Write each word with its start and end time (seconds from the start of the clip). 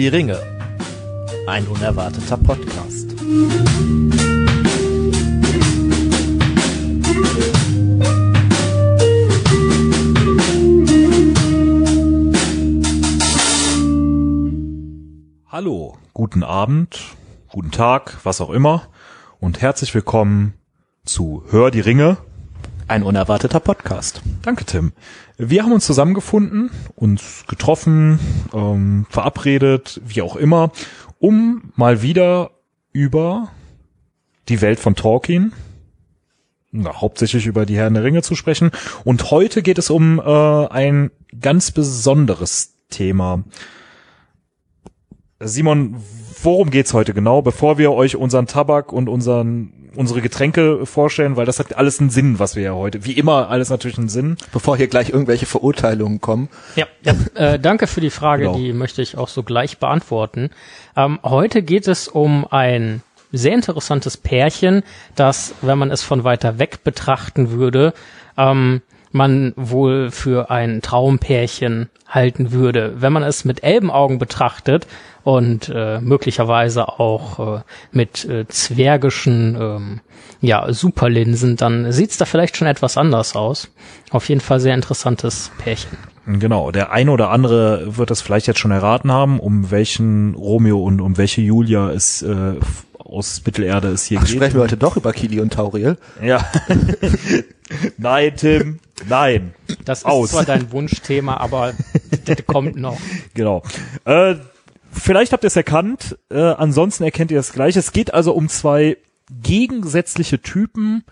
Die 0.00 0.08
Ringe. 0.08 0.40
Ein 1.46 1.66
unerwarteter 1.66 2.38
Podcast. 2.38 3.10
Hallo, 15.48 15.98
guten 16.14 16.44
Abend, 16.44 16.98
guten 17.50 17.70
Tag, 17.70 18.16
was 18.24 18.40
auch 18.40 18.48
immer 18.48 18.88
und 19.38 19.60
herzlich 19.60 19.94
willkommen 19.94 20.54
zu 21.04 21.44
Hör 21.50 21.70
die 21.70 21.80
Ringe. 21.80 22.16
Ein 22.90 23.04
unerwarteter 23.04 23.60
Podcast. 23.60 24.20
Danke, 24.42 24.64
Tim. 24.64 24.90
Wir 25.38 25.62
haben 25.62 25.70
uns 25.70 25.86
zusammengefunden, 25.86 26.72
uns 26.96 27.44
getroffen, 27.46 28.18
ähm, 28.52 29.06
verabredet, 29.08 30.00
wie 30.04 30.22
auch 30.22 30.34
immer, 30.34 30.72
um 31.20 31.70
mal 31.76 32.02
wieder 32.02 32.50
über 32.90 33.52
die 34.48 34.60
Welt 34.60 34.80
von 34.80 34.96
Tolkien, 34.96 35.52
na, 36.72 37.00
hauptsächlich 37.00 37.46
über 37.46 37.64
die 37.64 37.76
Herren 37.76 37.94
der 37.94 38.02
Ringe 38.02 38.22
zu 38.22 38.34
sprechen. 38.34 38.72
Und 39.04 39.30
heute 39.30 39.62
geht 39.62 39.78
es 39.78 39.88
um 39.88 40.18
äh, 40.18 40.66
ein 40.66 41.12
ganz 41.40 41.70
besonderes 41.70 42.74
Thema. 42.88 43.44
Simon, 45.38 45.94
worum 46.42 46.70
geht's 46.70 46.92
heute 46.92 47.14
genau, 47.14 47.40
bevor 47.40 47.78
wir 47.78 47.92
euch 47.92 48.16
unseren 48.16 48.48
Tabak 48.48 48.92
und 48.92 49.08
unseren 49.08 49.79
unsere 49.96 50.20
Getränke 50.20 50.86
vorstellen, 50.86 51.36
weil 51.36 51.46
das 51.46 51.58
hat 51.58 51.76
alles 51.76 52.00
einen 52.00 52.10
Sinn, 52.10 52.38
was 52.38 52.56
wir 52.56 52.62
ja 52.62 52.72
heute, 52.74 53.04
wie 53.04 53.12
immer, 53.12 53.48
alles 53.50 53.70
natürlich 53.70 53.98
einen 53.98 54.08
Sinn. 54.08 54.36
Bevor 54.52 54.76
hier 54.76 54.88
gleich 54.88 55.10
irgendwelche 55.10 55.46
Verurteilungen 55.46 56.20
kommen. 56.20 56.48
Ja, 56.76 56.86
ja 57.02 57.14
äh, 57.34 57.58
danke 57.58 57.86
für 57.86 58.00
die 58.00 58.10
Frage, 58.10 58.44
Genau. 58.44 58.56
die 58.56 58.72
möchte 58.72 59.02
ich 59.02 59.16
auch 59.16 59.28
so 59.28 59.42
gleich 59.42 59.78
beantworten. 59.78 60.50
Ähm, 60.96 61.18
heute 61.22 61.62
geht 61.62 61.88
es 61.88 62.08
um 62.08 62.46
ein 62.50 63.02
sehr 63.32 63.54
interessantes 63.54 64.16
Pärchen, 64.16 64.82
das, 65.14 65.54
wenn 65.62 65.78
man 65.78 65.90
es 65.90 66.02
von 66.02 66.24
weiter 66.24 66.58
weg 66.58 66.82
betrachten 66.84 67.50
würde, 67.52 67.94
ähm, 68.36 68.82
man 69.12 69.52
wohl 69.56 70.10
für 70.10 70.50
ein 70.50 70.82
Traumpärchen 70.82 71.90
halten 72.08 72.52
würde. 72.52 72.94
Wenn 72.96 73.12
man 73.12 73.22
es 73.22 73.44
mit 73.44 73.62
Elbenaugen 73.62 74.18
betrachtet 74.18 74.86
und 75.24 75.70
äh, 75.74 76.00
möglicherweise 76.00 76.88
auch 76.88 77.58
äh, 77.58 77.60
mit 77.92 78.24
äh, 78.24 78.46
zwergischen 78.48 79.56
ähm, 79.60 80.00
ja, 80.40 80.72
Superlinsen, 80.72 81.56
dann 81.56 81.92
sieht's 81.92 82.16
da 82.16 82.24
vielleicht 82.24 82.56
schon 82.56 82.66
etwas 82.66 82.96
anders 82.96 83.36
aus. 83.36 83.68
Auf 84.10 84.28
jeden 84.28 84.40
Fall 84.40 84.60
sehr 84.60 84.74
interessantes 84.74 85.50
Pärchen. 85.58 85.98
Genau, 86.26 86.70
der 86.70 86.92
eine 86.92 87.10
oder 87.10 87.30
andere 87.30 87.96
wird 87.96 88.10
das 88.10 88.22
vielleicht 88.22 88.46
jetzt 88.46 88.58
schon 88.58 88.70
erraten 88.70 89.10
haben, 89.10 89.40
um 89.40 89.70
welchen 89.70 90.34
Romeo 90.34 90.78
und 90.82 91.00
um 91.00 91.16
welche 91.18 91.40
Julia 91.40 91.90
es 91.90 92.22
äh, 92.22 92.54
aus 93.10 93.42
Mittelerde 93.44 93.88
es 93.88 94.04
hier 94.04 94.18
Ach, 94.20 94.24
geht. 94.24 94.36
sprechen 94.36 94.54
wir 94.54 94.62
heute 94.62 94.76
doch 94.76 94.96
über 94.96 95.12
Kili 95.12 95.40
und 95.40 95.52
Tauriel. 95.52 95.96
Ja. 96.22 96.48
nein, 97.98 98.32
Tim, 98.36 98.78
nein. 99.08 99.54
Das 99.84 100.00
ist 100.00 100.06
Aus. 100.06 100.30
zwar 100.30 100.44
dein 100.44 100.70
Wunschthema, 100.70 101.36
aber 101.38 101.72
das 102.24 102.46
kommt 102.46 102.76
noch. 102.76 102.98
Genau. 103.34 103.62
Äh, 104.04 104.36
vielleicht 104.92 105.32
habt 105.32 105.44
ihr 105.44 105.48
es 105.48 105.56
erkannt, 105.56 106.18
äh, 106.30 106.38
ansonsten 106.40 107.04
erkennt 107.04 107.30
ihr 107.30 107.40
es 107.40 107.52
gleich. 107.52 107.76
Es 107.76 107.92
geht 107.92 108.14
also 108.14 108.32
um 108.32 108.48
zwei 108.48 108.96
gegensätzliche 109.30 110.40
Typen, 110.40 111.04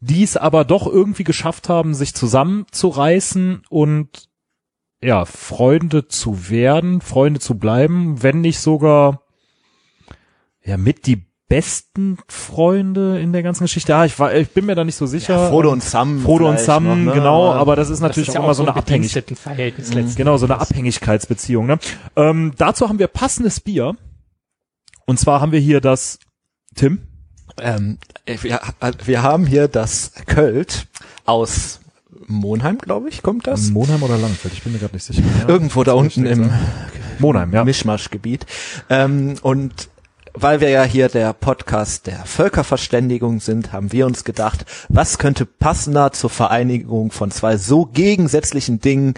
die 0.00 0.22
es 0.22 0.36
aber 0.36 0.64
doch 0.64 0.86
irgendwie 0.86 1.24
geschafft 1.24 1.68
haben, 1.68 1.94
sich 1.94 2.14
zusammenzureißen 2.14 3.62
und 3.68 4.28
ja, 5.02 5.24
Freunde 5.24 6.08
zu 6.08 6.48
werden, 6.48 7.00
Freunde 7.00 7.40
zu 7.40 7.58
bleiben, 7.58 8.22
wenn 8.22 8.40
nicht 8.40 8.60
sogar 8.60 9.22
ja 10.64 10.76
mit 10.76 11.06
die 11.06 11.26
besten 11.52 12.16
Freunde 12.28 13.20
in 13.20 13.34
der 13.34 13.42
ganzen 13.42 13.64
Geschichte. 13.64 13.92
Ja, 13.92 14.06
ich, 14.06 14.18
war, 14.18 14.34
ich 14.34 14.48
bin 14.48 14.64
mir 14.64 14.74
da 14.74 14.84
nicht 14.84 14.96
so 14.96 15.04
sicher. 15.04 15.34
Ja, 15.34 15.48
Frodo 15.50 15.70
und 15.70 15.82
Sam. 15.82 16.22
Frodo 16.22 16.48
und 16.48 16.58
Sam, 16.58 16.84
noch, 16.84 16.96
ne? 16.96 17.12
genau, 17.12 17.52
aber 17.52 17.76
das 17.76 17.90
ist 17.90 17.98
Das 17.98 18.08
natürlich 18.08 18.28
ist 18.28 18.34
ja 18.34 18.40
auch 18.40 18.44
immer 18.44 18.54
so 18.54 18.62
eine 18.62 18.74
Abhängigkeit. 18.74 19.28
Letztendlich. 19.58 20.16
Genau, 20.16 20.38
so 20.38 20.46
eine 20.46 20.58
Abhängigkeitsbeziehung. 20.58 21.66
Ne? 21.66 21.78
Ähm, 22.16 22.52
dazu 22.56 22.88
haben 22.88 22.98
wir 22.98 23.06
passendes 23.06 23.60
Bier. 23.60 23.94
Und 25.04 25.20
zwar 25.20 25.42
haben 25.42 25.52
wir 25.52 25.60
hier 25.60 25.82
das 25.82 26.20
Tim. 26.74 27.00
Ähm, 27.60 27.98
wir, 28.24 28.58
wir 29.04 29.22
haben 29.22 29.44
hier 29.44 29.68
das 29.68 30.12
Költ 30.24 30.86
aus 31.26 31.80
Monheim, 32.28 32.78
glaube 32.78 33.10
ich, 33.10 33.22
kommt 33.22 33.46
das? 33.46 33.68
Monheim 33.68 34.02
oder 34.02 34.16
Langfeld? 34.16 34.54
Ich 34.54 34.62
bin 34.62 34.72
mir 34.72 34.78
gerade 34.78 34.94
nicht 34.94 35.04
sicher. 35.04 35.22
Ja. 35.40 35.48
Irgendwo 35.48 35.84
da 35.84 35.92
unten 35.92 36.24
im 36.24 36.50
Monheim, 37.18 37.52
ja. 37.52 37.62
Mischmaschgebiet. 37.62 38.46
Ähm, 38.88 39.34
und 39.42 39.90
weil 40.34 40.60
wir 40.60 40.70
ja 40.70 40.82
hier 40.84 41.08
der 41.08 41.32
Podcast 41.32 42.06
der 42.06 42.24
Völkerverständigung 42.24 43.40
sind, 43.40 43.72
haben 43.72 43.92
wir 43.92 44.06
uns 44.06 44.24
gedacht, 44.24 44.64
was 44.88 45.18
könnte 45.18 45.46
passender 45.46 46.12
zur 46.12 46.30
Vereinigung 46.30 47.10
von 47.10 47.30
zwei 47.30 47.56
so 47.56 47.86
gegensätzlichen 47.86 48.80
Dingen 48.80 49.14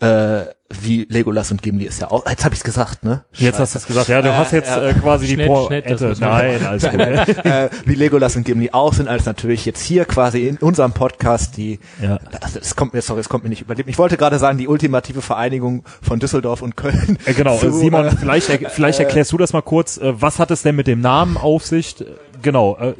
äh, 0.00 0.46
wie 0.82 1.06
Legolas 1.08 1.50
und 1.52 1.62
Gimli 1.62 1.84
ist 1.84 2.00
ja 2.00 2.10
auch. 2.10 2.28
Jetzt 2.28 2.44
habe 2.44 2.54
ich's 2.54 2.64
gesagt, 2.64 3.04
ne? 3.04 3.24
Jetzt 3.32 3.58
hast 3.58 3.74
du 3.74 3.78
es 3.78 3.86
gesagt. 3.86 4.08
Ja, 4.08 4.20
du 4.20 4.36
hast 4.36 4.52
jetzt 4.52 4.70
äh, 4.76 4.94
quasi 4.94 5.26
Schnell, 5.26 5.46
die 5.46 5.52
Pointe. 5.52 6.14
Nein, 6.18 6.66
alles 6.66 6.82
gut. 6.90 7.00
äh, 7.44 7.70
wie 7.84 7.94
Legolas 7.94 8.34
und 8.36 8.44
Gimli 8.44 8.70
auch 8.72 8.92
sind, 8.92 9.08
als 9.08 9.26
natürlich 9.26 9.64
jetzt 9.64 9.80
hier 9.80 10.04
quasi 10.04 10.46
in 10.48 10.56
unserem 10.58 10.92
Podcast 10.92 11.56
die, 11.56 11.78
Ja. 12.02 12.18
also 12.40 12.58
es 12.58 12.74
kommt 12.74 12.94
mir, 12.94 13.02
sorry, 13.02 13.20
es 13.20 13.28
kommt 13.28 13.44
mir 13.44 13.50
nicht 13.50 13.62
überleben. 13.62 13.88
Ich 13.88 13.98
wollte 13.98 14.16
gerade 14.16 14.38
sagen, 14.38 14.58
die 14.58 14.66
ultimative 14.68 15.22
Vereinigung 15.22 15.84
von 16.02 16.18
Düsseldorf 16.18 16.62
und 16.62 16.76
Köln. 16.76 17.18
Äh, 17.26 17.34
genau, 17.34 17.56
zu, 17.58 17.70
Simon, 17.72 18.06
äh, 18.06 18.10
vielleicht, 18.16 18.48
er, 18.50 18.70
vielleicht 18.70 18.98
erklärst 18.98 19.32
du 19.32 19.38
das 19.38 19.52
mal 19.52 19.62
kurz. 19.62 19.98
Äh, 19.98 20.20
was 20.20 20.38
hat 20.38 20.50
es 20.50 20.62
denn 20.62 20.74
mit 20.76 20.86
dem 20.86 21.00
Namen 21.00 21.36
auf 21.36 21.64
sich? 21.64 22.00
Äh, 22.00 22.06
Genau. 22.42 22.76
Äh, 22.78 22.94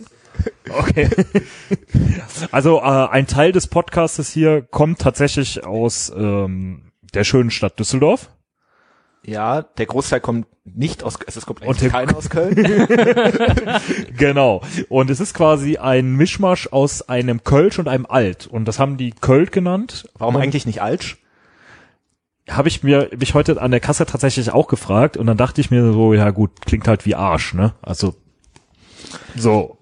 okay. 0.71 1.09
also 2.51 2.79
äh, 2.79 2.83
ein 2.83 3.27
Teil 3.27 3.53
des 3.53 3.67
Podcastes 3.67 4.31
hier 4.31 4.63
kommt 4.63 4.99
tatsächlich 4.99 5.65
aus 5.65 6.13
ähm, 6.17 6.83
der 7.15 7.25
schönen 7.25 7.51
Stadt 7.51 7.79
Düsseldorf. 7.79 8.31
Ja, 9.27 9.63
der 9.63 9.87
Großteil 9.87 10.21
kommt 10.21 10.47
nicht 10.65 11.03
aus, 11.03 11.19
es 11.27 11.47
kommt 11.47 11.63
eigentlich 11.63 11.91
keiner 11.91 12.17
aus 12.17 12.31
Köln. 12.31 12.57
Genau. 14.17 14.63
Und 14.89 15.11
es 15.11 15.21
ist 15.21 15.35
quasi 15.35 15.77
ein 15.77 16.15
Mischmasch 16.15 16.69
aus 16.73 17.09
einem 17.09 17.43
Kölsch 17.43 17.79
und 17.79 17.89
einem 17.89 18.07
Alt. 18.07 18.47
Und 18.47 18.67
das 18.67 18.79
haben 18.79 18.97
die 18.97 19.11
Költ 19.11 19.53
genannt. 19.53 20.09
Warum 20.17 20.37
und 20.37 20.43
eigentlich 20.43 20.65
nicht 20.65 20.81
Altsch? 20.81 21.17
Habe 22.49 22.69
ich 22.69 22.83
mir 22.85 23.11
mich 23.19 23.35
heute 23.35 23.61
an 23.61 23.73
der 23.73 23.81
Kasse 23.81 24.07
tatsächlich 24.07 24.53
auch 24.53 24.69
gefragt. 24.69 25.17
Und 25.17 25.27
dann 25.27 25.37
dachte 25.37 25.61
ich 25.61 25.71
mir 25.71 25.93
so, 25.93 26.15
ja 26.15 26.31
gut, 26.31 26.65
klingt 26.65 26.87
halt 26.87 27.05
wie 27.05 27.17
Arsch, 27.17 27.53
ne? 27.53 27.75
Also 27.83 28.15
so. 29.35 29.76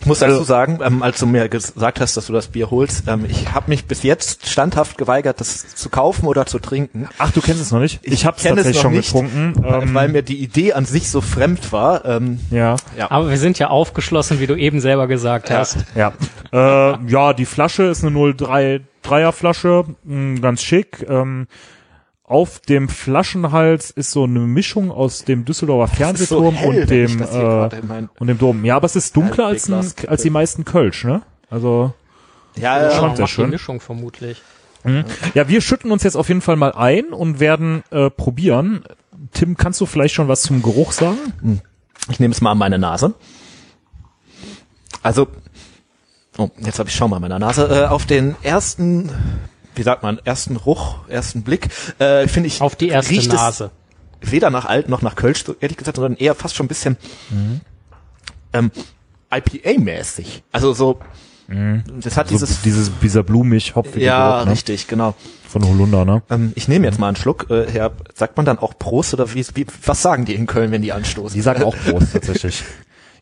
Ich 0.00 0.06
muss 0.06 0.20
dazu 0.20 0.32
Also- 0.32 0.44
sagen, 0.44 0.78
ähm, 0.82 1.02
als 1.02 1.18
du 1.18 1.26
mir 1.26 1.48
gesagt 1.50 2.00
hast, 2.00 2.16
dass 2.16 2.26
du 2.26 2.32
das 2.32 2.48
Bier 2.48 2.70
holst, 2.70 3.04
ähm, 3.08 3.26
ich 3.28 3.52
habe 3.52 3.68
mich 3.68 3.84
bis 3.84 4.02
jetzt 4.02 4.48
standhaft 4.48 4.96
geweigert, 4.96 5.38
das 5.38 5.74
zu 5.74 5.90
kaufen 5.90 6.26
oder 6.26 6.46
zu 6.46 6.58
trinken. 6.58 7.08
Ach, 7.18 7.30
du 7.30 7.42
kennst 7.42 7.60
es 7.60 7.70
noch 7.70 7.80
nicht? 7.80 8.00
Ich, 8.02 8.24
habe 8.24 8.38
es 8.38 8.42
tatsächlich 8.42 8.80
schon 8.80 8.92
nicht, 8.92 9.08
getrunken. 9.08 9.54
weil- 9.58 9.82
Ähm, 9.82 9.94
weil 9.94 10.08
mir 10.08 10.22
die 10.22 10.42
Idee 10.42 10.72
an 10.72 10.86
sich 10.86 11.10
so 11.10 11.20
fremd 11.20 11.72
war. 11.72 12.06
Ähm, 12.06 12.40
ja, 12.50 12.76
Aber 13.10 13.28
wir 13.28 13.36
sind 13.38 13.58
ja 13.58 13.68
aufgeschlossen, 13.68 14.40
wie 14.40 14.46
du 14.46 14.54
eben 14.56 14.80
selber 14.80 15.06
gesagt 15.06 15.50
hast. 15.50 15.76
ja. 15.94 16.12
äh, 16.52 16.96
ja, 17.06 17.32
die 17.34 17.46
Flasche 17.46 17.82
ist 17.84 18.02
eine 18.02 18.12
0,3er 18.16 19.32
Flasche, 19.32 19.84
mh, 20.04 20.40
ganz 20.40 20.62
schick. 20.62 21.04
Ähm, 21.08 21.46
auf 22.30 22.60
dem 22.60 22.88
Flaschenhals 22.88 23.90
ist 23.90 24.12
so 24.12 24.22
eine 24.22 24.38
Mischung 24.38 24.92
aus 24.92 25.24
dem 25.24 25.44
Düsseldorfer 25.44 25.92
ist 26.12 26.28
so 26.28 26.42
Fernsehturm 26.42 26.54
hell, 26.54 26.80
und 26.80 26.90
dem 26.90 27.22
äh, 27.22 28.08
und 28.20 28.26
dem 28.28 28.38
Dom. 28.38 28.64
Ja, 28.64 28.76
aber 28.76 28.86
es 28.86 28.94
ist 28.94 29.16
dunkler 29.16 29.46
als, 29.46 29.68
ein, 29.68 29.92
als 30.06 30.22
die 30.22 30.30
meisten 30.30 30.64
Kölsch, 30.64 31.04
ne? 31.04 31.22
Also 31.50 31.92
ja, 32.56 32.80
ja, 32.80 32.90
Schon 32.92 33.08
Macht 33.08 33.16
sehr 33.16 33.26
die 33.26 33.32
schön. 33.32 33.50
Mischung 33.50 33.80
vermutlich. 33.80 34.42
ja, 35.34 35.48
wir 35.48 35.60
schütten 35.60 35.90
uns 35.90 36.04
jetzt 36.04 36.14
auf 36.14 36.28
jeden 36.28 36.40
Fall 36.40 36.54
mal 36.54 36.72
ein 36.72 37.06
und 37.06 37.40
werden 37.40 37.82
äh, 37.90 38.10
probieren. 38.10 38.84
Tim, 39.32 39.56
kannst 39.56 39.80
du 39.80 39.86
vielleicht 39.86 40.14
schon 40.14 40.28
was 40.28 40.42
zum 40.42 40.62
Geruch 40.62 40.92
sagen? 40.92 41.60
ich 42.10 42.20
nehme 42.20 42.32
es 42.32 42.40
mal 42.40 42.52
an 42.52 42.58
meine 42.58 42.78
Nase. 42.78 43.14
Also, 45.02 45.26
oh, 46.38 46.48
jetzt 46.58 46.78
habe 46.78 46.88
ich 46.88 46.94
Schaum 46.94 47.12
an 47.12 47.22
meiner 47.22 47.40
Nase. 47.40 47.66
Äh, 47.66 47.86
auf 47.88 48.06
den 48.06 48.36
ersten, 48.42 49.10
wie 49.80 49.82
sagt 49.82 50.02
man, 50.02 50.20
ersten 50.24 50.56
Ruch, 50.56 51.08
ersten 51.08 51.42
Blick, 51.42 51.70
äh, 51.98 52.28
finde 52.28 52.48
ich, 52.48 52.60
Auf 52.60 52.76
die 52.76 52.90
erste 52.90 53.12
riecht 53.12 53.32
Nase. 53.32 53.70
es 54.20 54.30
weder 54.30 54.50
nach 54.50 54.66
Alt 54.66 54.90
noch 54.90 55.00
nach 55.00 55.16
Kölsch, 55.16 55.42
ehrlich 55.58 55.78
gesagt, 55.78 55.96
sondern 55.96 56.16
eher 56.16 56.34
fast 56.34 56.54
schon 56.54 56.66
ein 56.66 56.68
bisschen 56.68 56.98
ähm, 58.52 58.70
IPA-mäßig. 59.30 60.42
Also 60.52 60.74
so, 60.74 61.00
das 61.48 62.18
hat 62.18 62.28
So 62.28 62.34
dieses, 62.34 62.60
dieses, 62.60 62.90
dieser 63.02 63.22
blumig 63.22 63.74
hopfige 63.74 64.04
ja, 64.04 64.32
Geruch, 64.34 64.44
ne? 64.44 64.52
richtig, 64.52 64.86
genau. 64.86 65.14
Von 65.48 65.64
Holunder, 65.64 66.04
ne? 66.04 66.22
Ähm, 66.28 66.52
ich 66.56 66.68
nehme 66.68 66.86
jetzt 66.86 67.00
mal 67.00 67.08
einen 67.08 67.16
Schluck. 67.16 67.48
Äh, 67.48 67.66
Herr, 67.72 67.92
sagt 68.14 68.36
man 68.36 68.44
dann 68.44 68.58
auch 68.58 68.78
Prost 68.78 69.14
oder 69.14 69.32
wie, 69.32 69.46
wie, 69.54 69.66
was 69.86 70.02
sagen 70.02 70.26
die 70.26 70.34
in 70.34 70.46
Köln, 70.46 70.72
wenn 70.72 70.82
die 70.82 70.92
anstoßen? 70.92 71.34
Die 71.34 71.40
sagen 71.40 71.62
auch 71.64 71.74
Prost 71.74 72.12
tatsächlich. 72.12 72.64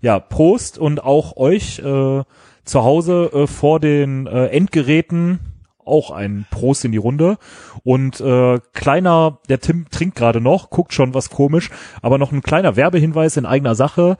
Ja, 0.00 0.18
Prost 0.18 0.76
und 0.76 1.04
auch 1.04 1.36
euch 1.36 1.78
äh, 1.78 2.24
zu 2.64 2.82
Hause 2.82 3.30
äh, 3.32 3.46
vor 3.46 3.78
den 3.78 4.26
äh, 4.26 4.46
Endgeräten 4.46 5.38
auch 5.88 6.10
ein 6.10 6.46
Prost 6.50 6.84
in 6.84 6.92
die 6.92 6.98
Runde. 6.98 7.38
Und 7.84 8.20
äh, 8.20 8.60
kleiner, 8.74 9.38
der 9.48 9.60
Tim 9.60 9.86
trinkt 9.90 10.16
gerade 10.16 10.40
noch, 10.40 10.70
guckt 10.70 10.92
schon 10.92 11.14
was 11.14 11.30
komisch, 11.30 11.70
aber 12.02 12.18
noch 12.18 12.32
ein 12.32 12.42
kleiner 12.42 12.76
Werbehinweis 12.76 13.36
in 13.36 13.46
eigener 13.46 13.74
Sache. 13.74 14.16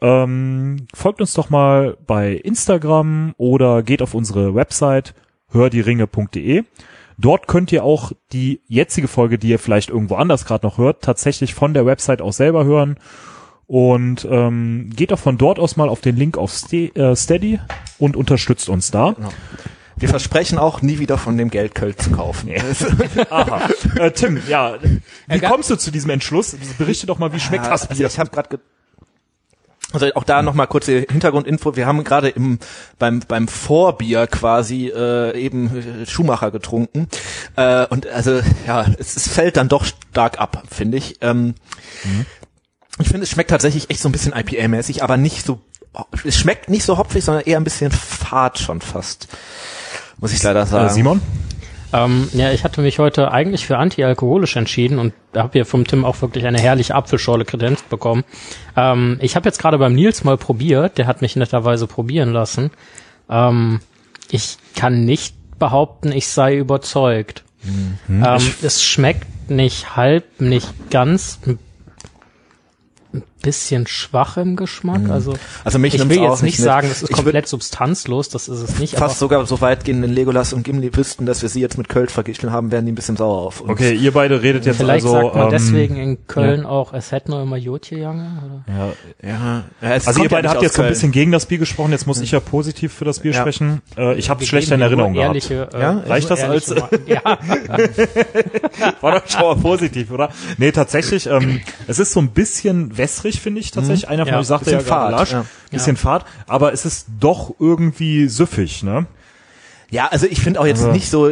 Ähm, 0.00 0.86
folgt 0.94 1.20
uns 1.20 1.34
doch 1.34 1.50
mal 1.50 1.96
bei 2.06 2.32
Instagram 2.32 3.34
oder 3.36 3.82
geht 3.82 4.02
auf 4.02 4.14
unsere 4.14 4.54
Website 4.54 5.14
hördieringe.de. 5.50 6.64
Dort 7.18 7.46
könnt 7.46 7.70
ihr 7.72 7.84
auch 7.84 8.12
die 8.32 8.60
jetzige 8.66 9.08
Folge, 9.08 9.38
die 9.38 9.50
ihr 9.50 9.58
vielleicht 9.58 9.90
irgendwo 9.90 10.16
anders 10.16 10.44
gerade 10.44 10.66
noch 10.66 10.78
hört, 10.78 11.02
tatsächlich 11.02 11.54
von 11.54 11.74
der 11.74 11.86
Website 11.86 12.22
aus 12.22 12.36
selber 12.36 12.64
hören. 12.64 12.96
Und 13.66 14.26
ähm, 14.30 14.90
geht 14.94 15.12
doch 15.12 15.18
von 15.18 15.38
dort 15.38 15.58
aus 15.58 15.76
mal 15.76 15.88
auf 15.88 16.00
den 16.00 16.16
Link 16.16 16.36
auf 16.36 16.50
Ste 16.50 16.94
äh, 16.94 17.14
Steady 17.14 17.60
und 17.98 18.16
unterstützt 18.16 18.68
uns 18.68 18.90
da. 18.90 19.14
Wir 19.96 20.08
versprechen 20.08 20.58
auch, 20.58 20.82
nie 20.82 20.98
wieder 20.98 21.18
von 21.18 21.36
dem 21.36 21.50
Geld 21.50 21.74
Köln 21.74 21.96
zu 21.96 22.10
kaufen. 22.10 22.50
Aha. 23.30 23.68
Äh, 23.96 24.10
Tim, 24.12 24.40
ja, 24.48 24.78
wie 25.28 25.40
kommst 25.40 25.70
du 25.70 25.76
zu 25.76 25.90
diesem 25.90 26.10
Entschluss? 26.10 26.56
Berichte 26.78 27.06
doch 27.06 27.18
mal, 27.18 27.32
wie 27.32 27.40
schmeckt 27.40 27.66
das 27.66 27.82
Also 27.88 27.98
Bier? 27.98 28.06
ich 28.06 28.18
habe 28.18 28.30
gerade 28.30 28.60
also 29.92 30.06
auch 30.14 30.24
da 30.24 30.40
nochmal 30.42 30.68
kurze 30.68 31.00
Hintergrundinfo. 31.00 31.76
Wir 31.76 31.86
haben 31.86 32.02
gerade 32.02 32.30
im 32.30 32.58
beim 32.98 33.20
beim 33.28 33.46
Vorbier 33.46 34.26
quasi 34.26 34.88
äh, 34.88 35.38
eben 35.38 36.06
Schumacher 36.08 36.50
getrunken 36.50 37.08
äh, 37.56 37.86
und 37.86 38.06
also 38.06 38.40
ja, 38.66 38.86
es, 38.98 39.16
es 39.16 39.28
fällt 39.28 39.58
dann 39.58 39.68
doch 39.68 39.84
stark 39.84 40.38
ab, 40.40 40.62
finde 40.70 40.96
ich. 40.96 41.18
Ähm, 41.20 41.54
Ich 42.98 43.08
finde, 43.08 43.24
es 43.24 43.30
schmeckt 43.30 43.50
tatsächlich 43.50 43.90
echt 43.90 44.00
so 44.00 44.08
ein 44.08 44.12
bisschen 44.12 44.32
IPA-mäßig, 44.32 45.02
aber 45.02 45.16
nicht 45.18 45.44
so. 45.44 45.60
Es 46.24 46.36
schmeckt 46.36 46.68
nicht 46.68 46.84
so 46.84 46.98
hopfig, 46.98 47.24
sondern 47.24 47.44
eher 47.44 47.58
ein 47.58 47.64
bisschen 47.64 47.90
fad 47.90 48.58
schon 48.58 48.80
fast. 48.80 49.28
Muss 50.18 50.32
ich 50.32 50.42
leider 50.42 50.64
sagen. 50.66 50.86
Äh, 50.86 50.90
Simon? 50.90 51.20
Ähm, 51.92 52.28
ja, 52.32 52.50
ich 52.52 52.64
hatte 52.64 52.80
mich 52.80 52.98
heute 52.98 53.30
eigentlich 53.32 53.66
für 53.66 53.76
antialkoholisch 53.76 54.56
entschieden 54.56 54.98
und 54.98 55.12
habe 55.36 55.50
hier 55.52 55.66
vom 55.66 55.86
Tim 55.86 56.04
auch 56.04 56.22
wirklich 56.22 56.46
eine 56.46 56.58
herrliche 56.58 56.94
Apfelschorle 56.94 57.44
kredenzt 57.44 57.90
bekommen. 57.90 58.24
Ähm, 58.76 59.18
ich 59.20 59.36
habe 59.36 59.46
jetzt 59.48 59.58
gerade 59.58 59.76
beim 59.78 59.92
Nils 59.92 60.24
mal 60.24 60.38
probiert, 60.38 60.96
der 60.96 61.06
hat 61.06 61.20
mich 61.20 61.36
netterweise 61.36 61.86
probieren 61.86 62.32
lassen. 62.32 62.70
Ähm, 63.28 63.80
ich 64.30 64.56
kann 64.74 65.04
nicht 65.04 65.36
behaupten, 65.58 66.12
ich 66.12 66.28
sei 66.28 66.56
überzeugt. 66.56 67.44
Mhm. 67.62 68.24
Ähm, 68.24 68.54
es 68.62 68.82
schmeckt 68.82 69.50
nicht 69.50 69.94
halb, 69.94 70.40
nicht 70.40 70.90
ganz, 70.90 71.38
ein 71.46 71.58
bisschen 73.42 73.86
schwach 73.86 74.36
im 74.36 74.56
Geschmack. 74.56 75.10
Also, 75.10 75.34
Also 75.64 75.78
mich 75.78 75.94
ich 75.94 76.08
will 76.08 76.20
auch 76.20 76.30
jetzt 76.30 76.42
nicht 76.42 76.58
mit. 76.58 76.64
sagen, 76.64 76.88
es 76.90 77.02
ist 77.02 77.12
komplett 77.12 77.48
substanzlos, 77.48 78.28
das 78.28 78.48
ist 78.48 78.60
es 78.60 78.78
nicht. 78.78 78.96
Fast 78.96 79.18
sogar 79.18 79.44
so 79.46 79.60
weit 79.60 79.84
gehen, 79.84 80.00
wenn 80.02 80.10
Legolas 80.12 80.52
und 80.52 80.62
Gimli 80.62 80.96
wüssten, 80.96 81.26
dass 81.26 81.42
wir 81.42 81.48
sie 81.48 81.60
jetzt 81.60 81.76
mit 81.78 81.88
Köln 81.88 82.08
verglichen 82.08 82.52
haben, 82.52 82.70
wären 82.70 82.86
die 82.86 82.92
ein 82.92 82.94
bisschen 82.94 83.16
sauer 83.16 83.42
auf 83.42 83.60
uns. 83.60 83.70
Okay, 83.70 83.92
ihr 83.94 84.12
beide 84.12 84.42
redet 84.42 84.64
jetzt 84.66 84.76
Vielleicht 84.78 85.04
also. 85.06 85.20
sagt 85.20 85.34
man 85.34 85.44
ähm, 85.44 85.50
deswegen 85.50 85.96
in 85.96 86.26
Köln 86.26 86.64
auch, 86.66 86.92
es 86.92 87.12
hätte 87.12 87.30
nur 87.30 87.42
immer 87.42 87.56
Jotje 87.56 87.98
Jange. 87.98 88.62
Oder? 88.66 88.74
Ja, 89.22 89.28
Ja, 89.28 89.64
ja 89.82 89.94
es 89.96 90.06
Also 90.06 90.20
ihr 90.20 90.24
ja 90.24 90.30
beide 90.30 90.46
nicht 90.48 90.54
habt 90.54 90.62
jetzt 90.62 90.76
so 90.76 90.82
ein 90.82 90.88
bisschen 90.88 91.12
gegen 91.12 91.32
das 91.32 91.46
Bier 91.46 91.58
gesprochen, 91.58 91.92
jetzt 91.92 92.06
muss 92.06 92.20
ich 92.20 92.30
ja 92.30 92.40
positiv 92.40 92.92
für 92.92 93.04
das 93.04 93.20
Bier 93.20 93.32
Ja. 93.32 93.40
sprechen. 93.40 93.82
Äh, 93.96 94.14
ich 94.16 94.30
habe 94.30 94.40
Wir 94.40 94.46
schlecht 94.46 94.70
in 94.70 94.80
Erinnerung 94.80 95.12
nur 95.12 95.22
gehabt. 95.22 95.36
ehrliche, 95.50 95.68
äh, 95.74 95.80
Ja? 95.80 95.98
Reicht 96.06 96.30
das 96.30 96.42
als- 96.42 96.70
ehrliche 96.70 96.74
Ma- 96.80 96.88
Ja, 97.06 97.38
War 99.00 99.20
doch 99.20 99.28
schon 99.28 99.42
mal 99.42 99.56
positiv, 99.56 100.10
oder? 100.10 100.30
Nee, 100.58 100.72
tatsächlich, 100.72 101.26
ähm, 101.26 101.60
es 101.86 101.98
ist 101.98 102.12
so 102.12 102.20
ein 102.20 102.28
bisschen 102.30 102.96
wässrig, 102.98 103.31
finde 103.40 103.60
ich 103.60 103.70
tatsächlich. 103.70 104.08
Einer 104.08 104.24
von 104.24 104.34
Ja, 104.34 104.40
euch 104.40 104.46
sagte 104.46 104.70
ja 104.72 105.08
Lasch, 105.08 105.32
ja. 105.32 105.44
bisschen 105.70 105.96
fad, 105.96 106.24
aber 106.46 106.72
es 106.72 106.84
ist 106.84 107.06
doch 107.20 107.54
irgendwie 107.58 108.28
süffig, 108.28 108.82
ne? 108.82 109.06
Ja, 109.90 110.08
also 110.08 110.26
ich 110.26 110.40
finde 110.40 110.60
auch 110.60 110.66
jetzt 110.66 110.80
Also- 110.80 110.92
nicht 110.92 111.10
so, 111.10 111.30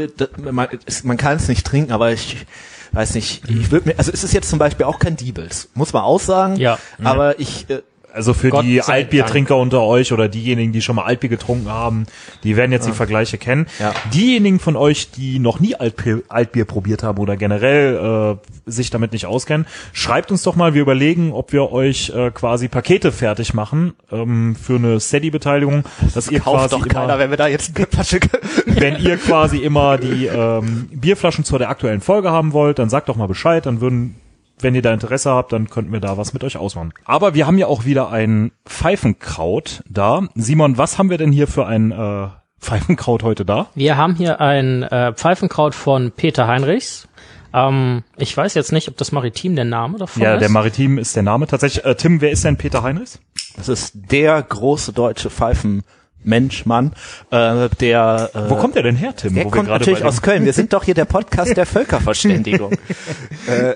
man, 0.51 0.69
man 1.05 1.17
kann 1.17 1.37
es 1.37 1.49
nicht 1.49 1.67
trinken, 1.67 1.93
aber 1.93 2.13
ich 2.13 2.47
weiß 2.93 3.15
nicht, 3.15 3.49
ich 3.49 3.71
würde 3.71 3.89
mir, 3.89 3.99
also 3.99 4.11
es 4.13 4.25
ist 4.25 4.33
jetzt 4.35 4.51
zum 4.51 4.59
Beispiel 4.59 4.85
auch 4.85 4.99
kein 4.99 5.17
Diebels, 5.17 5.69
muss 5.75 5.93
man 5.93 6.03
auch 6.03 6.21
sagen. 6.21 6.57
Ja. 6.57 6.79
Aber 7.03 7.39
ich, 7.39 7.71
äh, 7.71 7.83
Also 8.13 8.35
für 8.35 8.51
Gott 8.51 8.65
die 8.65 8.83
Altbiertrinker 8.83 9.57
unter 9.57 9.83
euch 9.83 10.13
oder 10.13 10.29
diejenigen, 10.29 10.73
die 10.73 10.83
schon 10.83 10.97
mal 10.97 11.05
Altbier 11.05 11.31
getrunken 11.31 11.69
haben, 11.69 12.07
die 12.45 12.57
werden 12.57 12.73
jetzt 12.73 12.87
die 12.87 12.93
Vergleiche 12.93 13.39
kennen. 13.39 13.67
Ja. 13.79 13.93
Diejenigen 14.13 14.59
von 14.59 14.77
euch, 14.77 15.11
die 15.11 15.39
noch 15.39 15.61
nie 15.61 15.75
Altbier, 15.75 16.23
Altbier 16.29 16.65
probiert 16.65 17.03
haben 17.03 17.19
oder 17.19 17.37
generell 17.37 18.39
äh, 18.39 18.71
sich 18.71 18.91
damit 18.91 19.13
nicht 19.13 19.27
auskennen, 19.27 19.67
schreibt 19.93 20.31
uns 20.31 20.43
doch 20.43 20.57
mal. 20.57 20.75
Wir 20.75 20.83
überlegen, 20.83 21.33
ob 21.33 21.53
wir 21.53 21.73
euch 21.73 22.11
äh, 22.11 22.31
quasi 22.31 22.69
Pakete 22.69 23.13
fertig 23.13 23.55
machen 23.55 23.95
ähm, 24.11 24.57
für 24.57 24.77
eine 24.77 25.01
Steady-Beteiligung, 25.01 25.85
dass 26.15 26.31
ihr 26.31 26.41
kauft 26.41 26.71
quasi 26.71 26.77
doch 26.77 26.89
keiner, 26.89 27.05
immer, 27.05 27.19
wenn 27.19 27.31
wir 27.31 27.37
da 27.37 27.49
jetzt 27.49 27.77
eine 27.77 27.87
Flasche 27.87 28.21
wenn 28.67 28.97
ihr 28.97 29.17
quasi 29.17 29.59
immer 29.59 29.99
die 29.99 30.27
ähm, 30.27 30.89
Bierflaschen 30.93 31.45
zu 31.45 31.59
der 31.59 31.69
aktuellen 31.69 32.01
Folge 32.01 32.31
haben 32.31 32.53
wollt, 32.53 32.79
dann 32.79 32.91
sagt 32.91 33.09
doch 33.09 33.17
mal 33.17 33.27
Bescheid, 33.27 33.67
dann 33.67 33.81
würden 33.81 34.17
wenn 34.63 34.75
ihr 34.75 34.83
da 34.83 34.93
Interesse 34.93 35.31
habt, 35.31 35.53
dann 35.53 35.69
könnten 35.71 35.93
wir 35.93 36.01
da 36.01 36.17
was 36.17 36.33
mit 36.33 36.45
euch 36.45 36.57
ausmachen. 36.57 36.93
Aber 37.05 37.35
wir 37.35 37.47
haben 37.47 37.59
ja 37.59 37.67
auch 37.67 37.85
wieder 37.85 38.11
ein 38.11 38.53
Pfeifenkraut 38.67 39.83
da. 39.89 40.23
Simon, 40.35 40.79
was 40.79 40.99
haben 40.99 41.11
wir 41.11 41.19
denn 41.19 41.33
hier 41.33 41.47
für 41.47 41.67
ein 41.67 41.91
äh, 41.93 42.29
Pfeifenkraut 42.61 43.23
heute 43.23 43.45
da? 43.45 43.69
Wir 43.75 43.97
haben 43.97 44.15
hier 44.15 44.41
ein 44.41 44.83
äh, 44.83 45.13
Pfeifenkraut 45.15 45.75
von 45.75 46.13
Peter 46.13 46.47
Heinrichs. 46.47 47.09
Ähm, 47.53 48.05
ich 48.17 48.37
weiß 48.37 48.55
jetzt 48.55 48.71
nicht, 48.73 48.89
ob 48.89 48.97
das 48.97 49.13
Maritim 49.13 49.57
der 49.57 49.65
Name 49.65 49.99
davon 49.99 50.23
Ja, 50.23 50.35
ist. 50.35 50.41
der 50.41 50.51
Maritim 50.51 50.99
ist 50.99 51.17
der 51.17 51.23
Name. 51.23 51.47
Tatsächlich, 51.47 51.85
äh, 51.85 51.95
Tim, 51.95 52.21
wer 52.21 52.31
ist 52.31 52.45
denn 52.45 52.57
Peter 52.57 52.83
Heinrichs? 52.83 53.19
Das 53.57 53.69
ist 53.69 53.93
der 53.95 54.41
große 54.43 54.93
deutsche 54.93 55.31
Pfeifenmensch, 56.25 56.67
Mann, 56.67 56.93
äh, 57.31 57.69
der, 57.81 58.31
äh, 58.35 58.51
Wo 58.51 58.57
kommt 58.57 58.75
der 58.75 58.83
denn 58.83 58.97
her, 58.97 59.15
Tim? 59.17 59.35
der 59.35 59.45
Wo 59.45 59.49
wir 59.49 59.53
kommt 59.53 59.69
gerade 59.69 59.81
natürlich 59.81 60.05
aus 60.05 60.23
Köln. 60.23 60.45
Wir 60.45 60.53
sind 60.53 60.73
doch 60.73 60.85
hier 60.85 60.95
der 60.95 61.05
Podcast 61.05 61.57
der 61.57 61.67
Völkerverständigung. 61.71 62.73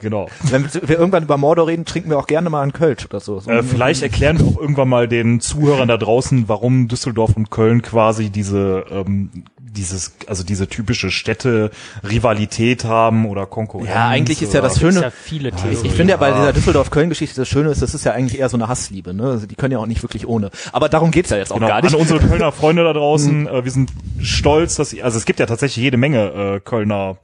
Genau. 0.01 0.29
Wenn 0.43 0.69
wir 0.73 0.99
irgendwann 0.99 1.23
über 1.23 1.37
Mordor 1.37 1.69
reden, 1.69 1.85
trinken 1.85 2.11
wir 2.11 2.19
auch 2.19 2.27
gerne 2.27 2.51
mal 2.51 2.63
einen 2.63 2.73
Kölsch 2.73 3.05
oder 3.07 3.21
so. 3.21 3.41
so 3.41 3.51
Äh, 3.51 3.63
vielleicht 3.63 4.03
erklären 4.03 4.39
wir 4.39 4.47
auch 4.47 4.61
irgendwann 4.61 4.89
mal 4.89 5.09
den 5.09 5.41
Zuhörern 5.41 5.89
da 5.89 5.97
draußen, 5.97 6.49
warum 6.49 6.89
Düsseldorf 6.89 7.37
und 7.37 7.51
Köln 7.51 7.83
quasi 7.83 8.31
diese 8.31 8.85
ähm, 8.91 9.31
dieses 9.59 10.15
also 10.29 10.45
diese 10.45 10.69
typische 10.69 11.11
Städte-Rivalität 11.11 12.85
haben 12.85 13.27
oder 13.27 13.47
Konkurrenz. 13.47 13.91
Ja, 13.91 14.09
eigentlich 14.09 14.41
ist 14.41 14.55
ja 14.55 14.61
das 14.61 14.79
Schöne. 14.79 15.01
ja 15.03 15.11
viele 15.11 15.51
Theorien. 15.51 15.85
Ich 15.85 15.93
finde 15.93 16.13
ja 16.13 16.17
bei 16.17 16.31
dieser 16.31 16.53
Düsseldorf-Köln-Geschichte 16.53 17.41
das 17.41 17.49
Schöne 17.49 17.71
ist, 17.71 17.83
das 17.83 17.93
ist 17.95 18.05
ja 18.05 18.13
eigentlich 18.13 18.39
eher 18.41 18.49
so 18.49 18.57
eine 18.57 18.69
Hassliebe. 18.69 19.13
Ne? 19.15 19.25
Also 19.25 19.47
die 19.47 19.57
können 19.57 19.73
ja 19.73 19.79
auch 19.79 19.87
nicht 19.87 20.03
wirklich 20.03 20.29
ohne. 20.29 20.51
Aber 20.73 20.89
darum 20.89 21.11
geht's 21.11 21.31
ja 21.31 21.37
jetzt 21.39 21.51
auch 21.53 21.57
Genau, 21.57 21.69
gar 21.69 21.83
nicht. 21.83 21.93
an 21.95 22.01
unsere 22.01 22.21
Kölner 22.39 22.53
Freunde 22.61 22.85
da 22.85 22.93
draußen. 22.93 23.47
äh, 23.47 23.65
wir 23.65 23.71
sind 23.71 23.91
stolz, 24.21 24.77
dass 24.77 24.99
also 25.01 25.19
es 25.19 25.25
gibt 25.25 25.41
ja 25.41 25.47
tatsächlich 25.47 25.83
jede 25.83 25.97
Menge 25.97 26.57
äh, 26.57 26.61
Kölner 26.61 27.17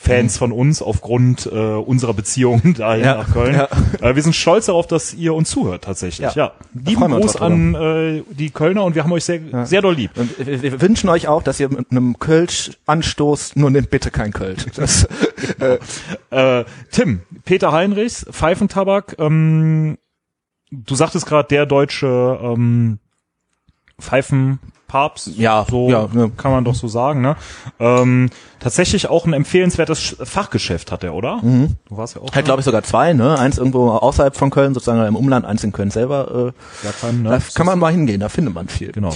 Fans 0.00 0.38
von 0.38 0.52
uns 0.52 0.80
aufgrund 0.80 1.46
äh, 1.46 1.48
unserer 1.58 2.14
Beziehung 2.14 2.74
dahin 2.78 3.04
Ja, 3.04 3.16
nach 3.16 3.32
Köln. 3.32 3.56
ja. 3.56 3.68
Äh, 4.00 4.14
wir 4.14 4.22
sind 4.22 4.36
stolz 4.36 4.66
darauf, 4.66 4.86
dass 4.86 5.12
ihr 5.12 5.34
uns 5.34 5.50
zuhört 5.50 5.82
tatsächlich. 5.82 6.20
Ja, 6.36 6.44
Ja, 6.44 6.52
lieben 6.72 7.00
Gruß 7.10 7.34
an 7.34 7.74
äh, 7.74 8.22
die 8.30 8.50
Kölner 8.50 8.84
und 8.84 8.94
wir 8.94 9.02
haben 9.02 9.10
euch 9.10 9.24
sehr 9.24 9.40
sehr 9.66 9.82
doll 9.82 9.94
lieb. 9.96 10.12
Und 10.14 10.38
wir, 10.38 10.62
wir 10.62 10.80
wünschen 10.80 11.08
euch 11.10 11.26
auch, 11.26 11.42
dass 11.42 11.58
ihr 11.58 11.68
mit 11.68 11.90
einem 11.90 12.16
Kölsch 12.20 12.70
anstoßt, 12.86 13.56
nur 13.56 13.70
nehmt 13.70 13.90
bitte 13.90 14.12
kein 14.12 14.32
Kölsch. 14.32 14.66
Das, 14.76 15.08
Äh, 16.30 16.64
Tim, 16.92 17.22
Peter 17.44 17.72
Heinrichs, 17.72 18.24
Pfeifentabak. 18.30 19.16
Ähm, 19.18 19.98
du 20.70 20.94
sagtest 20.94 21.26
gerade 21.26 21.48
der 21.48 21.66
deutsche 21.66 22.38
ähm, 22.40 22.98
Pfeifenpapst. 24.00 25.36
Ja, 25.36 25.66
so 25.68 25.90
ja, 25.90 26.08
ne. 26.12 26.30
kann 26.36 26.50
man 26.52 26.64
doch 26.64 26.74
so 26.74 26.88
sagen. 26.88 27.20
Ne? 27.20 27.36
Ähm, 27.80 28.30
tatsächlich 28.60 29.08
auch 29.08 29.26
ein 29.26 29.32
empfehlenswertes 29.32 29.98
Sch- 30.00 30.24
Fachgeschäft 30.24 30.92
hat 30.92 31.04
er, 31.04 31.14
oder? 31.14 31.40
Du 31.42 31.68
warst 31.96 32.14
ja 32.16 32.22
auch. 32.22 32.32
halt 32.34 32.44
glaube 32.44 32.60
ich 32.60 32.64
sogar 32.64 32.82
zwei, 32.82 33.12
ne? 33.12 33.38
Eins 33.38 33.58
irgendwo 33.58 33.90
außerhalb 33.90 34.36
von 34.36 34.50
Köln, 34.50 34.74
sozusagen 34.74 35.04
im 35.06 35.16
Umland, 35.16 35.44
eins 35.46 35.64
in 35.64 35.72
Köln 35.72 35.90
selber. 35.90 36.52
Äh, 36.82 36.86
ja, 36.86 36.92
kann, 37.00 37.22
ne? 37.22 37.30
da 37.30 37.38
kann 37.54 37.66
man 37.66 37.78
mal 37.78 37.92
hingehen, 37.92 38.20
da 38.20 38.28
findet 38.28 38.54
man 38.54 38.68
viel. 38.68 38.92
Genau. 38.92 39.14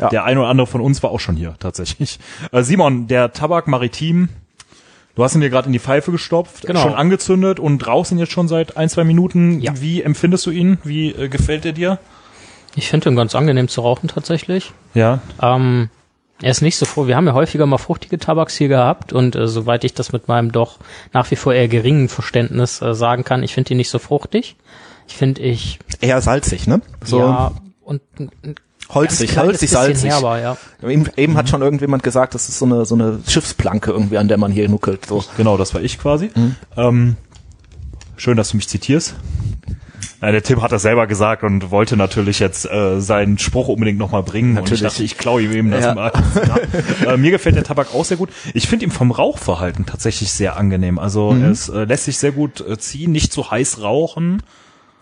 Ja. 0.00 0.08
Der 0.08 0.24
eine 0.24 0.40
oder 0.40 0.48
andere 0.48 0.66
von 0.66 0.80
uns 0.80 1.02
war 1.02 1.10
auch 1.10 1.20
schon 1.20 1.36
hier, 1.36 1.56
tatsächlich. 1.58 2.18
Äh, 2.52 2.62
Simon, 2.62 3.06
der 3.06 3.32
Tabak 3.34 3.68
Maritim, 3.68 4.30
du 5.14 5.22
hast 5.24 5.34
ihn 5.34 5.42
dir 5.42 5.50
gerade 5.50 5.66
in 5.66 5.74
die 5.74 5.78
Pfeife 5.78 6.10
gestopft, 6.10 6.66
Genau. 6.66 6.80
schon 6.80 6.94
angezündet 6.94 7.60
und 7.60 7.86
rauchst 7.86 8.10
ihn 8.12 8.18
jetzt 8.18 8.32
schon 8.32 8.48
seit 8.48 8.76
ein, 8.78 8.88
zwei 8.88 9.04
Minuten. 9.04 9.60
Ja. 9.60 9.72
Wie 9.80 10.00
empfindest 10.02 10.46
du 10.46 10.50
ihn? 10.52 10.78
Wie 10.84 11.10
äh, 11.10 11.28
gefällt 11.28 11.66
er 11.66 11.72
dir? 11.72 11.98
Ich 12.76 12.88
finde 12.88 13.10
ihn 13.10 13.16
ganz 13.16 13.34
angenehm 13.34 13.68
zu 13.68 13.80
rauchen 13.80 14.08
tatsächlich. 14.08 14.72
Ja. 14.94 15.20
Ähm, 15.42 15.90
er 16.42 16.50
ist 16.50 16.62
nicht 16.62 16.76
so 16.76 16.86
froh. 16.86 17.06
Wir 17.06 17.16
haben 17.16 17.26
ja 17.26 17.34
häufiger 17.34 17.66
mal 17.66 17.78
fruchtige 17.78 18.18
Tabaks 18.18 18.56
hier 18.56 18.68
gehabt 18.68 19.12
und 19.12 19.36
äh, 19.36 19.46
soweit 19.46 19.84
ich 19.84 19.94
das 19.94 20.12
mit 20.12 20.28
meinem 20.28 20.52
doch 20.52 20.78
nach 21.12 21.30
wie 21.30 21.36
vor 21.36 21.52
eher 21.52 21.68
geringen 21.68 22.08
Verständnis 22.08 22.80
äh, 22.80 22.94
sagen 22.94 23.24
kann, 23.24 23.42
ich 23.42 23.54
finde 23.54 23.74
ihn 23.74 23.76
nicht 23.76 23.90
so 23.90 23.98
fruchtig. 23.98 24.56
Ich 25.08 25.16
finde 25.16 25.42
ich 25.42 25.80
Eher 26.00 26.20
salzig, 26.22 26.66
ne? 26.66 26.80
So 27.04 27.18
ja 27.18 27.52
und 27.90 28.00
holzig, 28.88 29.36
holzig, 29.36 29.70
salzig. 29.70 30.10
herber, 30.10 30.40
ja. 30.40 30.56
Eben, 30.82 31.08
eben 31.16 31.36
hat 31.36 31.48
schon 31.48 31.60
irgendjemand 31.60 32.04
gesagt, 32.04 32.34
das 32.34 32.48
ist 32.48 32.58
so 32.58 32.64
eine, 32.64 32.84
so 32.86 32.94
eine 32.94 33.18
Schiffsplanke 33.26 33.90
irgendwie, 33.90 34.16
an 34.16 34.28
der 34.28 34.38
man 34.38 34.52
hier 34.52 34.68
nuckelt. 34.68 35.06
So. 35.06 35.24
Genau, 35.36 35.56
das 35.56 35.74
war 35.74 35.82
ich 35.82 35.98
quasi. 35.98 36.30
Mhm. 36.34 36.56
Ähm, 36.76 37.16
schön, 38.16 38.36
dass 38.36 38.50
du 38.50 38.56
mich 38.56 38.68
zitierst. 38.68 39.14
Nein, 40.20 40.32
der 40.32 40.42
Tim 40.42 40.62
hat 40.62 40.72
das 40.72 40.82
selber 40.82 41.06
gesagt 41.06 41.42
und 41.42 41.70
wollte 41.70 41.96
natürlich 41.96 42.38
jetzt 42.38 42.70
äh, 42.70 43.00
seinen 43.00 43.38
Spruch 43.38 43.68
unbedingt 43.68 43.98
nochmal 43.98 44.22
bringen. 44.22 44.54
Natürlich. 44.54 44.80
Und 44.82 44.86
ich 44.86 44.92
dachte, 44.92 45.02
ich 45.04 45.18
klaue 45.18 45.42
ihm 45.42 45.52
eben 45.52 45.70
das 45.70 45.84
Ja. 45.84 45.94
mal. 45.94 46.12
Ja. 47.04 47.12
äh, 47.12 47.16
mir 47.16 47.30
gefällt 47.30 47.56
der 47.56 47.64
Tabak 47.64 47.94
auch 47.94 48.04
sehr 48.04 48.16
gut. 48.16 48.30
Ich 48.54 48.68
finde 48.68 48.84
ihn 48.86 48.90
vom 48.90 49.10
Rauchverhalten 49.10 49.86
tatsächlich 49.86 50.32
sehr 50.32 50.56
angenehm. 50.56 50.98
Also 50.98 51.32
Mhm. 51.32 51.44
es 51.44 51.68
äh, 51.68 51.84
lässt 51.84 52.04
sich 52.04 52.18
sehr 52.18 52.32
gut 52.32 52.60
äh, 52.60 52.78
ziehen, 52.78 53.12
nicht 53.12 53.32
zu 53.32 53.50
heiß 53.50 53.80
rauchen. 53.82 54.42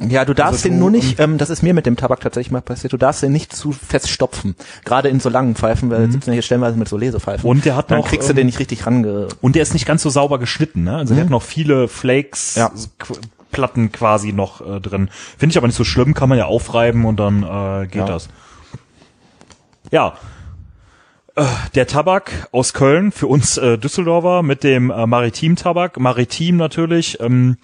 Ja, 0.01 0.25
du 0.25 0.33
darfst 0.33 0.65
Also 0.65 0.69
den 0.69 0.79
nur 0.79 0.93
nicht, 0.93 1.19
ähm, 1.19 1.39
das 1.39 1.51
ist 1.51 1.63
mir 1.65 1.75
mit 1.75 1.85
dem 1.85 1.97
Tabak 1.97 2.21
tatsächlich 2.21 2.53
mal 2.53 2.61
passiert, 2.61 2.93
du 2.93 2.97
darfst 2.97 3.21
den 3.25 3.33
nicht 3.33 3.53
zu 3.53 3.73
fest 3.73 4.09
stopfen. 4.09 4.55
Gerade 4.85 5.09
in 5.09 5.19
so 5.19 5.29
langen 5.29 5.57
Pfeifen, 5.57 5.91
weil 5.91 6.09
sitzen 6.13 6.31
ja 6.31 6.35
hier 6.35 6.43
stellenweise 6.43 6.79
mit 6.79 6.89
so 6.89 6.97
Lesepfeifen. 6.97 7.45
Mhm. 7.45 7.51
Und 7.51 7.65
der 7.65 7.75
hat 7.75 7.91
Dann 7.91 7.99
noch, 7.99 8.09
kriegst 8.09 8.29
du 8.29 8.33
ähm, 8.33 8.37
den 8.37 8.47
nicht 8.47 8.61
richtig 8.61 8.87
range... 8.87 9.27
Und 9.41 9.57
der 9.57 9.63
ist 9.63 9.73
nicht 9.75 9.87
ganz 9.87 10.03
so 10.05 10.11
sauber 10.11 10.39
geschnitten, 10.39 10.85
ne? 10.85 10.95
Also 10.97 11.15
der 11.15 11.25
hat 11.25 11.31
noch 11.31 11.43
viele 11.43 11.89
Flakes, 11.89 12.55
Ja. 12.55 12.71
Platten 13.51 13.93
quasi 13.93 14.33
noch 14.33 14.61
äh, 14.61 14.81
drin. 14.81 15.11
Finde 15.39 15.53
ich 15.53 15.57
aber 15.59 15.67
nicht 15.67 15.77
so 15.77 15.85
schlimm, 15.85 16.15
kann 16.15 16.29
man 16.29 16.39
ja 16.39 16.47
aufreiben 16.47 17.05
und 17.05 17.19
dann 17.19 17.43
äh, 17.43 17.87
geht 17.87 17.97
Ja. 18.03 18.07
das. 18.07 18.29
Ja. 19.91 20.15
Äh, 21.37 21.45
Der 21.75 21.87
Tabak 21.87 22.49
aus 22.53 22.73
Köln, 22.75 23.13
für 23.13 23.27
uns 23.27 23.57
äh, 23.57 23.79
Düsseldorfer, 23.79 24.43
mit 24.43 24.65
dem 24.65 24.91
äh, 24.91 25.07
Maritim-Tabak. 25.07 25.99
Maritim 25.99 26.57
natürlich. 26.57 27.21
Ähm, 27.21 27.57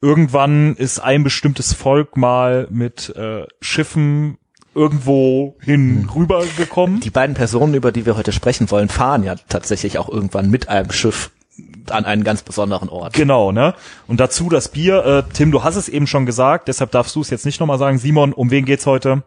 irgendwann 0.00 0.74
ist 0.76 0.98
ein 1.00 1.24
bestimmtes 1.24 1.72
Volk 1.74 2.16
mal 2.16 2.66
mit 2.70 3.14
äh, 3.16 3.44
Schiffen 3.60 4.38
irgendwo 4.74 5.56
hin 5.60 6.08
rübergekommen. 6.14 7.00
Die 7.00 7.10
beiden 7.10 7.34
Personen, 7.36 7.74
über 7.74 7.92
die 7.92 8.06
wir 8.06 8.16
heute 8.16 8.32
sprechen 8.32 8.70
wollen, 8.70 8.88
fahren 8.88 9.22
ja 9.22 9.36
tatsächlich 9.48 9.98
auch 9.98 10.08
irgendwann 10.08 10.50
mit 10.50 10.68
einem 10.68 10.90
Schiff 10.90 11.30
an 11.90 12.04
einen 12.04 12.24
ganz 12.24 12.42
besonderen 12.42 12.88
Ort. 12.88 13.12
Genau, 13.14 13.52
ne? 13.52 13.74
Und 14.06 14.20
dazu 14.20 14.48
das 14.48 14.68
Bier. 14.68 15.04
Äh, 15.04 15.22
Tim, 15.32 15.50
du 15.50 15.62
hast 15.64 15.76
es 15.76 15.88
eben 15.88 16.06
schon 16.06 16.26
gesagt, 16.26 16.68
deshalb 16.68 16.90
darfst 16.92 17.14
du 17.16 17.20
es 17.20 17.30
jetzt 17.30 17.44
nicht 17.46 17.60
nochmal 17.60 17.78
sagen. 17.78 17.98
Simon, 17.98 18.32
um 18.32 18.50
wen 18.50 18.64
geht's 18.64 18.86
heute? 18.86 19.22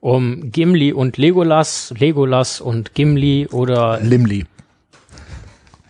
Um 0.00 0.50
Gimli 0.52 0.92
und 0.92 1.16
Legolas, 1.16 1.92
Legolas 1.98 2.60
und 2.60 2.94
Gimli 2.94 3.48
oder 3.50 3.98
Limli. 4.00 4.46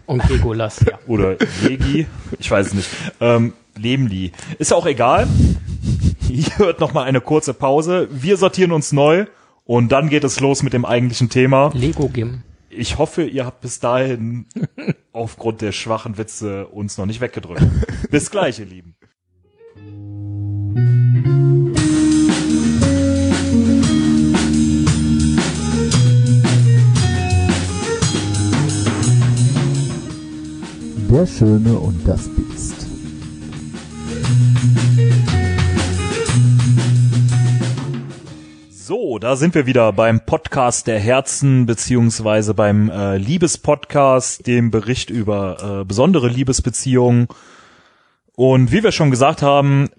und 0.06 0.26
Legolas, 0.30 0.80
ja. 0.88 0.98
Oder 1.06 1.36
Jegi? 1.62 2.06
ich 2.38 2.50
weiß 2.50 2.68
es 2.68 2.74
nicht. 2.74 2.88
Ähm, 3.20 3.52
Lemli. 3.76 4.32
Ist 4.58 4.70
ja 4.70 4.76
auch 4.78 4.86
egal. 4.86 5.26
Hier 6.20 6.56
hört 6.58 6.80
nochmal 6.80 7.04
eine 7.04 7.20
kurze 7.20 7.52
Pause. 7.54 8.08
Wir 8.10 8.38
sortieren 8.38 8.72
uns 8.72 8.92
neu 8.92 9.26
und 9.66 9.92
dann 9.92 10.08
geht 10.08 10.24
es 10.24 10.40
los 10.40 10.62
mit 10.62 10.72
dem 10.72 10.86
eigentlichen 10.86 11.28
Thema. 11.28 11.70
Lego 11.74 12.08
Gim. 12.08 12.42
Ich 12.70 12.98
hoffe, 12.98 13.24
ihr 13.24 13.46
habt 13.46 13.60
bis 13.62 13.80
dahin 13.80 14.46
aufgrund 15.12 15.62
der 15.62 15.72
schwachen 15.72 16.18
Witze 16.18 16.66
uns 16.66 16.98
noch 16.98 17.06
nicht 17.06 17.20
weggedrückt. 17.20 17.62
Bis 18.10 18.30
gleich, 18.30 18.58
ihr 18.58 18.66
Lieben. 18.66 18.94
Der 31.10 31.26
Schöne 31.26 31.78
und 31.78 32.06
das 32.06 32.28
Biest. 32.28 32.77
So, 38.88 39.18
da 39.18 39.36
sind 39.36 39.54
wir 39.54 39.66
wieder 39.66 39.92
beim 39.92 40.24
Podcast 40.24 40.86
der 40.86 40.98
Herzen 40.98 41.66
beziehungsweise 41.66 42.54
beim 42.54 42.88
äh, 42.88 43.18
Liebespodcast, 43.18 44.46
dem 44.46 44.70
Bericht 44.70 45.10
über 45.10 45.80
äh, 45.82 45.84
besondere 45.84 46.28
Liebesbeziehungen. 46.28 47.28
Und 48.34 48.72
wie 48.72 48.82
wir 48.82 48.92
schon 48.92 49.10
gesagt 49.10 49.42
haben, 49.42 49.90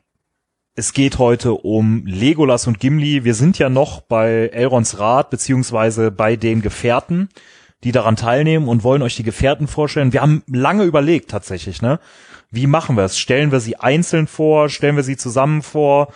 es 0.74 0.93
geht 0.93 1.19
heute 1.19 1.53
um 1.53 2.03
Legolas 2.08 2.65
und 2.65 2.79
Gimli. 2.79 3.24
Wir 3.24 3.36
sind 3.36 3.60
ja 3.60 3.69
noch 3.69 4.01
bei 4.01 4.50
Elrons 4.53 4.98
Rat 4.98 5.29
beziehungsweise 5.29 6.10
bei 6.10 6.36
den 6.36 6.63
Gefährten, 6.63 7.29
die 7.84 7.91
daran 7.91 8.15
teilnehmen 8.15 8.67
und 8.67 8.84
wollen 8.84 9.03
euch 9.03 9.15
die 9.15 9.22
Gefährten 9.22 9.67
vorstellen. 9.67 10.13
Wir 10.13 10.24
haben 10.24 10.41
lange 10.48 10.86
überlegt 10.86 11.29
tatsächlich, 11.29 11.84
ne? 11.84 12.00
Wie 12.50 12.65
machen 12.65 12.98
wir 12.98 13.03
es? 13.03 13.19
Stellen 13.19 13.51
wir 13.51 13.60
sie 13.60 13.75
einzeln 13.75 14.25
vor? 14.25 14.67
Stellen 14.67 14.96
wir 14.96 15.03
sie 15.03 15.15
zusammen 15.15 15.62
vor? 15.62 16.12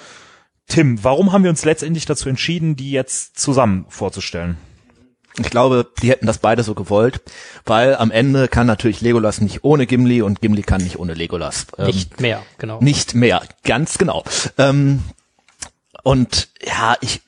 Tim, 0.67 1.03
warum 1.03 1.31
haben 1.31 1.43
wir 1.43 1.49
uns 1.49 1.65
letztendlich 1.65 2.05
dazu 2.05 2.29
entschieden, 2.29 2.75
die 2.75 2.91
jetzt 2.91 3.39
zusammen 3.39 3.85
vorzustellen? 3.89 4.57
Ich 5.39 5.49
glaube, 5.49 5.87
die 6.01 6.09
hätten 6.11 6.27
das 6.27 6.37
beide 6.37 6.61
so 6.61 6.75
gewollt, 6.75 7.21
weil 7.65 7.95
am 7.95 8.11
Ende 8.11 8.47
kann 8.47 8.67
natürlich 8.67 9.01
Legolas 9.01 9.41
nicht 9.41 9.63
ohne 9.63 9.87
Gimli 9.87 10.21
und 10.21 10.41
Gimli 10.41 10.61
kann 10.61 10.81
nicht 10.83 10.99
ohne 10.99 11.15
Legolas. 11.15 11.65
Ähm, 11.77 11.87
Nicht 11.87 12.21
mehr, 12.21 12.43
genau. 12.59 12.79
Nicht 12.81 13.15
mehr, 13.15 13.41
ganz 13.63 13.97
genau. 13.97 14.23
Ähm, 14.59 15.01
und 16.03 16.49
ja, 16.63 16.95
ich 17.01 17.21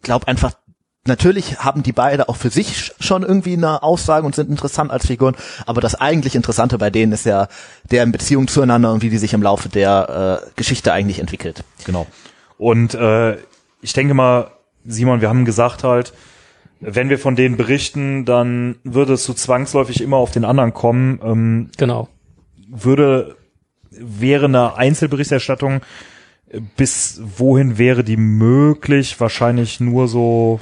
glaube 0.00 0.28
einfach, 0.28 0.52
natürlich 1.04 1.58
haben 1.58 1.82
die 1.82 1.92
beide 1.92 2.30
auch 2.30 2.36
für 2.36 2.48
sich 2.48 2.68
sch- 2.68 2.92
schon 3.00 3.22
irgendwie 3.22 3.52
eine 3.54 3.82
Aussage 3.82 4.24
und 4.24 4.34
sind 4.34 4.48
interessant 4.48 4.90
als 4.90 5.06
Figuren, 5.06 5.36
aber 5.66 5.82
das 5.82 5.94
eigentlich 5.94 6.34
Interessante 6.34 6.78
bei 6.78 6.88
denen 6.88 7.12
ist 7.12 7.26
ja 7.26 7.48
deren 7.90 8.12
Beziehung 8.12 8.48
zueinander 8.48 8.92
und 8.92 9.02
wie 9.02 9.10
die 9.10 9.18
sich 9.18 9.34
im 9.34 9.42
Laufe 9.42 9.68
der 9.68 10.42
äh, 10.46 10.50
Geschichte 10.56 10.92
eigentlich 10.92 11.18
entwickelt. 11.18 11.64
Genau. 11.84 12.06
Und 12.62 12.94
äh, 12.94 13.38
ich 13.80 13.92
denke 13.92 14.14
mal, 14.14 14.52
Simon, 14.84 15.20
wir 15.20 15.28
haben 15.28 15.44
gesagt 15.44 15.82
halt, 15.82 16.12
wenn 16.78 17.08
wir 17.08 17.18
von 17.18 17.34
denen 17.34 17.56
berichten, 17.56 18.24
dann 18.24 18.76
würde 18.84 19.14
es 19.14 19.24
so 19.24 19.34
zwangsläufig 19.34 20.00
immer 20.00 20.18
auf 20.18 20.30
den 20.30 20.44
anderen 20.44 20.72
kommen. 20.72 21.20
Ähm, 21.24 21.70
Genau. 21.76 22.08
würde, 22.68 23.36
wäre 23.90 24.44
eine 24.44 24.76
Einzelberichterstattung, 24.76 25.80
äh, 26.50 26.60
bis 26.76 27.20
wohin 27.36 27.78
wäre 27.78 28.04
die 28.04 28.16
möglich? 28.16 29.18
Wahrscheinlich 29.18 29.80
nur 29.80 30.06
so 30.06 30.60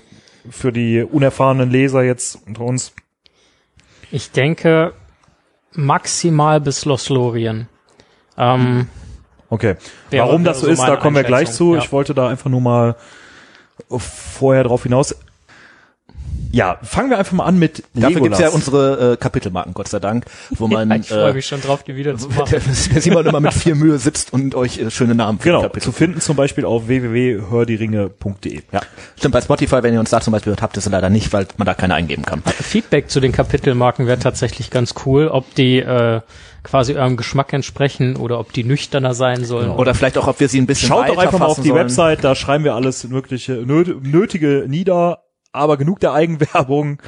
für 0.49 0.73
die 0.73 1.03
unerfahrenen 1.03 1.71
Leser 1.71 2.03
jetzt 2.03 2.39
unter 2.47 2.63
uns. 2.63 2.95
Ich 4.11 4.31
denke 4.31 4.95
maximal 5.75 6.63
bis 6.63 6.87
Los 6.87 7.11
Lorien. 7.11 7.69
Ähm, 8.39 8.89
Okay. 9.51 9.75
Wäre- 10.11 10.27
Warum 10.27 10.45
das 10.45 10.61
so 10.61 10.69
ist, 10.69 10.81
da 10.83 10.97
kommen 10.97 11.17
wir 11.17 11.25
gleich 11.25 11.51
zu. 11.53 11.75
ja. 11.75 11.81
Ich 11.81 11.93
wollte 11.93 12.15
da 12.15 12.29
einfach 12.29 12.49
nur 12.51 12.61
mal 12.61 12.95
vorher 13.99 14.65
drauf 14.65 14.85
hinaus. 14.85 15.15
Ja, 16.53 16.79
fangen 16.83 17.11
wir 17.11 17.19
einfach 17.19 17.33
mal 17.33 17.45
an 17.45 17.59
mit 17.59 17.85
Dafür 17.95 18.09
Legolas. 18.11 18.23
gibt's 18.39 18.41
ja 18.41 18.49
unsere 18.49 19.13
äh, 19.13 19.17
Kapitelmarken, 19.17 19.73
Gott 19.73 19.89
sei 19.89 20.01
Dank, 20.01 20.25
wo 20.51 20.67
man 20.69 20.91
ich 20.91 21.09
freue 21.09 21.31
äh, 21.31 21.35
mich 21.35 21.47
schon 21.47 21.61
drauf, 21.61 21.83
die 21.85 21.95
wieder 21.97 22.17
zu 22.19 22.29
machen. 22.29 22.61
Simon 22.73 23.25
immer 23.27 23.41
mit 23.41 23.53
viel 23.55 23.75
Mühe 23.77 23.99
sitzt 23.99 24.33
und 24.33 24.55
euch 24.55 24.79
äh, 24.79 24.91
schöne 24.91 25.15
Namen 25.15 25.39
Genau, 25.41 25.63
Kapitel 25.63 25.85
zu 25.85 25.93
finden 25.93 26.21
zum 26.21 26.37
Beispiel 26.37 26.65
auf 26.65 26.89
www.hördieringe.de. 26.89 28.63
Ja, 28.73 28.81
stimmt. 29.17 29.33
Bei 29.33 29.41
Spotify, 29.41 29.83
wenn 29.83 29.95
ihr 29.95 30.01
uns 30.01 30.11
da 30.11 30.21
zum 30.21 30.33
Beispiel 30.33 30.51
hört, 30.51 30.63
habt 30.63 30.77
ihr 30.77 30.79
es 30.79 30.89
leider 30.89 31.11
nicht, 31.11 31.33
weil 31.33 31.47
man 31.57 31.67
da 31.67 31.75
keine 31.75 31.95
eingeben 31.95 32.25
kann. 32.25 32.43
Feedback 32.45 33.11
zu 33.11 33.21
den 33.21 33.33
Kapitelmarken 33.33 34.07
wäre 34.07 34.19
tatsächlich 34.19 34.71
ganz 34.71 34.95
cool, 35.07 35.29
ob 35.29 35.55
die 35.55 35.79
äh, 35.79 36.21
quasi 36.63 36.95
eurem 36.97 37.17
Geschmack 37.17 37.53
entsprechen 37.53 38.17
oder 38.17 38.39
ob 38.39 38.53
die 38.53 38.65
nüchterner 38.65 39.15
sein 39.15 39.45
sollen. 39.45 39.71
Oder 39.71 39.95
vielleicht 39.95 40.19
auch, 40.19 40.27
ob 40.27 40.41
wir 40.41 40.49
sie 40.49 40.61
ein 40.61 40.67
bisschen 40.67 40.89
Schaut 40.89 41.09
doch 41.09 41.19
einfach 41.19 41.39
mal 41.39 41.47
auf 41.47 41.61
die 41.61 41.69
sollen. 41.69 41.81
Website, 41.85 42.25
da 42.25 42.35
schreiben 42.35 42.65
wir 42.65 42.75
alles 42.75 43.05
mögliche 43.05 43.53
nöt- 43.65 43.95
Nötige 44.03 44.65
nieder, 44.69 45.23
aber 45.53 45.77
genug 45.77 46.01
der 46.01 46.13
Eigenwerbung. 46.13 47.01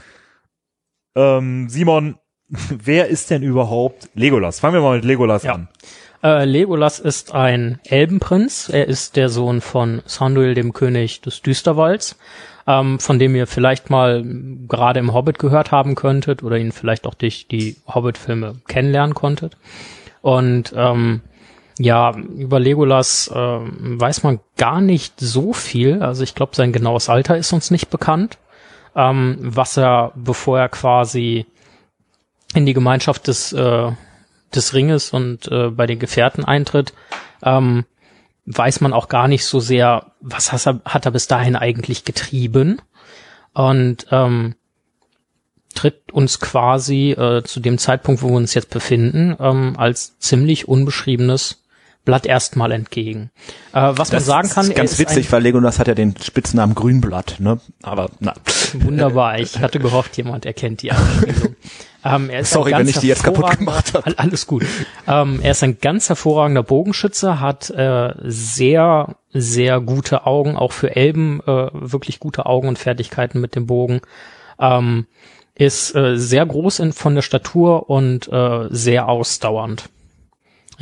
Ähm, 1.14 1.68
Simon, 1.68 2.16
wer 2.48 3.08
ist 3.08 3.30
denn 3.30 3.42
überhaupt 3.42 4.08
Legolas? 4.14 4.60
Fangen 4.60 4.74
wir 4.74 4.80
mal 4.82 4.96
mit 4.96 5.04
Legolas 5.04 5.42
Ja. 5.42 5.54
an. 5.54 5.68
Äh, 6.22 6.44
Legolas 6.44 7.00
ist 7.00 7.34
ein 7.34 7.80
Elbenprinz. 7.84 8.68
Er 8.68 8.86
ist 8.86 9.16
der 9.16 9.28
Sohn 9.28 9.60
von 9.60 10.02
Sanduil, 10.06 10.54
dem 10.54 10.72
König 10.72 11.20
des 11.20 11.42
Düsterwalds, 11.42 12.16
ähm, 12.68 13.00
von 13.00 13.18
dem 13.18 13.34
ihr 13.34 13.48
vielleicht 13.48 13.90
mal 13.90 14.22
gerade 14.68 15.00
im 15.00 15.12
Hobbit 15.14 15.40
gehört 15.40 15.72
haben 15.72 15.96
könntet 15.96 16.44
oder 16.44 16.58
ihn 16.58 16.70
vielleicht 16.70 17.08
auch 17.08 17.14
durch 17.14 17.48
die 17.48 17.76
Hobbit-Filme 17.92 18.54
kennenlernen 18.68 19.14
konntet. 19.14 19.56
Und 20.20 20.72
ähm, 20.76 21.22
ja, 21.78 22.14
über 22.16 22.60
Legolas 22.60 23.30
ähm, 23.34 24.00
weiß 24.00 24.22
man 24.22 24.40
gar 24.56 24.80
nicht 24.80 25.14
so 25.18 25.52
viel. 25.52 26.02
Also 26.02 26.22
ich 26.22 26.34
glaube, 26.34 26.54
sein 26.54 26.72
genaues 26.72 27.08
Alter 27.08 27.36
ist 27.36 27.52
uns 27.52 27.70
nicht 27.70 27.90
bekannt. 27.90 28.38
Ähm, 28.94 29.38
was 29.40 29.76
er, 29.76 30.12
bevor 30.14 30.58
er 30.58 30.68
quasi 30.68 31.46
in 32.54 32.66
die 32.66 32.74
Gemeinschaft 32.74 33.26
des 33.26 33.52
äh, 33.52 33.92
des 34.54 34.74
Ringes 34.74 35.10
und 35.10 35.48
äh, 35.48 35.70
bei 35.70 35.86
den 35.86 35.98
Gefährten 35.98 36.44
eintritt, 36.44 36.92
ähm, 37.42 37.84
weiß 38.46 38.80
man 38.80 38.92
auch 38.92 39.08
gar 39.08 39.28
nicht 39.28 39.44
so 39.44 39.60
sehr, 39.60 40.12
was 40.20 40.52
hat 40.52 40.66
er, 40.66 40.80
hat 40.84 41.06
er 41.06 41.12
bis 41.12 41.26
dahin 41.26 41.56
eigentlich 41.56 42.04
getrieben 42.04 42.80
und 43.54 44.06
ähm, 44.10 44.54
tritt 45.74 46.12
uns 46.12 46.40
quasi 46.40 47.12
äh, 47.12 47.42
zu 47.44 47.60
dem 47.60 47.78
Zeitpunkt, 47.78 48.22
wo 48.22 48.28
wir 48.28 48.36
uns 48.36 48.54
jetzt 48.54 48.70
befinden, 48.70 49.36
ähm, 49.40 49.74
als 49.78 50.18
ziemlich 50.18 50.68
unbeschriebenes 50.68 51.61
Blatt 52.04 52.26
erstmal 52.26 52.72
entgegen. 52.72 53.30
Äh, 53.72 53.92
was 53.94 54.10
man 54.12 54.20
sagen 54.20 54.48
kann, 54.48 54.66
ist 54.66 54.74
ganz 54.74 54.92
ist 54.92 54.98
witzig, 54.98 55.30
weil 55.30 55.42
Legolas 55.42 55.78
hat 55.78 55.88
ja 55.88 55.94
den 55.94 56.14
Spitznamen 56.20 56.74
Grünblatt, 56.74 57.36
ne? 57.38 57.60
Aber 57.82 58.10
na. 58.18 58.34
wunderbar. 58.74 59.38
Ich 59.38 59.58
hatte 59.60 59.78
gehofft, 59.78 60.16
jemand 60.16 60.44
erkennt 60.46 60.82
die 60.82 60.92
Anspielung. 60.92 61.56
Ähm, 62.04 62.30
er 62.30 62.40
ist 62.40 62.50
Sorry, 62.50 62.72
wenn 62.72 62.88
ich 62.88 62.98
die 62.98 63.06
jetzt 63.06 63.22
kaputt 63.22 63.58
gemacht 63.58 63.94
habe. 63.94 64.06
All- 64.06 64.14
Alles 64.16 64.48
gut. 64.48 64.64
Ähm, 65.06 65.38
er 65.40 65.52
ist 65.52 65.62
ein 65.62 65.78
ganz 65.78 66.08
hervorragender 66.08 66.64
Bogenschütze, 66.64 67.38
hat 67.38 67.70
äh, 67.70 68.12
sehr, 68.24 69.14
sehr 69.32 69.80
gute 69.80 70.26
Augen, 70.26 70.56
auch 70.56 70.72
für 70.72 70.96
Elben 70.96 71.40
äh, 71.46 71.68
wirklich 71.72 72.18
gute 72.18 72.46
Augen 72.46 72.66
und 72.66 72.78
Fertigkeiten 72.78 73.40
mit 73.40 73.54
dem 73.54 73.66
Bogen. 73.66 74.00
Ähm, 74.58 75.06
ist 75.54 75.94
äh, 75.94 76.16
sehr 76.16 76.44
groß 76.44 76.80
in, 76.80 76.92
von 76.92 77.14
der 77.14 77.22
Statur 77.22 77.88
und 77.88 78.26
äh, 78.32 78.66
sehr 78.70 79.08
ausdauernd. 79.08 79.88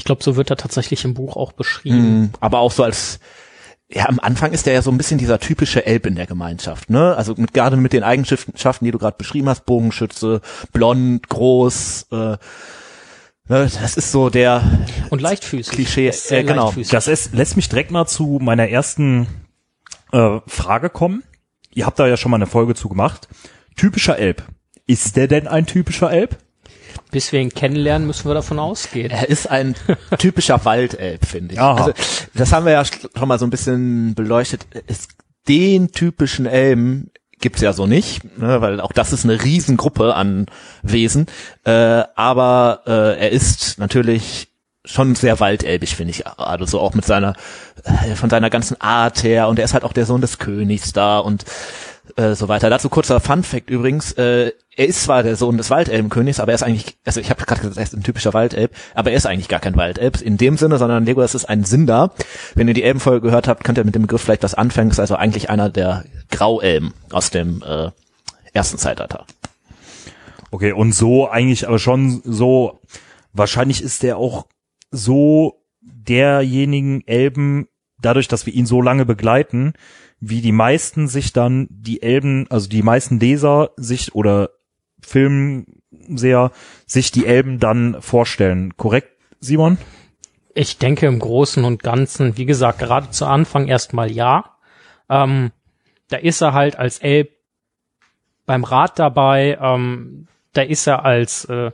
Ich 0.01 0.05
glaube, 0.07 0.25
so 0.25 0.35
wird 0.37 0.49
er 0.49 0.57
tatsächlich 0.57 1.05
im 1.05 1.13
Buch 1.13 1.37
auch 1.37 1.53
beschrieben. 1.53 2.21
Mm, 2.23 2.31
Aber 2.41 2.61
auch 2.61 2.73
so 2.73 2.83
als, 2.83 3.21
ja, 3.87 4.09
am 4.09 4.19
Anfang 4.19 4.53
ist 4.53 4.67
er 4.67 4.73
ja 4.73 4.81
so 4.81 4.91
ein 4.91 4.97
bisschen 4.97 5.19
dieser 5.19 5.39
typische 5.39 5.85
Elb 5.85 6.07
in 6.07 6.15
der 6.15 6.27
Gemeinschaft, 6.27 6.89
ne? 6.89 7.15
Also 7.17 7.35
mit, 7.37 7.53
gerade 7.53 7.77
mit 7.77 7.93
den 7.93 8.03
Eigenschaften, 8.03 8.85
die 8.87 8.93
du 8.93 8.97
gerade 8.99 9.19
beschrieben 9.19 9.51
hast, 9.51 9.67
Bogenschütze, 9.67 10.41
blond, 10.73 11.29
groß, 11.29 12.07
äh, 12.13 12.17
ne, 12.17 12.39
das 13.49 13.99
ist 13.99 14.11
so 14.11 14.31
der, 14.31 14.63
Und 15.11 15.21
leichtfüßig. 15.21 15.75
Klischee, 15.75 16.11
sehr 16.13 16.39
äh, 16.39 16.45
genau. 16.45 16.65
leichtfüßig. 16.65 16.93
Das 16.93 17.07
ist, 17.07 17.35
lässt 17.35 17.57
mich 17.57 17.69
direkt 17.69 17.91
mal 17.91 18.07
zu 18.07 18.39
meiner 18.41 18.71
ersten 18.71 19.27
äh, 20.13 20.39
Frage 20.47 20.89
kommen. 20.89 21.25
Ihr 21.75 21.85
habt 21.85 21.99
da 21.99 22.07
ja 22.07 22.17
schon 22.17 22.31
mal 22.31 22.39
eine 22.39 22.47
Folge 22.47 22.75
zu 22.75 22.89
gemacht. 22.89 23.29
Typischer 23.77 24.19
Elb. 24.19 24.45
Ist 24.87 25.17
der 25.17 25.29
denn 25.29 25.47
ein 25.47 25.67
typischer 25.67 26.11
Elb? 26.11 26.39
Bis 27.11 27.33
wir 27.33 27.41
ihn 27.41 27.51
kennenlernen, 27.51 28.07
müssen 28.07 28.29
wir 28.29 28.35
davon 28.35 28.59
ausgehen. 28.59 29.11
er 29.11 29.29
ist 29.29 29.51
ein 29.51 29.75
typischer 30.19 30.65
Waldelb, 30.65 31.27
finde 31.27 31.55
ich. 31.55 31.61
Aha. 31.61 31.75
Also, 31.75 31.93
das 32.35 32.53
haben 32.53 32.67
wir 32.67 32.73
ja 32.73 32.85
schon 32.85 33.29
mal 33.29 33.39
so 33.39 33.47
ein 33.47 33.51
bisschen 33.51 34.15
beleuchtet. 34.15 34.67
Es, 34.87 35.09
den 35.49 35.91
typischen 35.93 36.47
Elben 36.47 37.11
gibt's 37.41 37.63
ja 37.63 37.73
so 37.73 37.87
nicht, 37.87 38.39
ne, 38.39 38.61
weil 38.61 38.81
auch 38.81 38.93
das 38.93 39.13
ist 39.13 39.25
eine 39.25 39.43
Riesengruppe 39.43 40.15
an 40.15 40.47
Wesen. 40.83 41.27
Äh, 41.65 42.05
aber 42.15 42.83
äh, 42.87 43.19
er 43.19 43.31
ist 43.31 43.79
natürlich 43.79 44.49
schon 44.85 45.15
sehr 45.15 45.41
waldelbig, 45.41 45.95
finde 45.95 46.13
ich. 46.13 46.27
Also 46.27 46.65
so 46.67 46.81
auch 46.81 46.95
mit 46.95 47.05
seiner, 47.05 47.35
äh, 47.85 48.15
von 48.15 48.31
seiner 48.31 48.51
ganzen 48.51 48.81
Art 48.81 49.23
her. 49.23 49.49
Und 49.49 49.59
er 49.59 49.65
ist 49.65 49.75
halt 49.75 49.85
auch 49.85 49.93
der 49.93 50.07
Sohn 50.07 50.21
des 50.21 50.39
Königs 50.39 50.93
da 50.93 51.19
und 51.19 51.45
äh, 52.17 52.35
so 52.35 52.49
weiter. 52.49 52.71
Dazu 52.71 52.89
kurzer 52.89 53.21
Fun 53.21 53.43
Fact 53.43 53.71
übrigens, 53.71 54.13
äh, 54.13 54.53
er 54.81 54.89
ist 54.89 55.03
zwar 55.03 55.23
der 55.23 55.37
Sohn 55.37 55.59
des 55.59 55.69
Waldelbenkönigs, 55.69 56.41
aber 56.41 56.53
er 56.53 56.55
ist 56.55 56.63
eigentlich, 56.63 56.97
also 57.05 57.21
ich 57.21 57.29
habe 57.29 57.45
gerade 57.45 57.61
gesagt, 57.61 57.77
er 57.77 57.83
ist 57.83 57.93
ein 57.93 58.03
typischer 58.03 58.33
Waldelb, 58.33 58.75
aber 58.95 59.11
er 59.11 59.19
ist 59.19 59.27
eigentlich 59.27 59.49
gar 59.49 59.61
kein 59.61 59.77
Waldelb 59.77 60.23
in 60.23 60.39
dem 60.39 60.57
Sinne, 60.57 60.79
sondern 60.79 61.05
Legolas 61.05 61.35
ist 61.35 61.45
ein 61.45 61.65
Sindar. 61.65 62.15
Wenn 62.55 62.67
ihr 62.67 62.73
die 62.73 62.83
Elbenfolge 62.83 63.27
gehört 63.27 63.47
habt, 63.47 63.63
könnt 63.63 63.77
ihr 63.77 63.85
mit 63.85 63.95
dem 63.95 64.01
Begriff 64.01 64.23
vielleicht 64.23 64.43
was 64.43 64.55
anfangen. 64.55 64.91
Ist 64.91 64.99
also 64.99 65.17
eigentlich 65.17 65.51
einer 65.51 65.69
der 65.69 66.07
Grauelben 66.31 66.95
aus 67.13 67.29
dem 67.29 67.63
äh, 67.63 67.91
ersten 68.55 68.79
Zeitalter. 68.79 69.27
Okay, 70.51 70.73
und 70.73 70.95
so 70.95 71.29
eigentlich 71.29 71.69
aber 71.69 71.79
schon 71.79 72.23
so, 72.25 72.81
wahrscheinlich 73.35 73.83
ist 73.83 74.03
der 74.03 74.17
auch 74.17 74.47
so 74.91 75.61
derjenigen 75.83 77.07
Elben, 77.07 77.69
dadurch, 78.01 78.29
dass 78.29 78.47
wir 78.47 78.55
ihn 78.55 78.65
so 78.65 78.81
lange 78.81 79.05
begleiten, 79.05 79.75
wie 80.21 80.41
die 80.41 80.53
meisten 80.53 81.07
sich 81.07 81.35
dann 81.35 81.67
die 81.71 82.01
Elben, 82.03 82.47
also 82.49 82.67
die 82.67 82.83
meisten 82.83 83.21
Leser 83.21 83.73
sich 83.77 84.15
oder 84.15 84.49
Filmseher 85.03 86.53
sich 86.87 87.11
die 87.11 87.27
Elben 87.27 87.59
dann 87.59 88.01
vorstellen. 88.01 88.77
Korrekt, 88.77 89.11
Simon? 89.41 89.79
Ich 90.55 90.79
denke 90.79 91.07
im 91.07 91.19
Großen 91.19 91.65
und 91.65 91.83
Ganzen, 91.83 92.37
wie 92.37 92.47
gesagt, 92.47 92.81
gerade 92.81 93.11
zu 93.11 93.27
Anfang 93.27 93.69
erstmal 93.69 94.11
ja. 94.11 94.57
Ähm, 95.09 95.53
da 96.09 96.17
ist 96.17 96.41
er 96.41 96.53
halt 96.53 96.77
als 96.77 96.99
Elb 96.99 97.31
beim 98.47 98.65
Rat 98.65 98.99
dabei. 98.99 99.59
Ähm, 99.61 100.27
da 100.53 100.63
ist 100.63 100.87
er 100.87 101.05
als 101.05 101.45
äh, 101.45 101.71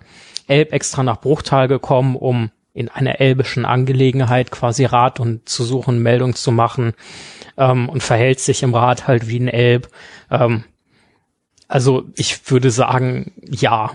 Elb 0.46 0.72
extra 0.72 1.02
nach 1.02 1.20
Bruchtal 1.20 1.68
gekommen, 1.68 2.16
um 2.16 2.50
in 2.74 2.90
einer 2.90 3.20
elbischen 3.20 3.64
Angelegenheit 3.64 4.50
quasi 4.50 4.84
Rat 4.84 5.18
und 5.18 5.48
zu 5.48 5.64
suchen, 5.64 6.02
Meldung 6.02 6.34
zu 6.34 6.52
machen 6.52 6.92
ähm, 7.56 7.88
und 7.88 8.02
verhält 8.02 8.40
sich 8.40 8.62
im 8.62 8.74
Rat 8.74 9.08
halt 9.08 9.28
wie 9.28 9.40
ein 9.40 9.48
Elb. 9.48 9.88
Ähm, 10.30 10.64
also 11.68 12.04
ich 12.14 12.50
würde 12.50 12.70
sagen, 12.70 13.32
ja. 13.48 13.92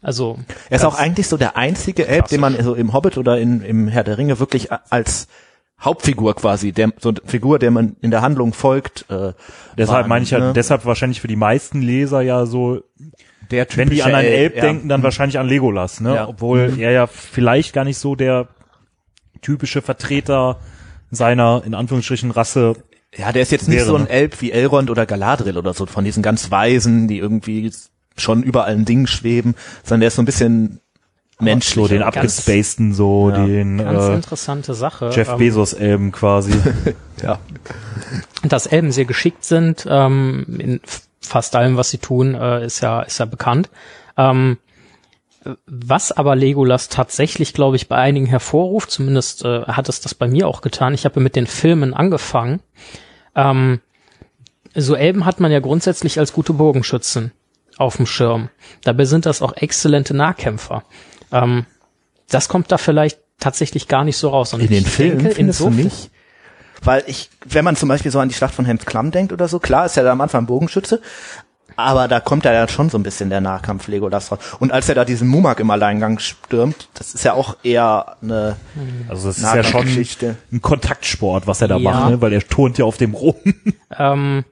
Also 0.00 0.38
Er 0.70 0.76
ist 0.76 0.84
auch 0.84 0.94
eigentlich 0.94 1.26
so 1.26 1.36
der 1.36 1.56
einzige 1.56 2.06
Elb, 2.06 2.28
den 2.28 2.40
man 2.40 2.60
so 2.62 2.74
im 2.74 2.92
Hobbit 2.92 3.18
oder 3.18 3.38
in, 3.38 3.62
im 3.62 3.88
Herr 3.88 4.04
der 4.04 4.16
Ringe 4.16 4.38
wirklich 4.38 4.68
als 4.90 5.26
Hauptfigur 5.80 6.34
quasi, 6.34 6.72
der, 6.72 6.92
so 6.98 7.10
eine 7.10 7.20
Figur, 7.24 7.58
der 7.58 7.70
man 7.70 7.96
in 8.00 8.10
der 8.10 8.22
Handlung 8.22 8.52
folgt. 8.52 9.06
Äh, 9.10 9.32
Deshalb 9.76 10.08
meine 10.08 10.24
ich 10.24 10.30
ja, 10.30 10.38
ne? 10.38 10.52
deshalb 10.52 10.84
wahrscheinlich 10.84 11.20
für 11.20 11.28
die 11.28 11.36
meisten 11.36 11.82
Leser 11.82 12.20
ja 12.20 12.46
so, 12.46 12.82
der 13.50 13.66
wenn 13.74 13.88
die 13.88 14.02
an 14.02 14.14
einen 14.14 14.28
Elb 14.28 14.56
ja. 14.56 14.62
denken, 14.62 14.88
dann 14.88 15.02
wahrscheinlich 15.02 15.38
an 15.38 15.46
Legolas, 15.46 16.00
ne? 16.00 16.14
Ja. 16.14 16.22
Mhm. 16.24 16.28
Obwohl 16.30 16.74
er 16.78 16.90
ja 16.90 17.06
vielleicht 17.06 17.72
gar 17.72 17.84
nicht 17.84 17.98
so 17.98 18.16
der 18.16 18.48
typische 19.40 19.80
Vertreter 19.80 20.58
seiner, 21.10 21.62
in 21.64 21.74
Anführungsstrichen, 21.74 22.32
Rasse 22.32 22.74
Ja, 23.16 23.32
der 23.32 23.42
ist 23.42 23.52
jetzt 23.52 23.68
nicht 23.68 23.78
Wäre, 23.78 23.86
so 23.86 23.96
ein? 23.96 24.06
Elb 24.06 24.40
wie 24.40 24.52
Elrond 24.52 24.90
oder 24.90 25.06
Galadriel 25.06 25.56
oder 25.56 25.72
so, 25.74 25.86
von 25.86 26.04
diesen 26.04 26.22
ganz 26.22 26.50
Weisen, 26.50 27.08
die 27.08 27.18
irgendwie 27.18 27.72
schon 28.16 28.42
über 28.42 28.64
allen 28.64 28.84
Dingen 28.84 29.06
schweben, 29.06 29.54
sondern 29.84 30.00
der 30.00 30.08
ist 30.08 30.16
so 30.16 30.22
ein 30.22 30.26
bisschen 30.26 30.80
menschlich. 31.40 31.74
so 31.84 31.88
den 31.88 32.02
abgespaceden, 32.02 32.92
so 32.92 33.30
Ja. 33.30 33.46
den 33.46 33.78
ganz 33.78 34.04
äh, 34.04 34.14
interessante 34.14 34.74
Sache. 34.74 35.10
Jeff 35.12 35.28
Ähm, 35.30 35.38
Bezos 35.38 35.72
Elben 35.72 36.12
quasi. 36.12 36.52
Ja. 37.22 37.40
dass 38.44 38.66
Elben 38.66 38.92
sehr 38.92 39.04
geschickt 39.06 39.44
sind 39.44 39.84
ähm, 39.90 40.46
in 40.60 40.80
fast 41.20 41.56
allem, 41.56 41.76
was 41.76 41.90
sie 41.90 41.98
tun, 41.98 42.34
äh, 42.36 42.64
ist 42.64 42.80
ja 42.80 43.02
ist 43.02 43.18
ja 43.18 43.24
bekannt. 43.24 43.70
Ähm, 44.16 44.58
was 45.66 46.12
aber 46.12 46.36
Legolas 46.36 46.88
tatsächlich, 46.88 47.54
glaube 47.54 47.76
ich, 47.76 47.88
bei 47.88 47.96
einigen 47.96 48.26
hervorruft, 48.26 48.90
zumindest 48.90 49.44
äh, 49.44 49.62
hat 49.62 49.88
es 49.88 50.00
das 50.00 50.14
bei 50.14 50.28
mir 50.28 50.48
auch 50.48 50.60
getan. 50.60 50.94
Ich 50.94 51.04
habe 51.04 51.20
mit 51.20 51.36
den 51.36 51.46
Filmen 51.46 51.94
angefangen. 51.94 52.60
Ähm, 53.34 53.80
so 54.74 54.94
Elben 54.94 55.24
hat 55.24 55.40
man 55.40 55.50
ja 55.52 55.60
grundsätzlich 55.60 56.18
als 56.18 56.32
gute 56.32 56.52
Bogenschützen 56.52 57.32
auf 57.76 57.96
dem 57.96 58.06
Schirm. 58.06 58.50
Dabei 58.82 59.04
sind 59.04 59.26
das 59.26 59.42
auch 59.42 59.56
exzellente 59.56 60.14
Nahkämpfer. 60.14 60.84
Ähm, 61.32 61.66
das 62.28 62.48
kommt 62.48 62.70
da 62.70 62.78
vielleicht 62.78 63.20
tatsächlich 63.38 63.88
gar 63.88 64.04
nicht 64.04 64.16
so 64.16 64.30
raus. 64.30 64.52
Und 64.52 64.60
In 64.60 64.68
den 64.68 64.84
Filmen 64.84 65.30
findest 65.30 65.60
du 65.60 65.70
nicht? 65.70 66.10
Weil 66.82 67.02
ich, 67.06 67.30
wenn 67.44 67.64
man 67.64 67.76
zum 67.76 67.88
Beispiel 67.88 68.10
so 68.10 68.20
an 68.20 68.28
die 68.28 68.34
Schlacht 68.34 68.54
von 68.54 68.64
Helms 68.64 68.84
Klamm 68.84 69.10
denkt 69.10 69.32
oder 69.32 69.48
so, 69.48 69.58
klar 69.58 69.86
ist 69.86 69.96
ja 69.96 70.02
da 70.02 70.12
am 70.12 70.20
Anfang 70.20 70.46
Bogenschütze, 70.46 71.00
aber 71.78 72.08
da 72.08 72.18
kommt 72.18 72.44
ja 72.44 72.52
dann 72.52 72.68
schon 72.68 72.90
so 72.90 72.98
ein 72.98 73.04
bisschen 73.04 73.30
der 73.30 73.40
Nahkampf 73.40 73.86
Legolas 73.86 74.32
raus. 74.32 74.40
Und 74.58 74.72
als 74.72 74.88
er 74.88 74.96
da 74.96 75.04
diesen 75.04 75.28
Mumak 75.28 75.60
im 75.60 75.70
Alleingang 75.70 76.18
stürmt, 76.18 76.88
das 76.94 77.14
ist 77.14 77.24
ja 77.24 77.34
auch 77.34 77.56
eher 77.62 78.16
eine 78.20 78.56
Also 79.08 79.28
es 79.28 79.38
ist 79.38 79.44
ja 79.54 79.62
schon 79.62 79.86
ein 79.86 80.60
Kontaktsport, 80.60 81.46
was 81.46 81.62
er 81.62 81.68
da 81.68 81.76
Ja. 81.76 81.90
macht, 81.92 82.10
ne? 82.10 82.20
weil 82.20 82.32
er 82.32 82.40
turnt 82.40 82.78
ja 82.78 82.84
auf 82.84 82.96
dem 82.96 83.14
rum. 83.14 83.36
Ähm, 83.96 84.44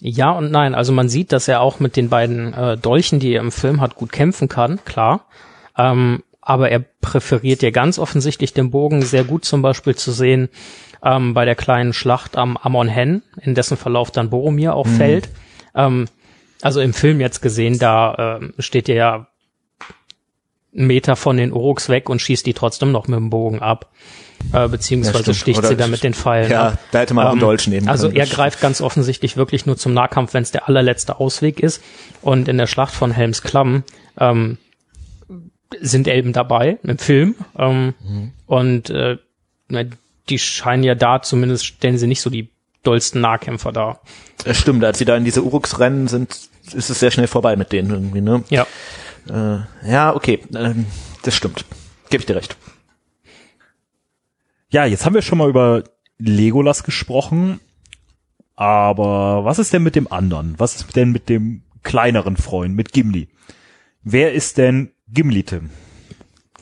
ja 0.00 0.30
und 0.32 0.50
nein. 0.50 0.74
Also 0.74 0.92
man 0.92 1.08
sieht, 1.08 1.32
dass 1.32 1.48
er 1.48 1.60
auch 1.62 1.80
mit 1.80 1.96
den 1.96 2.10
beiden 2.10 2.52
äh, 2.52 2.76
Dolchen, 2.76 3.20
die 3.20 3.32
er 3.32 3.40
im 3.40 3.50
Film 3.50 3.80
hat, 3.80 3.96
gut 3.96 4.12
kämpfen 4.12 4.48
kann, 4.48 4.84
klar. 4.84 5.24
Ähm, 5.78 6.22
aber 6.42 6.70
er 6.70 6.80
präferiert 7.00 7.62
ja 7.62 7.70
ganz 7.70 7.98
offensichtlich 7.98 8.52
den 8.52 8.70
Bogen 8.70 9.00
sehr 9.02 9.24
gut 9.24 9.46
zum 9.46 9.62
Beispiel 9.62 9.94
zu 9.96 10.12
sehen 10.12 10.50
ähm, 11.02 11.32
bei 11.32 11.46
der 11.46 11.54
kleinen 11.54 11.94
Schlacht 11.94 12.36
am 12.36 12.56
Amon 12.58 12.88
Hen, 12.88 13.22
in 13.40 13.54
dessen 13.54 13.76
Verlauf 13.78 14.10
dann 14.10 14.28
Boromir 14.30 14.74
auch 14.74 14.86
fällt. 14.86 15.30
Ähm, 15.74 16.04
also 16.64 16.80
im 16.80 16.92
Film 16.94 17.20
jetzt 17.20 17.40
gesehen, 17.42 17.78
da 17.78 18.38
ähm, 18.40 18.54
steht 18.58 18.88
er 18.88 18.94
ja 18.96 19.26
einen 20.76 20.86
Meter 20.88 21.14
von 21.14 21.36
den 21.36 21.52
Uruks 21.52 21.88
weg 21.88 22.08
und 22.08 22.20
schießt 22.20 22.44
die 22.46 22.54
trotzdem 22.54 22.90
noch 22.90 23.06
mit 23.06 23.16
dem 23.18 23.30
Bogen 23.30 23.60
ab. 23.60 23.90
Äh, 24.52 24.68
beziehungsweise 24.68 25.22
stimmt. 25.22 25.36
sticht 25.36 25.58
Oder 25.60 25.68
sie 25.68 25.76
dann 25.76 25.90
mit 25.90 26.02
den 26.02 26.12
Pfeilen 26.12 26.50
Ja, 26.50 26.68
ab. 26.70 26.78
da 26.90 26.98
hätte 26.98 27.14
man 27.14 27.26
auch 27.26 27.30
einen 27.30 27.38
Ähm, 27.40 27.46
Dolch 27.46 27.66
nehmen 27.68 27.88
Also 27.88 28.08
können. 28.08 28.18
er 28.18 28.26
greift 28.26 28.60
ganz 28.60 28.80
offensichtlich 28.80 29.36
wirklich 29.36 29.64
nur 29.66 29.76
zum 29.76 29.94
Nahkampf, 29.94 30.34
wenn 30.34 30.42
es 30.42 30.50
der 30.50 30.68
allerletzte 30.68 31.20
Ausweg 31.20 31.60
ist. 31.60 31.82
Und 32.20 32.48
in 32.48 32.58
der 32.58 32.66
Schlacht 32.66 32.92
von 32.94 33.10
Helms 33.12 33.42
Klamm 33.42 33.84
ähm, 34.18 34.58
sind 35.80 36.08
Elben 36.08 36.32
dabei 36.32 36.78
im 36.82 36.98
Film. 36.98 37.34
Ähm, 37.58 37.94
Mhm. 38.02 38.32
Und 38.46 38.90
äh, 38.90 39.16
die 40.28 40.38
scheinen 40.38 40.82
ja 40.84 40.94
da, 40.94 41.22
zumindest 41.22 41.64
stellen 41.66 41.96
sie 41.98 42.06
nicht 42.06 42.20
so 42.20 42.28
die 42.30 42.48
dollsten 42.82 43.20
Nahkämpfer 43.20 43.72
dar. 43.72 44.00
Es 44.44 44.58
stimmt, 44.60 44.84
als 44.84 44.98
sie 44.98 45.04
da 45.06 45.16
in 45.16 45.24
diese 45.24 45.42
Uruks 45.42 45.78
rennen 45.78 46.06
sind, 46.08 46.48
ist 46.72 46.90
es 46.90 47.00
sehr 47.00 47.10
schnell 47.10 47.26
vorbei 47.26 47.56
mit 47.56 47.72
denen 47.72 47.90
irgendwie, 47.90 48.20
ne? 48.20 48.44
Ja. 48.48 48.66
Äh, 49.28 49.90
ja, 49.90 50.14
okay, 50.14 50.40
ähm, 50.54 50.86
das 51.22 51.34
stimmt. 51.34 51.64
Gebe 52.10 52.22
ich 52.22 52.26
dir 52.26 52.36
recht. 52.36 52.56
Ja, 54.70 54.84
jetzt 54.84 55.04
haben 55.04 55.14
wir 55.14 55.22
schon 55.22 55.38
mal 55.38 55.48
über 55.48 55.84
Legolas 56.18 56.84
gesprochen, 56.84 57.60
aber 58.56 59.44
was 59.44 59.58
ist 59.58 59.72
denn 59.72 59.82
mit 59.82 59.96
dem 59.96 60.10
anderen? 60.10 60.54
Was 60.58 60.76
ist 60.76 60.96
denn 60.96 61.12
mit 61.12 61.28
dem 61.28 61.62
kleineren 61.82 62.36
Freund, 62.36 62.74
mit 62.74 62.92
Gimli? 62.92 63.28
Wer 64.02 64.32
ist 64.32 64.58
denn 64.58 64.90
Gimli, 65.08 65.44
Tim? 65.44 65.70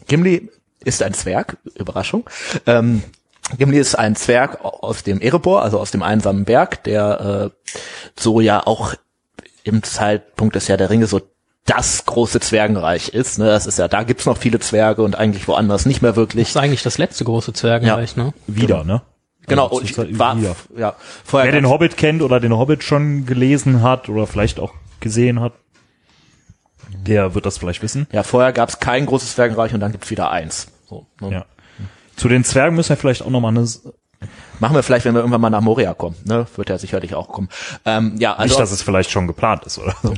Gimli 0.06 0.50
ist 0.84 1.02
ein 1.02 1.14
Zwerg, 1.14 1.58
Überraschung. 1.76 2.28
Ähm, 2.66 3.02
Gimli 3.58 3.78
ist 3.78 3.94
ein 3.94 4.16
Zwerg 4.16 4.62
aus 4.62 5.02
dem 5.02 5.20
Erebor, 5.20 5.62
also 5.62 5.78
aus 5.78 5.90
dem 5.90 6.02
einsamen 6.02 6.44
Berg, 6.44 6.84
der 6.84 7.52
äh, 7.64 7.70
so 8.18 8.40
ja 8.40 8.66
auch 8.66 8.94
im 9.64 9.82
Zeitpunkt 9.82 10.54
des 10.56 10.68
Herr 10.68 10.76
der 10.76 10.90
Ringe 10.90 11.06
so 11.06 11.20
das 11.64 12.04
große 12.06 12.40
Zwergenreich 12.40 13.10
ist. 13.10 13.38
Ne? 13.38 13.46
Das 13.46 13.66
ist 13.66 13.78
ja, 13.78 13.86
da 13.88 14.02
gibt's 14.02 14.26
noch 14.26 14.36
viele 14.36 14.58
Zwerge 14.58 15.02
und 15.02 15.16
eigentlich 15.16 15.46
woanders 15.46 15.86
nicht 15.86 16.02
mehr 16.02 16.16
wirklich. 16.16 16.48
Das 16.48 16.56
ist 16.56 16.62
eigentlich 16.62 16.82
das 16.82 16.98
letzte 16.98 17.24
große 17.24 17.52
Zwergenreich, 17.52 18.16
ne? 18.16 18.34
Wieder, 18.48 18.82
ne? 18.84 19.02
Genau, 19.46 19.66
Also 19.68 19.76
und 19.80 19.94
Zeit 19.94 20.18
war, 20.18 20.36
wieder. 20.38 20.56
ja, 20.76 20.94
vorher 21.24 21.52
Wer 21.52 21.60
den 21.60 21.68
Hobbit 21.68 21.96
kennt 21.96 22.22
oder 22.22 22.40
den 22.40 22.56
Hobbit 22.56 22.82
schon 22.84 23.26
gelesen 23.26 23.82
hat 23.82 24.08
oder 24.08 24.26
vielleicht 24.26 24.60
auch 24.60 24.72
gesehen 25.00 25.40
hat, 25.40 25.52
der 27.06 27.34
wird 27.34 27.46
das 27.46 27.58
vielleicht 27.58 27.82
wissen. 27.82 28.06
ja, 28.12 28.22
vorher 28.22 28.52
gab's 28.52 28.78
kein 28.80 29.06
großes 29.06 29.34
Zwergenreich 29.34 29.72
und 29.74 29.80
dann 29.80 29.92
gibt's 29.92 30.10
wieder 30.10 30.30
eins. 30.30 30.68
So, 30.88 31.06
ne? 31.20 31.30
Ja. 31.32 31.44
Zu 32.16 32.28
den 32.28 32.44
Zwergen 32.44 32.76
müssen 32.76 32.90
wir 32.90 32.96
vielleicht 32.96 33.22
auch 33.22 33.30
nochmal 33.30 33.56
eine, 33.56 33.66
Machen 34.60 34.76
wir 34.76 34.82
vielleicht, 34.82 35.04
wenn 35.04 35.14
wir 35.14 35.20
irgendwann 35.20 35.40
mal 35.40 35.50
nach 35.50 35.60
Moria 35.60 35.92
kommen. 35.94 36.16
Ne? 36.24 36.46
Wird 36.56 36.68
ja 36.68 36.78
sicherlich 36.78 37.14
auch 37.14 37.28
kommen. 37.28 37.48
Ähm, 37.84 38.14
ja, 38.18 38.34
also 38.34 38.44
nicht, 38.44 38.60
dass 38.60 38.70
es 38.70 38.82
vielleicht 38.82 39.10
schon 39.10 39.26
geplant 39.26 39.64
ist 39.64 39.78
oder 39.78 39.96
so. 40.02 40.14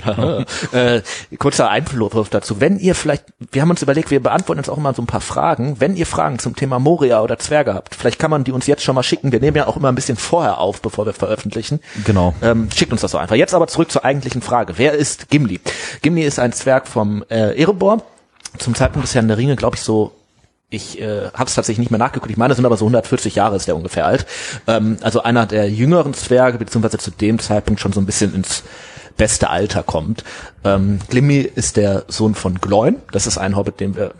äh, 0.76 1.02
kurzer 1.38 1.70
Einwurf 1.70 2.28
dazu. 2.28 2.60
Wenn 2.60 2.78
ihr 2.78 2.94
vielleicht, 2.94 3.24
wir 3.52 3.62
haben 3.62 3.70
uns 3.70 3.82
überlegt, 3.82 4.10
wir 4.10 4.22
beantworten 4.22 4.60
jetzt 4.60 4.68
auch 4.68 4.76
immer 4.76 4.92
so 4.92 5.02
ein 5.02 5.06
paar 5.06 5.20
Fragen. 5.20 5.80
Wenn 5.80 5.96
ihr 5.96 6.06
Fragen 6.06 6.38
zum 6.38 6.56
Thema 6.56 6.78
Moria 6.78 7.22
oder 7.22 7.38
Zwerge 7.38 7.74
habt, 7.74 7.94
vielleicht 7.94 8.18
kann 8.18 8.30
man 8.30 8.44
die 8.44 8.52
uns 8.52 8.66
jetzt 8.66 8.82
schon 8.82 8.94
mal 8.94 9.02
schicken. 9.02 9.32
Wir 9.32 9.40
nehmen 9.40 9.56
ja 9.56 9.66
auch 9.66 9.76
immer 9.76 9.88
ein 9.88 9.94
bisschen 9.94 10.16
vorher 10.16 10.58
auf, 10.58 10.82
bevor 10.82 11.06
wir 11.06 11.14
veröffentlichen. 11.14 11.80
Genau. 12.04 12.34
Ähm, 12.42 12.68
schickt 12.74 12.92
uns 12.92 13.00
das 13.00 13.12
so 13.12 13.18
einfach. 13.18 13.36
Jetzt 13.36 13.54
aber 13.54 13.66
zurück 13.66 13.90
zur 13.90 14.04
eigentlichen 14.04 14.42
Frage. 14.42 14.74
Wer 14.76 14.92
ist 14.92 15.30
Gimli? 15.30 15.60
Gimli 16.02 16.22
ist 16.22 16.38
ein 16.38 16.52
Zwerg 16.52 16.86
vom 16.86 17.24
äh, 17.30 17.58
Erebor. 17.60 18.02
Zum 18.58 18.74
Zeitpunkt 18.74 19.08
des 19.08 19.14
Herrn 19.14 19.28
der 19.28 19.38
Ringe, 19.38 19.56
glaube 19.56 19.76
ich, 19.76 19.82
so 19.82 20.12
ich 20.74 21.00
äh, 21.00 21.28
habe 21.32 21.44
es 21.44 21.54
tatsächlich 21.54 21.78
nicht 21.78 21.90
mehr 21.90 21.98
nachgeguckt. 21.98 22.30
Ich 22.30 22.36
meine, 22.36 22.52
es 22.52 22.56
sind 22.56 22.66
aber 22.66 22.76
so 22.76 22.84
140 22.84 23.34
Jahre 23.34 23.56
ist 23.56 23.68
der 23.68 23.76
ungefähr 23.76 24.06
alt. 24.06 24.26
Ähm, 24.66 24.98
also 25.02 25.22
einer 25.22 25.46
der 25.46 25.70
jüngeren 25.70 26.14
Zwerge, 26.14 26.58
beziehungsweise 26.58 26.98
zu 26.98 27.10
dem 27.10 27.38
Zeitpunkt 27.38 27.80
schon 27.80 27.92
so 27.92 28.00
ein 28.00 28.06
bisschen 28.06 28.34
ins 28.34 28.64
beste 29.16 29.50
Alter 29.50 29.82
kommt. 29.82 30.24
Ähm, 30.64 30.98
Glimmi 31.08 31.38
ist 31.38 31.76
der 31.76 32.04
Sohn 32.08 32.34
von 32.34 32.56
Gloin. 32.60 32.96
Das 33.12 33.26
ist 33.26 33.38
ein 33.38 33.56
Hobbit, 33.56 33.80
den 33.80 33.96
wir 33.96 34.12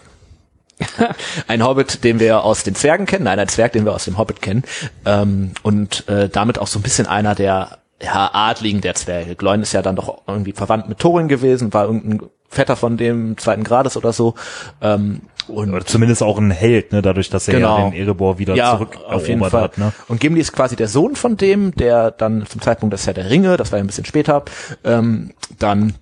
ein 1.46 1.64
Hobbit, 1.64 2.02
den 2.04 2.18
wir 2.18 2.42
aus 2.42 2.64
den 2.64 2.74
Zwergen 2.74 3.06
kennen, 3.06 3.24
nein, 3.24 3.38
ein 3.38 3.48
Zwerg, 3.48 3.72
den 3.72 3.84
wir 3.84 3.92
aus 3.92 4.04
dem 4.04 4.18
Hobbit 4.18 4.42
kennen. 4.42 4.64
Ähm, 5.04 5.52
und 5.62 6.08
äh, 6.08 6.28
damit 6.28 6.58
auch 6.58 6.66
so 6.66 6.78
ein 6.78 6.82
bisschen 6.82 7.06
einer 7.06 7.34
der 7.34 7.78
ja, 8.02 8.30
Adligen 8.32 8.80
der 8.80 8.94
Zwerge. 8.94 9.36
Gloin 9.36 9.62
ist 9.62 9.72
ja 9.72 9.82
dann 9.82 9.96
doch 9.96 10.22
irgendwie 10.26 10.52
verwandt 10.52 10.88
mit 10.88 10.98
Thorin 10.98 11.28
gewesen, 11.28 11.72
war 11.72 11.86
irgendein 11.86 12.28
Vetter 12.48 12.76
von 12.76 12.96
dem 12.96 13.36
zweiten 13.38 13.64
Grades 13.64 13.96
oder 13.96 14.12
so. 14.12 14.34
Ähm, 14.80 15.22
und 15.48 15.70
Oder 15.74 15.84
zumindest 15.84 16.22
auch 16.22 16.38
ein 16.38 16.50
Held, 16.50 16.92
ne, 16.92 17.02
dadurch, 17.02 17.30
dass 17.30 17.48
er 17.48 17.54
Genau. 17.54 17.78
ja 17.78 17.90
den 17.90 17.98
Erebor 17.98 18.38
wieder 18.38 18.54
ja, 18.54 18.72
zurück 18.72 18.98
auf 19.06 19.28
jeden 19.28 19.42
Fall. 19.44 19.62
hat, 19.62 19.78
ne? 19.78 19.92
Und 20.08 20.20
Gimli 20.20 20.40
ist 20.40 20.52
quasi 20.52 20.76
der 20.76 20.88
Sohn 20.88 21.16
von 21.16 21.36
dem, 21.36 21.74
der 21.74 22.10
dann 22.10 22.46
zum 22.46 22.60
Zeitpunkt 22.60 22.92
des 22.92 23.06
Herr 23.06 23.14
der 23.14 23.30
Ringe, 23.30 23.56
das 23.56 23.72
war 23.72 23.78
ja 23.78 23.84
ein 23.84 23.86
bisschen 23.86 24.04
später, 24.04 24.44
ähm, 24.84 25.32
dann 25.58 25.94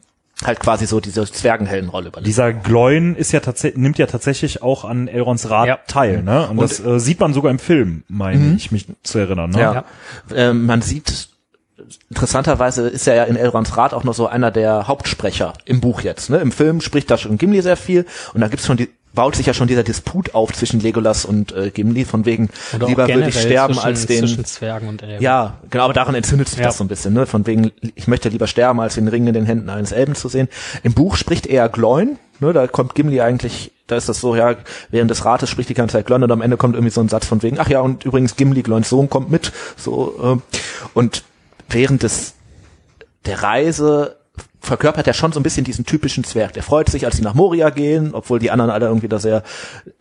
halt 0.44 0.58
quasi 0.58 0.86
so 0.86 0.98
diese 0.98 1.24
Zwergenheldenrolle 1.24 2.08
übernimmt. 2.08 2.26
Dieser 2.26 2.52
Gloin 2.52 3.14
ist 3.14 3.30
ja 3.32 3.38
tatsächlich, 3.40 3.80
nimmt 3.80 3.98
ja 3.98 4.06
tatsächlich 4.06 4.60
auch 4.62 4.84
an 4.84 5.06
Elrons 5.06 5.48
Rat 5.50 5.68
Ja. 5.68 5.78
teil, 5.86 6.22
ne? 6.22 6.48
Und, 6.48 6.60
das 6.60 6.80
äh, 6.84 6.98
sieht 6.98 7.20
man 7.20 7.32
sogar 7.32 7.50
im 7.52 7.58
Film, 7.60 8.02
meine 8.08 8.54
ich 8.56 8.72
mich 8.72 8.86
zu 9.04 9.18
erinnern, 9.18 9.50
ne? 9.50 9.60
Ja. 9.60 9.84
Ähm, 10.34 10.66
man 10.66 10.82
sieht, 10.82 11.28
interessanterweise 12.10 12.88
ist 12.88 13.06
er 13.06 13.14
ja 13.14 13.24
in 13.24 13.36
Elrons 13.36 13.76
Rat 13.76 13.94
auch 13.94 14.04
noch 14.04 14.14
so 14.14 14.26
einer 14.26 14.50
der 14.50 14.88
Hauptsprecher 14.88 15.52
im 15.64 15.80
Buch 15.80 16.02
jetzt. 16.02 16.30
Ne? 16.30 16.38
Im 16.38 16.52
Film 16.52 16.80
spricht 16.80 17.10
da 17.10 17.18
schon 17.18 17.38
Gimli 17.38 17.62
sehr 17.62 17.76
viel 17.76 18.06
und 18.34 18.40
da 18.40 18.48
gibt's 18.48 18.66
schon 18.66 18.76
die 18.76 18.88
baut 19.14 19.36
sich 19.36 19.46
ja 19.46 19.54
schon 19.54 19.68
dieser 19.68 19.82
Disput 19.82 20.34
auf 20.34 20.52
zwischen 20.52 20.80
Legolas 20.80 21.24
und 21.24 21.52
äh, 21.52 21.70
Gimli, 21.70 22.04
von 22.04 22.24
wegen 22.24 22.48
Oder 22.74 22.86
lieber 22.86 23.08
würde 23.08 23.28
ich 23.28 23.40
sterben 23.40 23.74
zwischen, 23.74 23.86
als 23.86 24.06
den 24.06 24.18
zwischen 24.20 24.44
Zwergen 24.44 24.88
und 24.88 25.02
Elben. 25.02 25.22
Ja, 25.22 25.58
genau, 25.70 25.84
aber 25.84 25.92
daran 25.92 26.14
entzündet 26.14 26.48
sich 26.48 26.58
Ja. 26.58 26.66
das 26.66 26.78
so 26.78 26.84
ein 26.84 26.88
bisschen, 26.88 27.12
ne? 27.12 27.26
Von 27.26 27.46
wegen, 27.46 27.72
ich 27.94 28.08
möchte 28.08 28.28
lieber 28.28 28.46
sterben, 28.46 28.80
als 28.80 28.94
den 28.94 29.08
Ring 29.08 29.26
in 29.26 29.34
den 29.34 29.44
Händen 29.44 29.68
eines 29.68 29.92
Elben 29.92 30.14
zu 30.14 30.28
sehen. 30.28 30.48
Im 30.82 30.94
Buch 30.94 31.16
spricht 31.16 31.46
eher 31.46 31.68
Gloin, 31.68 32.18
ne? 32.40 32.52
Da 32.52 32.66
kommt 32.66 32.94
Gimli 32.94 33.20
eigentlich, 33.20 33.72
da 33.86 33.96
ist 33.96 34.08
das 34.08 34.20
so, 34.20 34.34
ja, 34.34 34.54
während 34.90 35.10
des 35.10 35.24
Rates 35.24 35.50
spricht 35.50 35.68
die 35.68 35.74
ganze 35.74 35.94
Zeit 35.98 36.06
Gloin 36.06 36.22
und 36.22 36.32
am 36.32 36.40
Ende 36.40 36.56
kommt 36.56 36.74
irgendwie 36.74 36.92
so 36.92 37.00
ein 37.00 37.08
Satz 37.08 37.26
von 37.26 37.42
wegen, 37.42 37.58
ach 37.58 37.68
ja, 37.68 37.80
und 37.80 38.04
übrigens 38.04 38.36
Gimli, 38.36 38.62
Gloins 38.62 38.88
Sohn, 38.88 39.10
kommt 39.10 39.30
mit. 39.30 39.52
So, 39.76 40.14
ähm, 40.22 40.42
und 40.94 41.24
während 41.68 42.02
des 42.02 42.34
der 43.26 43.42
Reise 43.42 44.16
verkörpert 44.60 45.08
er 45.08 45.12
schon 45.12 45.32
so 45.32 45.40
ein 45.40 45.42
bisschen 45.42 45.64
diesen 45.64 45.84
typischen 45.84 46.22
Zwerg. 46.22 46.52
Der 46.52 46.62
freut 46.62 46.88
sich, 46.88 47.04
als 47.04 47.16
sie 47.16 47.22
nach 47.22 47.34
Moria 47.34 47.70
gehen, 47.70 48.10
obwohl 48.14 48.38
die 48.38 48.52
anderen 48.52 48.70
alle 48.70 48.86
irgendwie 48.86 49.08
da 49.08 49.18
sehr 49.18 49.42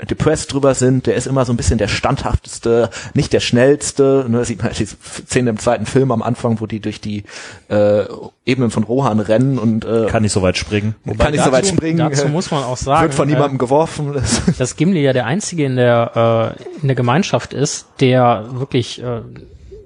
depressed 0.07 0.53
drüber 0.53 0.75
sind. 0.75 1.07
Der 1.07 1.15
ist 1.15 1.25
immer 1.25 1.45
so 1.45 1.51
ein 1.53 1.57
bisschen 1.57 1.79
der 1.79 1.87
standhafteste, 1.87 2.91
nicht 3.15 3.33
der 3.33 3.39
schnellste. 3.39 4.25
Ne, 4.29 4.37
das 4.39 4.47
sieht 4.49 4.61
man 4.63 4.71
die 4.73 4.85
Szene 4.85 5.49
im 5.49 5.57
zweiten 5.57 5.87
Film 5.87 6.11
am 6.11 6.21
Anfang, 6.21 6.61
wo 6.61 6.67
die 6.67 6.79
durch 6.79 7.01
die 7.01 7.23
äh, 7.69 8.03
Ebenen 8.45 8.69
von 8.69 8.83
Rohan 8.83 9.19
rennen 9.19 9.57
und 9.57 9.83
äh, 9.83 10.05
Kann 10.07 10.21
nicht 10.21 10.31
so 10.33 10.43
weit 10.43 10.57
springen. 10.57 10.93
kann 11.17 11.31
nicht 11.31 11.43
so 11.43 11.51
weit 11.51 11.63
dazu- 11.65 11.75
springen. 11.75 11.97
dazu 11.97 12.25
äh, 12.25 12.29
muss 12.29 12.51
man 12.51 12.63
auch 12.63 12.77
sagen, 12.77 13.01
Wird 13.03 13.13
von 13.15 13.27
äh, 13.29 13.33
niemandem 13.33 13.57
geworfen. 13.57 14.13
Das- 14.13 14.41
dass 14.59 14.75
Gimli 14.75 15.01
ja 15.01 15.13
der 15.13 15.25
einzige 15.25 15.65
in 15.65 15.75
der 15.75 16.55
äh, 16.57 16.81
in 16.81 16.87
der 16.87 16.95
Gemeinschaft 16.95 17.53
ist, 17.53 17.87
der 17.99 18.45
wirklich 18.51 19.01
äh, 19.01 19.21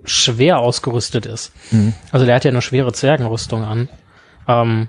schwer 0.08 0.60
ausgerüstet 0.60 1.26
ist. 1.26 1.52
Mhm. 1.72 1.94
Also 2.12 2.26
der 2.26 2.36
hat 2.36 2.44
ja 2.46 2.52
eine 2.52 2.62
schwere 2.62 2.94
Zwergenrüstung 2.94 3.64
an. 3.64 3.90
Ähm, 4.48 4.88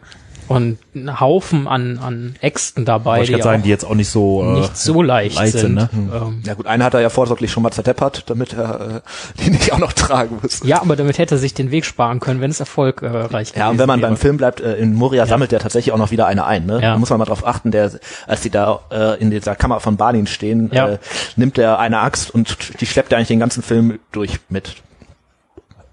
und 0.49 0.79
einen 0.95 1.19
Haufen 1.19 1.67
an, 1.67 1.99
an 1.99 2.37
Äxten 2.41 2.85
dabei, 2.85 3.19
Wollte 3.19 3.33
ich 3.33 3.37
die 3.39 3.43
sagen, 3.43 3.65
die 3.65 3.69
jetzt 3.69 3.85
auch 3.85 3.97
nicht 3.97 4.09
so 4.09 4.45
äh, 4.45 4.61
nicht 4.61 4.77
so 4.77 5.03
leicht, 5.03 5.35
leicht 5.35 5.59
sind. 5.59 5.75
ne? 5.75 5.91
ähm, 5.93 6.41
ja 6.47 6.55
gut, 6.55 6.69
einer 6.69 6.85
hat 6.85 6.95
er 6.95 7.01
ja 7.01 7.09
vorsorglich 7.11 7.51
schon 7.51 7.65
mal 7.65 7.73
zerdeppert, 7.73 8.31
damit 8.31 8.53
er 8.53 9.03
äh, 9.39 9.41
die 9.43 9.51
nicht 9.51 9.73
auch 9.73 9.79
noch 9.79 9.93
tragen 9.93 10.39
muss. 10.41 10.61
ja, 10.63 10.81
aber 10.81 10.95
damit 10.95 11.19
hätte 11.19 11.35
er 11.35 11.39
sich 11.39 11.53
den 11.55 11.73
Weg 11.73 11.85
sparen 11.85 12.21
können, 12.21 12.41
wenn 12.41 12.53
es 12.53 12.61
erfolgreich 12.61 13.55
Ja, 13.57 13.71
und 13.71 13.81
wenn 13.81 13.89
man 13.89 14.01
beim 14.01 14.17
Film 14.17 14.37
bleibt, 14.37 14.61
äh, 14.61 14.77
in 14.77 14.95
Moria 14.95 15.27
sammelt 15.27 15.51
der 15.51 15.59
tatsächlich 15.59 15.93
auch 15.93 15.99
noch 15.99 16.13
wieder 16.13 16.29
eine 16.29 16.45
ein. 16.45 16.65
Ne? 16.65 16.75
Ja. 16.75 16.93
Da 16.93 16.99
muss 16.99 17.11
man 17.11 17.19
mal 17.19 17.25
drauf 17.25 17.45
achten, 17.45 17.73
der, 17.73 17.91
als 18.29 18.43
die 18.43 18.51
da 18.51 18.79
äh, 18.93 19.21
in 19.21 19.33
dieser 19.33 19.57
Kammer 19.57 19.81
von 19.81 19.97
Balin 19.97 20.29
stehen, 20.29 20.71
Ja. 20.73 20.91
äh, 20.91 20.99
nimmt 21.35 21.59
er 21.59 21.81
eine 21.81 21.99
Axt 21.99 22.31
und 22.31 22.81
die 22.81 22.87
schleppt 22.87 23.11
er 23.11 23.19
eigentlich 23.19 23.27
den 23.27 23.41
ganzen 23.41 23.65
Film 23.65 23.99
durch 24.13 24.39
mit. 24.49 24.77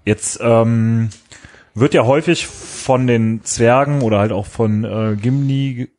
Jetzt 0.04 0.38
ähm, 0.42 1.10
wird 1.74 1.94
ja 1.94 2.04
häufig 2.04 2.46
von 2.46 3.06
den 3.06 3.42
Zwergen 3.44 4.02
oder 4.02 4.18
halt 4.18 4.32
auch 4.32 4.46
von 4.46 4.84
äh, 4.84 5.16
Gimli 5.16 5.90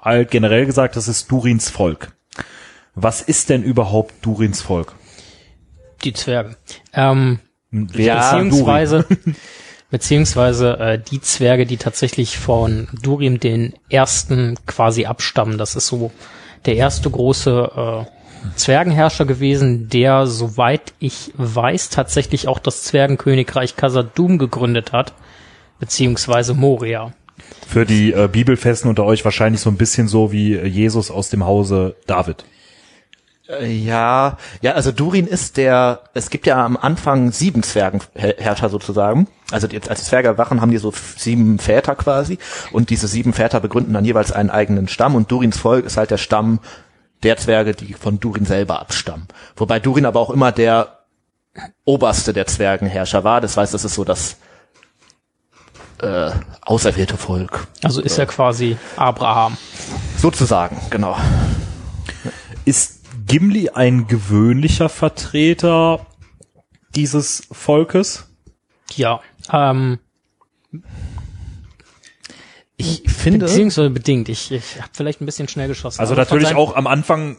halt 0.00 0.30
generell 0.30 0.66
gesagt, 0.66 0.96
das 0.96 1.08
ist 1.08 1.30
Durins 1.30 1.68
Volk. 1.68 2.12
Was 2.94 3.22
ist 3.22 3.50
denn 3.50 3.62
überhaupt 3.62 4.14
Durins 4.24 4.60
Volk? 4.62 4.94
die 6.04 6.12
Zwerge. 6.12 6.56
Ähm, 6.92 7.38
Ja, 7.70 8.34
beziehungsweise 8.34 9.06
beziehungsweise 9.90 10.78
äh, 10.78 10.98
die 10.98 11.20
Zwerge, 11.20 11.66
die 11.66 11.76
tatsächlich 11.76 12.38
von 12.38 12.88
Durim 13.02 13.40
den 13.40 13.74
ersten 13.88 14.56
quasi 14.66 15.06
abstammen. 15.06 15.58
Das 15.58 15.76
ist 15.76 15.86
so 15.86 16.12
der 16.66 16.76
erste 16.76 17.10
große 17.10 17.70
äh, 17.74 18.21
Zwergenherrscher 18.56 19.24
gewesen, 19.24 19.88
der, 19.88 20.26
soweit 20.26 20.94
ich 20.98 21.32
weiß, 21.36 21.88
tatsächlich 21.88 22.48
auch 22.48 22.58
das 22.58 22.84
Zwergenkönigreich 22.84 23.76
Khazad-dûm 23.76 24.38
gegründet 24.38 24.92
hat, 24.92 25.12
beziehungsweise 25.78 26.54
Moria. 26.54 27.12
Für 27.66 27.86
die 27.86 28.12
äh, 28.12 28.28
Bibelfesten 28.30 28.88
unter 28.88 29.04
euch 29.04 29.24
wahrscheinlich 29.24 29.60
so 29.60 29.70
ein 29.70 29.76
bisschen 29.76 30.08
so 30.08 30.32
wie 30.32 30.54
äh, 30.54 30.66
Jesus 30.66 31.10
aus 31.10 31.30
dem 31.30 31.44
Hause 31.44 31.96
David. 32.06 32.44
Äh, 33.48 33.72
Ja, 33.72 34.36
ja, 34.60 34.72
also 34.72 34.92
Durin 34.92 35.26
ist 35.26 35.56
der, 35.56 36.00
es 36.14 36.30
gibt 36.30 36.46
ja 36.46 36.64
am 36.64 36.76
Anfang 36.76 37.32
sieben 37.32 37.62
Zwergenherrscher 37.62 38.68
sozusagen. 38.68 39.26
Also 39.50 39.66
die, 39.66 39.80
als 39.88 40.04
Zwerge 40.04 40.28
erwachen, 40.28 40.60
haben 40.60 40.70
die 40.70 40.78
so 40.78 40.92
sieben 41.16 41.58
Väter 41.58 41.94
quasi. 41.94 42.38
Und 42.72 42.90
diese 42.90 43.08
sieben 43.08 43.32
Väter 43.32 43.60
begründen 43.60 43.94
dann 43.94 44.04
jeweils 44.04 44.32
einen 44.32 44.50
eigenen 44.50 44.88
Stamm. 44.88 45.14
Und 45.14 45.30
Durins 45.30 45.58
Volk 45.58 45.84
ist 45.84 45.96
halt 45.96 46.10
der 46.10 46.18
Stamm 46.18 46.60
der 47.22 47.36
Zwerge, 47.36 47.74
die 47.74 47.94
von 47.94 48.20
Durin 48.20 48.44
selber 48.44 48.80
abstammen. 48.80 49.28
Wobei 49.56 49.80
Durin 49.80 50.06
aber 50.06 50.20
auch 50.20 50.30
immer 50.30 50.52
der 50.52 50.98
oberste 51.84 52.32
der 52.32 52.46
Zwergenherrscher 52.46 53.24
war. 53.24 53.40
Das 53.40 53.56
heißt, 53.56 53.74
das 53.74 53.84
ist 53.84 53.94
so 53.94 54.04
das 54.04 54.36
äh, 56.00 56.30
auserwählte 56.62 57.16
Volk. 57.16 57.68
Also 57.82 58.00
ist 58.00 58.18
er 58.18 58.26
quasi 58.26 58.76
Abraham. 58.96 59.56
Sozusagen, 60.16 60.80
genau. 60.90 61.16
Ist 62.64 63.02
Gimli 63.26 63.70
ein 63.70 64.06
gewöhnlicher 64.06 64.88
Vertreter 64.88 66.06
dieses 66.94 67.46
Volkes? 67.50 68.28
Ja. 68.94 69.20
Ähm, 69.52 69.98
Ich 72.76 73.02
finde... 73.06 73.40
beziehungsweise 73.40 73.90
bedingt. 73.90 74.28
Ich, 74.28 74.50
ich 74.50 74.76
habe 74.78 74.90
vielleicht 74.92 75.20
ein 75.20 75.26
bisschen 75.26 75.48
schnell 75.48 75.68
geschossen. 75.68 76.00
Also 76.00 76.14
natürlich 76.14 76.54
auch 76.54 76.74
am 76.74 76.86
Anfang 76.86 77.36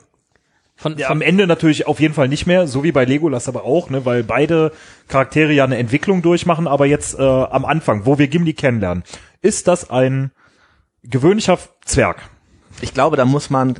von, 0.76 0.98
Ja, 0.98 1.10
am 1.10 1.22
Ende 1.22 1.48
natürlich 1.48 1.88
auf 1.88 2.00
jeden 2.00 2.13
Fall 2.13 2.28
nicht 2.28 2.46
mehr, 2.46 2.67
so 2.67 2.84
wie 2.84 2.91
bei 2.91 3.06
Legolas 3.06 3.48
aber 3.48 3.63
auch, 3.63 3.89
ne, 3.89 4.06
weil 4.06 4.24
beide 4.24 4.72
Charaktere 5.08 5.54
ja 5.54 5.63
eine 5.63 5.78
Entwicklung 5.78 6.22
durchmachen, 6.22 6.67
aber 6.67 6.86
jetzt 6.86 7.17
äh, 7.17 7.22
am 7.22 7.65
Anfang, 7.65 8.06
wo 8.06 8.17
wir 8.17 8.28
Gimli 8.28 8.54
kennenlernen, 8.54 9.04
ist 9.41 9.67
das 9.67 9.89
ein 9.89 10.32
gewöhnlicher 11.04 11.60
Zwerg. 11.86 12.30
ich 12.82 12.93
glaube, 12.93 13.17
da 13.17 13.26
muss 13.26 13.50
man 13.50 13.78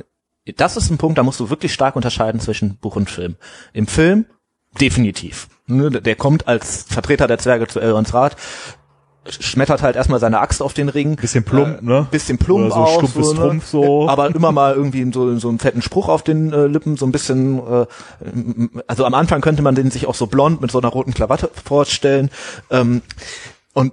das 0.56 0.76
ist 0.76 0.90
ein 0.90 0.98
Punkt, 0.98 1.16
da 1.18 1.22
musst 1.22 1.40
du 1.40 1.50
wirklich 1.50 1.72
stark 1.72 1.96
unterscheiden 1.96 2.40
zwischen 2.40 2.76
Buch 2.76 2.96
und 2.96 3.08
Film. 3.08 3.36
Im 3.72 3.86
Film 3.86 4.26
definitiv. 4.80 5.48
Ne, 5.66 5.90
Der 5.90 6.16
kommt 6.16 6.46
als 6.46 6.82
Vertreter 6.82 7.26
der 7.26 7.38
Zwerge 7.38 7.66
zu 7.66 7.80
Elrons 7.80 8.12
Rat, 8.12 8.36
schmettert 9.28 9.82
halt 9.82 9.96
erstmal 9.96 10.20
seine 10.20 10.40
Axt 10.40 10.62
auf 10.62 10.74
den 10.74 10.88
Ring. 10.88 11.16
Bisschen 11.16 11.44
plump, 11.44 11.80
äh, 11.80 11.84
ne? 11.84 12.06
Bisschen 12.10 12.38
plump 12.38 12.66
Oder 12.66 12.74
so 12.74 12.80
auch. 12.80 12.94
stumpfes 12.98 13.32
ne? 13.32 13.38
Trumpf 13.38 13.66
so. 13.66 14.08
Aber 14.08 14.26
immer 14.34 14.52
mal 14.52 14.74
irgendwie 14.74 15.10
so, 15.12 15.38
so 15.38 15.48
einen 15.48 15.58
fetten 15.58 15.82
Spruch 15.82 16.08
auf 16.08 16.22
den 16.22 16.52
äh, 16.52 16.66
Lippen, 16.66 16.96
so 16.96 17.06
ein 17.06 17.12
bisschen, 17.12 17.58
äh, 17.58 17.86
also 18.86 19.04
am 19.04 19.14
Anfang 19.14 19.40
könnte 19.40 19.62
man 19.62 19.74
den 19.74 19.90
sich 19.90 20.06
auch 20.06 20.14
so 20.14 20.26
blond 20.26 20.60
mit 20.60 20.70
so 20.70 20.78
einer 20.78 20.88
roten 20.88 21.14
Klawatte 21.14 21.50
vorstellen. 21.64 22.30
Ähm, 22.70 23.02
und 23.72 23.92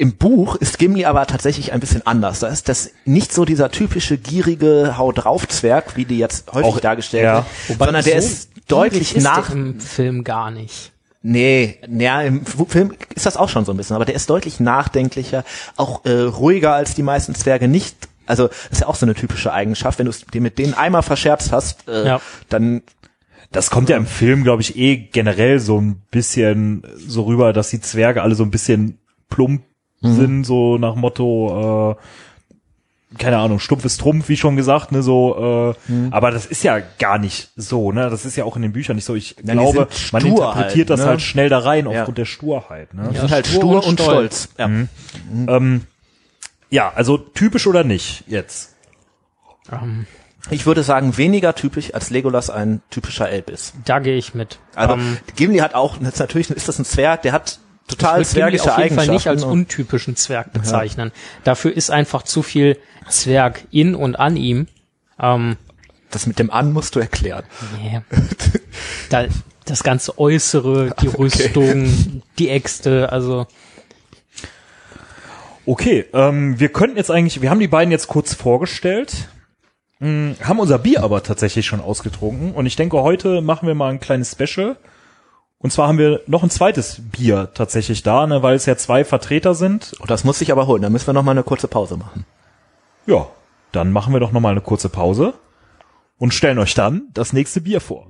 im 0.00 0.14
Buch 0.14 0.54
ist 0.54 0.78
Gimli 0.78 1.04
aber 1.04 1.26
tatsächlich 1.26 1.72
ein 1.72 1.80
bisschen 1.80 2.06
anders. 2.06 2.38
Da 2.38 2.46
ist 2.48 2.68
das 2.68 2.90
nicht 3.04 3.32
so 3.32 3.44
dieser 3.44 3.70
typische 3.70 4.16
gierige 4.16 4.94
Hau 4.96 5.10
drauf 5.10 5.48
Zwerg, 5.48 5.96
wie 5.96 6.04
die 6.04 6.18
jetzt 6.18 6.52
häufig 6.52 6.64
Auch- 6.72 6.80
dargestellt 6.80 7.24
ja. 7.24 7.46
wird, 7.66 7.78
sondern 7.80 8.04
der 8.04 8.16
ist 8.16 8.50
deutlich 8.68 9.16
ist 9.16 9.24
nach 9.24 9.48
der 9.48 9.56
im 9.56 9.80
Film 9.80 10.22
gar 10.22 10.50
nicht. 10.52 10.92
Nee, 11.30 11.78
ja, 11.90 12.22
im 12.22 12.46
Film 12.46 12.94
ist 13.14 13.26
das 13.26 13.36
auch 13.36 13.50
schon 13.50 13.66
so 13.66 13.72
ein 13.72 13.76
bisschen, 13.76 13.96
aber 13.96 14.06
der 14.06 14.14
ist 14.14 14.30
deutlich 14.30 14.60
nachdenklicher, 14.60 15.44
auch 15.76 16.04
äh, 16.06 16.10
ruhiger 16.22 16.72
als 16.72 16.94
die 16.94 17.02
meisten 17.02 17.34
Zwerge 17.34 17.68
nicht. 17.68 18.08
Also 18.24 18.48
das 18.48 18.56
ist 18.72 18.80
ja 18.80 18.86
auch 18.88 18.94
so 18.94 19.04
eine 19.04 19.14
typische 19.14 19.52
Eigenschaft, 19.52 19.98
wenn 19.98 20.06
du 20.06 20.10
es 20.10 20.24
dir 20.24 20.40
mit 20.40 20.58
denen 20.58 20.72
einmal 20.72 21.02
verscherzt 21.02 21.52
hast, 21.52 21.86
äh, 21.86 22.06
Ja. 22.06 22.20
dann 22.48 22.82
Das 23.50 23.68
kommt 23.70 23.88
ja 23.90 23.96
im 23.98 24.06
Film, 24.06 24.42
glaube 24.42 24.62
ich, 24.62 24.76
eh 24.78 24.96
generell 24.96 25.58
so 25.58 25.78
ein 25.80 26.02
bisschen 26.10 26.82
so 26.96 27.22
rüber, 27.24 27.52
dass 27.52 27.70
die 27.70 27.80
Zwerge 27.80 28.22
alle 28.22 28.34
so 28.34 28.42
ein 28.42 28.50
bisschen 28.50 28.98
plump 29.30 29.62
sind, 30.00 30.44
so 30.44 30.78
nach 30.78 30.94
Motto, 30.94 31.92
äh, 31.92 31.96
keine 33.16 33.38
Ahnung, 33.38 33.58
stumpfes 33.58 33.96
Trumpf, 33.96 34.28
wie 34.28 34.36
schon 34.36 34.56
gesagt, 34.56 34.92
ne, 34.92 35.02
so, 35.02 35.74
äh, 35.88 35.92
aber 36.10 36.30
das 36.30 36.44
ist 36.44 36.62
ja 36.62 36.78
gar 36.98 37.18
nicht 37.18 37.50
so, 37.56 37.90
ne, 37.90 38.10
das 38.10 38.26
ist 38.26 38.36
ja 38.36 38.44
auch 38.44 38.54
in 38.56 38.62
den 38.62 38.72
Büchern 38.72 38.96
nicht 38.96 39.06
so. 39.06 39.14
Ich 39.14 39.36
die 39.36 39.44
glaube, 39.44 39.88
man 40.12 40.26
interpretiert 40.26 40.76
halt, 40.76 40.90
das 40.90 41.00
ne? 41.00 41.06
halt 41.06 41.22
schnell 41.22 41.48
da 41.48 41.60
rein 41.60 41.90
Ja. 41.90 42.00
aufgrund 42.00 42.18
der 42.18 42.26
Sturheit, 42.26 42.92
ne. 42.92 43.08
die 43.10 43.14
Ja, 43.14 43.20
sind 43.22 43.30
halt 43.30 43.46
stur 43.46 43.60
stur 43.60 43.76
und 43.78 43.86
und 43.88 44.00
stolz. 44.00 44.48
stolz. 44.52 44.58
Ja. 44.58 44.66
Ähm, 45.56 45.82
ja, 46.70 46.92
also 46.94 47.16
typisch 47.16 47.66
oder 47.66 47.82
nicht 47.82 48.24
jetzt? 48.26 48.74
Ähm, 49.72 50.06
Ich 50.50 50.66
würde 50.66 50.82
sagen, 50.82 51.16
weniger 51.16 51.54
typisch, 51.54 51.94
als 51.94 52.10
Legolas 52.10 52.50
ein 52.50 52.82
typischer 52.90 53.28
Elb 53.30 53.48
ist. 53.50 53.72
da 53.86 53.98
gehe 54.00 54.16
ich 54.16 54.34
mit. 54.34 54.58
Also 54.74 54.94
ähm, 54.94 55.16
Gimli 55.34 55.58
hat 55.58 55.74
auch, 55.74 55.98
jetzt 56.00 56.18
natürlich 56.20 56.50
ist 56.50 56.68
das 56.68 56.78
ein 56.78 56.84
Zwerg, 56.84 57.22
der 57.22 57.32
hat 57.32 57.58
total 57.88 58.22
ich 58.22 58.28
zwergische 58.28 58.72
auf 58.72 58.78
jeden 58.78 58.94
Fall 58.94 59.08
nicht 59.08 59.26
als 59.26 59.44
untypischen 59.44 60.16
Zwerg 60.16 60.52
bezeichnen. 60.52 61.12
Dafür 61.44 61.76
ist 61.76 61.90
einfach 61.90 62.22
zu 62.22 62.42
viel 62.42 62.78
Zwerg 63.08 63.64
in 63.70 63.94
und 63.94 64.18
an 64.18 64.36
ihm. 64.36 64.68
Ähm, 65.20 65.56
das 66.10 66.26
mit 66.26 66.38
dem 66.38 66.50
An 66.50 66.72
musst 66.72 66.94
du 66.94 67.00
erklären. 67.00 67.44
nee. 67.82 68.00
da, 69.10 69.26
das 69.64 69.82
ganze 69.82 70.18
Äußere, 70.18 70.94
die 71.02 71.08
Rüstung, 71.18 72.22
die 72.38 72.48
Äxte, 72.48 73.12
also 73.12 73.46
Okay, 75.68 76.06
ähm, 76.14 76.58
wir 76.58 76.70
könnten 76.70 76.96
jetzt 76.96 77.10
eigentlich, 77.10 77.42
wir 77.42 77.50
haben 77.50 77.60
die 77.60 77.68
beiden 77.68 77.90
jetzt 77.90 78.08
kurz 78.08 78.32
vorgestellt, 78.32 79.28
mh, 79.98 80.36
haben 80.42 80.60
unser 80.60 80.78
Bier 80.78 81.02
aber 81.02 81.22
tatsächlich 81.22 81.66
schon 81.66 81.82
ausgetrunken 81.82 82.52
und 82.52 82.64
ich 82.64 82.74
denke, 82.74 83.02
heute 83.02 83.42
machen 83.42 83.68
wir 83.68 83.74
mal 83.74 83.90
ein 83.90 84.00
kleines 84.00 84.32
Special. 84.32 84.78
Und 85.60 85.72
zwar 85.72 85.88
haben 85.88 85.98
wir 85.98 86.20
noch 86.28 86.44
ein 86.44 86.50
zweites 86.50 87.00
Bier 87.10 87.50
tatsächlich 87.52 88.04
da, 88.04 88.28
ne, 88.28 88.44
weil 88.44 88.54
es 88.54 88.66
ja 88.66 88.76
zwei 88.76 89.04
Vertreter 89.04 89.56
sind. 89.56 89.92
Und 89.98 90.08
das 90.08 90.22
muss 90.22 90.40
ich 90.40 90.52
aber 90.52 90.68
holen, 90.68 90.82
da 90.82 90.88
müssen 90.88 91.08
wir 91.08 91.14
noch 91.14 91.24
mal 91.24 91.32
eine 91.32 91.42
kurze 91.42 91.66
Pause 91.66 91.96
machen. 91.96 92.24
Ja, 93.06 93.26
dann 93.72 93.90
machen 93.90 94.12
wir 94.12 94.20
doch 94.20 94.30
noch 94.30 94.40
mal 94.40 94.52
eine 94.52 94.60
kurze 94.60 94.88
Pause 94.88 95.34
und 96.16 96.32
stellen 96.32 96.60
euch 96.60 96.74
dann 96.74 97.08
das 97.12 97.32
nächste 97.32 97.60
Bier 97.60 97.80
vor. 97.80 98.06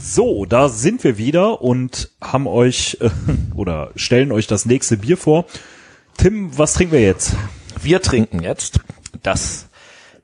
So, 0.00 0.44
da 0.44 0.68
sind 0.68 1.02
wir 1.02 1.18
wieder 1.18 1.60
und 1.60 2.10
haben 2.20 2.46
euch 2.46 2.98
äh, 3.00 3.10
oder 3.56 3.90
stellen 3.96 4.30
euch 4.30 4.46
das 4.46 4.64
nächste 4.64 4.98
Bier 4.98 5.16
vor. 5.16 5.46
Tim, 6.16 6.56
was 6.56 6.74
trinken 6.74 6.92
wir 6.92 7.02
jetzt? 7.02 7.34
Wir 7.80 8.00
trinken 8.02 8.42
jetzt 8.42 8.80
das 9.22 9.66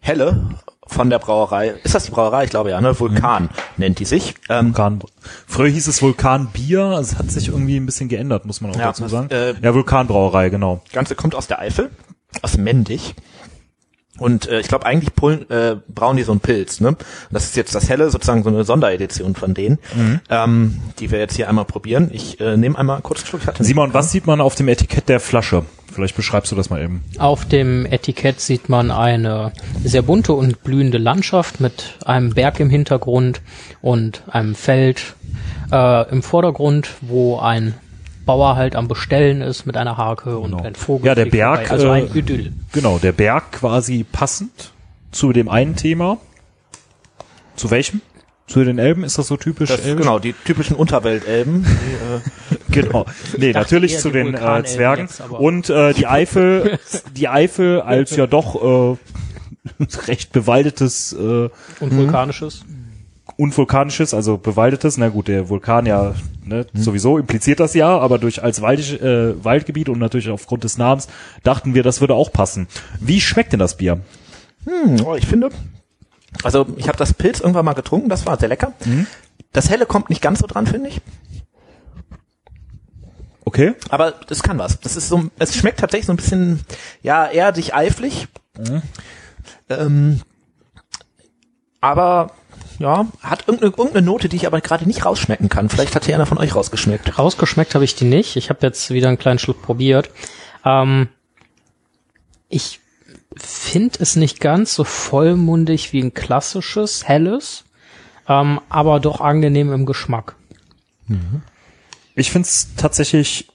helle 0.00 0.50
von 0.86 1.10
der 1.10 1.18
Brauerei. 1.18 1.74
Ist 1.82 1.94
das 1.94 2.04
die 2.04 2.10
Brauerei? 2.10 2.44
Ich 2.44 2.50
glaube 2.50 2.70
ja, 2.70 2.80
ne? 2.80 2.98
Vulkan 2.98 3.50
nennt 3.76 3.98
die 3.98 4.04
sich. 4.04 4.34
Ähm, 4.48 4.68
Vulkan. 4.68 5.00
Früher 5.46 5.68
hieß 5.68 5.86
es 5.88 6.00
Vulkanbier, 6.00 6.92
es 7.00 7.16
hat 7.18 7.30
sich 7.30 7.48
irgendwie 7.48 7.76
ein 7.78 7.86
bisschen 7.86 8.08
geändert, 8.08 8.46
muss 8.46 8.60
man 8.60 8.70
auch 8.70 8.76
Ja, 8.76 8.86
dazu 8.86 9.02
das, 9.02 9.10
sagen. 9.12 9.30
äh, 9.30 9.54
ja, 9.60 9.74
Vulkanbrauerei, 9.74 10.48
genau. 10.50 10.80
das 10.84 10.92
Ganze 10.92 11.14
kommt 11.14 11.34
aus 11.34 11.46
der 11.46 11.58
Eifel, 11.58 11.90
aus 12.42 12.56
Mendig. 12.56 13.14
Und 14.18 14.48
äh, 14.48 14.60
ich 14.60 14.68
glaube, 14.68 14.86
eigentlich 14.86 15.14
pullen, 15.14 15.48
äh, 15.50 15.76
brauen 15.88 16.16
die 16.16 16.22
so 16.22 16.32
einen 16.32 16.40
Pilz. 16.40 16.80
Ne? 16.80 16.96
Das 17.30 17.44
ist 17.44 17.56
jetzt 17.56 17.74
das 17.74 17.88
helle, 17.88 18.10
sozusagen 18.10 18.42
so 18.42 18.50
eine 18.50 18.64
Sonderedition 18.64 19.34
von 19.34 19.54
denen, 19.54 19.78
ähm, 20.28 20.80
die 20.98 21.10
wir 21.10 21.18
jetzt 21.18 21.36
hier 21.36 21.48
einmal 21.48 21.64
probieren. 21.64 22.10
Ich 22.12 22.40
äh, 22.40 22.56
nehme 22.56 22.78
einmal 22.78 23.00
kurz 23.00 23.20
einen 23.20 23.28
Schluck. 23.28 23.42
Ich 23.42 23.46
hatte 23.46 23.64
Simon, 23.64 23.94
was 23.94 24.12
sieht 24.12 24.26
man 24.26 24.40
auf 24.40 24.54
dem 24.54 24.68
Etikett 24.68 25.08
der 25.08 25.20
Flasche? 25.20 25.64
Vielleicht 25.92 26.16
beschreibst 26.16 26.52
du 26.52 26.56
das 26.56 26.70
mal 26.70 26.82
eben. 26.82 27.02
Auf 27.18 27.44
dem 27.46 27.86
Etikett 27.86 28.40
sieht 28.40 28.68
man 28.68 28.90
eine 28.90 29.52
sehr 29.82 30.02
bunte 30.02 30.32
und 30.32 30.62
blühende 30.62 30.98
Landschaft 30.98 31.60
mit 31.60 31.96
einem 32.04 32.34
Berg 32.34 32.60
im 32.60 32.70
Hintergrund 32.70 33.40
und 33.80 34.22
einem 34.28 34.54
Feld 34.54 35.14
äh, 35.72 36.10
im 36.10 36.22
Vordergrund, 36.22 36.88
wo 37.00 37.38
ein 37.38 37.74
Bauer 38.28 38.56
halt 38.56 38.76
am 38.76 38.88
Bestellen 38.88 39.40
ist 39.40 39.64
mit 39.64 39.78
einer 39.78 39.96
Hake 39.96 40.38
und 40.38 40.54
ein 40.62 40.74
Vogel. 40.74 41.06
Ja, 41.06 41.14
der 41.14 41.24
Berg, 41.24 41.68
vorbei. 41.68 41.72
Also 41.72 41.86
äh, 41.86 41.90
ein 41.92 42.14
Idyll. 42.14 42.52
Genau, 42.72 42.98
der 42.98 43.12
Berg 43.12 43.52
quasi 43.52 44.04
passend 44.04 44.70
zu 45.10 45.32
dem 45.32 45.48
einen 45.48 45.76
Thema. 45.76 46.18
Zu 47.56 47.70
welchem? 47.70 48.02
Zu 48.46 48.64
den 48.64 48.78
Elben? 48.78 49.02
Ist 49.02 49.16
das 49.16 49.28
so 49.28 49.38
typisch? 49.38 49.70
das, 49.70 49.82
genau, 49.82 50.18
die 50.18 50.34
typischen 50.44 50.76
Unterweltelben. 50.76 51.64
Die, 51.64 52.54
äh, 52.54 52.58
genau. 52.82 53.06
Nee, 53.38 53.52
natürlich 53.52 53.98
zu 53.98 54.10
den 54.10 54.34
äh, 54.34 54.62
Zwergen. 54.64 55.06
jetzt, 55.06 55.22
Und 55.30 55.70
äh, 55.70 55.94
die 55.94 56.06
Eifel, 56.06 56.78
die 57.16 57.28
Eifel 57.28 57.80
als 57.80 58.14
ja 58.14 58.26
doch 58.26 58.98
äh, 59.80 59.84
recht 60.06 60.32
bewaldetes 60.32 61.14
äh, 61.14 61.48
Und 61.80 61.96
vulkanisches. 61.96 62.62
Unvulkanisches, 63.38 64.14
also 64.14 64.36
bewaldetes, 64.36 64.98
na 64.98 65.08
gut, 65.08 65.28
der 65.28 65.48
Vulkan 65.48 65.86
ja 65.86 66.14
ne, 66.44 66.66
sowieso 66.74 67.18
impliziert 67.18 67.60
das 67.60 67.72
ja, 67.72 67.96
aber 67.98 68.18
durch 68.18 68.42
als 68.42 68.60
waldisch, 68.60 68.94
äh, 68.94 69.42
Waldgebiet 69.44 69.88
und 69.88 70.00
natürlich 70.00 70.28
aufgrund 70.28 70.64
des 70.64 70.76
Namens 70.76 71.06
dachten 71.44 71.72
wir, 71.72 71.84
das 71.84 72.00
würde 72.00 72.14
auch 72.14 72.32
passen. 72.32 72.66
Wie 73.00 73.20
schmeckt 73.20 73.52
denn 73.52 73.60
das 73.60 73.76
Bier? 73.76 74.00
Hm, 74.64 75.06
oh, 75.06 75.14
ich 75.14 75.26
finde, 75.26 75.50
also 76.42 76.66
ich 76.76 76.88
habe 76.88 76.98
das 76.98 77.14
Pilz 77.14 77.38
irgendwann 77.38 77.64
mal 77.64 77.74
getrunken, 77.74 78.08
das 78.08 78.26
war 78.26 78.38
sehr 78.38 78.48
lecker. 78.48 78.72
Das 79.52 79.70
helle 79.70 79.86
kommt 79.86 80.10
nicht 80.10 80.20
ganz 80.20 80.40
so 80.40 80.48
dran, 80.48 80.66
finde 80.66 80.88
ich. 80.88 81.00
Okay. 83.44 83.74
Aber 83.88 84.12
das 84.26 84.42
kann 84.42 84.58
was. 84.58 84.80
Das 84.80 84.96
ist 84.96 85.08
so, 85.08 85.30
es 85.38 85.56
schmeckt 85.56 85.78
tatsächlich 85.78 86.06
so 86.06 86.12
ein 86.12 86.16
bisschen, 86.16 86.60
ja, 87.02 87.24
erdig 87.26 87.72
eiflich. 87.72 88.26
Ähm, 89.70 90.20
aber 91.80 92.32
ja, 92.78 93.06
hat 93.22 93.48
irgendeine, 93.48 93.72
irgendeine 93.76 94.06
Note, 94.06 94.28
die 94.28 94.36
ich 94.36 94.46
aber 94.46 94.60
gerade 94.60 94.86
nicht 94.86 95.04
rausschmecken 95.04 95.48
kann. 95.48 95.68
Vielleicht 95.68 95.94
hat 95.94 96.04
hier 96.06 96.14
einer 96.14 96.26
von 96.26 96.38
euch 96.38 96.54
rausgeschmeckt. 96.54 97.18
Rausgeschmeckt 97.18 97.74
habe 97.74 97.84
ich 97.84 97.94
die 97.94 98.04
nicht. 98.04 98.36
Ich 98.36 98.50
habe 98.50 98.60
jetzt 98.62 98.90
wieder 98.90 99.08
einen 99.08 99.18
kleinen 99.18 99.38
Schluck 99.38 99.62
probiert. 99.62 100.10
Ähm, 100.64 101.08
ich 102.48 102.80
finde 103.36 103.98
es 104.00 104.16
nicht 104.16 104.40
ganz 104.40 104.74
so 104.74 104.84
vollmundig 104.84 105.92
wie 105.92 106.02
ein 106.02 106.14
klassisches, 106.14 107.06
helles, 107.06 107.64
ähm, 108.28 108.60
aber 108.68 109.00
doch 109.00 109.20
angenehm 109.20 109.72
im 109.72 109.86
Geschmack. 109.86 110.36
Ich 112.14 112.30
find's 112.30 112.74
tatsächlich 112.76 113.48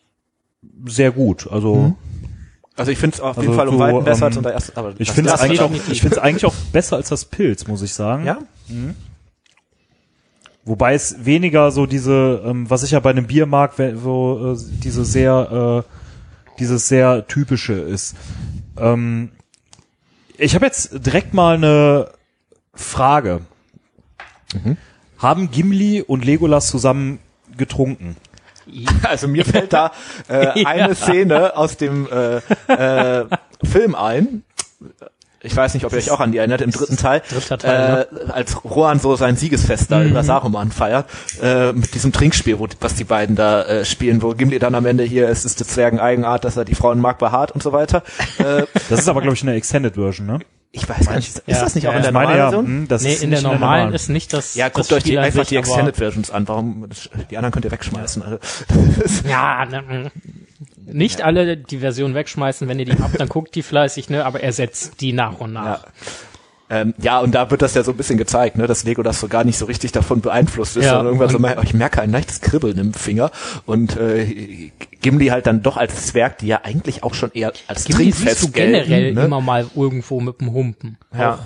sehr 0.86 1.12
gut. 1.12 1.48
Also 1.52 1.96
Also 2.76 2.92
ich 2.92 2.98
finde 2.98 3.16
es 3.16 3.22
auf 3.22 3.38
Also 3.38 3.42
jeden 3.42 3.56
Fall 3.56 3.68
um 3.68 3.80
Weiten 3.80 4.04
besser 4.04 4.22
ähm, 4.22 4.28
als 4.28 4.38
unser 4.38 4.54
erstes. 4.54 4.78
Aber 4.78 4.94
ich 4.98 5.12
finde 5.12 5.32
es 5.32 5.40
eigentlich 5.40 5.62
auch, 5.62 5.72
ich 5.90 6.02
find's 6.02 6.18
eigentlich 6.18 6.46
auch 6.46 6.56
besser 6.72 6.96
als 6.98 7.10
das 7.10 7.26
Pilz, 7.26 7.68
muss 7.68 7.82
ich 7.82 7.94
sagen. 7.94 8.26
ja, 8.26 8.40
Wobei 10.66 10.94
es 10.94 11.26
weniger 11.26 11.72
so 11.72 11.86
diese, 11.86 12.42
ähm, 12.46 12.70
was 12.70 12.84
ich 12.84 12.92
ja 12.92 13.00
bei 13.00 13.10
einem 13.10 13.28
Bier 13.28 13.46
mag, 13.46 13.74
so 13.76 14.54
äh, 14.54 14.58
diese 14.84 15.04
sehr, 15.04 15.84
äh, 15.86 16.58
dieses 16.60 16.88
sehr 16.88 17.28
typische 17.28 17.74
ist. 17.74 18.16
Ähm, 18.78 19.32
ich 20.38 20.56
habe 20.56 20.66
jetzt 20.66 21.06
direkt 21.06 21.34
mal 21.34 21.56
eine 21.56 22.10
Frage. 22.74 23.42
Haben 25.18 25.52
Gimli 25.52 26.02
und 26.02 26.24
Legolas 26.26 26.68
zusammen 26.68 27.20
getrunken? 27.58 28.16
Also 29.04 29.28
mir 29.28 29.46
fällt 29.46 29.74
da 29.74 29.92
äh, 30.30 30.60
Ja. 30.62 30.68
eine 30.68 30.96
Szene 30.96 31.58
aus 31.58 31.76
dem 31.78 32.08
äh, 32.10 32.38
äh, 32.72 33.26
Film 33.64 33.96
ein. 33.96 34.44
Ich 35.44 35.56
weiß 35.56 35.74
nicht, 35.74 35.86
ob 35.86 35.92
ihr 35.92 35.98
euch 36.00 36.10
auch 36.10 36.20
an 36.22 36.32
die 36.32 36.38
erinnert, 36.40 36.62
im 36.62 36.72
dritten 36.72 36.98
Teil, 36.98 37.22
Dritter 37.30 37.58
Teil, 37.58 38.08
äh, 38.28 38.32
als 38.32 38.64
Rohan 38.64 39.00
so 39.00 39.16
sein 39.16 39.36
Siegesfest 39.36 39.92
da 39.92 40.02
über 40.04 40.24
Saruman 40.24 40.72
feiert, 40.72 41.06
äh, 41.42 41.74
mit 41.74 41.94
diesem 41.94 42.12
Trinkspiel, 42.14 42.60
wo, 42.60 42.68
was 42.80 42.96
die 42.96 43.04
beiden 43.04 43.36
da 43.36 43.64
äh, 43.64 43.86
spielen, 43.86 44.22
wo 44.22 44.30
Gimli 44.34 44.58
dann 44.60 44.74
am 44.74 44.86
Ende 44.86 45.04
hier, 45.04 45.28
es 45.30 45.46
ist 45.46 45.60
des 45.60 45.68
Zwergen 45.68 46.00
Eigenart, 46.00 46.46
dass 46.46 46.58
er 46.58 46.66
die 46.66 46.76
Frauen 46.76 47.00
mag, 47.00 47.20
behaart 47.20 47.52
und 47.52 47.62
so 47.62 47.72
weiter. 47.74 48.04
Äh, 48.40 48.64
Das 48.90 49.00
ist 49.00 49.08
aber, 49.10 49.22
glaube 49.22 49.36
ich, 49.36 49.44
eine 49.44 49.54
Extended 49.56 49.96
Version, 49.96 50.28
ne? 50.28 50.40
ich 50.76 50.90
weiß 50.90 51.06
gar 51.06 51.16
nicht, 51.18 51.28
ist 51.30 51.44
Ja. 51.46 51.62
das 51.64 51.76
nicht 51.76 51.88
auch 51.88 51.92
Ja, 51.92 51.98
in 51.98 52.04
der 52.04 52.12
normalen 52.12 52.38
ja, 52.38 52.44
Version? 52.50 52.66
hm, 52.66 52.88
das 52.88 53.04
nee, 53.04 53.14
ist 53.14 53.24
in 53.24 53.30
der 53.30 53.42
nicht 53.42 53.52
normalen 53.52 53.94
ist 53.94 54.10
nicht 54.10 54.34
das. 54.34 54.56
Ja, 54.56 54.70
das 54.70 54.74
guckt 54.88 54.94
euch 54.94 55.04
die, 55.04 55.20
einfach 55.20 55.42
sich, 55.42 55.50
die 55.50 55.58
Extended 55.58 55.96
Versions 55.98 56.32
an. 56.32 56.48
Warum? 56.48 56.86
das- 56.90 57.10
Die 57.30 57.38
anderen 57.38 57.52
könnt 57.52 57.66
ihr 57.66 57.72
wegschmeißen. 57.72 58.24
Also, 58.24 58.40
Ja, 59.30 59.68
nicht 60.94 61.22
alle 61.22 61.58
die 61.58 61.80
Version 61.80 62.14
wegschmeißen, 62.16 62.68
wenn 62.68 62.80
ihr 62.80 62.86
die 62.86 62.98
habt, 63.02 63.20
dann 63.20 63.28
guckt 63.30 63.56
die 63.56 63.64
fleißig, 63.64 64.10
ne, 64.10 64.26
aber 64.26 64.42
ersetzt 64.42 65.02
die 65.02 65.14
nach 65.14 65.40
und 65.40 65.54
nach. 65.54 65.66
ja. 65.66 65.92
Ähm, 66.70 66.94
ja, 66.98 67.20
und 67.20 67.36
da 67.36 67.52
wird 67.52 67.62
das 67.62 67.76
ja 67.76 67.84
so 67.84 67.92
ein 67.92 67.98
bisschen 67.98 68.18
gezeigt, 68.18 68.58
ne, 68.58 68.66
dass 68.66 68.84
Lego 68.84 69.04
das 69.04 69.20
so 69.20 69.28
gar 69.28 69.44
nicht 69.44 69.58
so 69.60 69.66
richtig 69.66 69.92
davon 69.92 70.22
beeinflusst 70.22 70.78
ist, 70.78 70.86
Ja, 70.86 70.92
sondern 70.92 71.08
irgendwann 71.08 71.30
so, 71.30 71.36
und- 71.36 71.42
mer- 71.42 71.62
ich 71.62 71.74
merke 71.74 72.02
ein 72.02 72.10
leichtes 72.10 72.42
Kribbeln 72.42 72.78
im 72.80 72.94
Finger 72.94 73.30
und 73.66 73.96
äh, 73.98 74.72
Gimli 75.02 75.28
halt 75.28 75.46
dann 75.46 75.62
doch 75.62 75.78
als 75.78 76.08
Zwerg, 76.08 76.38
die 76.40 76.48
ja 76.48 76.62
eigentlich 76.64 77.04
auch 77.04 77.14
schon 77.14 77.32
eher 77.34 77.52
als 77.68 77.84
Gimli 77.84 78.06
siehst 78.06 78.20
du 78.22 78.24
Trinkfest 78.24 78.54
generell 78.54 78.88
gelten, 78.88 79.20
ne? 79.20 79.26
immer 79.26 79.42
mal 79.42 79.68
irgendwo 79.76 80.20
mit 80.22 80.40
dem 80.42 80.54
Humpen. 80.54 80.98
ja. 81.16 81.40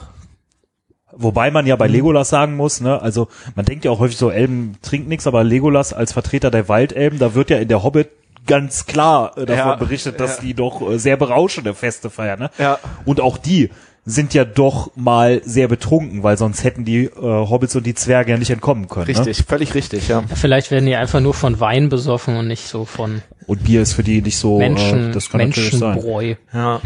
Wobei 1.19 1.49
man 1.51 1.65
ja 1.65 1.75
Mhm. 1.75 1.79
bei 1.79 1.87
Legolas 1.87 2.29
sagen 2.29 2.55
muss, 2.55 2.79
ne, 2.79 3.01
also 3.01 3.27
man 3.55 3.65
denkt 3.65 3.85
ja 3.85 3.91
auch 3.91 3.99
häufig 3.99 4.17
so, 4.17 4.29
Elben 4.29 4.75
trinken 4.83 5.07
nichts, 5.09 5.25
aber 5.25 5.43
Legolas 5.43 5.91
als 5.93 6.13
Vertreter 6.13 6.51
der 6.51 6.69
Waldelben, 6.69 7.17
da 7.17 7.33
wird 7.33 7.49
ja 7.49 7.57
in 7.57 7.67
der 7.69 7.81
Hobbit 7.81 8.09
ganz 8.47 8.85
klar 8.85 9.37
äh, 9.37 9.45
davon 9.45 9.57
Ja, 9.57 9.75
berichtet, 9.75 10.19
dass 10.19 10.37
ja. 10.37 10.43
die 10.43 10.53
doch 10.53 10.81
äh, 10.89 10.97
sehr 10.97 11.17
berauschende 11.17 11.73
Feste 11.73 12.09
feiern. 12.09 12.39
Ne? 12.39 12.49
Ja. 12.57 12.79
Und 13.05 13.21
auch 13.21 13.37
die 13.37 13.69
sind 14.05 14.33
ja 14.33 14.45
doch 14.45 14.91
mal 14.95 15.41
sehr 15.43 15.67
betrunken, 15.67 16.23
weil 16.23 16.37
sonst 16.37 16.63
hätten 16.63 16.85
die 16.85 17.05
äh, 17.05 17.11
Hobbits 17.21 17.75
und 17.75 17.85
die 17.85 17.93
Zwerge 17.93 18.31
ja 18.31 18.37
nicht 18.37 18.49
entkommen 18.49 18.87
können. 18.87 19.11
Ne? 19.11 19.17
Richtig, 19.17 19.45
völlig 19.45 19.75
richtig, 19.75 20.07
ja. 20.07 20.23
Vielleicht 20.33 20.71
werden 20.71 20.85
die 20.85 20.95
einfach 20.95 21.19
nur 21.19 21.33
von 21.33 21.59
Wein 21.59 21.89
besoffen 21.89 22.37
und 22.37 22.47
nicht 22.47 22.67
so 22.67 22.85
von 22.85 23.21
Und 23.47 23.65
Bier 23.65 23.81
ist 23.81 23.93
für 23.93 24.03
die 24.03 24.21
nicht 24.21 24.37
so, 24.37 24.57
Menschen, 24.57 25.09
äh, 25.09 25.11
das 25.11 25.29
kann 25.29 25.41
natürlich 25.41 25.71
sein. 25.71 25.95
Menschenbräu. 25.95 26.35
Ja. 26.53 26.81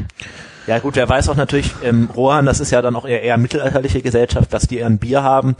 Ja 0.67 0.79
gut, 0.79 0.95
wer 0.95 1.09
weiß 1.09 1.29
auch 1.29 1.35
natürlich, 1.35 1.71
ähm, 1.83 2.09
Rohan, 2.15 2.45
das 2.45 2.59
ist 2.59 2.71
ja 2.71 2.81
dann 2.81 2.95
auch 2.95 3.05
eher, 3.05 3.21
eher 3.21 3.37
mittelalterliche 3.37 4.01
Gesellschaft, 4.01 4.53
dass 4.53 4.67
die 4.67 4.83
ein 4.83 4.99
Bier 4.99 5.23
haben, 5.23 5.55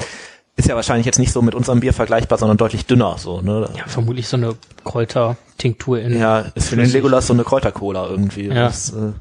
ist 0.62 0.69
ja 0.69 0.76
wahrscheinlich 0.76 1.06
jetzt 1.06 1.19
nicht 1.19 1.32
so 1.32 1.41
mit 1.41 1.56
unserem 1.56 1.80
Bier 1.80 1.91
vergleichbar, 1.93 2.38
sondern 2.38 2.58
deutlich 2.58 2.86
dünner, 2.86 3.15
so, 3.17 3.41
ne? 3.41 3.69
Ja, 3.76 3.84
vermutlich 3.88 4.28
so 4.28 4.38
eine 4.38 4.56
Kräutertinktur 4.84 6.00
in. 6.00 6.17
Ja, 6.17 6.39
ist 6.56 6.69
für 6.69 6.76
den 6.76 6.89
Legolas 6.89 7.28
so 7.28 7.34
eine 7.34 7.43
Kräutercola 7.43 8.08
irgendwie. 8.08 8.47
Ja. 8.47 8.65
Das, 8.65 8.91
äh, 8.91 9.12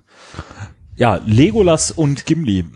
Ja, 0.97 1.19
Legolas 1.25 1.91
und 1.91 2.27
Gimli. 2.27 2.67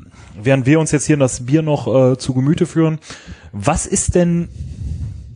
Während 0.43 0.67
wir 0.67 0.81
uns 0.81 0.91
jetzt 0.93 1.05
hier 1.05 1.17
das 1.17 1.47
Bier 1.47 1.63
noch 1.63 1.87
äh, 1.87 2.17
zu 2.19 2.33
Gemüte 2.35 2.67
führen, 2.67 2.99
was 3.53 3.87
ist 3.87 4.15
denn 4.15 4.49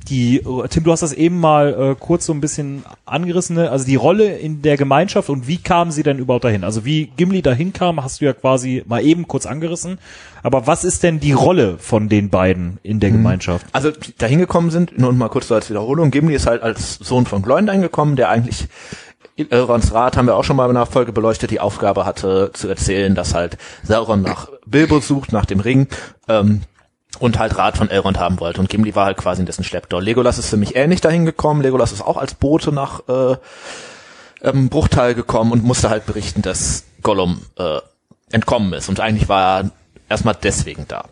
die, 0.09 0.43
Tim, 0.71 0.85
du 0.85 0.93
hast 0.93 1.03
das 1.03 1.13
eben 1.13 1.41
mal 1.41 1.93
äh, 1.93 1.97
kurz 1.99 2.27
so 2.27 2.33
ein 2.33 2.41
bisschen 2.41 2.85
angerissen, 3.05 3.57
ne? 3.57 3.71
also 3.71 3.85
die 3.85 3.97
Rolle 3.97 4.37
in 4.37 4.63
der 4.63 4.77
Gemeinschaft 4.77 5.29
und 5.31 5.47
wie 5.47 5.59
kamen 5.59 5.91
sie 5.91 6.03
denn 6.03 6.19
überhaupt 6.19 6.45
dahin? 6.45 6.65
Also 6.65 6.85
wie 6.85 7.07
Gimli 7.17 7.43
dahin 7.43 7.73
kam, 7.73 8.03
hast 8.03 8.21
du 8.21 8.25
ja 8.25 8.33
quasi 8.33 8.83
mal 8.87 9.05
eben 9.05 9.29
kurz 9.29 9.47
angerissen. 9.47 9.99
Aber 10.43 10.67
was 10.67 10.85
ist 10.85 11.03
denn 11.03 11.21
die 11.21 11.33
Rolle 11.33 11.79
von 11.79 12.09
den 12.09 12.31
beiden 12.31 12.79
in 12.83 13.01
der 13.01 13.11
Gemeinschaft? 13.11 13.67
Also 13.73 13.91
da 14.19 14.27
hingekommen 14.27 14.71
sind, 14.71 14.99
nur 14.99 15.13
mal 15.13 15.29
kurz 15.29 15.49
so 15.49 15.55
als 15.55 15.69
Wiederholung, 15.69 16.11
Gimli 16.11 16.35
ist 16.35 16.47
halt 16.47 16.63
als 16.63 16.95
Sohn 16.95 17.27
von 17.27 17.43
Gloindain 17.43 17.83
gekommen, 17.83 18.17
der 18.17 18.29
eigentlich 18.29 18.69
Elrons 19.37 19.93
Rat 19.93 20.17
haben 20.17 20.27
wir 20.27 20.37
auch 20.37 20.45
schon 20.45 20.57
mal 20.57 20.69
in 20.69 20.77
einer 20.77 20.87
Folge 20.87 21.13
beleuchtet, 21.13 21.51
die 21.51 21.61
Aufgabe 21.61 22.05
hatte 22.05 22.51
zu 22.53 22.69
erzählen, 22.69 23.15
dass 23.15 23.35
halt 23.35 23.57
Sauron 23.85 24.23
nach 24.23 24.49
Bilbo 24.67 25.01
sucht, 25.01 25.33
nach 25.33 25.47
dem 25.47 25.61
Ring, 25.61 25.87
ähm, 26.29 26.63
und 27.19 27.39
halt 27.39 27.57
Rat 27.59 27.77
von 27.77 27.91
Elrond 27.91 28.19
haben 28.19 28.41
wollte. 28.41 28.61
Und 28.61 28.69
Gimli 28.69 28.95
war 28.95 29.07
halt 29.07 29.17
quasi 29.17 29.41
in 29.41 29.47
dessen 29.47 29.65
Schlepptau. 29.65 30.01
Legolas 30.01 30.39
ist 30.39 30.51
ziemlich 30.51 30.77
ähnlich 30.77 31.01
dahin 31.01 31.25
gekommen. 31.25 31.63
Legolas 31.63 31.93
ist 31.93 32.03
auch 32.03 32.17
als 32.17 32.35
Bote 32.35 32.73
nach 32.73 33.03
äh, 33.09 33.37
ähm, 34.43 34.69
Bruchtal 34.69 35.15
gekommen 35.15 35.53
und 35.53 35.65
musste 35.65 35.91
halt 35.91 36.07
berichten, 36.07 36.43
dass 36.43 36.85
Gollum 37.03 37.43
äh, 37.59 37.79
entkommen 38.31 38.73
ist. 38.73 38.89
Und 38.89 39.01
eigentlich 39.01 39.29
war 39.29 39.61
er 39.61 39.71
erstmal 40.09 40.37
deswegen 40.41 40.87
da. 40.89 41.05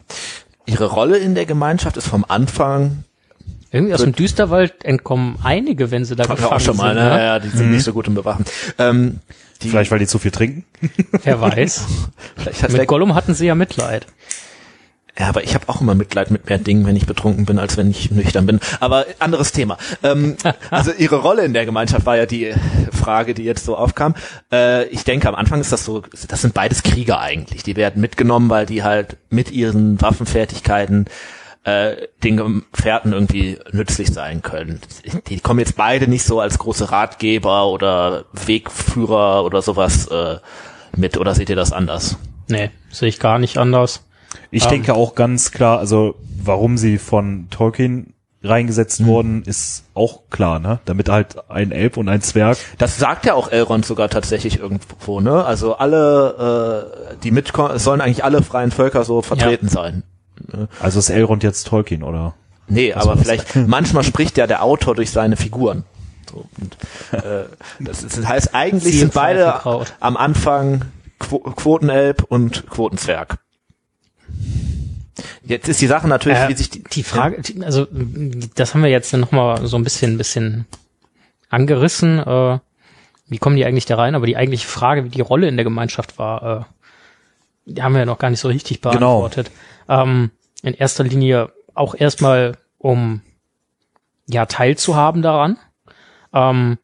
Ihre 0.67 0.87
Rolle 0.87 1.19
in 1.19 1.35
der 1.35 1.47
Gemeinschaft 1.47 1.97
ist 1.97 2.09
vom 2.09 2.25
Anfang 2.27 3.05
Irgendwie 3.71 3.95
aus 3.95 4.03
dem 4.03 4.15
Düsterwald 4.15 4.85
entkommen 4.85 5.39
einige, 5.43 5.91
wenn 5.91 6.05
sie 6.05 6.17
da 6.17 6.25
wir 6.29 6.37
gefangen 6.37 6.53
auch 6.53 6.61
schon 6.61 6.77
mal, 6.77 6.95
sind. 6.95 7.05
ne? 7.05 7.11
ne? 7.11 7.25
Ja, 7.25 7.39
die 7.39 7.49
sind 7.49 7.71
nicht 7.71 7.85
so 7.85 7.93
gut 7.93 8.07
im 8.09 8.15
Bewachen. 8.15 8.45
Ähm, 8.79 9.21
die, 9.63 9.71
Vielleicht 9.71 9.91
weil 9.91 9.99
die 9.99 10.07
zu 10.07 10.19
viel 10.19 10.31
trinken? 10.33 10.65
Wer 11.23 11.41
weiß. 11.41 11.85
vielleicht 12.37 12.63
hat 12.63 12.73
Mit 12.73 12.87
Gollum 12.87 13.15
hatten 13.15 13.35
sie 13.35 13.47
ja 13.47 13.55
Mitleid. 13.55 14.07
Ja, 15.19 15.29
aber 15.29 15.45
ich 15.45 15.55
habe 15.55 15.69
auch 15.69 15.81
immer 15.81 15.95
Mitleid 15.95 16.31
mit 16.31 16.49
mehr 16.49 16.59
Dingen, 16.59 16.87
wenn 16.87 16.97
ich 16.97 17.07
betrunken 17.07 17.47
bin, 17.47 17.59
als 17.59 17.77
wenn 17.77 17.91
ich 17.91 18.11
nüchtern 18.11 18.45
bin. 18.45 18.61
Aber 18.81 19.07
anderes 19.19 19.53
Thema. 19.53 19.79
Ähm, 20.03 20.37
also 20.71 20.93
ihre 20.93 21.17
Rolle 21.17 21.45
in 21.45 21.55
der 21.55 21.65
Gemeinschaft 21.65 22.05
war 22.05 22.17
ja 22.17 22.27
die 22.27 22.53
Frage, 22.93 23.33
die 23.33 23.45
jetzt 23.45 23.65
so 23.65 23.77
aufkam. 23.77 24.15
Äh, 24.53 24.85
ich 24.89 25.05
denke, 25.05 25.29
am 25.29 25.35
Anfang 25.35 25.61
ist 25.61 25.73
das 25.73 25.85
so, 25.85 26.03
das 26.29 26.43
sind 26.43 26.53
beides 26.53 26.83
Krieger 26.83 27.21
eigentlich. 27.21 27.63
Die 27.63 27.77
werden 27.77 28.01
mitgenommen, 28.01 28.51
weil 28.51 28.67
die 28.67 28.83
halt 28.83 29.17
mit 29.31 29.51
ihren 29.51 30.01
Waffenfertigkeiten 30.03 31.07
äh, 31.65 32.09
den 32.23 32.37
Gefährten 32.37 33.13
irgendwie 33.13 33.59
nützlich 33.73 34.13
sein 34.13 34.43
können. 34.43 34.81
Die 35.29 35.41
kommen 35.41 35.61
jetzt 35.61 35.77
beide 35.77 36.09
nicht 36.09 36.25
so 36.25 36.41
als 36.41 36.59
große 36.59 36.93
Ratgeber 36.93 37.69
oder 37.69 38.27
Wegführer 38.33 39.45
oder 39.45 39.63
sowas 39.63 40.07
äh, 40.09 40.39
mit. 40.95 41.17
Oder 41.17 41.35
seht 41.35 41.49
ihr 41.49 41.57
das 41.57 41.73
anders? 41.73 42.19
Nee, 42.49 42.71
sehe 42.91 43.09
ich 43.09 43.19
gar 43.19 43.39
nicht 43.39 43.59
anders. 43.59 44.06
Ich 44.51 44.65
Ähm. 44.65 44.71
denke 44.71 44.95
auch 44.95 45.15
ganz 45.15 45.51
klar, 45.53 45.79
also 45.79 46.17
warum 46.43 46.79
sie 46.79 46.99
von 46.99 47.49
Tolkien 47.51 48.15
reingesetzt 48.43 49.05
wurden, 49.05 49.43
ist 49.43 49.85
auch 49.95 50.23
klar, 50.31 50.59
ne? 50.61 50.79
Damit 50.85 51.09
halt 51.09 51.51
ein 51.51 51.73
Elb 51.73 51.97
und 51.97 52.09
ein 52.09 52.23
Zwerg. 52.23 52.59
Das 52.79 52.97
sagt 52.99 53.27
ja 53.27 53.35
auch 53.35 53.51
Elrond 53.51 53.85
sogar 53.85 54.09
tatsächlich 54.09 54.61
irgendwo, 54.61 55.21
ne? 55.21 55.45
Also 55.45 55.77
alle, 55.77 56.87
äh, 57.13 57.17
die 57.23 57.31
mitkommen, 57.33 57.75
es 57.75 57.85
sollen 57.85 58.01
eigentlich 58.01 58.25
alle 58.25 58.43
freien 58.43 58.71
Völker 58.71 59.05
so 59.05 59.23
vertreten 59.23 59.69
sein. 59.69 60.05
Also 60.81 60.99
ist 60.99 61.11
Elrond 61.11 61.43
jetzt 61.43 61.67
Tolkien, 61.67 62.03
oder? 62.03 62.35
Nee, 62.69 62.93
aber 62.93 63.17
vielleicht, 63.17 63.57
manchmal 63.57 64.05
spricht 64.05 64.37
ja 64.37 64.47
der 64.47 64.63
Autor 64.63 64.95
durch 64.95 65.11
seine 65.11 65.37
Figuren. 65.37 65.85
So, 66.31 66.45
und, 66.61 66.77
äh, 67.13 67.45
das, 67.81 68.03
ist, 68.03 68.19
das 68.19 68.27
heißt, 68.27 68.55
eigentlich 68.55 68.99
sind 68.99 69.15
beide 69.15 69.61
am 70.01 70.17
Anfang 70.17 70.83
Quo 71.19 71.39
Quotenelb 71.39 72.25
und 72.25 72.69
Quotenzwerg. 72.69 73.39
Jetzt 75.45 75.69
ist 75.69 75.81
die 75.81 75.87
Sache 75.87 76.09
natürlich, 76.09 76.39
Äh, 76.39 76.49
wie 76.49 76.55
sich 76.55 76.71
die, 76.71 76.83
die 76.85 77.03
Frage, 77.03 77.41
also 77.65 77.87
das 78.55 78.75
haben 78.75 78.83
wir 78.83 78.91
jetzt 78.91 79.13
noch 79.15 79.33
mal 79.33 79.67
so 79.67 79.77
ein 79.77 79.85
bisschen, 79.85 80.19
bisschen 80.19 80.67
angerissen. 81.49 82.19
Äh, 82.19 82.59
wie 83.29 83.39
kommen 83.39 83.57
die 83.57 83.65
eigentlich 83.65 83.87
da 83.87 83.97
rein? 83.97 84.15
Aber 84.15 84.27
die 84.27 84.37
eigentliche 84.37 84.67
Frage, 84.69 85.05
wie 85.05 85.09
die 85.09 85.21
Rolle 85.21 85.49
in 85.49 85.57
der 85.57 85.65
Gemeinschaft 85.65 86.19
war, 86.19 86.61
äh, 86.61 86.65
die 87.67 87.83
haben 87.83 87.93
wir 87.95 88.01
ja 88.01 88.07
noch 88.07 88.19
gar 88.19 88.31
nicht 88.31 88.41
so 88.41 88.49
richtig 88.49 88.81
Genau. 88.81 88.99
beantwortet. 88.99 89.51
Ähm, 89.89 90.31
in 90.63 90.75
erster 90.75 91.05
Linie 91.05 91.51
auch 91.75 91.95
erstmal, 91.95 92.57
um 92.79 93.23
ja 94.29 94.47
teilzuhaben 94.47 95.23
daran, 95.23 95.59
ähm, 96.33 96.79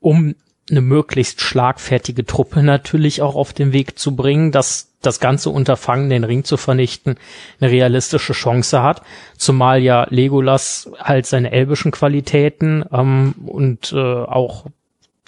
um 0.00 0.34
eine 0.70 0.80
möglichst 0.80 1.40
schlagfertige 1.40 2.24
Truppe 2.24 2.62
natürlich 2.62 3.22
auch 3.22 3.34
auf 3.34 3.52
den 3.52 3.72
Weg 3.72 3.98
zu 3.98 4.16
bringen, 4.16 4.50
dass 4.50 4.90
das 5.02 5.20
ganze 5.20 5.50
Unterfangen, 5.50 6.08
den 6.08 6.24
Ring 6.24 6.44
zu 6.44 6.56
vernichten, 6.56 7.16
eine 7.60 7.70
realistische 7.70 8.32
Chance 8.32 8.82
hat. 8.82 9.02
Zumal 9.36 9.82
ja 9.82 10.06
Legolas 10.08 10.90
halt 10.98 11.26
seine 11.26 11.52
elbischen 11.52 11.92
Qualitäten 11.92 12.84
ähm, 12.90 13.34
und 13.44 13.92
äh, 13.92 13.98
auch 13.98 14.64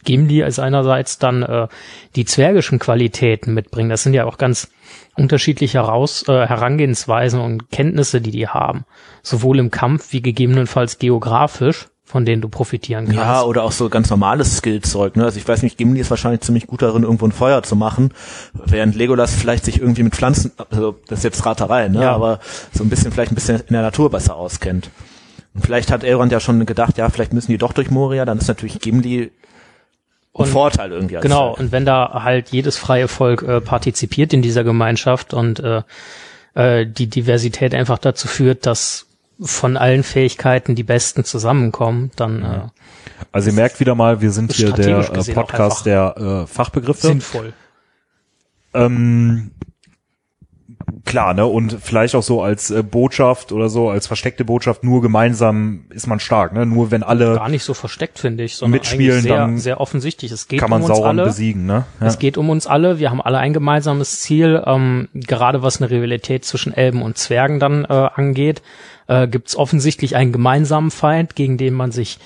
Gimli 0.04 0.42
als 0.42 0.58
einerseits 0.58 1.18
dann 1.18 1.42
äh, 1.42 1.68
die 2.14 2.24
zwergischen 2.24 2.78
Qualitäten 2.78 3.52
mitbringen. 3.52 3.90
Das 3.90 4.02
sind 4.04 4.14
ja 4.14 4.24
auch 4.24 4.38
ganz 4.38 4.70
unterschiedliche 5.16 5.78
Heraus, 5.78 6.26
äh, 6.28 6.46
Herangehensweisen 6.46 7.40
und 7.40 7.70
Kenntnisse, 7.70 8.22
die 8.22 8.30
die 8.30 8.48
haben. 8.48 8.84
Sowohl 9.22 9.58
im 9.58 9.70
Kampf 9.70 10.12
wie 10.12 10.22
gegebenenfalls 10.22 10.98
geografisch, 10.98 11.88
von 12.08 12.24
denen 12.24 12.40
du 12.40 12.48
profitieren 12.48 13.06
kannst. 13.06 13.18
Ja, 13.18 13.42
oder 13.42 13.64
auch 13.64 13.72
so 13.72 13.88
ganz 13.88 14.08
normales 14.10 14.58
Skillzeug. 14.58 15.16
Ne? 15.16 15.24
Also 15.24 15.38
ich 15.38 15.46
weiß 15.46 15.62
nicht, 15.62 15.76
Gimli 15.76 16.00
ist 16.00 16.08
wahrscheinlich 16.10 16.40
ziemlich 16.42 16.68
gut 16.68 16.80
darin, 16.80 17.02
irgendwo 17.02 17.26
ein 17.26 17.32
Feuer 17.32 17.62
zu 17.64 17.74
machen, 17.74 18.12
während 18.54 18.94
Legolas 18.94 19.34
vielleicht 19.34 19.64
sich 19.64 19.80
irgendwie 19.80 20.04
mit 20.04 20.14
Pflanzen, 20.14 20.52
also 20.70 20.96
das 21.08 21.18
ist 21.18 21.24
jetzt 21.24 21.44
Raterei, 21.44 21.88
ne? 21.88 22.02
Ja. 22.02 22.12
aber 22.14 22.38
so 22.72 22.84
ein 22.84 22.88
bisschen 22.88 23.10
vielleicht 23.10 23.32
ein 23.32 23.34
bisschen 23.34 23.56
in 23.58 23.72
der 23.72 23.82
Natur 23.82 24.08
besser 24.10 24.36
auskennt. 24.36 24.88
Und 25.54 25.62
vielleicht 25.66 25.90
hat 25.90 26.04
Elrond 26.04 26.30
ja 26.30 26.38
schon 26.38 26.64
gedacht, 26.64 26.96
ja, 26.96 27.08
vielleicht 27.10 27.32
müssen 27.32 27.50
die 27.50 27.58
doch 27.58 27.72
durch 27.72 27.90
Moria, 27.90 28.24
dann 28.24 28.38
ist 28.38 28.46
natürlich 28.46 28.78
Gimli 28.78 29.22
ein 29.24 29.30
Und- 30.32 30.46
Vorteil 30.48 30.92
irgendwie. 30.92 31.16
Als 31.16 31.22
Genau, 31.24 31.48
Zwerg. 31.54 31.58
und 31.60 31.72
wenn 31.72 31.84
da 31.86 32.22
halt 32.22 32.50
jedes 32.50 32.76
freie 32.76 33.08
Volk 33.08 33.42
äh, 33.42 33.60
partizipiert 33.60 34.32
in 34.32 34.42
dieser 34.42 34.62
Gemeinschaft 34.64 35.34
und 35.34 35.58
äh, 35.60 35.82
äh, 36.54 36.86
die 36.86 37.08
Diversität 37.08 37.74
einfach 37.74 37.98
dazu 37.98 38.28
führt, 38.28 38.64
dass 38.66 39.06
von 39.40 39.76
allen 39.76 40.02
Fähigkeiten 40.02 40.74
die 40.74 40.82
Besten 40.82 41.24
zusammenkommen, 41.24 42.10
dann 42.16 42.42
äh, 42.42 42.60
Also 43.32 43.50
ihr 43.50 43.54
merkt 43.54 43.80
wieder 43.80 43.94
mal, 43.94 44.20
wir 44.20 44.30
sind 44.30 44.52
hier 44.52 44.72
der 44.72 44.98
äh, 44.98 45.34
Podcast 45.34 45.86
der 45.86 46.16
äh, 46.16 46.46
Fachbegriffe. 46.46 47.06
sinnvoll. 47.06 47.52
Ähm, 48.72 49.50
klar, 51.04 51.34
ne? 51.34 51.46
Und 51.46 51.78
vielleicht 51.80 52.14
auch 52.14 52.22
so 52.22 52.42
als 52.42 52.70
äh, 52.70 52.82
Botschaft 52.82 53.52
oder 53.52 53.68
so, 53.68 53.90
als 53.90 54.06
versteckte 54.06 54.44
Botschaft, 54.44 54.84
nur 54.84 55.02
gemeinsam 55.02 55.84
ist 55.90 56.06
man 56.06 56.20
stark, 56.20 56.52
ne? 56.52 56.66
Nur 56.66 56.90
wenn 56.90 57.02
alle 57.02 57.34
Gar 57.34 57.48
nicht 57.48 57.64
so 57.64 57.74
versteckt, 57.74 58.18
finde 58.18 58.44
ich, 58.44 58.56
sondern 58.56 58.78
Mitspielen, 58.78 59.22
sehr, 59.22 59.36
dann 59.36 59.58
sehr 59.58 59.80
offensichtlich. 59.80 60.32
Es 60.32 60.48
geht 60.48 60.60
kann 60.60 60.70
man 60.70 60.82
um 60.82 60.88
uns 60.88 60.96
Sauron 60.96 61.18
alle. 61.18 61.28
besiegen, 61.28 61.66
ne? 61.66 61.84
Ja. 62.00 62.06
Es 62.06 62.18
geht 62.18 62.38
um 62.38 62.50
uns 62.50 62.66
alle. 62.66 62.98
Wir 62.98 63.10
haben 63.10 63.20
alle 63.20 63.38
ein 63.38 63.52
gemeinsames 63.52 64.20
Ziel. 64.20 64.62
Ähm, 64.66 65.08
gerade 65.14 65.62
was 65.62 65.80
eine 65.80 65.90
Rivalität 65.90 66.44
zwischen 66.44 66.72
Elben 66.72 67.02
und 67.02 67.18
Zwergen 67.18 67.60
dann 67.60 67.84
äh, 67.84 67.92
angeht, 68.14 68.62
äh, 69.06 69.28
gibt 69.28 69.48
es 69.48 69.56
offensichtlich 69.56 70.16
einen 70.16 70.32
gemeinsamen 70.32 70.90
Feind, 70.90 71.34
gegen 71.36 71.58
den 71.58 71.74
man 71.74 71.92
sich 71.92 72.18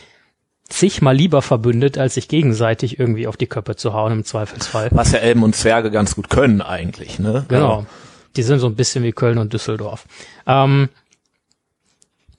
zigmal 0.68 1.16
lieber 1.16 1.42
verbündet, 1.42 1.98
als 1.98 2.14
sich 2.14 2.28
gegenseitig 2.28 2.98
irgendwie 2.98 3.26
auf 3.26 3.36
die 3.36 3.46
Köpfe 3.46 3.76
zu 3.76 3.92
hauen 3.92 4.12
im 4.12 4.24
Zweifelsfall. 4.24 4.88
Was 4.92 5.12
ja 5.12 5.18
Elben 5.18 5.42
und 5.42 5.54
Zwerge 5.54 5.90
ganz 5.90 6.14
gut 6.14 6.30
können 6.30 6.62
eigentlich, 6.62 7.18
ne? 7.18 7.44
Genau. 7.48 7.86
Die 8.36 8.42
sind 8.44 8.60
so 8.60 8.68
ein 8.68 8.76
bisschen 8.76 9.02
wie 9.02 9.12
Köln 9.12 9.38
und 9.38 9.52
Düsseldorf. 9.52 10.06
Ähm, 10.46 10.88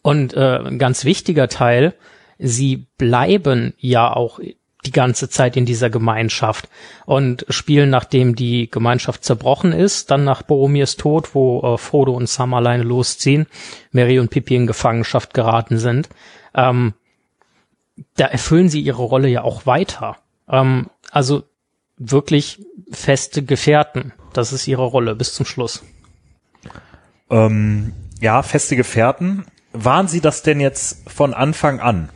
und 0.01 0.33
äh, 0.33 0.59
ein 0.59 0.79
ganz 0.79 1.03
wichtiger 1.03 1.49
Teil, 1.49 1.93
sie 2.39 2.87
bleiben 2.97 3.73
ja 3.77 4.11
auch 4.13 4.39
die 4.85 4.91
ganze 4.91 5.29
Zeit 5.29 5.57
in 5.57 5.65
dieser 5.65 5.89
Gemeinschaft 5.89 6.69
und 7.05 7.45
spielen, 7.49 7.89
nachdem 7.89 8.35
die 8.35 8.69
Gemeinschaft 8.69 9.23
zerbrochen 9.23 9.73
ist, 9.73 10.09
dann 10.09 10.23
nach 10.23 10.41
Boromirs 10.41 10.95
Tod, 10.97 11.35
wo 11.35 11.61
äh, 11.61 11.77
Frodo 11.77 12.13
und 12.13 12.27
Sam 12.27 12.53
alleine 12.53 12.83
losziehen, 12.83 13.45
Mary 13.91 14.17
und 14.19 14.29
Pippi 14.29 14.55
in 14.55 14.67
Gefangenschaft 14.67 15.33
geraten 15.33 15.77
sind. 15.77 16.09
Ähm, 16.55 16.93
da 18.15 18.25
erfüllen 18.25 18.69
sie 18.69 18.81
ihre 18.81 19.03
Rolle 19.03 19.27
ja 19.27 19.43
auch 19.43 19.65
weiter. 19.65 20.17
Ähm, 20.49 20.89
also 21.11 21.43
wirklich 21.97 22.65
feste 22.91 23.43
Gefährten. 23.43 24.13
Das 24.33 24.53
ist 24.53 24.67
ihre 24.67 24.85
Rolle 24.85 25.15
bis 25.15 25.33
zum 25.33 25.45
Schluss. 25.45 25.83
Ähm, 27.29 27.93
ja, 28.19 28.41
feste 28.41 28.75
Gefährten. 28.75 29.45
Waren 29.73 30.07
sie 30.07 30.21
das 30.21 30.41
denn 30.41 30.59
jetzt 30.59 31.09
von 31.09 31.33
Anfang 31.33 31.79
an? 31.79 32.09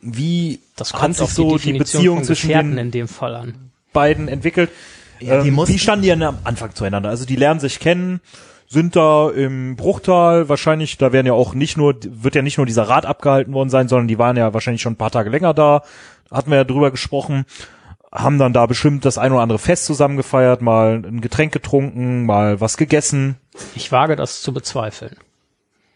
Wie 0.00 0.60
Das 0.80 0.92
hat 0.92 1.00
kommt 1.00 1.14
sich 1.14 1.24
auf 1.24 1.32
so 1.32 1.58
die 1.58 1.72
die 1.72 1.78
Beziehung 1.78 2.24
zwischen 2.24 2.48
Gefährten 2.48 2.70
den 2.70 2.86
in 2.86 2.90
dem 2.90 3.08
Fall 3.08 3.34
an. 3.34 3.70
beiden 3.92 4.28
entwickelt? 4.28 4.70
Ja, 5.20 5.42
die 5.42 5.48
ähm, 5.48 5.62
wie 5.66 5.78
standen 5.78 6.02
die 6.02 6.08
denn 6.08 6.22
am 6.22 6.38
Anfang 6.44 6.74
zueinander? 6.74 7.10
Also 7.10 7.26
die 7.26 7.36
lernen 7.36 7.60
sich 7.60 7.78
kennen, 7.78 8.20
sind 8.66 8.96
da 8.96 9.28
im 9.28 9.76
Bruchtal 9.76 10.48
wahrscheinlich, 10.48 10.96
da 10.96 11.12
werden 11.12 11.26
ja 11.26 11.34
auch 11.34 11.54
nicht 11.54 11.76
nur, 11.76 11.96
wird 12.02 12.34
ja 12.34 12.42
nicht 12.42 12.56
nur 12.56 12.66
dieser 12.66 12.84
Rat 12.84 13.04
abgehalten 13.04 13.52
worden 13.52 13.68
sein, 13.68 13.88
sondern 13.88 14.08
die 14.08 14.18
waren 14.18 14.36
ja 14.36 14.54
wahrscheinlich 14.54 14.80
schon 14.80 14.94
ein 14.94 14.96
paar 14.96 15.10
Tage 15.10 15.28
länger 15.28 15.52
da, 15.52 15.82
hatten 16.30 16.50
wir 16.50 16.56
ja 16.56 16.64
drüber 16.64 16.90
gesprochen, 16.90 17.44
haben 18.12 18.38
dann 18.38 18.52
da 18.52 18.66
bestimmt 18.66 19.04
das 19.04 19.18
ein 19.18 19.32
oder 19.32 19.42
andere 19.42 19.58
Fest 19.58 19.84
zusammen 19.84 20.16
gefeiert, 20.16 20.62
mal 20.62 21.02
ein 21.04 21.20
Getränk 21.20 21.52
getrunken, 21.52 22.24
mal 22.24 22.60
was 22.60 22.76
gegessen. 22.76 23.36
Ich 23.74 23.92
wage 23.92 24.16
das 24.16 24.40
zu 24.40 24.54
bezweifeln. 24.54 25.16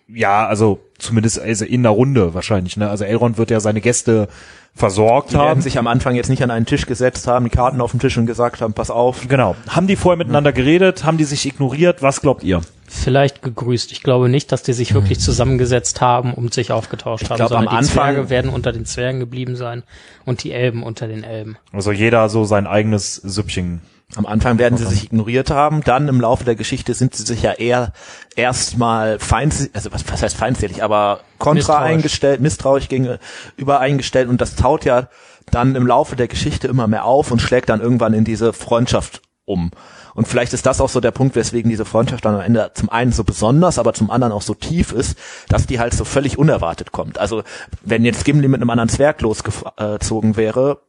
Ja, 0.06 0.46
also 0.46 0.80
zumindest 0.98 1.40
also 1.40 1.64
in 1.64 1.82
der 1.82 1.92
Runde 1.92 2.34
wahrscheinlich, 2.34 2.76
ne? 2.76 2.90
Also 2.90 3.04
Elrond 3.04 3.38
wird 3.38 3.50
ja 3.50 3.60
seine 3.60 3.80
Gäste 3.80 4.28
versorgt 4.74 5.30
Die 5.30 5.34
werden 5.34 5.48
haben. 5.48 5.60
sich 5.60 5.78
am 5.78 5.86
Anfang 5.86 6.14
jetzt 6.16 6.28
nicht 6.28 6.42
an 6.42 6.50
einen 6.50 6.66
Tisch 6.66 6.86
gesetzt 6.86 7.26
haben, 7.28 7.44
die 7.44 7.50
Karten 7.50 7.80
auf 7.80 7.92
den 7.92 8.00
Tisch 8.00 8.18
und 8.18 8.26
gesagt 8.26 8.60
haben, 8.60 8.72
pass 8.74 8.90
auf. 8.90 9.28
Genau. 9.28 9.54
Haben 9.68 9.86
die 9.86 9.96
vorher 9.96 10.16
miteinander 10.18 10.52
geredet? 10.52 11.04
Haben 11.04 11.16
die 11.18 11.24
sich 11.24 11.46
ignoriert? 11.46 12.02
Was 12.02 12.20
glaubt 12.20 12.42
ihr? 12.42 12.60
Vielleicht 12.86 13.42
gegrüßt. 13.42 13.92
Ich 13.92 14.02
glaube 14.02 14.28
nicht, 14.28 14.52
dass 14.52 14.62
die 14.62 14.72
sich 14.72 14.92
wirklich 14.94 15.18
zusammengesetzt 15.20 16.00
haben 16.00 16.34
und 16.34 16.52
sich 16.54 16.70
aufgetauscht 16.72 17.24
haben, 17.30 17.36
glaube, 17.36 17.48
sondern 17.48 17.68
am 17.68 17.72
die 17.74 17.78
Anfang- 17.78 18.14
Zwerge 18.14 18.30
werden 18.30 18.50
unter 18.50 18.72
den 18.72 18.84
Zwergen 18.84 19.20
geblieben 19.20 19.56
sein 19.56 19.82
und 20.24 20.44
die 20.44 20.52
Elben 20.52 20.82
unter 20.82 21.08
den 21.08 21.24
Elben. 21.24 21.56
Also 21.72 21.92
jeder 21.92 22.28
so 22.28 22.44
sein 22.44 22.66
eigenes 22.66 23.14
Süppchen. 23.16 23.80
Am 24.16 24.26
Anfang 24.26 24.58
werden 24.58 24.78
sie 24.78 24.86
sich 24.86 25.04
ignoriert 25.04 25.50
haben, 25.50 25.82
dann 25.82 26.08
im 26.08 26.20
Laufe 26.20 26.44
der 26.44 26.54
Geschichte 26.54 26.94
sind 26.94 27.16
sie 27.16 27.24
sich 27.24 27.42
ja 27.42 27.52
eher 27.52 27.92
erstmal 28.36 29.18
feindselig, 29.18 29.74
also 29.74 29.92
was, 29.92 30.04
was 30.08 30.22
heißt 30.22 30.36
feindselig, 30.36 30.84
aber 30.84 31.20
kontra 31.38 31.54
Misstrauisch. 31.54 31.90
eingestellt, 31.90 32.40
misstrauisch 32.40 32.88
gegenüber 32.88 33.80
eingestellt 33.80 34.28
und 34.28 34.40
das 34.40 34.54
taut 34.56 34.84
ja 34.84 35.08
dann 35.50 35.74
im 35.74 35.86
Laufe 35.86 36.16
der 36.16 36.28
Geschichte 36.28 36.68
immer 36.68 36.86
mehr 36.86 37.06
auf 37.06 37.30
und 37.30 37.40
schlägt 37.40 37.68
dann 37.68 37.80
irgendwann 37.80 38.14
in 38.14 38.24
diese 38.24 38.52
Freundschaft 38.52 39.22
um. 39.46 39.72
Und 40.14 40.28
vielleicht 40.28 40.52
ist 40.52 40.64
das 40.64 40.80
auch 40.80 40.88
so 40.88 41.00
der 41.00 41.10
Punkt, 41.10 41.34
weswegen 41.34 41.70
diese 41.70 41.84
Freundschaft 41.84 42.24
dann 42.24 42.36
am 42.36 42.40
Ende 42.40 42.70
zum 42.74 42.88
einen 42.88 43.12
so 43.12 43.24
besonders, 43.24 43.78
aber 43.78 43.94
zum 43.94 44.10
anderen 44.10 44.32
auch 44.32 44.42
so 44.42 44.54
tief 44.54 44.92
ist, 44.92 45.18
dass 45.48 45.66
die 45.66 45.80
halt 45.80 45.92
so 45.92 46.04
völlig 46.04 46.38
unerwartet 46.38 46.92
kommt. 46.92 47.18
Also 47.18 47.42
wenn 47.82 48.04
jetzt 48.04 48.24
Gimli 48.24 48.48
mit 48.48 48.60
einem 48.60 48.70
anderen 48.70 48.88
Zwerg 48.88 49.20
losgezogen 49.20 50.36
wäre, 50.36 50.80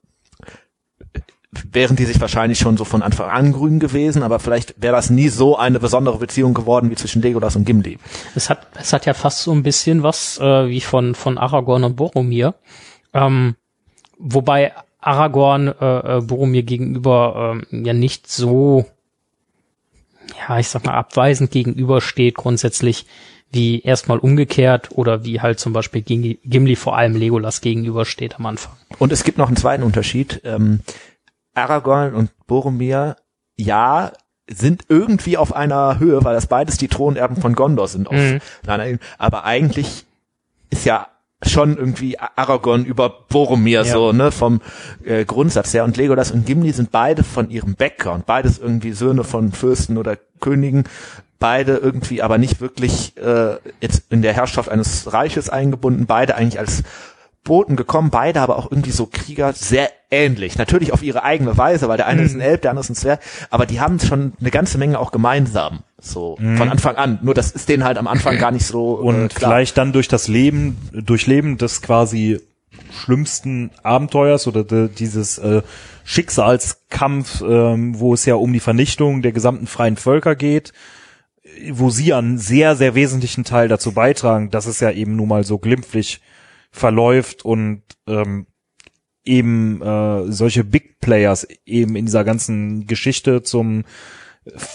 wären 1.72 1.96
die 1.96 2.06
sich 2.06 2.20
wahrscheinlich 2.20 2.60
schon 2.60 2.78
so 2.78 2.86
von 2.86 3.02
Anfang 3.02 3.30
an 3.30 3.52
grün 3.52 3.80
gewesen, 3.80 4.24
aber 4.24 4.40
vielleicht 4.40 4.82
wäre 4.82 4.96
das 4.96 5.10
nie 5.10 5.30
so 5.30 5.58
eine 5.58 5.80
besondere 5.80 6.18
Beziehung 6.18 6.54
geworden 6.54 6.90
wie 6.90 6.96
zwischen 6.96 7.22
Legolas 7.22 7.56
und 7.56 7.66
Gimli. 7.66 7.98
Es 8.36 8.50
hat, 8.50 8.68
es 8.80 8.94
hat 8.94 9.06
ja 9.06 9.14
fast 9.14 9.44
so 9.44 9.52
ein 9.52 9.64
bisschen 9.64 10.04
was 10.04 10.40
äh, 10.40 10.68
wie 10.68 10.82
von, 10.82 11.16
von 11.16 11.38
Aragorn 11.38 11.84
und 11.84 11.96
Boromir. 11.96 12.56
Ähm, 13.14 13.56
wobei 14.18 14.74
Aragorn 15.00 15.68
äh, 15.68 16.18
äh, 16.18 16.22
Boromir 16.22 16.64
gegenüber 16.64 17.56
ähm, 17.72 17.86
ja 17.86 17.94
nicht 17.94 18.28
so, 18.30 18.86
ja, 20.48 20.60
ich 20.60 20.70
sag 20.70 20.86
mal, 20.86 20.96
abweisend 20.96 21.52
gegenübersteht 21.52 22.36
grundsätzlich 22.36 23.06
wie 23.52 23.82
erstmal 23.82 24.18
umgekehrt 24.18 24.90
oder 24.92 25.24
wie 25.24 25.40
halt 25.40 25.60
zum 25.60 25.72
Beispiel 25.74 26.02
Gimli, 26.02 26.40
Gimli 26.44 26.76
vor 26.76 26.98
allem 26.98 27.16
Legolas 27.16 27.62
gegenübersteht 27.62 28.36
am 28.38 28.48
Anfang. 28.48 28.76
Und 29.00 29.12
es 29.12 29.24
gibt 29.24 29.38
noch 29.38 29.48
einen 29.48 29.56
zweiten 29.56 29.84
Unterschied. 29.84 30.42
Ähm, 30.44 30.82
Aragorn 31.56 32.14
und 32.14 32.32
Boromir, 32.48 33.16
ja, 33.58 34.12
sind 34.50 34.84
irgendwie 34.90 35.38
auf 35.38 35.56
einer 35.56 35.98
Höhe, 36.00 36.24
weil 36.24 36.36
das 36.36 36.46
beides 36.48 36.78
die 36.78 36.88
Thronerben 36.88 37.38
von 37.38 37.56
Gondor 37.56 37.88
sind. 37.88 38.08
Auf 38.08 38.14
Mhm. 38.16 38.40
Ebene. 38.68 39.00
aber 39.18 39.44
eigentlich 39.46 40.06
ist 40.70 40.86
ja 40.86 41.08
schon 41.44 41.78
irgendwie 41.78 42.18
Aragorn 42.20 42.86
über 42.86 43.10
Boromir 43.10 43.84
Ja. 43.84 43.92
so, 43.92 44.12
ne, 44.12 44.32
vom 44.32 44.62
äh, 45.04 45.26
Grundsatz 45.26 45.74
her. 45.74 45.84
Und 45.84 45.98
Legolas 45.98 46.32
und 46.32 46.46
Gimli 46.46 46.72
sind 46.72 46.92
beide 46.92 47.24
von 47.24 47.50
ihrem 47.50 47.76
Background, 47.76 48.26
beides 48.26 48.58
irgendwie 48.60 48.94
Söhne 48.94 49.24
von 49.24 49.52
Fürsten 49.52 49.98
oder 49.98 50.18
Königen, 50.40 50.86
beide 51.40 51.78
irgendwie 51.78 52.22
aber 52.22 52.38
nicht 52.38 52.62
wirklich 52.62 53.18
äh, 53.18 53.58
jetzt 53.82 54.12
in 54.12 54.22
der 54.22 54.34
Herrschaft 54.34 54.70
eines 54.70 55.12
Reiches 55.12 55.50
eingebunden, 55.50 56.06
beide 56.06 56.36
eigentlich 56.36 56.60
als 56.60 56.84
Boten 57.46 57.78
gekommen, 57.78 58.10
beide 58.10 58.42
aber 58.42 58.58
auch 58.58 58.70
irgendwie 58.70 58.92
so 58.92 59.06
Krieger 59.06 59.54
sehr 59.54 59.90
ähnlich. 60.12 60.58
Natürlich 60.58 60.92
auf 60.92 61.02
ihre 61.02 61.24
eigene 61.24 61.58
Weise, 61.58 61.88
weil 61.88 61.96
der 61.96 62.08
eine 62.08 62.24
ist 62.24 62.34
ein 62.34 62.42
Elb, 62.42 62.64
der 62.64 62.72
andere 62.72 62.84
ist 62.84 62.90
ein 62.90 62.96
Zwerg, 62.96 63.22
aber 63.50 63.66
die 63.66 63.80
haben 63.80 64.00
schon 64.00 64.34
eine 64.42 64.52
ganze 64.52 64.78
Menge 64.78 65.00
auch 65.00 65.12
gemeinsam. 65.12 65.84
So 66.02 66.38
von 66.38 66.70
Anfang 66.70 66.98
an. 66.98 67.20
Nur 67.22 67.34
das 67.34 67.52
ist 67.52 67.70
denen 67.70 67.84
halt 67.84 67.98
am 67.98 68.08
Anfang 68.08 68.38
gar 68.38 68.52
nicht 68.52 68.66
so 68.66 68.94
Und 68.96 69.26
äh, 69.26 69.28
klar. 69.30 69.52
vielleicht 69.52 69.78
dann 69.78 69.94
durch 69.94 70.08
das 70.08 70.28
Leben, 70.28 70.78
Durchleben 70.92 71.58
des 71.58 71.82
quasi 71.82 72.42
schlimmsten 72.92 73.72
Abenteuers 73.84 74.48
oder 74.48 74.64
de, 74.64 74.90
dieses 74.90 75.38
äh, 75.38 75.62
Schicksalskampf, 76.04 77.42
ähm, 77.42 78.00
wo 78.00 78.14
es 78.14 78.26
ja 78.26 78.36
um 78.36 78.54
die 78.54 78.60
Vernichtung 78.60 79.22
der 79.22 79.32
gesamten 79.32 79.68
freien 79.68 79.98
Völker 79.98 80.36
geht, 80.36 80.74
wo 81.72 81.90
sie 81.90 82.14
einen 82.14 82.38
sehr, 82.38 82.76
sehr 82.76 82.96
wesentlichen 82.96 83.44
Teil 83.44 83.68
dazu 83.68 83.92
beitragen, 83.94 84.52
dass 84.52 84.66
es 84.66 84.80
ja 84.80 84.92
eben 84.92 85.16
nun 85.16 85.28
mal 85.28 85.44
so 85.44 85.58
glimpflich 85.58 86.22
verläuft 86.76 87.46
und 87.46 87.84
ähm, 88.08 88.48
eben 89.24 89.82
äh, 89.82 90.32
solche 90.32 90.64
Big 90.64 91.00
Players 91.00 91.48
eben 91.66 91.96
in 91.96 92.06
dieser 92.06 92.24
ganzen 92.24 92.86
Geschichte 92.86 93.42
zum 93.42 93.84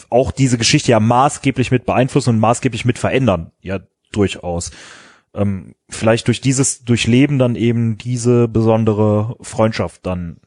auch 0.09 0.33
diese 0.33 0.59
Geschichte 0.59 0.91
ja 0.91 1.01
maßgeblich 1.01 1.71
mit 1.71 1.87
beeinflussen 1.87 2.31
und 2.31 2.41
maßgeblich 2.41 2.85
mit 2.85 2.99
verändern, 2.99 3.53
ja 3.61 3.81
durchaus. 4.13 4.73
Ähm, 5.33 5.77
vielleicht 5.89 6.27
durch 6.27 6.41
dieses 6.41 6.85
Durchleben 6.85 7.39
dann 7.39 7.55
eben 7.55 7.97
diese 7.97 8.49
besondere 8.49 9.37
Freundschaft 9.41 10.05
dann. 10.05 10.41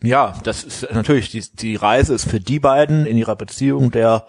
Ja, 0.00 0.38
das 0.44 0.62
ist 0.62 0.88
natürlich, 0.92 1.30
die, 1.30 1.42
die 1.54 1.74
Reise 1.74 2.14
ist 2.14 2.28
für 2.28 2.40
die 2.40 2.60
beiden 2.60 3.06
in 3.06 3.16
ihrer 3.16 3.34
Beziehung 3.34 3.90
der, 3.90 4.26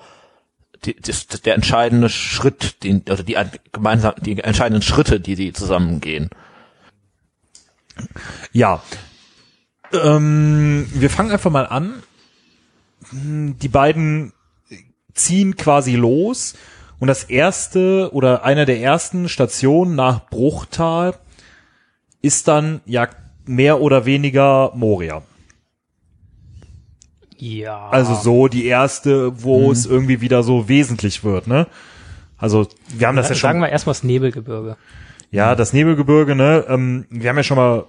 die, 0.85 0.95
das, 0.95 1.27
der 1.27 1.55
entscheidende 1.55 2.09
Schritt, 2.09 2.83
den, 2.83 3.01
oder 3.01 3.23
die 3.23 3.37
ein- 3.37 3.51
gemeinsam, 3.71 4.13
die 4.21 4.39
entscheidenden 4.39 4.81
Schritte, 4.81 5.19
die 5.19 5.35
sie 5.35 5.53
zusammengehen. 5.53 6.29
Ja. 8.51 8.81
Ähm, 9.91 10.87
wir 10.93 11.09
fangen 11.09 11.31
einfach 11.31 11.51
mal 11.51 11.67
an. 11.67 12.03
Die 13.11 13.67
beiden 13.67 14.33
ziehen 15.13 15.55
quasi 15.55 15.95
los 15.95 16.55
und 16.99 17.07
das 17.07 17.25
erste 17.25 18.09
oder 18.13 18.43
einer 18.43 18.65
der 18.65 18.79
ersten 18.79 19.29
Stationen 19.29 19.95
nach 19.95 20.29
Bruchtal 20.29 21.15
ist 22.21 22.47
dann 22.47 22.81
ja 22.85 23.07
mehr 23.45 23.81
oder 23.81 24.05
weniger 24.05 24.71
Moria. 24.73 25.21
Ja. 27.43 27.89
Also 27.89 28.15
so 28.15 28.47
die 28.47 28.65
erste, 28.65 29.43
wo 29.43 29.69
es 29.69 29.85
irgendwie 29.85 30.21
wieder 30.21 30.43
so 30.43 30.69
wesentlich 30.69 31.25
wird, 31.25 31.47
ne? 31.47 31.67
Also 32.37 32.67
wir 32.97 33.07
haben 33.07 33.17
das 33.17 33.27
ja 33.27 33.35
schon. 33.35 33.49
Sagen 33.49 33.59
wir 33.59 33.67
erstmal 33.67 33.93
das 33.93 34.03
Nebelgebirge. 34.03 34.77
Ja, 35.29 35.53
das 35.53 35.73
Nebelgebirge, 35.73 36.35
ne? 36.35 36.63
Ähm, 36.69 37.05
wir 37.09 37.29
haben 37.29 37.35
ja 37.35 37.43
schon 37.43 37.57
mal 37.57 37.83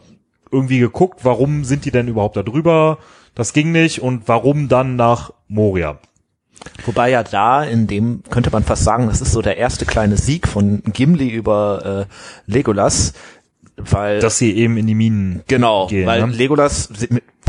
irgendwie 0.51 0.81
geguckt, 0.81 1.21
warum 1.23 1.63
sind 1.63 1.85
die 1.85 1.93
denn 1.93 2.09
überhaupt 2.09 2.37
da 2.37 2.43
drüber? 2.43 2.99
Das 3.37 3.53
ging 3.53 3.71
nicht 3.71 4.01
und 4.01 4.27
warum 4.27 4.67
dann 4.69 4.97
nach 4.97 5.33
Moria. 5.47 5.99
Wobei 6.85 7.11
ja 7.11 7.23
da, 7.23 7.63
in 7.63 7.87
dem 7.87 8.25
könnte 8.31 8.51
man 8.51 8.65
fast 8.65 8.83
sagen, 8.83 9.07
das 9.07 9.21
ist 9.21 9.33
so 9.33 9.43
der 9.43 9.57
erste 9.57 9.87
kleine 9.87 10.17
Sieg 10.17 10.49
von 10.49 10.83
Gimli 10.93 11.29
über 11.29 12.07
äh, 12.09 12.51
Legolas, 12.51 13.13
weil 13.77 14.19
Dass 14.19 14.39
sie 14.39 14.53
eben 14.57 14.77
in 14.79 14.87
die 14.87 14.95
Minen 14.95 15.43
genau, 15.47 15.87
gehen. 15.87 16.07
weil 16.07 16.27
ne? 16.27 16.33
Legolas 16.33 16.89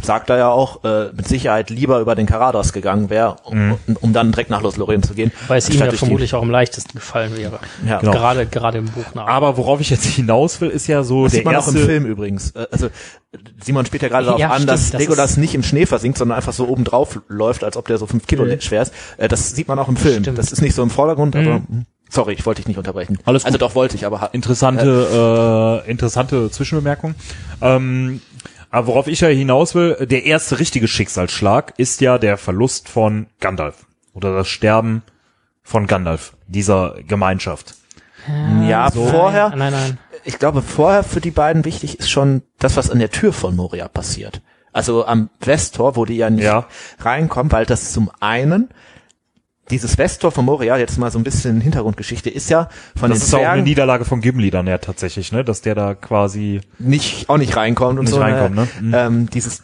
sagt 0.06 0.30
er 0.30 0.38
ja 0.38 0.50
auch 0.50 0.84
äh, 0.86 1.12
mit 1.14 1.28
Sicherheit 1.28 1.70
lieber 1.70 2.00
über 2.00 2.16
den 2.16 2.26
Karadas 2.26 2.72
gegangen 2.72 3.10
wäre, 3.10 3.36
um, 3.44 3.58
Mhm. 3.70 3.78
um 4.02 4.14
dann 4.14 4.32
direkt 4.32 4.50
nach 4.50 4.62
Los 4.62 4.78
Lorraine 4.78 5.02
zu 5.02 5.14
gehen. 5.14 5.32
Weil 5.48 5.58
es 5.58 5.70
ihm 5.70 5.80
ja 5.80 5.92
vermutlich 5.92 6.34
auch 6.36 6.42
am 6.44 6.50
leichtesten 6.52 6.94
gefallen 6.94 7.36
wäre. 7.38 7.60
Ja, 7.86 8.00
Genau. 8.00 8.12
Gerade, 8.14 8.46
gerade 8.46 8.78
im 8.78 8.86
Buch 8.86 9.14
nach. 9.14 9.28
Aber 9.28 9.58
worauf 9.58 9.82
ich 9.82 9.90
jetzt 9.90 10.06
hinaus 10.06 10.62
will, 10.62 10.70
ist 10.70 10.88
ja 10.88 11.04
so 11.04 11.24
Das 11.24 11.34
der 11.34 11.40
sieht 11.40 11.46
man 11.46 11.56
auch 11.56 11.66
erste. 11.66 11.80
im 11.80 11.86
Film 11.86 12.06
übrigens. 12.06 12.52
Äh, 12.52 12.68
Also 12.72 12.90
Simon 13.62 13.86
spielt 13.86 14.02
ja 14.04 14.08
gerade 14.10 14.26
darauf 14.28 14.40
Ja, 14.40 14.48
an, 14.50 14.54
stimmt, 14.56 14.70
dass 14.70 14.92
das 14.92 15.00
Legolas 15.02 15.36
nicht 15.38 15.56
im 15.56 15.64
Schnee 15.64 15.86
versinkt, 15.86 16.18
sondern 16.18 16.38
einfach 16.38 16.54
so 16.54 16.68
oben 16.68 16.84
drauf 16.86 17.20
läuft, 17.28 17.64
als 17.66 17.76
ob 17.76 17.88
der 17.88 17.98
so 17.98 18.06
fünf 18.08 18.28
Kilo 18.28 18.46
Mhm. 18.46 18.62
schwer 18.62 18.82
ist. 18.84 18.94
Äh, 19.18 19.28
Das 19.28 19.52
sieht 19.56 19.68
man 19.68 19.78
auch 19.80 19.90
im 19.90 19.98
Film. 19.98 20.22
Stimmt. 20.24 20.38
Das 20.38 20.52
ist 20.52 20.62
nicht 20.62 20.74
so 20.76 20.84
im 20.84 20.90
Vordergrund, 20.90 21.36
aber 21.36 21.60
Mhm. 21.60 21.68
hm, 21.68 21.86
sorry, 22.10 22.34
ich 22.34 22.46
wollte 22.46 22.60
dich 22.62 22.68
nicht 22.68 22.78
unterbrechen. 22.78 23.18
Alles 23.26 23.44
gut. 23.44 23.48
Also 23.48 23.58
doch 23.58 23.76
wollte 23.76 23.96
ich, 23.96 24.06
aber 24.06 24.22
ha- 24.22 24.30
Interessante, 24.32 25.84
äh, 25.86 25.90
interessante 25.92 26.50
Zwischenbemerkung. 26.52 27.16
Ähm, 27.62 28.22
aber 28.76 28.88
worauf 28.88 29.08
ich 29.08 29.22
ja 29.22 29.30
hinaus 29.30 29.74
will, 29.74 30.06
der 30.06 30.26
erste 30.26 30.60
richtige 30.60 30.88
Schicksalsschlag 30.90 31.74
ist 31.78 32.02
ja 32.02 32.18
der 32.18 32.38
Verlust 32.38 32.90
von 32.90 33.28
Gandalf 33.40 33.86
oder 34.14 34.36
das 34.36 34.50
Sterben 34.50 35.02
von 35.64 35.88
Gandalf, 35.88 36.34
dieser 36.48 36.96
Gemeinschaft. 37.08 37.76
ja, 38.68 38.92
vorher, 38.92 39.50
Nein, 39.50 39.60
nein, 39.60 39.72
nein. 39.72 39.98
ich 40.26 40.40
glaube, 40.40 40.62
vorher 40.62 41.04
für 41.04 41.22
die 41.22 41.32
beiden 41.32 41.64
wichtig 41.64 42.00
ist 42.00 42.10
schon 42.10 42.42
das, 42.60 42.76
was 42.76 42.90
an 42.90 43.00
der 43.00 43.12
Tür 43.12 43.32
von 43.32 43.56
Moria 43.56 43.88
passiert. 43.88 44.42
Also 44.74 45.06
am 45.06 45.30
Westtor, 45.40 45.96
wo 45.96 46.04
die 46.04 46.18
ja 46.18 46.30
nicht 46.30 46.44
Ja. 46.44 46.68
reinkommen, 47.00 47.54
weil 47.54 47.66
das 47.66 47.94
zum 47.94 48.12
einen 48.20 48.68
dieses 49.70 49.98
Westtor 49.98 50.32
von 50.32 50.46
Moria, 50.46 50.78
jetzt 50.78 50.98
mal 50.98 51.12
so 51.12 51.18
ein 51.20 51.24
bisschen 51.24 51.60
Hintergrundgeschichte, 51.62 52.30
ist 52.30 52.50
ja 52.50 52.70
von 52.96 53.10
Das 53.10 53.20
den 53.20 53.26
ist 53.26 53.34
auch 53.34 53.40
eine 53.40 53.46
Zwergen 53.48 53.64
Niederlage 53.64 54.06
von 54.06 54.22
Gimli 54.22 54.52
dann 54.52 54.68
ja 54.68 54.78
tatsächlich, 54.78 55.32
ne, 55.32 55.44
dass 55.44 55.62
der 55.62 55.76
da 55.76 55.96
quasi 55.96 56.62
nicht 56.78 57.30
auch 57.30 57.38
nicht 57.38 57.56
reinkommt 57.56 57.98
und 58.00 58.06
Nicht 58.06 58.14
so. 58.14 58.20
reinkommt, 58.22 58.56
ne? 58.56 58.68
Mhm. 58.82 58.94
Ähm, 58.94 59.30
dieses 59.30 59.64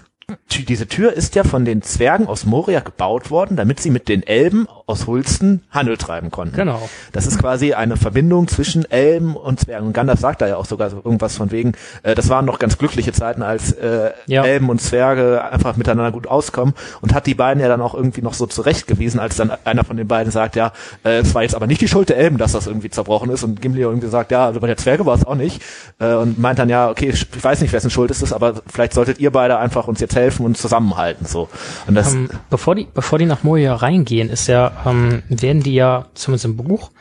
diese 0.67 0.87
Tür 0.87 1.13
ist 1.13 1.35
ja 1.35 1.43
von 1.43 1.65
den 1.65 1.81
Zwergen 1.81 2.27
aus 2.27 2.45
Moria 2.45 2.79
gebaut 2.79 3.31
worden, 3.31 3.57
damit 3.57 3.79
sie 3.79 3.89
mit 3.89 4.07
den 4.09 4.23
Elben 4.23 4.67
aus 4.85 5.07
Hulsten 5.07 5.63
Handel 5.71 5.97
treiben 5.97 6.31
konnten. 6.31 6.55
Genau. 6.55 6.89
Das 7.11 7.25
ist 7.25 7.39
quasi 7.39 7.73
eine 7.73 7.97
Verbindung 7.97 8.47
zwischen 8.47 8.89
Elben 8.89 9.35
und 9.35 9.59
Zwergen. 9.59 9.87
Und 9.87 9.93
Gandalf 9.93 10.19
sagt 10.19 10.41
da 10.41 10.47
ja 10.47 10.57
auch 10.57 10.65
sogar 10.65 10.89
so 10.89 10.97
irgendwas 10.97 11.37
von 11.37 11.51
wegen, 11.51 11.73
äh, 12.03 12.15
das 12.15 12.29
waren 12.29 12.45
noch 12.45 12.59
ganz 12.59 12.77
glückliche 12.77 13.13
Zeiten, 13.13 13.41
als 13.43 13.71
äh, 13.73 14.11
Ja. 14.25 14.43
Elben 14.43 14.69
und 14.69 14.81
Zwerge 14.81 15.43
einfach 15.49 15.77
miteinander 15.77 16.11
gut 16.11 16.27
auskommen 16.27 16.73
und 17.01 17.13
hat 17.13 17.25
die 17.27 17.35
beiden 17.35 17.61
ja 17.61 17.69
dann 17.69 17.81
auch 17.81 17.93
irgendwie 17.93 18.21
noch 18.21 18.33
so 18.33 18.45
zurechtgewiesen, 18.45 19.19
als 19.19 19.35
dann 19.37 19.51
einer 19.63 19.83
von 19.83 19.97
den 19.97 20.07
beiden 20.07 20.31
sagt, 20.31 20.55
ja, 20.55 20.73
äh, 21.03 21.19
es 21.19 21.33
war 21.33 21.43
jetzt 21.43 21.55
aber 21.55 21.67
nicht 21.67 21.81
die 21.81 21.87
Schuld 21.87 22.09
der 22.09 22.17
Elben, 22.17 22.37
dass 22.37 22.51
das 22.51 22.67
irgendwie 22.67 22.89
zerbrochen 22.89 23.29
ist 23.29 23.43
und 23.43 23.61
Gimli 23.61 23.81
irgendwie 23.81 24.07
sagt, 24.07 24.31
ja, 24.31 24.45
also 24.45 24.59
bei 24.59 24.67
der 24.67 24.77
Zwerge 24.77 25.05
war 25.05 25.15
es 25.15 25.25
auch 25.25 25.35
nicht 25.35 25.61
äh, 25.99 26.13
und 26.13 26.39
meint 26.39 26.59
dann, 26.59 26.69
ja, 26.69 26.89
okay, 26.89 27.09
ich 27.09 27.27
weiß 27.43 27.61
nicht, 27.61 27.73
wessen 27.73 27.89
Schuld 27.89 28.11
es 28.11 28.21
ist, 28.21 28.33
aber 28.33 28.55
vielleicht 28.67 28.93
solltet 28.93 29.19
ihr 29.19 29.31
beide 29.31 29.57
einfach 29.57 29.87
uns 29.87 29.99
jetzt 29.99 30.15
helfen 30.15 30.20
und 30.45 30.57
zusammenhalten, 30.57 31.25
so. 31.25 31.49
Und 31.87 31.95
das, 31.95 32.13
Ähm, 32.13 32.29
bevor 32.49 32.75
die, 32.75 32.87
bevor 32.93 33.17
die 33.19 33.25
nach 33.25 33.43
Moria 33.43 33.75
reingehen, 33.75 34.29
ist 34.29 34.47
ja, 34.47 34.71
ähm, 34.85 35.23
werden 35.29 35.63
die 35.63 35.73
ja, 35.73 36.05
zumindest 36.13 36.45
im 36.45 36.57
Buch, 36.57 36.91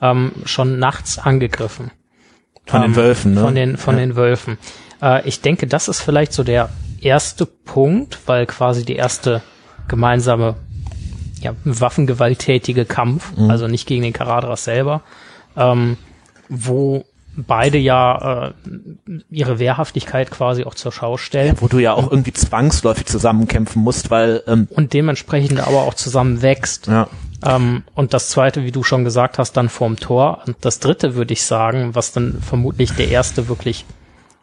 ähm, 0.00 0.32
schon 0.44 0.78
nachts 0.78 1.18
angegriffen. 1.18 1.90
von 2.66 2.82
den 2.82 2.90
ähm, 2.90 2.96
Wölfen, 2.96 3.34
ne? 3.34 3.40
Von 3.40 3.54
den, 3.54 3.76
von 3.78 3.94
Ja. 3.94 4.00
den 4.00 4.16
Wölfen. 4.16 4.58
Äh, 5.02 5.26
ich 5.26 5.40
denke, 5.40 5.66
das 5.66 5.88
ist 5.88 6.00
vielleicht 6.02 6.32
so 6.34 6.44
der 6.44 6.68
erste 7.00 7.46
Punkt, 7.46 8.18
weil 8.26 8.44
quasi 8.46 8.84
die 8.84 8.96
erste 8.96 9.42
gemeinsame, 9.88 10.56
ja, 11.40 11.52
waffengewalttätige 11.64 12.84
Kampf, 12.84 13.32
Mhm. 13.36 13.50
also 13.50 13.68
nicht 13.68 13.86
gegen 13.86 14.02
den 14.02 14.12
Karadras 14.12 14.64
selber, 14.64 15.02
ähm, 15.56 15.96
wo 16.48 17.04
beide 17.46 17.78
ja 17.78 18.48
äh, 18.48 18.52
ihre 19.30 19.58
Wehrhaftigkeit 19.58 20.30
quasi 20.30 20.64
auch 20.64 20.74
zur 20.74 20.92
Schau 20.92 21.16
stellen. 21.16 21.56
wo 21.60 21.68
du 21.68 21.78
ja 21.78 21.92
auch 21.94 22.10
irgendwie 22.10 22.32
zwangsläufig 22.32 23.06
zusammenkämpfen 23.06 23.82
musst, 23.82 24.10
weil 24.10 24.42
ähm, 24.46 24.68
und 24.70 24.92
dementsprechend 24.92 25.60
aber 25.60 25.82
auch 25.82 25.94
zusammen 25.94 26.42
wächst. 26.42 26.88
ja, 26.88 27.08
Ähm, 27.44 27.84
und 27.94 28.14
das 28.14 28.30
zweite, 28.30 28.64
wie 28.64 28.72
du 28.72 28.82
schon 28.82 29.04
gesagt 29.04 29.38
hast, 29.38 29.52
dann 29.52 29.68
vorm 29.68 29.96
Tor. 29.96 30.42
Und 30.46 30.56
das 30.60 30.80
dritte 30.80 31.14
würde 31.14 31.32
ich 31.32 31.44
sagen, 31.44 31.94
was 31.94 32.12
dann 32.12 32.40
vermutlich 32.40 32.92
der 32.92 33.08
erste 33.08 33.48
wirklich 33.48 33.84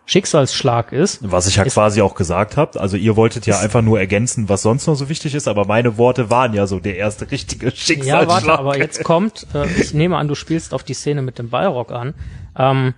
Schicksalsschlag 0.07 0.91
ist. 0.91 1.19
Was 1.21 1.47
ich 1.47 1.55
ja 1.55 1.63
Ist- 1.63 1.73
quasi 1.73 2.01
auch 2.01 2.15
gesagt 2.15 2.57
habe. 2.57 2.79
Also 2.79 2.95
ihr 2.97 3.15
wolltet 3.15 3.45
ja 3.47 3.59
einfach 3.59 3.81
nur 3.81 3.99
ergänzen, 3.99 4.49
was 4.49 4.61
sonst 4.61 4.85
noch 4.87 4.95
so 4.95 5.09
wichtig 5.09 5.33
ist, 5.35 5.47
aber 5.47 5.65
meine 5.65 5.97
Worte 5.97 6.29
waren 6.29 6.53
ja 6.53 6.67
so 6.67 6.79
der 6.79 6.95
erste 6.97 7.31
richtige 7.31 7.71
Schicksalsschlag. 7.71 8.21
Ja, 8.21 8.27
warte, 8.27 8.51
aber 8.59 8.77
jetzt 8.77 9.03
kommt, 9.03 9.47
äh, 9.53 9.65
ich 9.81 9.93
nehme 9.93 10.17
an, 10.17 10.27
du 10.27 10.35
spielst 10.35 10.73
auf 10.73 10.83
die 10.83 10.93
Szene 10.93 11.21
mit 11.21 11.39
dem 11.39 11.49
Ballrock 11.49 11.91
an. 11.91 12.13
Ähm, 12.57 12.93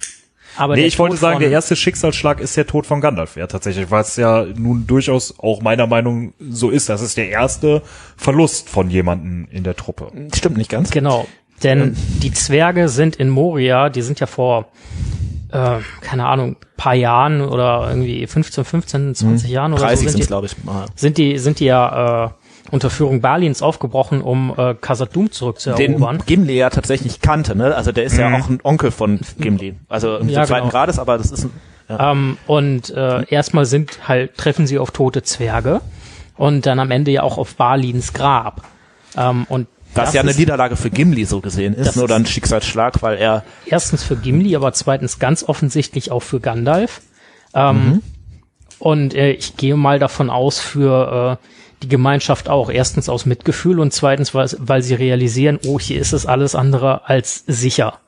aber 0.58 0.76
Nee, 0.76 0.86
ich 0.86 0.98
wollte 1.00 1.14
Tod 1.16 1.22
sagen, 1.22 1.34
von- 1.36 1.42
der 1.44 1.52
erste 1.52 1.76
Schicksalsschlag 1.76 2.40
ist 2.40 2.58
der 2.58 2.66
Tod 2.68 2.86
von 2.86 3.00
Gandalf. 3.00 3.36
Ja, 3.38 3.48
tatsächlich, 3.48 3.90
was 3.92 4.16
ja 4.18 4.46
nun 4.56 4.86
durchaus 4.88 5.36
auch 5.40 5.62
meiner 5.62 5.88
Meinung 5.88 6.34
so 6.40 6.70
ist. 6.72 6.90
Das 6.90 7.02
ist 7.02 7.16
der 7.16 7.30
erste 7.30 7.84
Verlust 8.18 8.68
von 8.70 8.90
jemanden 8.90 9.48
in 9.52 9.64
der 9.64 9.76
Truppe. 9.76 10.12
stimmt 10.36 10.58
nicht 10.58 10.70
ganz. 10.72 10.90
Genau, 10.92 11.28
denn 11.64 11.96
die 12.22 12.34
Zwerge 12.34 12.90
sind 12.90 13.16
in 13.18 13.30
Moria, 13.30 13.90
die 13.90 14.02
sind 14.02 14.20
ja 14.20 14.26
vor, 14.28 14.66
äh, 15.52 15.78
keine 16.02 16.26
Ahnung, 16.26 16.58
paar 16.76 16.94
Jahren 16.96 17.42
oder 17.42 17.88
irgendwie 17.90 18.26
15, 18.28 18.66
15, 18.66 19.16
20 19.16 19.50
Jahren 19.50 19.74
oder 19.74 19.84
30 19.84 20.06
so 20.06 20.12
sind 20.12 20.24
die, 20.24 20.28
glaube 20.28 20.46
ich. 20.48 20.56
Ah. 20.68 20.86
sind 20.96 21.18
die, 21.18 21.38
sind 21.38 21.60
die 21.60 21.66
ja 21.66 22.26
äh, 22.26 22.30
unter 22.72 22.90
Führung 22.90 23.22
Balins 23.22 23.62
aufgebrochen, 23.62 24.22
um 24.22 24.54
äh, 24.58 24.74
Khazad-dûm 24.76 25.26
Den 25.26 25.32
zurückzuerobern. 25.32 26.24
Gimli 26.26 26.58
ja 26.58 26.70
tatsächlich 26.70 27.22
kannte, 27.22 27.56
ne? 27.56 27.76
Also 27.76 27.92
der 27.92 28.04
ist 28.04 28.18
ja 28.18 28.36
auch 28.36 28.50
ein 28.50 28.60
Onkel 28.64 28.92
von 28.92 29.20
Gimli. 29.40 29.76
Also 29.88 30.18
im 30.18 30.30
Ja, 30.30 30.44
zweiten 30.44 30.64
genau. 30.68 30.72
Grades, 30.72 31.00
aber 31.00 31.18
das 31.18 31.32
ist 31.32 31.46
ein, 31.46 31.52
ja. 31.90 32.12
Ähm, 32.12 32.38
und 32.48 32.90
äh, 32.90 33.24
erstmal 33.30 33.66
sind 33.66 34.08
halt, 34.08 34.36
treffen 34.38 34.68
sie 34.68 34.78
auf 34.78 34.92
tote 34.92 35.24
Zwerge 35.24 35.82
und 36.36 36.66
dann 36.66 36.80
am 36.80 36.92
Ende 36.92 37.12
ja 37.12 37.24
auch 37.24 37.38
auf 37.38 37.56
Balins 37.56 38.12
Grab. 38.14 38.64
Ähm, 39.16 39.46
und 39.48 39.68
das 39.98 40.14
ja 40.14 40.22
eine 40.22 40.34
Niederlage 40.34 40.76
für 40.76 40.90
Gimli 40.90 41.26
so 41.26 41.42
gesehen 41.42 41.74
ist, 41.74 41.96
ist- 41.96 42.10
dann 42.10 42.26
Schicksalsschlag, 42.26 43.02
weil 43.02 43.18
er 43.18 43.44
erstens 43.66 44.04
für 44.04 44.16
Gimli, 44.16 44.56
aber 44.56 44.72
zweitens 44.74 45.20
ganz 45.20 45.44
offensichtlich 45.44 46.12
auch 46.12 46.22
für 46.22 46.40
Gandalf. 46.40 47.02
Ähm, 47.54 48.02
Und 48.80 49.16
äh, 49.16 49.32
ich 49.32 49.58
gehe 49.58 49.76
mal 49.76 49.98
davon 50.00 50.30
aus 50.30 50.60
für 50.60 51.40
äh, 51.42 51.46
die 51.84 51.88
Gemeinschaft 51.88 52.48
auch. 52.48 52.70
Erstens 52.70 53.10
aus 53.10 53.26
Mitgefühl 53.26 53.80
und 53.80 53.92
zweitens, 53.92 54.34
weil, 54.36 54.48
weil 54.60 54.82
sie 54.84 54.94
realisieren, 54.94 55.60
oh, 55.66 55.80
hier 55.80 56.00
ist 56.00 56.14
es 56.14 56.26
alles 56.28 56.54
andere 56.54 57.08
als 57.10 57.44
sicher. 57.48 58.00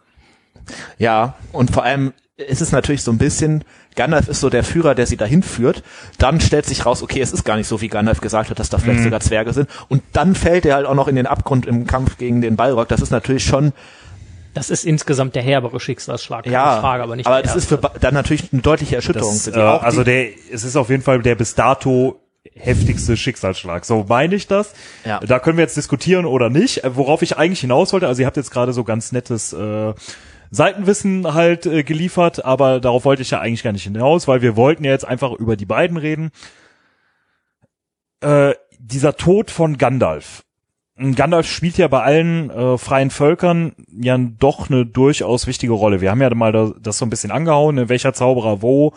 Ja, 0.99 1.33
und 1.51 1.71
vor 1.71 1.83
allem 1.83 2.13
ist 2.47 2.61
es 2.61 2.71
natürlich 2.71 3.03
so 3.03 3.11
ein 3.11 3.17
bisschen, 3.17 3.63
Gandalf 3.95 4.27
ist 4.29 4.39
so 4.39 4.49
der 4.49 4.63
Führer, 4.63 4.95
der 4.95 5.05
sie 5.05 5.17
dahin 5.17 5.43
führt. 5.43 5.83
Dann 6.17 6.39
stellt 6.39 6.65
sich 6.65 6.85
raus, 6.85 7.03
okay, 7.03 7.19
es 7.21 7.33
ist 7.33 7.43
gar 7.43 7.57
nicht 7.57 7.67
so, 7.67 7.81
wie 7.81 7.89
Gandalf 7.89 8.21
gesagt 8.21 8.49
hat, 8.49 8.59
dass 8.59 8.69
da 8.69 8.77
vielleicht 8.77 9.03
sogar 9.03 9.19
Zwerge 9.19 9.51
sind. 9.53 9.69
Und 9.89 10.01
dann 10.13 10.35
fällt 10.35 10.65
er 10.65 10.75
halt 10.75 10.85
auch 10.85 10.95
noch 10.95 11.07
in 11.07 11.15
den 11.15 11.27
Abgrund 11.27 11.65
im 11.65 11.85
Kampf 11.85 12.17
gegen 12.17 12.41
den 12.41 12.55
Balrog. 12.55 12.87
Das 12.87 13.01
ist 13.01 13.11
natürlich 13.11 13.43
schon, 13.43 13.73
Das 14.53 14.69
ist 14.69 14.85
insgesamt 14.85 15.35
der 15.35 15.43
herbere 15.43 15.79
Schicksalsschlag, 15.79 16.47
ja, 16.47 16.79
Frage, 16.79 17.03
aber 17.03 17.15
nicht 17.15 17.27
aber 17.27 17.41
das 17.41 17.55
ist 17.55 17.69
für 17.69 17.77
dann 17.99 18.13
natürlich 18.13 18.51
eine 18.51 18.61
deutliche 18.61 18.95
Erschütterung 18.95 19.33
Das, 19.33 19.43
für 19.43 19.51
äh, 19.51 19.53
sie. 19.53 19.61
Auch 19.61 19.83
also 19.83 20.03
die, 20.03 20.11
der, 20.11 20.27
es 20.51 20.63
ist 20.63 20.75
auf 20.75 20.89
jeden 20.89 21.03
Fall 21.03 21.21
der 21.21 21.35
bis 21.35 21.55
dato 21.55 22.19
heftigste 22.55 23.15
Schicksalsschlag. 23.17 23.85
So 23.85 24.05
meine 24.07 24.33
ich 24.35 24.47
das. 24.47 24.73
Ja. 25.05 25.19
Da 25.19 25.39
können 25.39 25.57
wir 25.57 25.63
jetzt 25.63 25.77
diskutieren 25.77 26.25
oder 26.25 26.49
nicht. 26.49 26.83
Äh, 26.83 26.95
Worauf 26.95 27.21
ich 27.21 27.37
eigentlich 27.37 27.59
hinaus 27.59 27.93
wollte, 27.93 28.07
also 28.07 28.21
ihr 28.21 28.25
habt 28.25 28.37
jetzt 28.37 28.51
gerade 28.51 28.73
so 28.73 28.83
ganz 28.83 29.11
nettes 29.11 29.53
äh, 29.53 29.93
Seitenwissen 30.51 31.33
halt 31.33 31.65
äh, 31.65 31.83
geliefert, 31.83 32.43
aber 32.43 32.79
darauf 32.79 33.05
wollte 33.05 33.21
ich 33.21 33.31
ja 33.31 33.39
eigentlich 33.39 33.63
gar 33.63 33.73
nicht 33.73 33.83
hinaus, 33.83 34.27
weil 34.27 34.41
wir 34.41 34.55
wollten 34.55 34.83
ja 34.83 34.91
jetzt 34.91 35.07
einfach 35.07 35.33
über 35.33 35.55
die 35.55 35.65
beiden 35.65 35.97
reden. 35.97 36.31
Äh, 38.21 38.53
dieser 38.79 39.15
Tod 39.15 39.51
von 39.51 39.77
Gandalf. 39.77 40.43
Gandalf 41.15 41.47
spielt 41.47 41.77
ja 41.77 41.87
bei 41.87 42.01
allen 42.01 42.49
äh, 42.49 42.77
freien 42.77 43.09
Völkern 43.09 43.73
ja 43.87 44.17
doch 44.17 44.69
eine 44.69 44.85
durchaus 44.85 45.47
wichtige 45.47 45.73
Rolle. 45.73 46.01
Wir 46.01 46.11
haben 46.11 46.21
ja 46.21 46.33
mal 46.35 46.51
da, 46.51 46.73
das 46.79 46.97
so 46.97 47.05
ein 47.05 47.09
bisschen 47.09 47.31
angehauen, 47.31 47.75
ne, 47.75 47.89
welcher 47.89 48.13
Zauberer 48.13 48.61
wo 48.61 48.93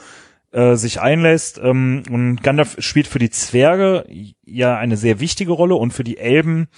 äh, 0.50 0.74
sich 0.74 1.00
einlässt. 1.00 1.60
Ähm, 1.62 2.02
und 2.10 2.42
Gandalf 2.42 2.76
spielt 2.80 3.06
für 3.06 3.20
die 3.20 3.30
Zwerge 3.30 4.04
ja 4.44 4.76
eine 4.76 4.96
sehr 4.96 5.20
wichtige 5.20 5.52
Rolle 5.52 5.76
und 5.76 5.92
für 5.92 6.04
die 6.04 6.18
Elben 6.18 6.68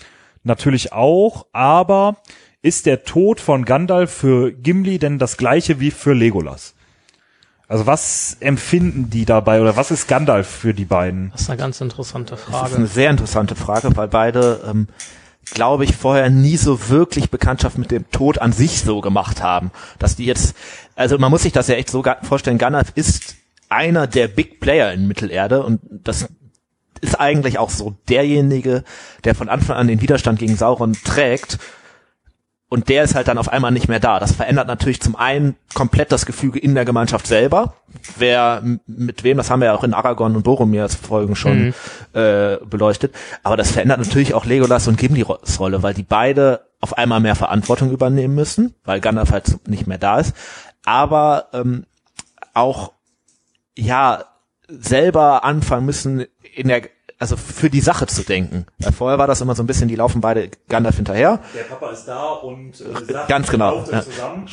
natürlich 0.43 0.93
auch. 0.93 1.47
Aber 1.53 2.19
ist 2.65 2.87
der 2.87 3.05
Tod 3.05 3.41
von 3.41 3.67
Gandalf 3.67 4.11
für 4.11 4.51
Gimli 4.51 4.99
denn 4.99 5.19
das 5.19 5.37
gleiche 5.37 5.81
wie 5.81 5.91
für 5.91 6.15
Legolas? 6.15 6.73
Also 7.69 7.87
was 7.87 8.39
empfinden 8.41 9.11
die 9.11 9.27
dabei 9.27 9.61
oder 9.61 9.77
was 9.77 9.91
ist 9.91 10.09
Gandalf 10.09 10.49
für 10.49 10.73
die 10.73 10.87
beiden? 10.87 11.31
Das 11.33 11.43
ist 11.43 11.51
eine 11.51 11.59
ganz 11.59 11.83
interessante 11.83 12.31
Das 12.31 12.41
ist 12.41 12.47
Frage. 12.47 12.77
eine 12.77 12.87
sehr 12.87 13.11
interessante 13.11 13.55
Frage, 13.55 13.95
weil 13.97 14.09
beide, 14.09 14.63
ähm, 14.67 14.89
glaube 15.53 15.85
ich, 15.85 15.95
vorher 15.95 16.31
nie 16.31 16.57
so 16.57 16.89
wirklich 16.89 17.29
Bekanntschaft 17.29 17.77
mit 17.77 17.91
dem 17.91 18.11
Tod 18.11 18.39
an 18.39 18.53
sich 18.53 18.81
so 18.81 19.03
gemacht 19.03 19.43
haben. 19.43 19.71
Dass 19.99 20.17
die 20.17 20.25
jetzt, 20.25 20.57
also 20.97 21.19
man 21.19 21.31
muss 21.31 21.43
sich 21.43 21.53
das 21.53 21.69
ja 21.69 21.75
echt 21.75 21.91
so 21.91 22.03
vorstellen, 22.23 22.57
Gandalf 22.57 22.93
ist 22.95 23.37
einer 23.69 24.07
der 24.07 24.29
Big 24.29 24.61
Player 24.61 24.91
in 24.91 25.07
Mittelerde 25.07 25.63
und 25.63 25.81
das 25.91 26.29
ist 27.03 27.21
eigentlich 27.21 27.59
auch 27.59 27.69
so 27.69 27.95
derjenige, 28.09 28.85
der 29.25 29.35
von 29.35 29.51
Anfang 29.51 29.77
an 29.77 29.87
den 29.89 30.01
Widerstand 30.01 30.39
gegen 30.39 30.57
Sauron 30.57 30.97
trägt. 31.05 31.59
Und 32.75 32.89
der 32.89 33.05
ist 33.05 33.15
halt 33.15 33.29
dann 33.29 33.39
auf 33.39 33.49
einmal 33.49 33.71
nicht 33.71 33.87
mehr 33.87 34.01
da. 34.01 34.19
Das 34.19 34.33
verändert 34.33 34.67
natürlich 34.67 35.01
zum 35.01 35.15
einen 35.15 35.55
komplett 35.75 36.11
das 36.11 36.27
Gefüge 36.27 36.59
in 36.59 36.75
der 36.75 36.85
Gemeinschaft 36.85 37.25
selber. 37.25 37.75
Wer 38.17 38.65
mit 38.85 39.23
wem, 39.23 39.37
das 39.37 39.49
haben 39.49 39.61
wir 39.61 39.67
ja 39.67 39.75
auch 39.77 39.85
in 39.85 39.95
Aragorn 39.95 40.35
und 40.35 40.43
Boromirs 40.43 40.97
Folgen 40.97 41.37
schon 41.37 41.73
äh, 42.15 42.57
beleuchtet. 42.69 43.15
Aber 43.45 43.57
das 43.57 43.71
verändert 43.71 44.01
natürlich 44.01 44.35
auch 44.35 44.45
Legolas 44.45 44.89
und 44.89 44.99
Gimlis 44.99 45.61
Rolle, 45.61 45.85
weil 45.85 45.95
die 45.95 46.03
beide 46.03 46.67
auf 46.81 46.99
einmal 46.99 47.21
mehr 47.21 47.37
Verantwortung 47.37 47.93
übernehmen 47.93 48.35
müssen, 48.35 48.75
weil 48.85 49.01
Gandalf 49.01 49.31
halt 49.31 49.69
nicht 49.69 49.87
mehr 49.87 49.99
da 49.99 50.19
ist. 50.19 50.35
Aber 50.85 51.51
ähm, 51.53 51.87
auch 52.55 52.91
ja 53.79 54.25
selber 54.67 55.45
anfangen 55.45 55.87
müssen 55.87 56.27
in 56.57 56.67
der 56.67 56.83
also 57.19 57.37
für 57.37 57.71
die 57.71 57.81
Sache 57.81 58.07
zu 58.07 58.23
denken. 58.23 58.67
Weil 58.79 58.93
vorher 58.93 59.19
war 59.19 59.27
das 59.27 59.41
immer 59.41 59.55
so 59.55 59.63
ein 59.63 59.67
bisschen, 59.67 59.89
die 59.89 59.97
laufen 59.97 60.21
beide 60.21 60.51
Gandalf 60.69 60.97
hinterher. 60.97 61.41
Der 61.55 61.63
Papa 61.65 61.91
ist 61.91 62.05
da 62.07 62.33
und 62.33 62.73
äh, 62.81 63.13
sagt, 63.13 63.29
Ganz 63.29 63.51
genau, 63.51 63.77
lauft 63.77 63.93
euch 63.93 64.05
ja. 64.19 64.45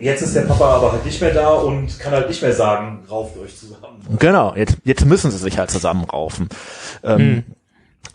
Jetzt 0.00 0.22
ist 0.22 0.34
der 0.34 0.42
Papa 0.42 0.76
aber 0.76 0.92
halt 0.92 1.04
nicht 1.04 1.20
mehr 1.20 1.32
da 1.32 1.50
und 1.50 1.98
kann 2.00 2.12
halt 2.12 2.28
nicht 2.28 2.42
mehr 2.42 2.52
sagen, 2.52 3.04
rauft 3.08 3.38
euch 3.38 3.56
zusammen. 3.56 4.04
Genau, 4.18 4.54
jetzt, 4.56 4.78
jetzt 4.84 5.04
müssen 5.04 5.30
sie 5.30 5.38
sich 5.38 5.58
halt 5.58 5.70
zusammenraufen. 5.70 6.48
Ähm, 7.04 7.44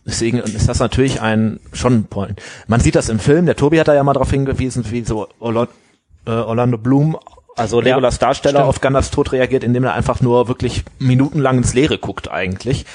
Deswegen 0.05 0.39
ist 0.39 0.67
das 0.67 0.79
natürlich 0.79 1.21
ein 1.21 1.59
schon 1.71 1.93
ein 1.93 2.03
Point. 2.05 2.41
Man 2.67 2.81
sieht 2.81 2.95
das 2.95 3.07
im 3.09 3.19
Film, 3.19 3.45
der 3.45 3.55
Tobi 3.55 3.79
hat 3.79 3.87
da 3.87 3.93
ja 3.93 4.03
mal 4.03 4.13
darauf 4.13 4.31
hingewiesen, 4.31 4.83
wie 4.91 5.03
so 5.03 5.27
äh, 5.29 6.29
Orlando 6.29 6.77
Bloom, 6.77 7.17
also 7.55 7.79
Legolas 7.81 8.19
Darsteller 8.19 8.59
stimmt. 8.59 8.69
auf 8.69 8.81
Gandalfs 8.81 9.11
Tod 9.11 9.31
reagiert, 9.31 9.63
indem 9.63 9.83
er 9.83 9.93
einfach 9.93 10.21
nur 10.21 10.47
wirklich 10.47 10.83
minutenlang 10.99 11.57
ins 11.57 11.73
Leere 11.73 11.97
guckt 11.97 12.29
eigentlich. 12.31 12.85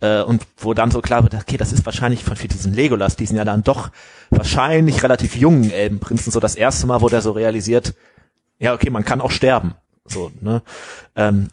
Äh, 0.00 0.22
und 0.22 0.42
wo 0.58 0.74
dann 0.74 0.90
so 0.90 1.00
klar 1.00 1.22
wird, 1.22 1.34
okay, 1.34 1.56
das 1.56 1.72
ist 1.72 1.86
wahrscheinlich 1.86 2.24
von 2.24 2.36
für 2.36 2.48
diesen 2.48 2.74
Legolas, 2.74 3.16
diesen 3.16 3.36
ja 3.36 3.44
dann 3.44 3.62
doch 3.62 3.90
wahrscheinlich 4.30 5.02
relativ 5.02 5.36
jungen 5.36 5.70
Elbenprinzen, 5.70 6.32
so 6.32 6.40
das 6.40 6.56
erste 6.56 6.86
Mal, 6.86 7.00
wo 7.00 7.08
der 7.08 7.22
so 7.22 7.32
realisiert, 7.32 7.94
ja, 8.58 8.74
okay, 8.74 8.90
man 8.90 9.04
kann 9.04 9.20
auch 9.20 9.30
sterben. 9.30 9.74
So, 10.04 10.32
ne? 10.40 10.62
Ähm, 11.14 11.48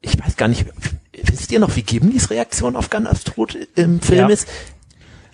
ich 0.00 0.22
weiß 0.22 0.36
gar 0.36 0.48
nicht, 0.48 0.66
wisst 1.12 1.50
ihr 1.50 1.60
noch, 1.60 1.76
wie 1.76 1.82
Gimlis 1.82 2.30
Reaktion 2.30 2.76
auf 2.76 2.90
Gandalfs 2.90 3.24
Tod 3.24 3.56
im 3.74 4.00
Film 4.00 4.20
Ja. 4.20 4.26
ist? 4.28 4.48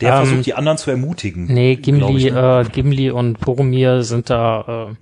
Der 0.00 0.12
Ähm, 0.12 0.26
versucht 0.26 0.46
die 0.46 0.54
anderen 0.54 0.78
zu 0.78 0.90
ermutigen. 0.90 1.46
Nee, 1.46 1.76
Gimli, 1.76 2.16
ich, 2.28 2.32
ne? 2.32 2.64
äh, 2.66 2.70
Gimli 2.70 3.10
und 3.10 3.40
Boromir 3.40 4.02
sind 4.02 4.30
da 4.30 4.88
äh, 4.90 4.94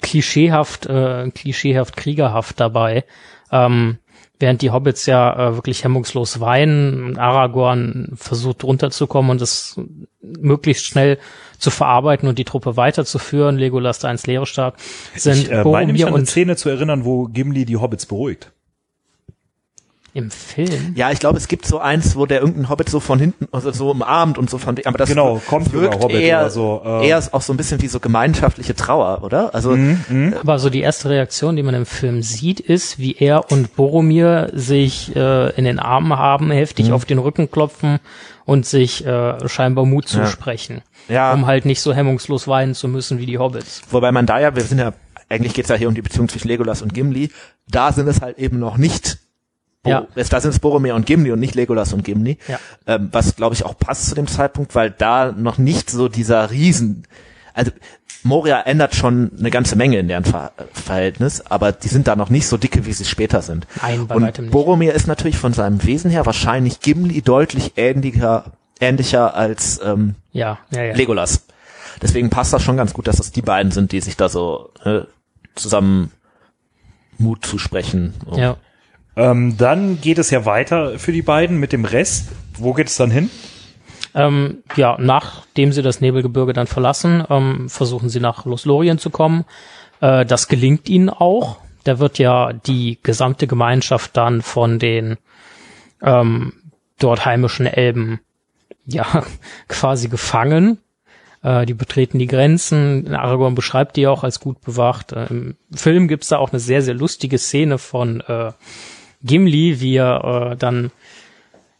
klischeehaft, 0.00 0.86
äh, 0.86 1.30
klischeehaft 1.30 1.96
kriegerhaft 1.96 2.60
dabei. 2.60 3.04
Ähm, 3.50 3.98
während 4.38 4.62
die 4.62 4.70
Hobbits 4.70 5.06
ja 5.06 5.50
äh, 5.50 5.54
wirklich 5.54 5.84
hemmungslos 5.84 6.40
weinen 6.40 7.04
und 7.04 7.18
Aragorn 7.18 8.12
versucht 8.16 8.64
runterzukommen 8.64 9.30
und 9.30 9.40
es 9.40 9.80
möglichst 10.20 10.86
schnell 10.86 11.18
zu 11.58 11.70
verarbeiten 11.70 12.28
und 12.28 12.38
die 12.38 12.44
Truppe 12.44 12.76
weiterzuführen, 12.76 13.56
Legolas 13.56 13.98
da 13.98 14.10
ins 14.10 14.26
Leere 14.26 14.46
starrt, 14.46 14.74
sind 15.14 15.38
ich 15.38 15.50
äh, 15.50 15.64
meine 15.64 15.92
mich 15.92 16.06
an 16.06 16.14
eine 16.14 16.26
Szene 16.26 16.56
zu 16.56 16.68
erinnern, 16.68 17.04
wo 17.04 17.24
Gimli 17.24 17.64
die 17.64 17.76
Hobbits 17.76 18.06
beruhigt. 18.06 18.52
Im 20.16 20.30
Film. 20.30 20.94
Ja, 20.96 21.10
ich 21.10 21.18
glaube, 21.18 21.36
es 21.38 21.46
gibt 21.46 21.66
so 21.66 21.78
eins, 21.78 22.16
wo 22.16 22.26
der 22.26 22.40
irgendein 22.40 22.68
Hobbit 22.68 22.88
so 22.88 23.00
von 23.00 23.18
hinten, 23.18 23.46
also 23.52 23.70
so 23.70 23.90
umarmt 23.90 24.38
und 24.38 24.48
so 24.48 24.58
von, 24.58 24.76
aber 24.84 24.98
das 24.98 25.10
Genau, 25.10 25.40
kommt 25.46 25.72
wirkt 25.72 26.02
Hobbit 26.02 26.20
eher, 26.20 26.40
oder 26.40 26.50
so, 26.50 26.82
äh. 26.84 27.08
eher 27.08 27.22
auch 27.32 27.42
so 27.42 27.52
ein 27.52 27.56
bisschen 27.56 27.82
wie 27.82 27.88
so 27.88 28.00
gemeinschaftliche 28.00 28.74
Trauer, 28.74 29.22
oder? 29.22 29.54
Also, 29.54 29.76
Aber 30.40 30.58
so 30.58 30.70
die 30.70 30.80
erste 30.80 31.10
Reaktion, 31.10 31.56
die 31.56 31.62
man 31.62 31.74
im 31.74 31.86
Film 31.86 32.22
sieht, 32.22 32.60
ist, 32.60 32.98
wie 32.98 33.14
er 33.16 33.50
und 33.52 33.76
Boromir 33.76 34.50
sich 34.54 35.14
äh, 35.14 35.50
in 35.56 35.64
den 35.64 35.78
Armen 35.78 36.18
haben, 36.18 36.50
heftig 36.50 36.92
auf 36.92 37.04
den 37.04 37.18
Rücken 37.18 37.50
klopfen 37.50 37.98
und 38.44 38.64
sich 38.64 39.04
äh, 39.04 39.48
scheinbar 39.48 39.84
Mut 39.84 40.08
zusprechen. 40.08 40.82
Ja. 41.08 41.32
Um 41.32 41.46
halt 41.46 41.66
nicht 41.66 41.80
so 41.80 41.92
hemmungslos 41.94 42.48
weinen 42.48 42.74
zu 42.74 42.88
müssen 42.88 43.18
wie 43.18 43.26
die 43.26 43.38
Hobbits. 43.38 43.82
wobei 43.90 44.10
man 44.12 44.26
da 44.26 44.40
ja, 44.40 44.56
wir 44.56 44.62
sind 44.62 44.78
ja, 44.78 44.92
eigentlich 45.28 45.54
geht's 45.54 45.68
ja 45.68 45.76
hier 45.76 45.88
um 45.88 45.94
die 45.94 46.02
Beziehung 46.02 46.28
zwischen 46.28 46.48
Legolas 46.48 46.82
und 46.82 46.94
Gimli, 46.94 47.30
da 47.68 47.92
sind 47.92 48.08
es 48.08 48.20
halt 48.20 48.38
eben 48.38 48.58
noch 48.58 48.76
nicht 48.76 49.18
Bo 49.86 49.90
Ja. 49.90 50.06
Da 50.28 50.40
sind 50.40 50.50
es 50.50 50.58
Boromir 50.58 50.94
und 50.94 51.06
Gimli 51.06 51.32
und 51.32 51.40
nicht 51.40 51.54
Legolas 51.54 51.92
und 51.92 52.04
Gimli. 52.04 52.38
Ja. 52.48 52.58
Ähm, 52.86 53.08
was, 53.12 53.36
glaube 53.36 53.54
ich, 53.54 53.64
auch 53.64 53.78
passt 53.78 54.06
zu 54.08 54.14
dem 54.14 54.26
Zeitpunkt, 54.26 54.74
weil 54.74 54.90
da 54.90 55.32
noch 55.32 55.58
nicht 55.58 55.90
so 55.90 56.08
dieser 56.08 56.50
Riesen, 56.50 57.06
also 57.54 57.70
Moria 58.22 58.60
ändert 58.60 58.94
schon 58.94 59.30
eine 59.38 59.50
ganze 59.50 59.76
Menge 59.76 59.98
in 59.98 60.08
deren 60.08 60.24
Ver 60.24 60.52
Verhältnis, 60.72 61.40
aber 61.40 61.72
die 61.72 61.88
sind 61.88 62.08
da 62.08 62.16
noch 62.16 62.28
nicht 62.28 62.46
so 62.46 62.56
dicke, 62.56 62.84
wie 62.84 62.92
sie 62.92 63.04
später 63.04 63.40
sind. 63.40 63.66
Nein, 63.80 64.06
bei 64.06 64.16
und. 64.16 64.50
Boromir 64.50 64.94
ist 64.94 65.06
natürlich 65.06 65.38
von 65.38 65.52
seinem 65.52 65.82
Wesen 65.84 66.10
her 66.10 66.26
wahrscheinlich 66.26 66.80
Gimli 66.80 67.22
deutlich 67.22 67.74
ähnlicher, 67.76 68.52
ähnlicher 68.80 69.34
als 69.34 69.80
ähm, 69.82 70.16
Ja, 70.32 70.58
ja, 70.70 70.82
ja. 70.82 70.94
Legolas. 70.94 71.46
Deswegen 72.02 72.28
passt 72.28 72.52
das 72.52 72.62
schon 72.62 72.76
ganz 72.76 72.92
gut, 72.92 73.06
dass 73.06 73.20
es 73.20 73.32
die 73.32 73.42
beiden 73.42 73.72
sind, 73.72 73.92
die 73.92 74.00
sich 74.00 74.16
da 74.16 74.28
so 74.28 74.70
äh, 74.84 75.02
zusammen 75.54 76.10
Mut 77.18 77.46
zusprechen. 77.46 78.14
So. 78.28 78.36
ja. 78.38 78.56
Ähm, 79.16 79.56
dann 79.56 80.00
geht 80.00 80.18
es 80.18 80.30
ja 80.30 80.44
weiter 80.44 80.98
für 80.98 81.12
die 81.12 81.22
beiden 81.22 81.58
mit 81.58 81.72
dem 81.72 81.84
Rest. 81.84 82.28
Wo 82.58 82.74
geht 82.74 82.88
es 82.88 82.96
dann 82.96 83.10
hin? 83.10 83.30
Ähm, 84.14 84.62
ja, 84.76 84.96
nachdem 84.98 85.72
sie 85.72 85.82
das 85.82 86.00
Nebelgebirge 86.00 86.52
dann 86.52 86.66
verlassen, 86.66 87.24
ähm, 87.28 87.68
versuchen 87.68 88.08
sie 88.08 88.20
nach 88.20 88.44
Lothlorien 88.44 88.98
zu 88.98 89.10
kommen. 89.10 89.44
Äh, 90.00 90.24
das 90.24 90.48
gelingt 90.48 90.88
ihnen 90.88 91.10
auch. 91.10 91.58
Da 91.84 91.98
wird 91.98 92.18
ja 92.18 92.52
die 92.52 92.98
gesamte 93.02 93.46
Gemeinschaft 93.46 94.16
dann 94.16 94.42
von 94.42 94.78
den 94.78 95.16
ähm, 96.02 96.52
dort 96.98 97.24
heimischen 97.24 97.66
Elben 97.66 98.20
ja 98.84 99.24
quasi 99.68 100.08
gefangen. 100.08 100.78
Äh, 101.42 101.66
die 101.66 101.74
betreten 101.74 102.18
die 102.18 102.26
Grenzen. 102.26 103.14
Aragorn 103.14 103.54
beschreibt 103.54 103.96
die 103.96 104.06
auch 104.06 104.24
als 104.24 104.40
gut 104.40 104.60
bewacht. 104.62 105.12
Im 105.12 105.56
Film 105.74 106.08
gibt's 106.08 106.28
da 106.28 106.38
auch 106.38 106.52
eine 106.52 106.60
sehr, 106.60 106.82
sehr 106.82 106.94
lustige 106.94 107.38
Szene 107.38 107.78
von 107.78 108.20
äh, 108.22 108.52
Gimli, 109.22 109.80
wie 109.80 109.96
er 109.96 110.52
äh, 110.52 110.56
dann 110.56 110.90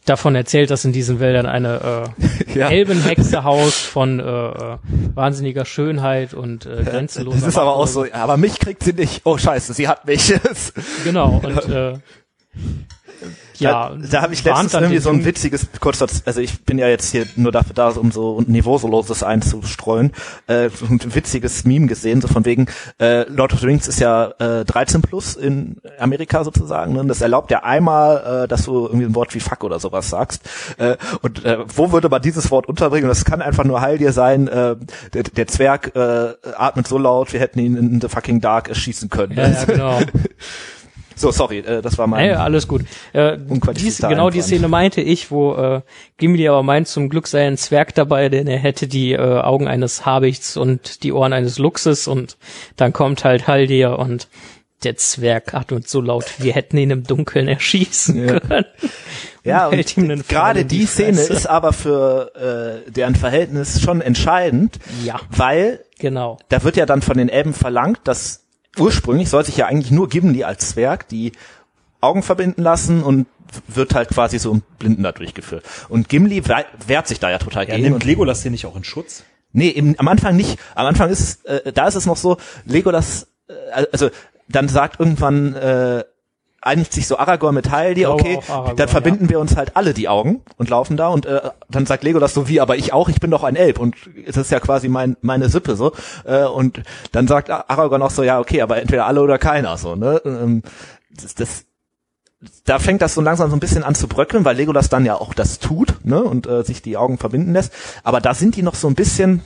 davon 0.07 0.35
erzählt, 0.35 0.71
dass 0.71 0.85
in 0.85 0.93
diesen 0.93 1.21
Wäldern 1.21 1.47
eine 1.47 2.05
äh, 2.55 2.59
Ja. 2.59 2.71
Elbenhexe 2.71 3.45
haust 3.45 3.85
von 3.85 4.19
äh, 4.19 4.23
äh, 4.23 4.79
wahnsinniger 5.15 5.65
Schönheit 5.67 6.33
und 6.33 6.65
äh, 6.65 6.85
grenzenloser 6.85 7.41
Das 7.41 7.49
ist 7.49 7.59
aber 7.59 7.77
auch 7.77 7.87
so, 7.87 8.07
aber 8.13 8.37
mich 8.39 8.59
kriegt 8.59 8.83
sie 8.83 8.95
nicht. 8.95 9.23
Oh 9.25 9.37
scheiße, 9.37 9.75
sie 9.75 9.89
hat 9.89 10.07
mich. 10.07 10.33
Genau, 11.05 11.41
und 11.45 11.69
äh, 11.69 11.99
ja, 13.61 13.91
da, 13.91 13.97
da 14.11 14.23
habe 14.23 14.35
ich 14.35 14.45
letztens 14.45 14.75
irgendwie 14.75 14.99
so 14.99 15.11
ein 15.11 15.25
witziges, 15.25 15.67
kurz, 15.81 16.03
also 16.03 16.41
ich 16.41 16.65
bin 16.65 16.79
ja 16.79 16.89
jetzt 16.89 17.11
hier 17.11 17.27
nur 17.37 17.53
dafür 17.53 17.75
da, 17.75 17.89
um 17.89 18.13
so 18.13 18.43
Niveauloses 18.47 19.23
einzustreuen, 19.23 20.13
äh, 20.47 20.69
so 20.71 20.87
ein 20.87 21.01
witziges 21.15 21.65
Meme 21.65 21.87
gesehen, 21.87 22.21
so 22.21 22.29
von 22.29 22.45
wegen, 22.45 22.67
äh, 22.99 23.23
Lord 23.29 23.53
of 23.53 23.61
the 23.61 23.67
Rings 23.67 23.89
ist 23.89 24.01
ja 24.01 24.33
äh, 24.39 24.65
13 24.65 25.03
plus 25.03 25.37
in 25.37 25.77
Amerika 25.99 26.45
sozusagen, 26.45 26.95
ne? 26.95 27.05
das 27.07 27.21
erlaubt 27.21 27.51
ja 27.51 27.63
einmal, 27.63 28.45
äh, 28.45 28.49
dass 28.49 28.65
du 28.65 28.87
irgendwie 28.87 29.07
ein 29.07 29.15
Wort 29.15 29.35
wie 29.35 29.41
fuck 29.41 29.65
oder 29.65 29.79
sowas 29.79 30.09
sagst. 30.09 30.43
Äh, 30.79 30.97
und 31.23 31.45
äh, 31.45 31.59
wo 31.75 31.93
würde 31.93 32.09
man 32.09 32.23
dieses 32.23 32.51
Wort 32.51 32.67
unterbringen? 32.69 33.05
Und 33.05 33.11
das 33.11 33.25
kann 33.25 33.43
einfach 33.43 33.65
nur 33.65 33.81
Heil 33.81 33.99
dir 33.99 34.13
sein, 34.13 34.49
äh, 34.49 34.77
der, 35.13 35.23
der 35.23 35.47
Zwerg 35.47 35.95
äh, 35.95 36.35
atmet 36.57 36.87
so 36.87 36.99
laut, 36.99 37.33
wir 37.33 37.41
hätten 37.41 37.59
ihn 37.59 37.77
in 37.77 38.01
the 38.01 38.09
fucking 38.09 38.41
dark 38.41 38.69
erschießen 38.69 39.09
können. 39.11 39.33
Ja, 39.37 39.49
ja, 39.49 39.65
genau. 39.65 40.01
So, 41.19 41.31
sorry, 41.31 41.61
äh, 41.61 41.81
das 41.83 41.97
war 41.97 42.07
mein... 42.07 42.29
Ja, 42.29 42.45
alles 42.45 42.69
gut. 42.69 42.83
Äh, 43.15 43.39
dies, 43.75 43.99
genau 43.99 44.29
die. 44.29 44.43
Szene 44.43 44.69
meinte 44.69 45.01
ich, 45.01 45.31
wo 45.31 45.55
äh, 45.55 45.81
Gimli 46.19 46.47
aber 46.47 46.63
meint, 46.63 46.89
zum 46.89 47.09
Glück 47.09 47.27
sei 47.27 47.47
ein 47.47 47.57
Zwerg 47.57 47.95
dabei, 47.95 48.29
denn 48.29 48.47
er 48.47 48.59
hätte 48.59 48.87
die 48.87 49.13
äh, 49.13 49.19
Augen 49.41 49.67
eines 49.67 50.05
Habichts 50.05 50.57
und 50.59 51.03
die 51.03 51.13
Ohren 51.13 51.33
eines 51.33 51.59
Luchses 51.59 52.07
und 52.07 52.37
dann 52.77 52.93
kommt 52.93 53.25
halt 53.25 53.49
Haldir 53.49 53.99
und 53.99 54.29
der 54.85 54.97
Zwerg 54.97 55.55
atmet 55.55 55.89
so 55.89 56.03
laut, 56.03 56.27
wir 56.39 56.53
hätten 56.53 56.77
ihn 56.77 56.91
im 56.91 57.03
Dunkeln 57.03 57.49
erschießen 57.49 58.29
Ja. 58.29 58.41
können. 58.41 58.67
Ja, 59.43 59.69
und 59.69 59.83
Pfeil 59.87 60.23
gerade 60.29 60.65
die 60.67 60.81
die 60.81 60.87
Szene 60.87 61.21
ist 61.21 61.47
aber 61.49 61.73
für 61.73 62.83
äh, 62.87 62.91
deren 62.91 63.15
Verhältnis 63.15 63.81
schon 63.81 64.01
entscheidend, 64.03 64.79
Ja. 65.03 65.19
weil 65.31 65.81
Genau. 65.99 66.39
da 66.51 66.63
wird 66.63 66.77
ja 66.77 66.85
dann 66.85 67.01
von 67.01 67.17
den 67.17 67.31
Elben 67.31 67.55
verlangt, 67.55 68.01
dass 68.05 68.46
ursprünglich 68.79 69.29
soll 69.29 69.45
sich 69.45 69.57
ja 69.57 69.67
eigentlich 69.67 69.91
nur 69.91 70.09
Gimli 70.09 70.45
als 70.45 70.71
Zwerg 70.71 71.09
die 71.09 71.33
Augen 72.01 72.23
verbinden 72.23 72.63
lassen 72.63 73.03
und 73.03 73.27
wird 73.69 73.95
halt 73.95 74.09
quasi 74.11 74.39
so 74.39 74.53
im 74.53 74.63
Blinden 74.79 75.03
da 75.03 75.13
durchgeführt. 75.13 75.65
Und 75.89 76.09
Gimli 76.09 76.43
wehrt 76.87 77.09
sich 77.09 77.21
da 77.21 77.31
ja 77.31 77.39
total 77.39 77.69
Ja, 77.69 77.77
gegen. 77.77 77.89
nimmt 77.91 78.05
Legolas 78.05 78.43
den 78.43 78.53
nicht 78.53 78.67
auch 78.67 78.77
in 78.77 78.85
Schutz? 78.85 79.25
Nee, 79.53 79.69
im, 79.69 79.95
am 79.99 80.09
Anfang 80.09 80.37
nicht. 80.37 80.59
Am 80.75 80.87
Anfang 80.87 81.11
ist 81.11 81.21
es, 81.21 81.45
äh, 81.45 81.73
da 81.73 81.87
ist 81.89 81.95
es 81.95 82.07
noch 82.07 82.17
so, 82.17 82.37
Legolas, 82.65 83.29
äh, 83.49 83.87
also 83.93 84.11
dann 84.49 84.69
sagt 84.69 85.01
irgendwann, 85.01 85.55
äh, 85.55 86.05
einigt 86.67 86.93
sich 86.93 87.07
so 87.07 87.19
Aragorn 87.19 87.55
mit 87.55 87.71
Haldir, 87.71 88.07
glaube 88.07 88.23
okay, 88.23 88.41
Aragorn, 88.49 88.77
dann 88.77 88.89
verbinden 88.89 89.29
wir 89.29 89.41
uns 89.41 89.57
halt 89.57 89.77
alle 89.77 89.95
die 89.95 90.09
Augen 90.09 90.43
und 90.57 90.69
laufen 90.69 90.97
da 90.97 91.09
und 91.09 91.27
äh, 91.27 91.41
dann 91.71 91.87
sagt 91.87 92.05
Legolas 92.05 92.35
so 92.35 92.49
wie, 92.49 92.61
aber 92.61 92.77
ich 92.77 92.93
auch, 92.93 93.09
ich 93.09 93.21
bin 93.21 93.31
doch 93.31 93.45
ein 93.45 93.57
Elb 93.57 93.79
und 93.79 93.97
das 94.27 94.37
ist 94.37 94.51
ja 94.51 94.61
quasi 94.61 94.89
mein 94.89 95.17
meine 95.21 95.49
Sippe 95.49 95.77
so 95.77 95.93
äh, 96.25 96.45
und 96.45 96.83
dann 97.13 97.29
sagt 97.29 97.51
Aragorn 97.51 98.03
auch 98.03 98.11
so, 98.11 98.23
ja 98.23 98.39
okay, 98.41 98.61
aber 98.63 98.81
entweder 98.81 99.07
alle 99.07 99.23
oder 99.23 99.39
keiner 99.39 99.77
so, 99.79 99.97
ne? 99.97 100.21
Ähm, 100.25 100.63
das, 101.11 101.35
das 101.35 101.65
da 102.65 102.79
fängt 102.79 103.03
das 103.03 103.15
so 103.15 103.21
langsam 103.21 103.51
so 103.51 103.57
ein 103.57 103.61
bisschen 103.61 103.83
an 103.83 103.95
zu 103.95 104.09
bröckeln, 104.09 104.45
weil 104.45 104.57
Legolas 104.57 104.89
dann 104.89 105.05
ja 105.05 105.15
auch 105.15 105.35
das 105.35 105.59
tut, 105.59 106.05
ne, 106.05 106.23
und 106.23 106.47
äh, 106.47 106.63
sich 106.65 106.83
die 106.83 106.97
Augen 106.97 107.19
verbinden 107.19 107.53
lässt. 107.53 107.73
Aber 108.03 108.21
da 108.21 108.35
sind 108.35 108.57
die 108.57 108.63
noch 108.63 108.75
so 108.75 108.89
ein 108.89 108.95
bisschen, 108.95 109.43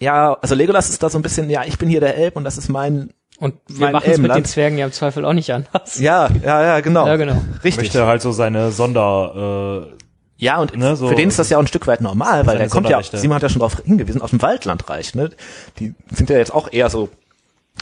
ja, 0.00 0.36
also 0.40 0.54
Legolas 0.54 0.90
ist 0.90 1.02
da 1.02 1.08
so 1.08 1.18
ein 1.18 1.22
bisschen, 1.22 1.48
ja, 1.50 1.64
ich 1.64 1.78
bin 1.78 1.88
hier 1.88 2.00
der 2.00 2.16
Elb 2.16 2.36
und 2.36 2.44
das 2.44 2.58
ist 2.58 2.68
mein, 2.68 3.12
Und 3.40 3.54
wir 3.68 3.90
machen 3.90 4.02
es 4.04 4.06
mit 4.06 4.16
Elbenland. 4.18 4.44
den 4.46 4.48
Zwergen 4.48 4.78
ja 4.78 4.86
im 4.86 4.92
Zweifel 4.92 5.24
auch 5.24 5.32
nicht 5.32 5.50
anders. 5.52 5.98
ja, 5.98 6.28
ja, 6.44 6.62
ja, 6.62 6.80
genau. 6.80 7.06
Ja, 7.06 7.16
genau. 7.16 7.42
Richtig. 7.64 7.76
Möchte 7.78 8.06
halt 8.06 8.22
so 8.22 8.30
seine 8.32 8.70
Sonder, 8.70 9.86
äh, 9.90 9.96
Ja, 10.36 10.58
und 10.60 10.76
Ne, 10.76 10.94
so- 10.94 11.08
für 11.08 11.14
den 11.14 11.28
ist 11.28 11.38
das 11.38 11.48
ja 11.50 11.56
auch 11.56 11.62
ein 11.62 11.66
Stück 11.66 11.86
weit 11.86 12.00
normal, 12.02 12.46
weil 12.46 12.58
der 12.58 12.68
kommt 12.68 12.88
ja. 12.88 13.02
Simon 13.02 13.34
hat 13.36 13.42
ja 13.42 13.48
schon 13.48 13.60
darauf 13.60 13.80
hingewiesen, 13.84 14.20
aus 14.22 14.30
dem 14.30 14.40
Waldlandreich, 14.42 15.14
ne? 15.14 15.30
Die 15.78 15.94
sind 16.14 16.30
ja 16.30 16.36
jetzt 16.38 16.52
auch 16.54 16.70
eher 16.72 16.88
so 16.90 17.08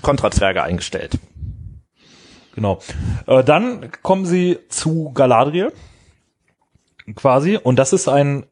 Kontrazwerge 0.03 0.63
eingestellt. 0.63 1.19
Genau. 2.55 2.81
Äh, 3.27 3.43
dann 3.45 3.91
kommen 4.03 4.27
sie 4.27 4.59
zu 4.69 5.11
Galadriel. 5.13 5.73
Quasi. 7.15 7.57
Und 7.63 7.77
das 7.79 7.93
ist 7.93 8.09
ein 8.09 8.45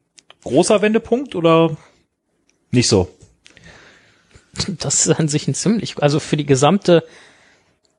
großer 0.43 0.81
Wendepunkt 0.81 1.35
oder 1.35 1.75
nicht 2.71 2.87
so? 2.87 3.09
Das 4.79 5.05
ist 5.05 5.19
an 5.19 5.27
sich 5.27 5.47
ein 5.47 5.53
ziemlich, 5.53 6.01
also 6.01 6.19
für 6.19 6.37
die 6.37 6.45
gesamte, 6.45 7.03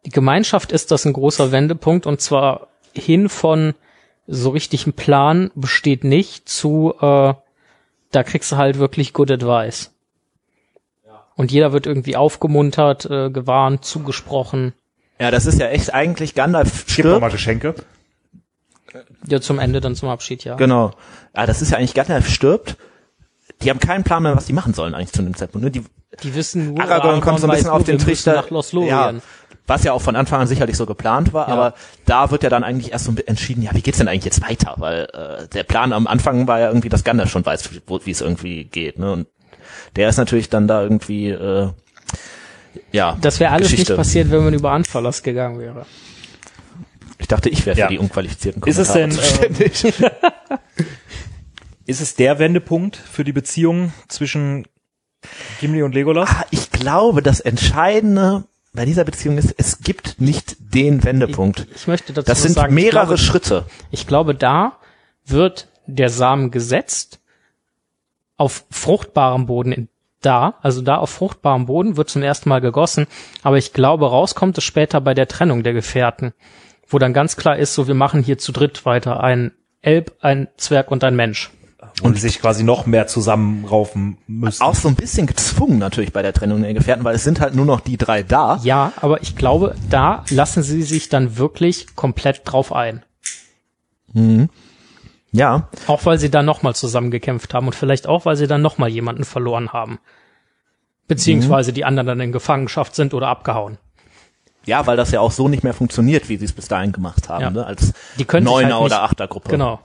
die 0.04 0.10
Gemeinschaft 0.10 0.72
ist 0.72 0.90
das 0.90 1.04
ein 1.04 1.12
großer 1.12 1.52
Wendepunkt 1.52 2.06
und 2.06 2.20
zwar 2.20 2.68
hin 2.94 3.28
von 3.28 3.74
so 4.26 4.50
richtig 4.50 4.86
ein 4.86 4.92
Plan 4.92 5.50
besteht 5.54 6.04
nicht 6.04 6.48
zu, 6.48 6.94
äh, 7.00 7.34
da 8.10 8.22
kriegst 8.24 8.52
du 8.52 8.56
halt 8.56 8.78
wirklich 8.78 9.12
good 9.12 9.30
advice. 9.30 9.90
Und 11.34 11.52
jeder 11.52 11.72
wird 11.72 11.86
irgendwie 11.86 12.16
aufgemuntert, 12.16 13.06
äh, 13.06 13.30
gewarnt, 13.30 13.84
zugesprochen. 13.84 14.72
Ja, 15.20 15.30
das 15.30 15.46
ist 15.46 15.60
ja 15.60 15.68
echt 15.68 15.94
eigentlich 15.94 16.34
Gandalf 16.34 16.84
Gib 16.86 17.04
doch 17.04 17.20
mal 17.20 17.30
stirbt. 17.30 17.32
Geschenke. 17.32 17.74
Ja, 19.26 19.40
zum 19.40 19.60
Ende, 19.60 19.80
dann 19.80 19.94
zum 19.94 20.08
Abschied, 20.08 20.42
ja. 20.42 20.56
Genau. 20.56 20.90
Ja, 21.36 21.46
das 21.46 21.62
ist 21.62 21.70
ja 21.70 21.78
eigentlich 21.78 21.94
Gandalf 21.94 22.28
stirbt. 22.28 22.76
Die 23.62 23.70
haben 23.70 23.78
keinen 23.78 24.02
Plan 24.02 24.24
mehr, 24.24 24.36
was 24.36 24.46
die 24.46 24.52
machen 24.52 24.74
sollen 24.74 24.94
eigentlich 24.94 25.12
zu 25.12 25.22
dem 25.22 25.36
Zeitpunkt. 25.36 25.64
Ne? 25.64 25.70
Die 25.70 25.84
Die 26.22 26.34
wissen 26.34 26.74
nur, 26.74 26.82
Aragorn 26.82 27.20
kommt 27.20 27.40
so 27.40 27.46
ein 27.46 27.50
bisschen 27.54 27.70
auf 27.70 27.84
den 27.84 27.98
Trichter. 27.98 28.34
nach 28.34 28.50
Lothlorien. 28.50 28.88
Ja, 28.88 29.12
was 29.66 29.84
ja 29.84 29.92
auch 29.92 30.00
von 30.00 30.16
Anfang 30.16 30.40
an 30.40 30.46
sicherlich 30.46 30.76
so 30.78 30.86
geplant 30.86 31.34
war, 31.34 31.48
Ja. 31.48 31.54
aber 31.54 31.74
da 32.06 32.30
wird 32.30 32.42
ja 32.42 32.48
dann 32.48 32.64
eigentlich 32.64 32.92
erst 32.92 33.04
so 33.04 33.14
entschieden, 33.26 33.62
ja, 33.62 33.74
wie 33.74 33.82
geht's 33.82 33.98
denn 33.98 34.08
eigentlich 34.08 34.24
jetzt 34.24 34.40
weiter? 34.42 34.74
Weil 34.78 35.04
äh, 35.12 35.46
der 35.48 35.64
Plan 35.64 35.92
am 35.92 36.06
Anfang 36.06 36.46
war 36.46 36.58
ja 36.58 36.68
irgendwie, 36.68 36.88
dass 36.88 37.04
Gandalf 37.04 37.30
schon 37.30 37.44
weiß, 37.44 37.68
wo- 37.86 38.00
wie 38.04 38.10
es 38.10 38.22
irgendwie 38.22 38.64
geht. 38.64 38.98
Ne? 38.98 39.12
Und 39.12 39.26
der 39.96 40.08
ist 40.08 40.16
natürlich 40.16 40.48
dann 40.48 40.66
da 40.68 40.82
irgendwie, 40.82 41.28
äh, 41.28 41.68
ja, 42.92 43.18
Das 43.20 43.38
wäre 43.40 43.52
alles 43.52 43.70
Geschichte. 43.70 43.92
nicht 43.92 43.98
passiert, 43.98 44.30
wenn 44.30 44.42
man 44.44 44.54
über 44.54 44.70
Anfallos 44.72 45.22
gegangen 45.22 45.58
wäre. 45.58 45.84
Ich 47.18 47.28
dachte, 47.28 47.50
ich 47.50 47.66
wäre 47.66 47.74
für 47.76 47.80
Ja. 47.82 47.88
die 47.88 47.98
unqualifizierten 47.98 48.62
Ist 48.62 48.78
es 48.78 48.88
Kommentare 48.92 49.48
denn, 49.50 49.72
zuständig. 49.74 50.04
Ist 51.86 52.00
es 52.00 52.14
der 52.14 52.38
Wendepunkt 52.38 52.96
für 52.96 53.24
die 53.24 53.32
Beziehung 53.32 53.92
zwischen 54.08 54.66
Gimli 55.60 55.82
und 55.82 55.94
Legolas? 55.94 56.28
Ah, 56.30 56.44
ich 56.50 56.70
glaube, 56.70 57.22
das 57.22 57.40
Entscheidende 57.40 58.44
bei 58.72 58.84
dieser 58.84 59.04
Beziehung 59.04 59.38
ist, 59.38 59.54
es 59.56 59.80
gibt 59.80 60.20
nicht 60.20 60.56
den 60.60 61.02
Wendepunkt. 61.02 61.66
Ich 61.74 61.86
möchte 61.86 62.12
dazu 62.12 62.26
Das 62.26 62.42
sind 62.42 62.52
sagen, 62.52 62.76
ich 62.76 62.84
mehrere 62.84 63.06
glaube, 63.06 63.18
Schritte. 63.18 63.66
Ich 63.90 64.06
glaube, 64.06 64.34
da 64.34 64.78
wird 65.26 65.68
der 65.86 66.10
Samen 66.10 66.50
gesetzt 66.50 67.20
auf 68.36 68.64
fruchtbarem 68.70 69.46
Boden 69.46 69.72
in, 69.72 69.88
da, 70.20 70.54
also 70.62 70.82
da 70.82 70.96
auf 70.96 71.10
fruchtbarem 71.10 71.66
Boden 71.66 71.96
wird 71.96 72.10
zum 72.10 72.22
ersten 72.22 72.48
Mal 72.48 72.60
gegossen, 72.60 73.06
aber 73.42 73.58
ich 73.58 73.72
glaube, 73.72 74.08
rauskommt 74.08 74.58
es 74.58 74.64
später 74.64 75.00
bei 75.00 75.14
der 75.14 75.28
Trennung 75.28 75.62
der 75.62 75.72
Gefährten, 75.72 76.32
wo 76.86 76.98
dann 76.98 77.12
ganz 77.12 77.36
klar 77.36 77.56
ist, 77.56 77.74
so 77.74 77.88
wir 77.88 77.94
machen 77.94 78.22
hier 78.22 78.38
zu 78.38 78.52
dritt 78.52 78.84
weiter, 78.84 79.22
ein 79.22 79.52
Elb, 79.80 80.16
ein 80.20 80.48
Zwerg 80.56 80.90
und 80.90 81.04
ein 81.04 81.16
Mensch. 81.16 81.50
Und 82.02 82.18
sich 82.20 82.40
quasi 82.40 82.62
noch 82.64 82.86
mehr 82.86 83.06
zusammenraufen 83.06 84.18
müssen. 84.26 84.62
Auch 84.62 84.74
so 84.74 84.88
ein 84.88 84.94
bisschen 84.94 85.26
gezwungen 85.26 85.78
natürlich 85.78 86.12
bei 86.12 86.22
der 86.22 86.32
Trennung 86.32 86.62
der 86.62 86.74
Gefährten, 86.74 87.04
weil 87.04 87.14
es 87.16 87.24
sind 87.24 87.40
halt 87.40 87.54
nur 87.54 87.66
noch 87.66 87.80
die 87.80 87.96
drei 87.96 88.22
da. 88.22 88.60
Ja, 88.62 88.92
aber 89.00 89.22
ich 89.22 89.36
glaube, 89.36 89.74
da 89.90 90.24
lassen 90.30 90.62
sie 90.62 90.82
sich 90.82 91.08
dann 91.08 91.36
wirklich 91.38 91.94
komplett 91.96 92.42
drauf 92.44 92.72
ein. 92.72 93.02
Ja, 95.32 95.68
Auch 95.86 96.06
weil 96.06 96.18
sie 96.18 96.30
dann 96.30 96.46
nochmal 96.46 96.74
zusammengekämpft 96.74 97.52
haben 97.52 97.66
und 97.66 97.74
vielleicht 97.74 98.06
auch, 98.06 98.24
weil 98.24 98.36
sie 98.36 98.46
dann 98.46 98.62
nochmal 98.62 98.88
jemanden 98.88 99.24
verloren 99.24 99.72
haben. 99.72 99.98
Beziehungsweise 101.06 101.72
die 101.72 101.84
anderen 101.84 102.06
dann 102.06 102.20
in 102.20 102.32
Gefangenschaft 102.32 102.94
sind 102.94 103.14
oder 103.14 103.28
abgehauen. 103.28 103.78
ja, 104.66 104.86
weil 104.86 104.96
das 104.96 105.10
ja 105.12 105.20
auch 105.20 105.32
so 105.32 105.48
nicht 105.48 105.64
mehr 105.64 105.72
funktioniert, 105.74 106.28
wie 106.28 106.36
sie 106.36 106.44
es 106.44 106.52
bis 106.52 106.68
dahin 106.68 106.92
gemacht 106.92 107.28
haben, 107.30 107.42
Ja. 107.42 107.50
ne? 107.50 107.64
als 107.66 107.92
Die 108.18 108.24
können 108.26 108.44
Neuner 108.44 108.74
halt 108.74 108.82
nicht- 108.84 108.92
oder 108.92 109.02
Achter 109.02 109.26
Gruppe. 109.28 109.48
Genau. 109.50 109.80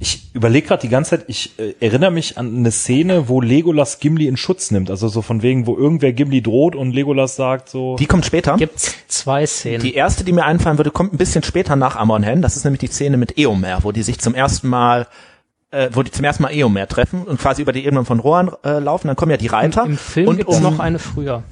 Ich 0.00 0.32
überlege 0.32 0.68
gerade 0.68 0.82
die 0.82 0.88
ganze 0.88 1.10
Zeit, 1.10 1.24
ich 1.28 1.58
äh, 1.58 1.74
erinnere 1.80 2.12
mich 2.12 2.38
an 2.38 2.56
eine 2.56 2.70
Szene, 2.70 3.28
wo 3.28 3.40
Legolas 3.40 3.98
Gimli 3.98 4.28
in 4.28 4.36
Schutz 4.36 4.70
nimmt. 4.70 4.90
Also 4.90 5.08
so 5.08 5.22
von 5.22 5.42
wegen, 5.42 5.66
wo 5.66 5.76
irgendwer 5.76 6.12
Gimli 6.12 6.40
droht 6.40 6.76
und 6.76 6.92
Legolas 6.92 7.34
sagt 7.36 7.68
so. 7.68 7.96
Die 7.96 8.06
kommt 8.06 8.24
später. 8.24 8.56
Gibt's 8.56 8.94
zwei 9.08 9.44
Szenen. 9.46 9.82
Die 9.82 9.94
erste, 9.94 10.22
die 10.22 10.32
mir 10.32 10.44
einfallen 10.44 10.78
würde, 10.78 10.92
kommt 10.92 11.12
ein 11.12 11.18
bisschen 11.18 11.42
später 11.42 11.74
nach 11.74 11.96
Amon 11.96 12.22
Hen. 12.22 12.42
Das 12.42 12.56
ist 12.56 12.64
nämlich 12.64 12.80
die 12.80 12.86
Szene 12.86 13.16
mit 13.16 13.38
Eomer, 13.38 13.82
wo 13.82 13.90
die 13.90 14.02
sich 14.02 14.18
zum 14.20 14.34
ersten 14.34 14.68
Mal 14.68 15.08
äh, 15.70 15.90
wo 15.92 16.02
die 16.02 16.10
zum 16.10 16.24
ersten 16.24 16.42
Mal 16.42 16.52
Eomer 16.52 16.86
treffen 16.86 17.24
und 17.24 17.38
quasi 17.40 17.62
über 17.62 17.72
die 17.72 17.84
Ebenen 17.84 18.04
von 18.04 18.20
Rohan 18.20 18.50
äh, 18.64 18.78
laufen, 18.78 19.08
dann 19.08 19.16
kommen 19.16 19.30
ja 19.30 19.36
die 19.36 19.48
Reiter. 19.48 19.84
Im 19.84 19.98
Film 19.98 20.28
und 20.28 20.36
gibt's 20.38 20.56
um, 20.56 20.62
noch 20.62 20.78
eine 20.78 20.98
früher. 20.98 21.42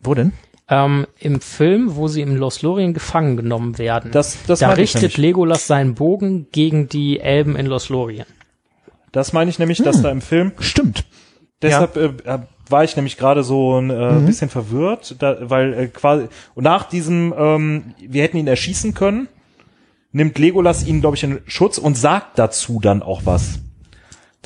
Wo 0.00 0.14
denn? 0.14 0.32
Ähm, 0.68 1.06
Im 1.20 1.40
Film, 1.40 1.94
wo 1.94 2.08
sie 2.08 2.22
im 2.22 2.34
Lothlorien 2.34 2.92
gefangen 2.92 3.36
genommen 3.36 3.78
werden, 3.78 4.10
Das- 4.10 4.36
das 4.46 4.58
da 4.58 4.70
richtet. 4.70 5.16
Legolas 5.16 5.66
seinen 5.68 5.94
Bogen 5.94 6.48
gegen 6.50 6.88
die 6.88 7.20
Elben 7.20 7.54
in 7.54 7.66
Lothlorien. 7.66 8.26
Das 9.12 9.32
meine 9.32 9.48
ich 9.48 9.58
nämlich, 9.60 9.78
Hm. 9.78 9.84
dass 9.84 10.02
da 10.02 10.10
im 10.10 10.20
Film. 10.20 10.52
Stimmt. 10.58 11.04
Deshalb 11.62 11.96
äh, 11.96 12.10
war 12.68 12.82
ich 12.84 12.96
nämlich 12.96 13.16
gerade 13.16 13.44
so 13.44 13.78
ein 13.80 13.90
äh, 13.90 14.20
bisschen 14.26 14.48
verwirrt, 14.50 15.14
da, 15.20 15.36
weil 15.48 15.72
äh, 15.72 15.86
quasi 15.86 16.26
und 16.56 16.64
nach 16.64 16.84
diesem, 16.88 17.32
ähm, 17.38 17.94
wir 18.00 18.22
hätten 18.24 18.36
ihn 18.36 18.48
erschießen 18.48 18.92
können, 18.92 19.28
nimmt 20.12 20.36
Legolas 20.38 20.84
ihn, 20.86 21.00
glaube 21.00 21.16
ich, 21.16 21.22
in 21.22 21.40
Schutz 21.46 21.78
und 21.78 21.96
sagt 21.96 22.38
dazu 22.40 22.80
dann 22.82 23.02
auch 23.02 23.22
was. 23.24 23.60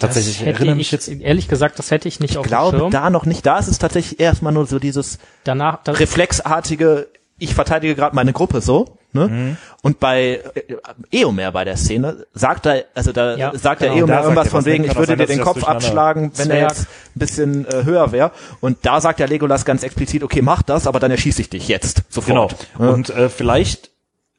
Tatsächlich, 0.01 0.35
das 0.35 0.41
ich 0.43 0.47
hätte 0.47 0.57
erinnere 0.59 0.75
ich, 0.75 0.79
mich 0.79 0.91
jetzt. 0.93 1.09
ehrlich 1.09 1.49
gesagt, 1.49 1.79
das 1.79 1.91
hätte 1.91 2.09
ich 2.09 2.21
nicht 2.21 2.37
auf 2.37 2.45
Ich 2.45 2.49
dem 2.51 2.57
glaube, 2.57 2.79
Schirm. 2.79 2.91
da 2.91 3.11
noch 3.11 3.27
nicht. 3.27 3.45
Da 3.47 3.59
ist 3.59 3.69
es 3.69 3.79
tatsächlich 3.79 4.19
erstmal 4.21 4.53
nur 4.53 4.67
so 4.67 4.79
dieses 4.79 5.19
Danach, 5.45 5.79
da, 5.85 5.93
reflexartige, 5.93 7.09
ich 7.39 7.55
verteidige 7.55 7.95
gerade 7.95 8.15
meine 8.15 8.33
Gruppe 8.33 8.61
so. 8.61 8.97
Ne? 9.13 9.27
Mhm. 9.27 9.57
Und 9.83 9.99
bei 9.99 10.41
äh, 10.55 11.21
Eomer 11.23 11.51
bei 11.51 11.65
der 11.65 11.77
Szene 11.77 12.27
sagt 12.33 12.67
er, 12.67 12.85
also 12.95 13.11
da 13.11 13.37
Ja, 13.37 13.53
sagt 13.59 13.81
genau. 13.81 13.93
der 13.95 14.01
Eomer 14.03 14.21
irgendwas 14.23 14.47
er 14.47 14.51
von 14.51 14.59
was, 14.61 14.67
wegen, 14.67 14.85
ich 14.85 14.95
würde 14.95 15.07
sein, 15.07 15.19
dir 15.19 15.27
den 15.27 15.41
Kopf 15.41 15.65
abschlagen, 15.65 16.31
wenn 16.37 16.51
er 16.51 16.69
Zwerg. 16.69 16.71
jetzt 16.71 16.81
ein 17.17 17.19
bisschen 17.19 17.67
äh, 17.67 17.85
höher 17.85 18.13
wäre. 18.13 18.31
Und 18.61 18.79
da 18.83 19.01
sagt 19.01 19.19
der 19.19 19.27
Legolas 19.27 19.65
ganz 19.65 19.83
explizit, 19.83 20.23
okay, 20.23 20.43
mach 20.43 20.63
das, 20.63 20.87
aber 20.87 21.01
dann 21.01 21.11
erschieße 21.11 21.41
ich 21.43 21.51
dich 21.51 21.67
jetzt 21.67 22.03
Genau. 22.25 22.49
sofort. 22.51 22.67
Ne? 22.79 22.93
Und 22.93 23.11
äh, 23.11 23.29
vielleicht, 23.29 23.91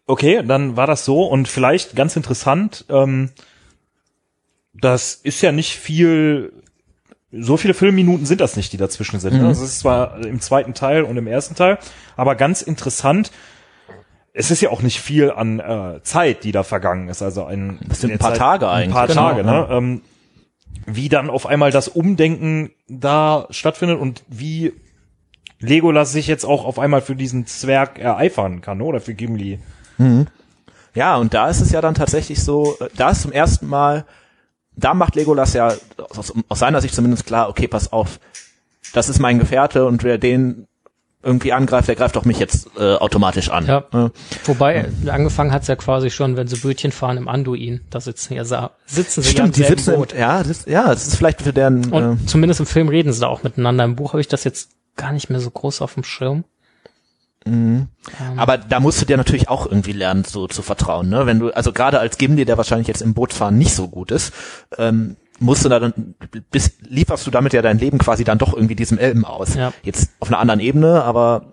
okay, 0.07 0.41
dann 0.45 0.77
war 0.77 0.87
das 0.87 1.03
so 1.03 1.25
und 1.25 1.49
vielleicht 1.49 1.95
ganz 1.97 2.15
interessant, 2.15 2.85
ähm, 2.89 3.29
das 4.81 5.15
ist 5.15 5.41
ja 5.41 5.51
nicht 5.51 5.77
viel, 5.77 6.51
so 7.31 7.55
viele 7.57 7.73
Filmminuten 7.73 8.25
sind 8.25 8.41
das 8.41 8.55
nicht, 8.55 8.73
die 8.73 8.77
dazwischen 8.77 9.19
sind. 9.19 9.41
Ne? 9.41 9.47
Das 9.47 9.61
ist 9.61 9.79
zwar 9.79 10.25
im 10.25 10.41
zweiten 10.41 10.73
Teil 10.73 11.03
und 11.03 11.17
im 11.17 11.27
ersten 11.27 11.55
Teil, 11.55 11.77
aber 12.17 12.35
ganz 12.35 12.61
interessant, 12.61 13.31
es 14.33 14.49
ist 14.49 14.61
ja 14.61 14.69
auch 14.69 14.81
nicht 14.81 14.99
viel 14.99 15.31
an 15.31 15.59
äh, 15.59 16.01
Zeit, 16.03 16.43
die 16.43 16.51
da 16.51 16.63
vergangen 16.63 17.09
ist. 17.09 17.21
Also 17.21 17.45
ein, 17.45 17.79
Das 17.87 18.01
sind 18.01 18.11
in 18.11 18.15
ein 18.15 18.19
paar 18.19 18.33
Tage 18.33 18.69
Ein 18.69 18.91
paar 18.91 19.03
eigentlich. 19.03 19.15
Tage, 19.15 19.41
Genau, 19.41 19.67
ne? 19.67 19.67
Ähm, 19.71 20.01
wie 20.85 21.09
dann 21.09 21.29
auf 21.29 21.45
einmal 21.45 21.71
das 21.71 21.87
Umdenken 21.89 22.71
da 22.87 23.45
stattfindet 23.49 23.99
und 23.99 24.23
wie 24.27 24.73
Legolas 25.59 26.11
sich 26.11 26.27
jetzt 26.27 26.45
auch 26.45 26.65
auf 26.65 26.79
einmal 26.79 27.01
für 27.01 27.15
diesen 27.15 27.45
Zwerg 27.45 27.99
ereifern 27.99 28.61
kann, 28.61 28.81
oder 28.81 28.99
für 28.99 29.13
Gimli. 29.13 29.59
Ja, 30.95 31.17
und 31.17 31.33
da 31.33 31.49
ist 31.49 31.61
es 31.61 31.71
ja 31.71 31.81
dann 31.81 31.93
tatsächlich 31.93 32.41
so, 32.43 32.77
äh, 32.79 32.87
da 32.95 33.11
ist 33.11 33.21
zum 33.21 33.31
ersten 33.31 33.67
Mal, 33.67 34.05
da 34.75 34.93
macht 34.93 35.15
Legolas 35.15 35.53
ja 35.53 35.73
aus, 36.15 36.33
aus 36.47 36.59
seiner 36.59 36.81
Sicht 36.81 36.95
zumindest 36.95 37.25
klar, 37.25 37.49
okay, 37.49 37.67
pass 37.67 37.91
auf, 37.91 38.19
das 38.93 39.09
ist 39.09 39.19
mein 39.19 39.39
Gefährte 39.39 39.85
und 39.85 40.03
wer 40.03 40.17
den 40.17 40.67
irgendwie 41.23 41.53
angreift, 41.53 41.87
der 41.87 41.95
greift 41.95 42.17
auch 42.17 42.25
mich 42.25 42.39
jetzt 42.39 42.69
äh, 42.77 42.95
automatisch 42.95 43.49
an. 43.49 43.67
Ja. 43.67 43.83
Ne? 43.91 44.11
Wobei, 44.45 44.89
angefangen 45.07 45.51
hat's 45.51 45.67
ja 45.67 45.75
quasi 45.75 46.09
schon, 46.09 46.35
wenn 46.35 46.47
sie 46.47 46.57
Bötchen 46.57 46.91
fahren 46.91 47.17
im 47.17 47.27
Anduin. 47.27 47.81
Da 47.91 47.99
sitzen 47.99 48.33
ja 48.33 48.43
sitzen 48.85 49.21
sie 49.21 49.35
ja 49.35 49.43
im 49.43 49.51
Stimmt, 49.51 49.57
die 49.57 49.63
sitzen, 49.63 49.91
im, 49.91 49.99
Boot. 49.99 50.13
ja, 50.13 50.41
das, 50.41 50.65
ja, 50.65 50.87
das 50.87 51.07
ist 51.07 51.15
vielleicht 51.15 51.41
für 51.41 51.53
deren, 51.53 51.91
Und 51.91 52.23
äh, 52.23 52.25
zumindest 52.25 52.59
im 52.59 52.65
Film 52.65 52.89
reden 52.89 53.13
sie 53.13 53.19
da 53.19 53.27
auch 53.27 53.43
miteinander. 53.43 53.83
Im 53.83 53.95
Buch 53.95 54.13
habe 54.13 54.21
ich 54.21 54.27
das 54.27 54.43
jetzt 54.43 54.71
gar 54.95 55.11
nicht 55.11 55.29
mehr 55.29 55.39
so 55.39 55.51
groß 55.51 55.81
auf 55.81 55.93
dem 55.93 56.03
Schirm. 56.03 56.43
Aber 58.37 58.57
da 58.57 58.79
musst 58.79 59.01
du 59.01 59.05
dir 59.05 59.17
natürlich 59.17 59.49
auch 59.49 59.65
irgendwie 59.65 59.93
lernen, 59.93 60.23
so 60.23 60.47
zu 60.47 60.61
vertrauen, 60.61 61.09
ne? 61.09 61.25
Wenn 61.25 61.39
du, 61.39 61.49
also 61.49 61.73
gerade 61.73 61.99
als 61.99 62.17
Gimli, 62.17 62.45
der 62.45 62.57
wahrscheinlich 62.57 62.87
jetzt 62.87 63.01
im 63.01 63.13
Bootfahren 63.13 63.57
nicht 63.57 63.73
so 63.73 63.87
gut 63.87 64.11
ist, 64.11 64.33
ähm, 64.77 65.17
musst 65.39 65.65
du 65.65 65.69
da 65.69 65.79
dann, 65.79 66.15
bis, 66.51 66.77
lieferst 66.87 67.25
du 67.25 67.31
damit 67.31 67.53
ja 67.53 67.63
dein 67.63 67.79
Leben 67.79 67.97
quasi 67.97 68.23
dann 68.23 68.37
doch 68.37 68.53
irgendwie 68.53 68.75
diesem 68.75 68.99
Elben 68.99 69.25
aus. 69.25 69.55
Ja. 69.55 69.73
Jetzt 69.81 70.11
auf 70.19 70.27
einer 70.27 70.37
anderen 70.37 70.59
Ebene, 70.59 71.03
aber 71.03 71.47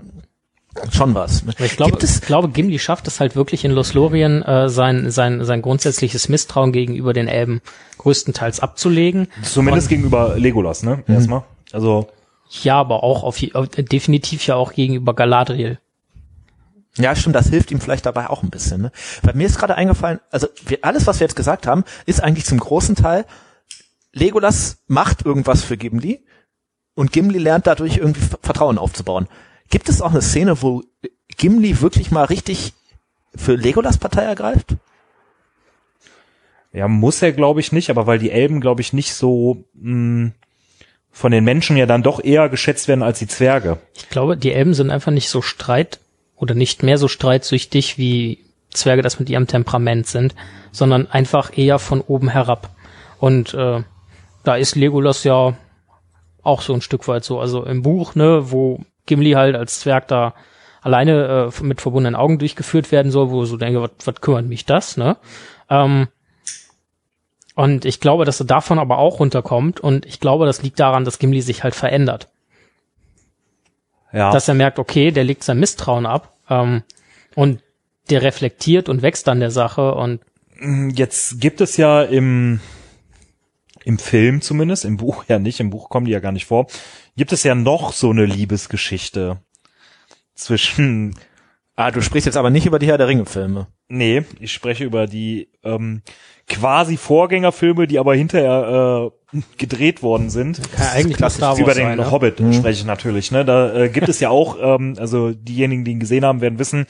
schon 0.93 1.15
was. 1.15 1.43
Ich 1.59 1.77
glaube, 1.77 1.93
Gibt 1.93 2.05
es 2.05 2.17
ich 2.17 2.27
glaube, 2.27 2.51
Gimli 2.51 2.79
schafft 2.79 3.09
es 3.09 3.19
halt 3.19 3.35
wirklich 3.35 3.65
in 3.65 3.73
Lothlorien, 3.73 4.43
äh, 4.43 4.69
sein, 4.69 5.11
sein, 5.11 5.45
sein 5.45 5.63
grundsätzliches 5.63 6.29
Misstrauen 6.29 6.73
gegenüber 6.73 7.15
den 7.15 7.29
Elben 7.29 7.63
größtenteils 7.97 8.61
abzulegen. 8.61 9.29
Zumindest 9.43 9.89
gegenüber 9.89 10.35
Legolas, 10.37 10.83
ne? 10.83 11.03
Erstmal. 11.09 11.45
Also, 11.73 12.09
Ja, 12.51 12.77
aber 12.81 13.03
auch 13.05 13.23
auf, 13.25 13.39
auf 13.55 13.69
definitiv 13.69 14.47
ja 14.47 14.57
auch 14.57 14.73
gegenüber 14.73 15.15
Galadriel. 15.15 15.79
Ja, 16.97 17.15
stimmt, 17.15 17.37
das 17.37 17.49
hilft 17.49 17.71
ihm 17.71 17.81
vielleicht 17.81 18.07
dabei 18.07 18.29
auch 18.29 18.43
ein 18.43 18.51
bisschen. 18.51 18.83
Ne? 18.83 18.93
Weil 19.23 19.35
mir 19.35 19.47
ist 19.47 19.59
gerade 19.59 19.77
eingefallen, 19.77 20.21
also 20.31 20.49
wir, 20.67 20.79
alles, 20.83 21.07
was 21.07 21.21
wir 21.21 21.27
jetzt 21.27 21.37
gesagt 21.37 21.67
haben, 21.67 21.85
ist 22.07 22.23
eigentlich 22.23 22.45
zum 22.47 22.59
großen 22.59 22.97
Teil, 22.97 23.25
Legolas 24.13 24.79
macht 24.87 25.25
irgendwas 25.25 25.63
für 25.63 25.77
Gimli 25.77 26.25
und 26.95 27.13
Gimli 27.13 27.39
lernt 27.39 27.67
dadurch 27.67 27.99
irgendwie 27.99 28.23
Ver- 28.23 28.39
Vertrauen 28.43 28.79
aufzubauen. 28.79 29.29
Gibt 29.71 29.89
es 29.89 30.01
auch 30.03 30.11
eine 30.11 30.23
Szene, 30.23 30.63
wo 30.63 30.83
Gimli 31.37 31.81
wirklich 31.81 32.11
mal 32.11 32.25
richtig 32.25 32.73
für 33.37 33.55
Legolas 33.55 33.99
Partei 33.99 34.23
ergreift? 34.23 34.75
ja, 36.73 36.89
muss 36.89 37.23
er, 37.23 37.33
glaube 37.33 37.61
ich, 37.61 37.73
nicht, 37.73 37.91
aber 37.91 38.07
weil 38.07 38.19
die 38.19 38.31
Elben, 38.31 38.61
glaube 38.61 38.81
ich, 38.81 38.93
nicht 38.93 39.15
so 39.15 39.65
mh, 39.75 40.33
von 41.19 41.33
den 41.33 41.43
Menschen 41.43 41.77
ja 41.77 41.87
dann 41.87 42.05
doch 42.05 42.23
eher 42.23 42.49
geschätzt 42.49 42.87
werden 42.87 43.03
als 43.03 43.19
die 43.19 43.27
Zwerge. 43.27 43.79
Ich 43.97 44.09
glaube, 44.09 44.37
die 44.37 44.53
Elben 44.53 44.73
sind 44.73 44.93
einfach 44.93 45.11
nicht 45.11 45.31
so 45.31 45.43
streit 45.43 45.99
oder 46.37 46.55
nicht 46.55 46.85
mehr 46.85 46.97
so 46.97 47.09
streitsüchtig 47.09 47.99
wie 47.99 48.39
Zwerge 48.71 49.03
das 49.03 49.19
mit 49.19 49.29
ihrem 49.29 49.49
Temperament 49.49 50.07
sind, 50.07 50.37
sondern 50.71 51.11
einfach 51.11 51.59
eher 51.59 51.81
von 51.81 52.03
oben 52.03 52.29
herab. 52.29 52.71
Und 53.19 53.53
äh, 53.53 53.83
da 54.45 54.55
ist 54.55 54.77
Legolas 54.77 55.25
ja 55.25 55.55
auch 56.45 56.63
so 56.63 56.73
ein 56.73 56.83
Stück 56.83 57.09
weit 57.09 57.25
so. 57.25 57.41
Also 57.41 57.65
im 57.65 57.83
Buch, 57.83 58.15
ne, 58.15 58.53
wo 58.53 58.85
Gimli 59.07 59.33
halt 59.33 59.57
als 59.57 59.81
Zwerg 59.81 60.07
da 60.07 60.35
alleine 60.83 61.51
äh, 61.53 61.65
mit 61.65 61.81
verbundenen 61.81 62.15
Augen 62.15 62.39
durchgeführt 62.39 62.93
werden 62.93 63.11
soll, 63.11 63.33
wo 63.33 63.45
so 63.45 63.57
denke, 63.57 63.91
was 64.05 64.21
kümmert 64.21 64.47
mich 64.47 64.67
das, 64.67 64.97
ne? 64.97 65.17
Ähm, 65.69 66.07
und 67.59 67.85
ich 67.85 67.99
glaube, 67.99 68.25
dass 68.25 68.39
er 68.39 68.47
davon 68.47 68.79
aber 68.79 68.99
auch 68.99 69.19
runterkommt. 69.19 69.81
Und 69.81 70.07
ich 70.07 70.21
glaube, 70.21 70.47
das 70.47 70.63
liegt 70.63 70.79
daran, 70.79 71.05
dass 71.05 71.19
Gimli 71.19 71.43
sich 71.43 71.65
halt 71.65 71.75
verändert. 71.75 72.29
Ja. 74.13 74.31
dass 74.31 74.47
er 74.47 74.55
merkt, 74.55 74.79
okay, 74.79 75.11
der 75.11 75.25
legt 75.25 75.43
sein 75.43 75.59
Misstrauen 75.59 76.07
ab 76.07 76.37
ähm, 76.49 76.85
und 77.35 77.61
der 78.11 78.23
reflektiert 78.23 78.89
und 78.89 79.03
wächst 79.03 79.29
an 79.29 79.41
der 79.41 79.51
Sache. 79.51 79.93
Und 79.97 80.21
Jetzt 80.95 81.41
gibt 81.41 81.61
es 81.61 81.77
ja 81.77 82.03
im, 82.05 82.61
im 83.83 83.99
Film 83.99 84.41
zumindest, 84.41 84.85
im 84.85 84.97
Buch 84.97 85.25
ja 85.27 85.41
nicht, 85.41 85.59
im 85.59 85.71
Buch 85.71 85.89
kommen 85.89 86.07
die 86.07 86.13
ja 86.13 86.21
gar 86.21 86.33
nicht 86.33 86.47
vor, 86.47 86.69
gibt 87.17 87.33
es 87.33 87.43
ja 87.43 87.57
noch 87.57 87.93
so 87.93 88.11
eine 88.11 88.25
Liebesgeschichte 88.25 89.39
zwischen, 90.37 91.17
Ah, 91.81 91.93
du 91.93 92.03
sprichst 92.03 92.27
jetzt 92.27 92.37
aber 92.37 92.51
nicht 92.51 92.67
über 92.67 92.81
die 92.81 92.89
Herr 92.89 92.99
der 92.99 93.07
Ringe 93.07 93.25
Filme. 93.25 93.69
nee, 93.87 94.25
ich 94.41 94.53
spreche 94.53 94.83
über 94.83 95.07
die 95.07 95.49
ähm, 95.63 96.03
quasi 96.49 96.97
Vorgängerfilme, 96.97 97.87
die 97.87 98.01
aber 98.01 98.17
hinterher 98.17 99.13
äh, 99.33 99.41
gedreht 99.59 100.03
worden 100.03 100.29
sind. 100.29 100.61
kann 100.73 100.87
ja 100.87 100.93
eigentlich 100.95 101.21
nur 101.21 101.31
Star 101.31 101.51
Wars 101.51 101.61
Über 101.61 101.75
den 101.75 101.87
sein, 101.87 101.99
ne? 101.99 102.11
Hobbit 102.11 102.39
spreche 102.53 102.81
ich 102.81 102.85
natürlich. 102.85 103.31
Ne? 103.31 103.45
Da 103.45 103.73
äh, 103.75 103.89
gibt 103.91 104.09
es 104.09 104.19
ja 104.19 104.29
auch, 104.29 104.57
ähm, 104.61 104.97
also 104.99 105.31
diejenigen, 105.31 105.85
die 105.85 105.93
ihn 105.93 106.01
gesehen 106.01 106.25
haben, 106.25 106.41
werden 106.41 106.59
wissen, 106.59 106.87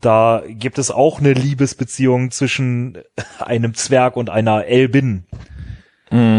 da 0.00 0.42
gibt 0.48 0.78
es 0.78 0.90
auch 0.90 1.20
eine 1.20 1.32
Liebesbeziehung 1.32 2.32
zwischen 2.32 2.98
einem 3.38 3.74
Zwerg 3.74 4.16
und 4.16 4.30
einer 4.30 4.64
Elbin. 4.64 5.26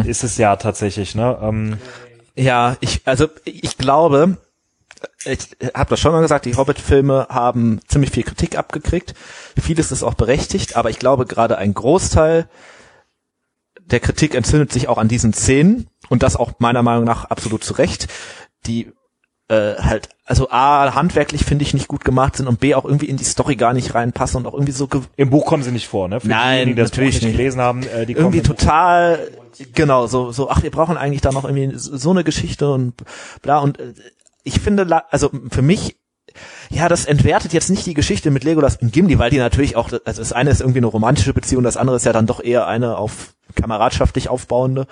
Ist 0.05 0.23
es 0.25 0.37
ja 0.37 0.55
tatsächlich, 0.57 1.15
ne? 1.15 1.37
Ähm, 1.41 1.77
Ja, 2.35 2.75
ich, 2.81 3.01
also 3.05 3.27
ich 3.45 3.77
glaube, 3.77 4.37
ich 5.25 5.39
habe 5.73 5.89
das 5.89 5.99
schon 5.99 6.11
mal 6.11 6.21
gesagt, 6.21 6.45
die 6.45 6.55
Hobbit-Filme 6.55 7.27
haben 7.29 7.79
ziemlich 7.87 8.11
viel 8.11 8.23
Kritik 8.23 8.57
abgekriegt. 8.57 9.13
Vieles 9.61 9.91
ist 9.91 10.03
auch 10.03 10.13
berechtigt, 10.13 10.75
aber 10.75 10.89
ich 10.89 10.99
glaube 10.99 11.25
gerade 11.25 11.57
ein 11.57 11.73
Großteil 11.73 12.47
der 13.85 13.99
Kritik 13.99 14.35
entzündet 14.35 14.71
sich 14.71 14.87
auch 14.87 14.97
an 14.97 15.07
diesen 15.07 15.33
Szenen 15.33 15.87
und 16.09 16.21
das 16.23 16.35
auch 16.35 16.53
meiner 16.59 16.83
Meinung 16.83 17.05
nach 17.05 17.25
absolut 17.25 17.63
zu 17.63 17.73
Recht, 17.73 18.07
die 18.67 18.91
äh, 19.47 19.75
halt, 19.77 20.09
also 20.25 20.49
A, 20.51 20.93
handwerklich 20.93 21.43
finde 21.43 21.63
ich 21.63 21.73
nicht 21.73 21.87
gut 21.87 22.05
gemacht 22.05 22.35
sind 22.35 22.47
und 22.47 22.59
B, 22.59 22.75
auch 22.75 22.85
irgendwie 22.85 23.07
in 23.07 23.17
die 23.17 23.23
Story 23.23 23.55
gar 23.55 23.73
nicht 23.73 23.95
reinpassen 23.95 24.37
und 24.37 24.45
auch 24.45 24.53
irgendwie 24.53 24.73
so 24.73 24.87
Im 25.15 25.31
Buch 25.31 25.45
kommen 25.47 25.63
sie 25.63 25.71
nicht 25.71 25.87
vor, 25.87 26.07
ne? 26.07 26.19
Für 26.19 26.27
Nein, 26.27 26.51
diejenigen, 26.67 26.75
die 26.75 26.81
das 26.83 26.91
Buch 26.91 26.97
natürlich 26.97 27.15
nicht 27.15 27.23
nicht. 27.23 27.37
gelesen 27.37 27.61
haben, 27.61 27.81
äh, 27.81 28.05
die 28.05 28.13
irgendwie 28.13 28.41
Buch- 28.41 28.47
total 28.49 29.27
genau 29.73 30.05
so 30.05 30.31
so 30.31 30.49
ach 30.51 30.61
wir 30.61 30.69
brauchen 30.71 30.95
eigentlich 30.97 31.21
da 31.21 31.31
noch 31.31 31.45
irgendwie 31.45 31.75
so 31.77 31.97
so 31.97 32.11
eine 32.11 32.23
Geschichte 32.23 32.71
und 32.71 32.93
bla 33.41 33.57
und 33.59 33.79
äh, 33.79 33.93
ich 34.49 34.59
finde 34.59 35.03
also 35.11 35.29
für 35.51 35.61
mich 35.61 35.95
ja, 36.69 36.87
das 36.87 37.05
entwertet 37.05 37.53
jetzt 37.53 37.69
nicht 37.71 37.85
die 37.87 37.95
Geschichte 37.95 38.29
mit 38.29 38.43
Legolas 38.43 38.75
und 38.77 38.93
Gimli, 38.93 39.17
weil 39.17 39.31
die 39.31 39.39
natürlich 39.39 39.75
auch, 39.75 39.89
also 40.05 40.21
das 40.21 40.31
eine 40.31 40.51
ist 40.51 40.61
irgendwie 40.61 40.77
eine 40.79 40.85
romantische 40.87 41.33
Beziehung, 41.33 41.63
das 41.63 41.75
andere 41.77 41.95
ist 41.95 42.05
ja 42.05 42.13
dann 42.13 42.27
doch 42.27 42.39
eher 42.43 42.67
eine 42.67 42.97
auf 42.97 43.33
kameradschaftlich 43.55 44.29
aufbauende. 44.29 44.85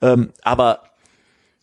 Ähm, 0.00 0.30
aber 0.42 0.80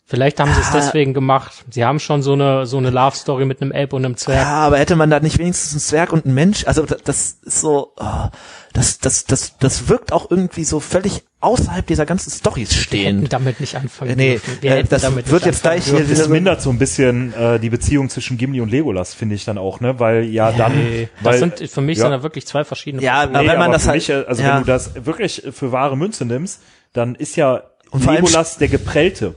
vielleicht 0.04 0.38
haben 0.38 0.52
sie 0.54 0.60
es 0.60 0.68
Ah. 0.68 0.74
deswegen 0.76 1.12
gemacht. 1.12 1.64
Sie 1.70 1.84
haben 1.84 1.98
schon 1.98 2.22
so 2.22 2.34
eine 2.34 2.66
so 2.66 2.78
eine 2.78 2.90
Love 2.90 3.16
Story 3.16 3.44
mit 3.46 3.60
einem 3.60 3.72
Elb 3.72 3.92
und 3.94 4.04
einem 4.04 4.16
Zwerg. 4.16 4.42
ja, 4.46 4.54
aber 4.66 4.78
hätte 4.78 4.94
man 4.94 5.10
da 5.10 5.18
nicht 5.18 5.38
wenigstens 5.40 5.72
einen 5.72 5.80
Zwerg 5.80 6.12
und 6.12 6.24
einen 6.24 6.34
Mensch? 6.34 6.64
Also 6.68 6.86
da- 6.86 6.96
das 7.02 7.38
ist 7.42 7.60
so, 7.60 7.94
oh, 7.96 8.28
das, 8.74 8.98
das, 9.00 9.24
das, 9.24 9.58
das 9.58 9.88
wirkt 9.88 10.12
auch 10.12 10.30
irgendwie 10.30 10.64
so 10.64 10.78
völlig 10.78 11.25
außerhalb 11.46 11.86
dieser 11.86 12.04
ganzen 12.04 12.30
Storys 12.30 12.70
Wir 12.90 13.00
hätten 13.04 13.18
stehen. 13.20 13.28
damit 13.28 13.60
nicht 13.60 13.76
anfangen 13.76 14.16
Nee. 14.16 14.40
Wir 14.60 14.72
äh, 14.76 14.84
das 14.84 15.02
damit 15.02 15.30
wird 15.30 15.42
nicht 15.42 15.54
jetzt 15.54 15.62
gleich 15.62 15.84
dürfen. 15.84 16.08
Das 16.08 16.28
mindert 16.28 16.60
so 16.60 16.70
ein 16.70 16.78
bisschen 16.78 17.32
äh, 17.34 17.58
die 17.58 17.70
Beziehung 17.70 18.08
zwischen 18.10 18.36
Gimli 18.36 18.60
und 18.60 18.70
Legolas, 18.70 19.14
finde 19.14 19.34
ich 19.34 19.44
dann 19.44 19.56
auch, 19.58 19.80
ne? 19.80 19.98
Weil 20.00 20.24
ja 20.24 20.52
dann, 20.52 20.76
Nee, 20.76 21.08
weil, 21.22 21.40
das 21.40 21.58
sind 21.58 21.70
für 21.70 21.80
mich 21.80 21.98
ja. 21.98 22.02
sind 22.04 22.10
da 22.12 22.22
wirklich 22.22 22.46
zwei 22.46 22.64
verschiedene 22.64 23.02
Ja, 23.02 23.24
Nee, 23.26 23.32
wenn 23.34 23.46
man 23.46 23.56
aber 23.62 23.72
das 23.72 23.86
halt- 23.86 23.96
mich, 23.96 24.12
also 24.12 24.42
ja. 24.42 24.54
wenn 24.56 24.60
du 24.62 24.66
das 24.66 25.06
wirklich 25.06 25.42
für 25.52 25.72
wahre 25.72 25.96
Münze 25.96 26.24
nimmst, 26.24 26.60
dann 26.92 27.14
ist 27.14 27.36
ja 27.36 27.62
Und 27.90 28.04
Legolas 28.04 28.58
der 28.58 28.68
geprellte 28.68 29.34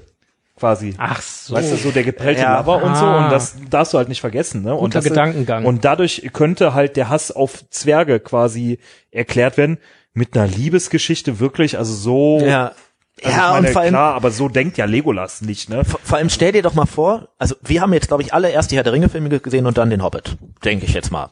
quasi. 0.57 0.93
Ach 0.97 1.21
so. 1.21 1.53
Weißt 1.55 1.71
du, 1.71 1.77
so 1.77 1.91
der 1.91 2.03
geprellte 2.03 2.41
Ja. 2.41 2.59
Lover 2.59 2.83
und 2.83 2.95
so 2.97 3.05
Ah. 3.05 3.23
und 3.25 3.31
das 3.31 3.55
darfst 3.69 3.93
du 3.93 3.97
halt 3.97 4.09
nicht 4.09 4.19
vergessen, 4.19 4.63
ne? 4.63 4.73
und 4.73 4.79
Guter 4.79 4.97
das 4.99 5.05
ist- 5.05 5.11
Gedankengang. 5.11 5.63
Und 5.65 5.85
dadurch 5.85 6.29
könnte 6.33 6.73
halt 6.73 6.97
der 6.97 7.07
Hass 7.07 7.31
auf 7.31 7.63
Zwerge 7.69 8.19
quasi 8.19 8.79
erklärt 9.11 9.55
werden 9.57 9.77
mit 10.13 10.35
einer 10.35 10.47
Liebesgeschichte 10.47 11.39
wirklich, 11.39 11.77
also 11.77 11.93
so 11.93 12.39
Ja, 12.45 12.73
Also 13.23 13.37
ja 13.37 13.51
meine, 13.51 13.67
und 13.67 13.73
vor 13.73 13.81
allem, 13.81 13.89
klar, 13.91 14.15
aber 14.15 14.31
so 14.31 14.49
denkt 14.49 14.77
ja 14.77 14.85
Legolas 14.85 15.41
nicht, 15.41 15.69
ne? 15.69 15.83
vor 15.85 15.99
vor 16.03 16.17
allem 16.17 16.29
stell 16.29 16.51
dir 16.51 16.61
doch 16.61 16.73
mal 16.73 16.85
vor, 16.85 17.29
also 17.37 17.55
wir 17.61 17.81
haben 17.81 17.93
jetzt 17.93 18.07
glaube 18.07 18.23
ich 18.23 18.33
alle 18.33 18.49
erst 18.49 18.71
die 18.71 18.75
Herr 18.75 18.83
der 18.83 18.93
Ringe 18.93 19.09
Filme 19.09 19.29
gesehen 19.39 19.65
und 19.65 19.77
dann 19.77 19.89
den 19.89 20.03
Hobbit, 20.03 20.37
denke 20.63 20.85
ich 20.85 20.93
jetzt 20.93 21.11
mal. 21.11 21.29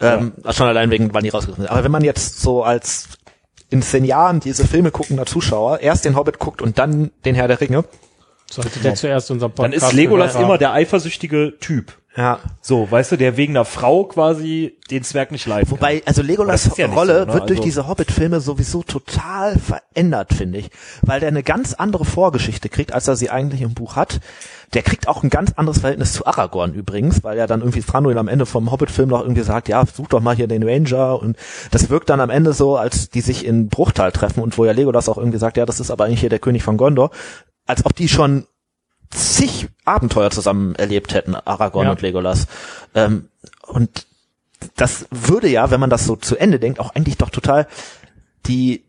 Ähm, 0.00 0.32
schon 0.50 0.66
allein 0.66 0.90
wegen, 0.90 1.12
wann 1.12 1.24
die 1.24 1.28
rausgekommen 1.28 1.66
sind. 1.66 1.70
Aber 1.70 1.84
wenn 1.84 1.92
man 1.92 2.02
jetzt 2.02 2.40
so 2.40 2.62
als 2.62 3.08
in 3.68 3.82
zehn 3.82 4.04
Jahren 4.04 4.40
diese 4.40 4.66
Filme 4.66 4.90
guckender 4.90 5.26
Zuschauer 5.26 5.80
erst 5.80 6.04
den 6.04 6.16
Hobbit 6.16 6.38
guckt 6.38 6.62
und 6.62 6.78
dann 6.78 7.10
den 7.24 7.34
Herr 7.34 7.48
der 7.48 7.60
Ringe, 7.60 7.84
Sollte 8.50 8.80
der 8.80 8.94
zuerst 8.96 9.30
unser 9.30 9.48
Dann 9.48 9.70
Podcast 9.70 9.92
ist 9.92 9.92
Legolas 9.92 10.34
immer 10.34 10.58
der 10.58 10.72
eifersüchtige 10.72 11.54
Typ. 11.60 11.92
Ja, 12.16 12.40
So, 12.60 12.90
weißt 12.90 13.12
du, 13.12 13.16
der 13.16 13.36
wegen 13.36 13.52
einer 13.56 13.64
Frau 13.64 14.04
quasi 14.04 14.76
den 14.90 15.04
Zwerg 15.04 15.30
nicht 15.30 15.46
leiden 15.46 15.70
Wobei, 15.70 16.02
also 16.06 16.22
Legolas 16.22 16.76
ja 16.76 16.86
Rolle 16.86 17.20
so, 17.20 17.26
ne? 17.26 17.34
wird 17.34 17.48
durch 17.48 17.58
Also- 17.60 17.62
diese 17.62 17.86
Hobbit-Filme 17.86 18.40
sowieso 18.40 18.82
total 18.82 19.56
verändert, 19.58 20.34
finde 20.34 20.58
ich. 20.58 20.70
Weil 21.02 21.20
der 21.20 21.28
eine 21.28 21.42
ganz 21.44 21.74
andere 21.74 22.04
Vorgeschichte 22.04 22.68
kriegt, 22.68 22.92
als 22.92 23.06
er 23.06 23.14
sie 23.16 23.30
eigentlich 23.30 23.62
im 23.62 23.74
Buch 23.74 23.94
hat. 23.96 24.20
Der 24.74 24.82
kriegt 24.82 25.08
auch 25.08 25.22
ein 25.22 25.30
ganz 25.30 25.52
anderes 25.56 25.80
Verhältnis 25.80 26.12
zu 26.12 26.26
Aragorn 26.26 26.74
übrigens, 26.74 27.22
weil 27.24 27.38
ja 27.38 27.46
dann 27.46 27.60
irgendwie 27.60 27.80
Thranduil 27.82 28.18
am 28.18 28.28
Ende 28.28 28.46
vom 28.46 28.70
Hobbit-Film 28.70 29.08
noch 29.08 29.22
irgendwie 29.22 29.42
sagt, 29.42 29.68
ja, 29.68 29.84
such 29.86 30.08
doch 30.08 30.20
mal 30.20 30.34
hier 30.36 30.46
den 30.48 30.62
Ranger 30.62 31.20
und 31.20 31.36
das 31.70 31.90
wirkt 31.90 32.10
dann 32.10 32.20
am 32.20 32.30
Ende 32.30 32.52
so, 32.52 32.76
als 32.76 33.10
die 33.10 33.20
sich 33.20 33.44
in 33.44 33.68
Bruchtal 33.68 34.12
treffen 34.12 34.42
und 34.42 34.56
wo 34.58 34.64
ja 34.64 34.72
Legolas 34.72 35.08
auch 35.08 35.18
irgendwie 35.18 35.38
sagt, 35.38 35.56
ja, 35.56 35.66
das 35.66 35.80
ist 35.80 35.90
aber 35.90 36.04
eigentlich 36.04 36.20
hier 36.20 36.28
der 36.28 36.38
König 36.38 36.62
von 36.62 36.76
Gondor, 36.76 37.10
als 37.66 37.84
ob 37.84 37.94
die 37.94 38.08
schon 38.08 38.46
zig 39.10 39.68
Abenteuer 39.84 40.30
zusammen 40.30 40.74
erlebt 40.76 41.14
hätten, 41.14 41.34
Aragorn 41.34 41.86
Ja. 41.86 41.90
und 41.92 42.02
Legolas. 42.02 42.46
Ähm, 42.94 43.28
und 43.66 44.06
das 44.76 45.06
würde 45.10 45.48
ja, 45.48 45.70
wenn 45.70 45.80
man 45.80 45.90
das 45.90 46.04
so 46.06 46.16
zu 46.16 46.36
Ende 46.36 46.58
denkt, 46.58 46.80
auch 46.80 46.94
eigentlich 46.94 47.16
doch 47.16 47.30
total 47.30 47.66
die 48.46 48.84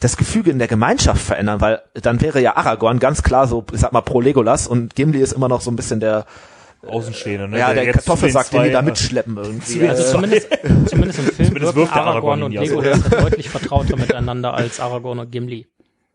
das 0.00 0.16
Gefüge 0.16 0.50
in 0.52 0.58
der 0.60 0.68
Gemeinschaft 0.68 1.20
verändern, 1.20 1.60
weil 1.60 1.82
dann 1.94 2.20
wäre 2.20 2.40
ja 2.40 2.56
Aragorn 2.56 3.00
ganz 3.00 3.24
klar 3.24 3.48
so, 3.48 3.64
ich 3.72 3.80
sag 3.80 3.92
mal, 3.92 4.00
pro 4.00 4.20
Legolas 4.20 4.68
und 4.68 4.94
Gimli 4.94 5.18
ist 5.20 5.32
immer 5.32 5.48
noch 5.48 5.60
so 5.60 5.72
ein 5.72 5.76
bisschen 5.76 5.98
der, 5.98 6.24
Außenstehende, 6.86 7.48
ne? 7.48 7.58
ja, 7.58 7.74
der, 7.74 7.86
zu 7.86 7.92
Kartoffelsack, 7.94 8.50
den 8.50 8.62
die 8.62 8.70
da 8.70 8.82
mitschleppen 8.82 9.36
irgendwie. 9.42 9.88
Also 9.88 10.04
Äh, 10.04 10.06
zumindest, 10.06 10.48
zumindest 10.86 11.18
im 11.18 11.24
Film 11.24 11.48
Zumindest 11.48 11.62
wirken 11.62 11.76
wirkt 11.76 11.94
der 11.96 12.02
Aragorn 12.02 12.42
Aragorn 12.42 12.42
und. 12.44 12.52
Legolas 12.52 13.02
deutlich 13.10 13.50
vertrauter 13.50 13.96
miteinander 13.96 14.54
als 14.54 14.78
Aragorn 14.78 15.18
und 15.18 15.32
Gimli. 15.32 15.66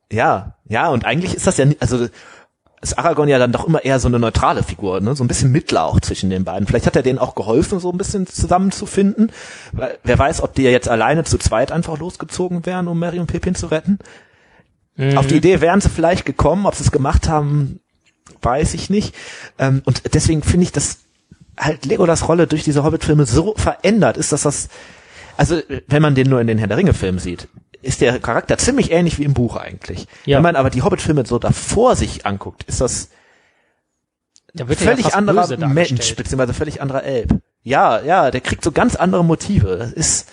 Ja, 0.09 0.55
ja, 0.69 0.87
und 0.87 1.03
eigentlich 1.03 1.35
ist 1.35 1.45
das 1.47 1.57
ja, 1.57 1.65
nie- 1.65 1.77
also 1.81 2.07
ist 2.83 2.99
Aragorn 2.99 3.29
ja 3.29 3.39
dann 3.39 3.51
doch 3.51 3.65
immer 3.65 3.83
eher 3.83 3.99
so 3.99 4.07
eine 4.07 4.19
neutrale 4.19 4.61
Figur, 4.61 5.01
ne? 5.01 5.15
so 5.15 5.23
ein 5.23 5.27
bisschen 5.27 5.51
Mittler 5.51 5.85
auch 5.85 5.99
zwischen 6.01 6.29
den 6.29 6.43
beiden. 6.43 6.67
Vielleicht 6.67 6.85
hat 6.85 6.95
er 6.95 7.01
denen 7.01 7.19
auch 7.19 7.33
geholfen, 7.33 7.79
so 7.79 7.91
ein 7.91 7.97
bisschen 7.97 8.27
zusammenzufinden. 8.27 9.31
Weil, 9.71 9.97
wer 10.03 10.19
weiß, 10.19 10.41
ob 10.41 10.53
die 10.53 10.63
ja 10.63 10.69
jetzt 10.69 10.89
alleine 10.89 11.23
zu 11.23 11.37
zweit 11.37 11.71
einfach 11.71 11.97
losgezogen 11.97 12.65
wären, 12.65 12.87
um 12.87 12.99
Merry 12.99 13.19
und 13.19 13.27
Pippin 13.27 13.55
zu 13.55 13.67
retten. 13.67 13.99
Auf 15.15 15.25
die 15.25 15.37
Idee 15.37 15.59
wären 15.59 15.81
sie 15.81 15.89
vielleicht 15.89 16.23
gekommen, 16.23 16.67
ob 16.67 16.75
sie 16.75 16.83
es 16.83 16.91
gemacht 16.91 17.27
haben, 17.27 17.79
weiß 18.43 18.75
ich 18.75 18.91
nicht. 18.91 19.15
Ähm, 19.57 19.81
und 19.85 20.13
deswegen 20.13 20.43
finde 20.43 20.65
ich 20.65 20.71
das 20.71 20.99
halt 21.57 21.85
Legolas 21.85 22.27
Rolle 22.27 22.45
durch 22.45 22.63
diese 22.63 22.83
Hobbit-Filme 22.83 23.25
so 23.25 23.55
verändert 23.57 24.17
ist, 24.17 24.31
dass 24.31 24.43
das, 24.43 24.69
also 25.35 25.59
wenn 25.87 26.01
man 26.01 26.13
den 26.13 26.29
nur 26.29 26.41
in 26.41 26.47
den 26.47 26.59
Herr 26.59 26.67
der 26.67 26.77
Ringe-Filmen 26.77 27.19
sieht, 27.19 27.47
ist 27.83 28.01
der 28.01 28.19
Charakter 28.19 28.57
ziemlich 28.57 28.91
ähnlich 28.91 29.19
wie 29.19 29.23
im 29.23 29.33
Buch 29.33 29.55
eigentlich. 29.55 30.07
Ja. 30.25 30.37
Wenn 30.37 30.43
man 30.43 30.55
aber 30.55 30.69
die 30.69 30.81
Hobbit-Filme 30.81 31.25
so 31.25 31.37
davor 31.37 31.95
sich 31.95 32.25
anguckt, 32.25 32.63
ist 32.63 32.81
das 32.81 33.09
Da 34.53 34.67
wird 34.67 34.79
ja 34.79 34.87
völlig 34.87 35.05
fast 35.05 35.15
anderer 35.15 35.67
Mensch, 35.67 36.15
beziehungsweise 36.15 36.53
völlig 36.53 36.81
anderer 36.81 37.03
Elb. 37.03 37.41
Ja, 37.63 38.01
ja, 38.01 38.31
der 38.31 38.41
kriegt 38.41 38.63
so 38.63 38.71
ganz 38.71 38.95
andere 38.95 39.23
Motive. 39.23 39.77
Das 39.77 39.91
ist, 39.93 40.29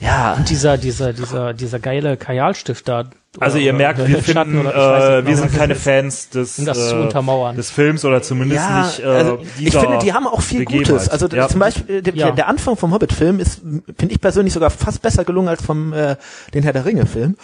ja, 0.00 0.36
Dieser, 0.48 0.76
dieser, 0.76 1.12
dieser, 1.12 1.54
dieser 1.54 1.78
geile 1.78 2.16
Kajalstift 2.16 2.88
da. 2.88 3.10
Also 3.40 3.58
ihr 3.58 3.72
merkt, 3.72 3.98
wir 3.98 4.22
Schatten 4.22 4.52
finden, 4.52 4.58
oder 4.66 4.70
ich 4.70 4.76
äh, 4.76 5.16
nicht 5.16 5.26
wir 5.26 5.34
genau, 5.34 5.36
sind 5.48 5.58
keine. 5.58 5.74
Fans 5.74 6.28
des, 6.30 6.58
Um 6.58 6.66
äh, 6.68 7.02
untermauern. 7.02 7.56
des 7.56 7.70
Films 7.70 8.04
oder 8.04 8.22
zumindest 8.22 8.60
ja, 8.62 8.82
nicht 8.86 9.00
äh, 9.00 9.04
also 9.06 9.38
ich 9.58 9.76
finde, 9.76 9.98
die 10.02 10.12
haben 10.12 10.26
auch 10.26 10.40
viel 10.40 10.60
Begebenheit. 10.60 10.88
Gutes. 10.88 11.08
Also 11.08 11.26
ja. 11.28 11.48
zum 11.48 11.58
Beispiel 11.60 12.00
der, 12.02 12.14
Ja. 12.14 12.30
der 12.30 12.48
Anfang 12.48 12.76
vom 12.76 12.92
Hobbit-Film 12.92 13.40
ist, 13.40 13.60
finde 13.98 14.14
ich 14.14 14.20
persönlich 14.20 14.54
sogar 14.54 14.70
fast 14.70 15.02
besser 15.02 15.24
gelungen 15.24 15.48
als 15.48 15.62
vom 15.64 15.92
äh, 15.92 16.16
den 16.54 16.62
Herr 16.62 16.72
der 16.72 16.84
Ringe-Film. 16.84 17.36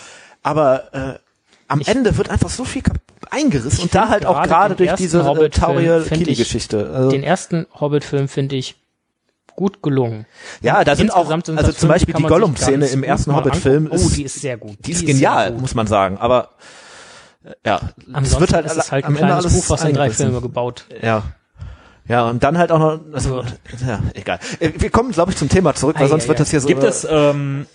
Aber 0.42 0.84
äh, 0.92 1.18
am 1.68 1.80
Ende 1.84 2.16
wird 2.16 2.30
einfach 2.30 2.50
so 2.50 2.64
viel 2.64 2.82
eingerissen 3.30 3.82
und 3.82 3.94
da 3.94 4.08
halt 4.08 4.26
auch 4.26 4.42
gerade 4.42 4.74
durch 4.74 4.92
diese 4.94 5.20
äh, 5.20 5.24
Hobbit-Film 5.24 5.50
Tauriel 5.52 6.00
find 6.02 6.20
ich- 6.22 6.26
Kili-Geschichte. 6.28 6.90
Also, 6.94 7.10
Den 7.10 7.22
ersten 7.22 7.66
Hobbit-Film 7.78 8.28
finde 8.28 8.56
ich 8.56 8.76
gut 9.60 9.82
gelungen. 9.82 10.24
ja, 10.62 10.82
da 10.84 10.96
sind 10.96 11.12
auch, 11.12 11.28
sind 11.28 11.50
also 11.50 11.72
zum 11.72 11.88
die 11.88 11.92
Beispiel 11.92 12.14
die 12.14 12.22
Gollum-Szene 12.22 12.86
im 12.86 13.02
ersten 13.02 13.36
Hobbit-Film 13.36 13.84
angucken. 13.84 14.02
Oh, 14.02 14.06
ist, 14.06 14.16
die 14.16 14.24
ist 14.24 14.40
sehr 14.40 14.56
gut. 14.56 14.78
die 14.86 14.92
ist 14.92 15.00
sehr 15.00 15.06
genial, 15.08 15.52
gut. 15.52 15.60
muss 15.60 15.74
man 15.74 15.86
sagen. 15.86 16.16
Aber 16.16 16.48
äh, 17.44 17.50
ja, 17.66 17.76
es 17.76 18.14
Ansonsten 18.14 18.40
wird 18.40 18.52
halt, 18.54 18.64
ist 18.66 18.76
es 18.76 18.90
halt 18.90 19.04
am 19.04 19.12
ein 19.12 19.16
Ende 19.16 19.28
kleines 19.28 19.44
alles 19.44 19.60
Buch, 19.60 19.70
was 19.70 19.84
in 19.84 19.92
drei. 19.94 20.10
Filme 20.10 20.40
gebaut 20.40 20.86
Ja. 21.02 21.22
Ja, 22.08 22.28
und 22.28 22.42
dann 22.42 22.58
halt 22.58 22.72
auch 22.72 22.78
noch, 22.78 23.00
also, 23.12 23.44
ja, 23.86 24.00
egal. 24.14 24.40
Äh, 24.58 24.72
Wir 24.78 24.90
kommen, 24.90 25.12
glaube 25.12 25.30
ich, 25.30 25.36
zum 25.36 25.48
Thema 25.50 25.74
zurück, 25.74 25.96
weil 25.96 26.06
Ei, 26.06 26.08
sonst 26.08 26.24
ei, 26.24 26.28
wird 26.28 26.38
ei. 26.38 26.42
das 26.42 26.50
hier 26.50 26.60
so. 26.60 26.66
Gibt 26.66 26.82
es, 26.82 27.06
ähm, 27.08 27.66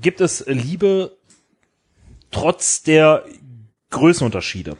gibt 0.00 0.20
es 0.20 0.44
Liebe 0.46 1.16
trotz 2.30 2.82
der 2.82 3.24
Größenunterschiede? 3.90 4.76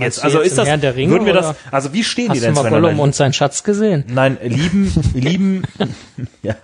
Jetzt, 0.00 0.22
also 0.22 0.38
jetzt 0.38 0.52
ist 0.52 0.58
das, 0.58 0.66
Ringe, 0.96 1.10
würden 1.10 1.26
wir 1.26 1.32
das, 1.32 1.54
also 1.70 1.92
wie 1.92 2.04
stehen 2.04 2.32
die 2.32 2.40
Hast 2.40 2.42
du 2.42 2.46
denn 2.46 2.54
mal? 2.54 2.70
Gollum 2.70 3.00
und 3.00 3.14
seinen 3.14 3.32
Schatz 3.32 3.62
gesehen? 3.62 4.04
Nein, 4.08 4.38
lieben, 4.42 4.92
lieben, 5.14 5.62
ja, 6.42 6.56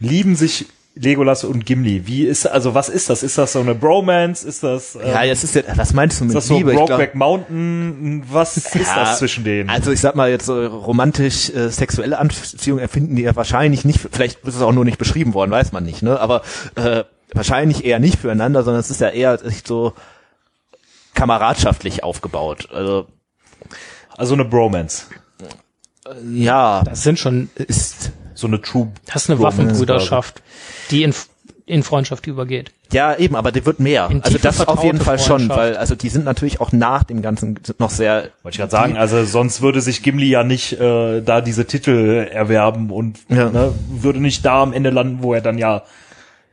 lieben 0.00 0.36
sich 0.36 0.66
Legolas 0.94 1.44
und 1.44 1.64
Gimli. 1.64 2.06
Wie 2.06 2.26
ist, 2.26 2.46
also 2.46 2.74
was 2.74 2.90
ist 2.90 3.08
das? 3.08 3.22
Ist 3.22 3.38
das 3.38 3.52
so 3.52 3.60
eine 3.60 3.74
Bromance? 3.74 4.46
Ist 4.46 4.62
das, 4.62 4.94
ähm, 4.94 5.06
ja, 5.06 5.22
jetzt 5.22 5.42
ist 5.42 5.54
ja, 5.54 5.62
was 5.74 5.94
meinst 5.94 6.20
du 6.20 6.24
ist 6.24 6.28
mit 6.28 6.36
das 6.36 6.46
so 6.48 6.56
Liebe? 6.56 6.74
Brokeback 6.74 7.14
Mountain? 7.14 8.24
Was 8.30 8.58
ist 8.58 8.74
Ja, 8.74 8.96
das 8.96 9.18
zwischen 9.18 9.44
denen? 9.44 9.70
Also 9.70 9.90
ich 9.90 10.00
sag 10.00 10.16
mal 10.16 10.28
jetzt 10.28 10.44
so 10.44 10.66
romantisch 10.66 11.48
äh, 11.50 11.70
sexuelle 11.70 12.18
Anziehung 12.18 12.78
erfinden 12.78 13.16
die 13.16 13.22
ja 13.22 13.34
wahrscheinlich 13.34 13.86
nicht, 13.86 14.00
vielleicht 14.12 14.44
ist 14.46 14.56
es 14.56 14.62
auch 14.62 14.72
nur 14.72 14.84
nicht 14.84 14.98
beschrieben 14.98 15.32
worden, 15.32 15.50
weiß 15.50 15.72
man 15.72 15.84
nicht, 15.84 16.02
ne? 16.02 16.20
Aber 16.20 16.42
äh, 16.74 17.04
wahrscheinlich 17.32 17.86
eher 17.86 17.98
nicht 17.98 18.18
füreinander, 18.18 18.62
sondern 18.62 18.80
es 18.80 18.90
ist 18.90 19.00
ja 19.00 19.08
eher 19.08 19.38
echt 19.46 19.66
so 19.66 19.94
kameradschaftlich 21.22 22.02
aufgebaut. 22.02 22.68
Also 22.72 23.06
Also 24.16 24.34
eine 24.34 24.44
Bromance. 24.44 25.06
ja, 26.32 26.82
Das 26.84 27.02
sind 27.04 27.18
schon, 27.18 27.48
ist 27.54 28.10
So 28.34 28.46
eine 28.48 28.60
True. 28.60 28.88
das 29.06 29.22
ist 29.24 29.30
eine 29.30 29.36
Bromance 29.38 29.58
Waffenbrüderschaft, 29.62 30.42
die 30.90 31.04
in, 31.04 31.14
in 31.66 31.82
Freundschaft 31.84 32.26
übergeht. 32.26 32.72
ja 32.92 33.14
eben, 33.16 33.36
aber 33.36 33.52
die 33.52 33.64
wird 33.64 33.78
mehr. 33.78 34.08
In 34.10 34.20
Also 34.24 34.36
das 34.38 34.66
auf 34.66 34.82
jeden 34.82 34.98
Fall 35.00 35.18
schon, 35.20 35.48
weil 35.48 35.76
also 35.76 35.94
die 35.94 36.08
sind 36.08 36.24
natürlich 36.24 36.60
auch 36.60 36.72
nach 36.72 37.04
dem 37.04 37.22
ganzen 37.22 37.58
noch 37.78 37.90
sehr 37.90 38.30
Wollte 38.42 38.54
ich 38.56 38.58
gerade 38.58 38.70
sagen, 38.72 38.96
also 38.96 39.24
sonst 39.24 39.62
würde 39.62 39.80
sich 39.80 40.02
Gimli 40.02 40.28
ja 40.28 40.42
nicht 40.42 40.72
äh, 40.80 41.20
da 41.22 41.40
diese 41.40 41.66
Titel 41.66 42.26
erwerben 42.32 42.90
und 42.90 43.20
Ja. 43.28 43.48
ne, 43.50 43.72
würde 43.88 44.18
nicht 44.20 44.44
da 44.44 44.62
am 44.62 44.72
Ende 44.72 44.90
landen, 44.90 45.22
wo 45.22 45.34
er 45.34 45.40
dann 45.40 45.56
ja 45.58 45.82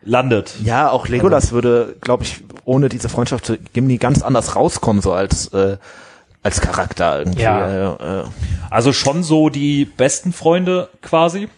landet. 0.01 0.55
Ja, 0.63 0.89
auch 0.89 1.07
Legolas 1.07 1.51
würde, 1.51 1.95
glaube 2.01 2.23
ich, 2.23 2.41
ohne 2.65 2.89
diese 2.89 3.09
Freundschaft 3.09 3.45
zu 3.45 3.57
Gimli 3.73 3.97
ganz 3.97 4.21
anders 4.21 4.55
rauskommen, 4.55 5.01
so 5.01 5.13
als 5.13 5.47
äh, 5.53 5.77
als 6.41 6.61
Charakter 6.61 7.19
irgendwie. 7.19 7.41
Ja. 7.41 7.95
Äh, 7.95 8.21
äh, 8.21 8.25
Also 8.69 8.93
schon 8.93 9.23
so 9.23 9.49
die 9.49 9.85
besten 9.85 10.31
Freunde 10.33 10.89
quasi. 11.01 11.49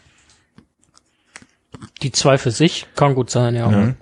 Die 2.01 2.11
zwei 2.11 2.37
für 2.37 2.51
sich 2.51 2.87
kann 2.95 3.15
gut 3.15 3.29
sein, 3.29 3.55
ja. 3.55 3.93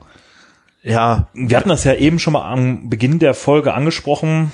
ja, 0.84 1.28
Wir 1.34 1.58
hatten 1.58 1.70
das 1.70 1.84
ja 1.84 1.94
eben 1.96 2.20
schon 2.20 2.34
mal 2.34 2.50
am 2.50 2.90
Beginn 2.90 3.20
der 3.20 3.34
Folge 3.34 3.74
angesprochen, 3.74 4.52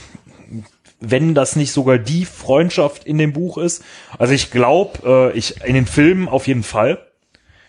wenn 1.00 1.36
das 1.36 1.56
nicht 1.56 1.72
sogar 1.72 1.98
die 1.98 2.26
Freundschaft 2.26 3.06
in 3.06 3.18
dem 3.18 3.34
Buch 3.34 3.58
ist. 3.58 3.84
Also 4.18 4.34
ich 4.34 4.52
glaube, 4.52 5.32
äh, 5.34 5.38
ich 5.38 5.64
in 5.64 5.76
den 5.76 5.86
Filmen 5.86 6.28
auf 6.28 6.48
jeden 6.48 6.64
Fall. 6.64 7.05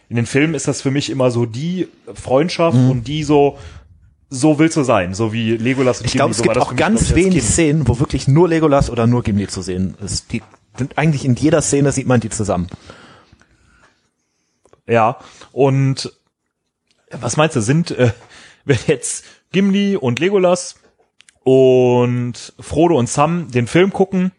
In 0.08 0.16
den 0.16 0.26
Filmen 0.26 0.54
ist 0.54 0.68
das 0.68 0.82
für 0.82 0.90
mich 0.90 1.10
immer 1.10 1.30
so 1.30 1.46
die 1.46 1.88
Freundschaft 2.14 2.76
Mhm. 2.76 2.90
und 2.90 3.08
die 3.08 3.24
so 3.24 3.58
so 4.28 4.58
willst 4.58 4.76
du 4.76 4.82
sein, 4.82 5.14
so 5.14 5.32
wie 5.32 5.56
Legolas 5.56 6.00
und 6.00 6.06
ich 6.06 6.12
glaube, 6.12 6.32
es 6.32 6.38
so 6.38 6.42
gibt 6.42 6.58
auch 6.58 6.74
ganz 6.74 7.14
wenig. 7.14 7.44
Szenen, 7.44 7.86
wo 7.86 8.00
wirklich 8.00 8.26
nur 8.26 8.48
Legolas 8.48 8.90
oder 8.90 9.06
nur 9.06 9.22
Gimli 9.22 9.46
zu 9.46 9.62
sehen 9.62 9.96
ist. 10.04 10.32
Die 10.32 10.42
sind 10.76 10.98
eigentlich 10.98 11.24
in 11.24 11.36
jeder 11.36 11.62
Szene 11.62 11.92
sieht 11.92 12.08
man 12.08 12.18
die 12.20 12.28
zusammen. 12.28 12.66
Ja, 14.88 15.18
und 15.52 16.12
was 17.10 17.36
meinst 17.36 17.56
du, 17.56 17.60
sind, 17.60 17.92
äh, 17.92 18.12
wenn 18.64 18.78
jetzt 18.86 19.24
Gimli 19.52 19.96
und 19.96 20.18
Legolas 20.18 20.76
und 21.44 22.52
Frodo 22.58 22.98
und 22.98 23.08
Sam 23.08 23.50
den 23.50 23.68
Film 23.68 23.92
gucken, 23.92 24.32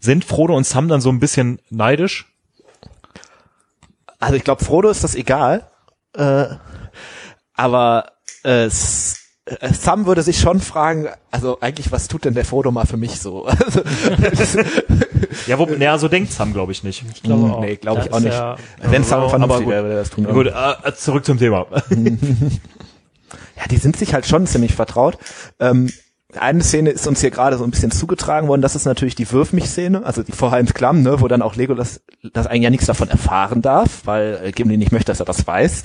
sind 0.00 0.24
Frodo 0.24 0.56
und 0.56 0.64
Sam 0.66 0.88
dann 0.88 1.00
so 1.02 1.10
ein 1.10 1.20
bisschen 1.20 1.58
neidisch? 1.70 2.33
Also 4.20 4.34
ich 4.36 4.44
glaube, 4.44 4.64
Frodo 4.64 4.88
ist 4.90 5.04
das 5.04 5.14
egal, 5.14 5.68
äh, 6.16 6.46
aber 7.54 8.12
äh, 8.44 8.66
äh, 8.66 8.70
Sam 8.70 10.06
würde 10.06 10.22
sich 10.22 10.38
schon 10.38 10.60
fragen, 10.60 11.08
also 11.30 11.60
eigentlich, 11.60 11.92
was 11.92 12.08
tut 12.08 12.24
denn 12.24 12.34
der 12.34 12.44
Frodo 12.44 12.70
mal 12.70 12.86
für 12.86 12.96
mich 12.96 13.20
so? 13.20 13.46
Also, 13.48 14.60
Ja, 15.46 15.58
wo, 15.58 15.66
naja, 15.66 15.98
so 15.98 16.08
denkt 16.08 16.32
Sam, 16.32 16.52
glaube 16.52 16.72
ich, 16.72 16.84
nicht. 16.84 17.04
Ich 17.12 17.22
glaube 17.22 17.52
auch. 17.52 17.60
nee, 17.60 17.76
glaube 17.76 18.00
Da 18.00 18.06
ich 18.06 18.12
auch 18.12 18.20
nicht. 18.20 18.32
Ja, 18.32 18.56
Wenn 18.80 19.04
Sam 19.04 19.20
aber 19.20 19.30
vernünftig 19.30 19.64
gut. 19.64 19.72
wäre, 19.72 19.82
würde 19.82 19.94
er 19.96 20.00
das 20.00 20.10
tun. 20.10 20.24
Gut, 20.24 20.46
äh, 20.46 20.94
zurück 20.94 21.24
zum 21.24 21.38
Thema. 21.38 21.66
Ja, 23.56 23.68
die 23.70 23.76
sind 23.76 23.96
sich 23.96 24.12
halt 24.14 24.26
schon 24.26 24.48
ziemlich 24.48 24.74
vertraut. 24.74 25.16
Ähm, 25.60 25.92
eine 26.38 26.62
Szene 26.62 26.90
ist 26.90 27.06
uns 27.06 27.20
hier 27.20 27.30
gerade 27.30 27.56
so 27.58 27.64
ein 27.64 27.70
bisschen 27.70 27.90
zugetragen 27.90 28.48
worden, 28.48 28.62
das 28.62 28.74
ist 28.76 28.84
natürlich 28.84 29.14
die 29.14 29.30
Wirf 29.32 29.52
mich 29.52 29.66
Szene, 29.68 30.04
also 30.04 30.22
die 30.22 30.32
vor 30.32 30.50
Heinz 30.50 30.74
Klamm, 30.74 31.02
ne, 31.02 31.20
wo 31.20 31.28
dann 31.28 31.42
auch 31.42 31.56
Legolas 31.56 32.00
das 32.32 32.46
eigentlich 32.46 32.62
ja 32.62 32.70
nichts 32.70 32.86
davon 32.86 33.08
erfahren 33.08 33.62
darf, 33.62 34.02
weil 34.04 34.40
äh, 34.44 34.52
Gimli 34.52 34.76
nicht 34.76 34.92
möchte, 34.92 35.12
dass 35.12 35.20
er 35.20 35.26
das 35.26 35.46
weiß. 35.46 35.82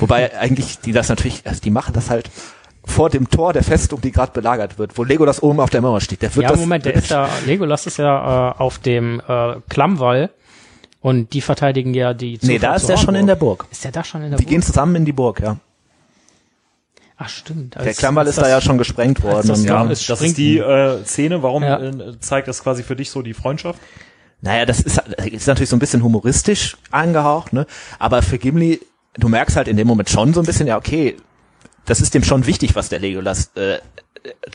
Wobei 0.00 0.38
eigentlich 0.38 0.78
die 0.80 0.92
das 0.92 1.08
natürlich, 1.08 1.42
also 1.46 1.60
die 1.60 1.70
machen 1.70 1.92
das 1.94 2.10
halt 2.10 2.30
vor 2.84 3.10
dem 3.10 3.28
Tor 3.28 3.52
der 3.52 3.62
Festung, 3.62 4.00
die 4.00 4.10
gerade 4.10 4.32
belagert 4.32 4.78
wird, 4.78 4.96
wo 4.96 5.04
Legolas 5.04 5.42
oben 5.42 5.60
auf 5.60 5.70
der 5.70 5.82
Mauer 5.82 6.00
steht. 6.00 6.22
Der 6.22 6.34
wird 6.34 6.44
ja 6.44 6.50
das, 6.50 6.60
Moment, 6.60 6.84
der 6.84 6.94
ist 6.94 7.10
ja, 7.10 7.28
Legolas 7.46 7.86
ist 7.86 7.98
ja 7.98 8.50
äh, 8.50 8.54
auf 8.58 8.78
dem 8.78 9.20
äh, 9.26 9.56
Klammwall 9.68 10.30
und 11.00 11.32
die 11.32 11.40
verteidigen 11.40 11.94
ja 11.94 12.14
die 12.14 12.38
Nee, 12.42 12.58
da 12.58 12.74
ist 12.74 12.88
er 12.88 12.96
schon 12.96 13.14
in 13.14 13.26
der. 13.26 13.36
Burg. 13.36 13.66
Ist 13.70 13.84
der 13.84 13.92
da 13.92 14.04
schon 14.04 14.22
in 14.22 14.30
der 14.30 14.38
Die 14.38 14.44
Burg? 14.44 14.50
gehen 14.50 14.62
zusammen 14.62 14.96
in 14.96 15.04
die 15.04 15.12
Burg, 15.12 15.40
ja. 15.40 15.56
Ach 17.22 17.28
stimmt. 17.28 17.74
Der 17.74 17.92
Klammwall 17.92 18.26
ist 18.26 18.38
da 18.38 18.48
ja 18.48 18.62
schon 18.62 18.78
gesprengt 18.78 19.22
worden. 19.22 19.46
das 19.48 19.62
ja- 19.62 19.84
es 19.90 20.06
das 20.06 20.22
ist 20.22 20.38
die 20.38 20.56
äh, 20.56 21.04
Szene. 21.04 21.42
Warum 21.42 21.62
Ja. 21.62 21.78
äh, 21.78 22.18
zeigt 22.18 22.48
das 22.48 22.62
quasi 22.62 22.82
für 22.82 22.96
dich 22.96 23.10
so 23.10 23.20
die 23.20 23.34
Freundschaft? 23.34 23.78
Naja, 24.40 24.64
das 24.64 24.80
ist, 24.80 24.98
ist 25.30 25.46
natürlich 25.46 25.68
so 25.68 25.76
ein 25.76 25.80
bisschen 25.80 26.02
humoristisch 26.02 26.78
angehaucht, 26.90 27.52
ne? 27.52 27.66
Aber 27.98 28.22
für 28.22 28.38
Gimli, 28.38 28.80
du 29.18 29.28
merkst 29.28 29.54
halt 29.56 29.68
in 29.68 29.76
dem 29.76 29.86
Moment 29.86 30.08
schon 30.08 30.32
so 30.32 30.40
ein 30.40 30.46
bisschen, 30.46 30.66
ja, 30.66 30.78
okay, 30.78 31.14
das 31.84 32.00
ist 32.00 32.14
dem 32.14 32.24
schon 32.24 32.46
wichtig, 32.46 32.74
was 32.74 32.88
der 32.88 33.00
Legolas 33.00 33.50
äh, 33.54 33.80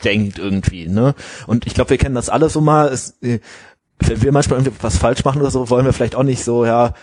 denkt 0.02 0.40
irgendwie, 0.40 0.88
ne? 0.88 1.14
Und 1.46 1.68
ich 1.68 1.74
glaube, 1.74 1.90
wir 1.90 1.98
kennen 1.98 2.16
das 2.16 2.28
alle 2.28 2.48
so 2.48 2.60
mal. 2.60 2.88
Es, 2.88 3.14
äh, 3.22 3.38
wenn 4.00 4.22
wir 4.22 4.32
manchmal 4.32 4.58
irgendwie 4.58 4.76
was 4.82 4.98
falsch 4.98 5.24
machen 5.24 5.40
oder 5.40 5.52
so, 5.52 5.70
wollen 5.70 5.84
wir 5.86 5.92
vielleicht 5.92 6.16
auch 6.16 6.24
nicht 6.24 6.42
so, 6.42 6.66
ja, 6.66 6.94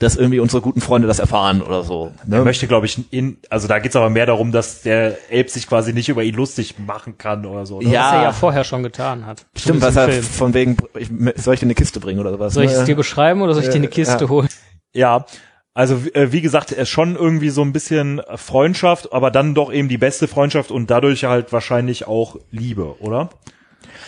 dass 0.00 0.16
irgendwie 0.16 0.40
unsere 0.40 0.62
guten 0.62 0.80
Freunde 0.80 1.06
das 1.06 1.18
erfahren 1.18 1.60
oder 1.60 1.84
so. 1.84 2.10
Er 2.28 2.38
Ne? 2.38 2.44
möchte, 2.44 2.66
glaube 2.66 2.86
ich, 2.86 2.98
in, 3.12 3.36
also 3.50 3.68
da 3.68 3.78
geht's 3.78 3.94
aber 3.94 4.08
mehr 4.08 4.24
darum, 4.24 4.50
dass 4.50 4.80
der 4.80 5.30
Elb 5.30 5.50
sich 5.50 5.68
quasi 5.68 5.92
nicht 5.92 6.08
über 6.08 6.24
ihn 6.24 6.34
lustig 6.34 6.76
machen 6.78 7.18
kann 7.18 7.44
oder 7.44 7.66
so. 7.66 7.82
Ja. 7.82 8.06
Was 8.06 8.12
er 8.14 8.22
ja 8.22 8.32
vorher 8.32 8.64
schon 8.64 8.82
getan 8.82 9.26
hat. 9.26 9.44
Stimmt, 9.54 9.82
was 9.82 9.96
er 9.96 10.08
Film. 10.08 10.22
von 10.24 10.54
wegen, 10.54 10.76
ich, 10.98 11.10
soll 11.36 11.54
ich 11.54 11.60
dir 11.60 11.66
eine 11.66 11.74
Kiste 11.74 12.00
bringen 12.00 12.18
oder 12.18 12.38
was? 12.40 12.54
Soll 12.54 12.64
ich 12.64 12.70
ne? 12.70 12.78
es 12.78 12.84
dir 12.84 12.96
beschreiben 12.96 13.42
oder 13.42 13.52
soll 13.52 13.62
ich 13.62 13.68
dir 13.68 13.76
eine 13.76 13.88
Kiste 13.88 14.24
ja. 14.24 14.30
holen? 14.30 14.48
Ja, 14.94 15.26
also 15.74 15.96
äh, 16.14 16.32
wie 16.32 16.40
gesagt, 16.40 16.72
er 16.72 16.82
ist 16.82 16.88
schon 16.88 17.14
irgendwie 17.14 17.50
so 17.50 17.60
ein 17.60 17.74
bisschen 17.74 18.22
Freundschaft, 18.36 19.12
aber 19.12 19.30
dann 19.30 19.54
doch 19.54 19.70
eben 19.70 19.88
die 19.88 19.98
beste 19.98 20.28
Freundschaft 20.28 20.70
und 20.70 20.90
dadurch 20.90 21.24
halt 21.24 21.52
wahrscheinlich 21.52 22.06
auch 22.06 22.36
Liebe, 22.50 23.00
oder? 23.00 23.28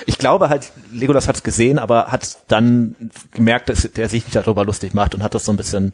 Ich 0.07 0.19
glaube 0.19 0.49
halt, 0.49 0.73
Legolas 0.93 1.29
hat 1.29 1.37
es 1.37 1.43
gesehen, 1.43 1.79
aber 1.79 2.07
hat 2.07 2.39
dann 2.49 2.97
gemerkt, 3.33 3.69
dass 3.69 3.91
der 3.93 4.09
sich 4.09 4.25
nicht 4.25 4.37
darüber 4.37 4.65
lustig 4.65 4.95
macht 4.95 5.15
und 5.15 5.23
hat 5.23 5.35
das 5.35 5.45
so 5.45 5.53
ein 5.53 5.57
bisschen 5.57 5.93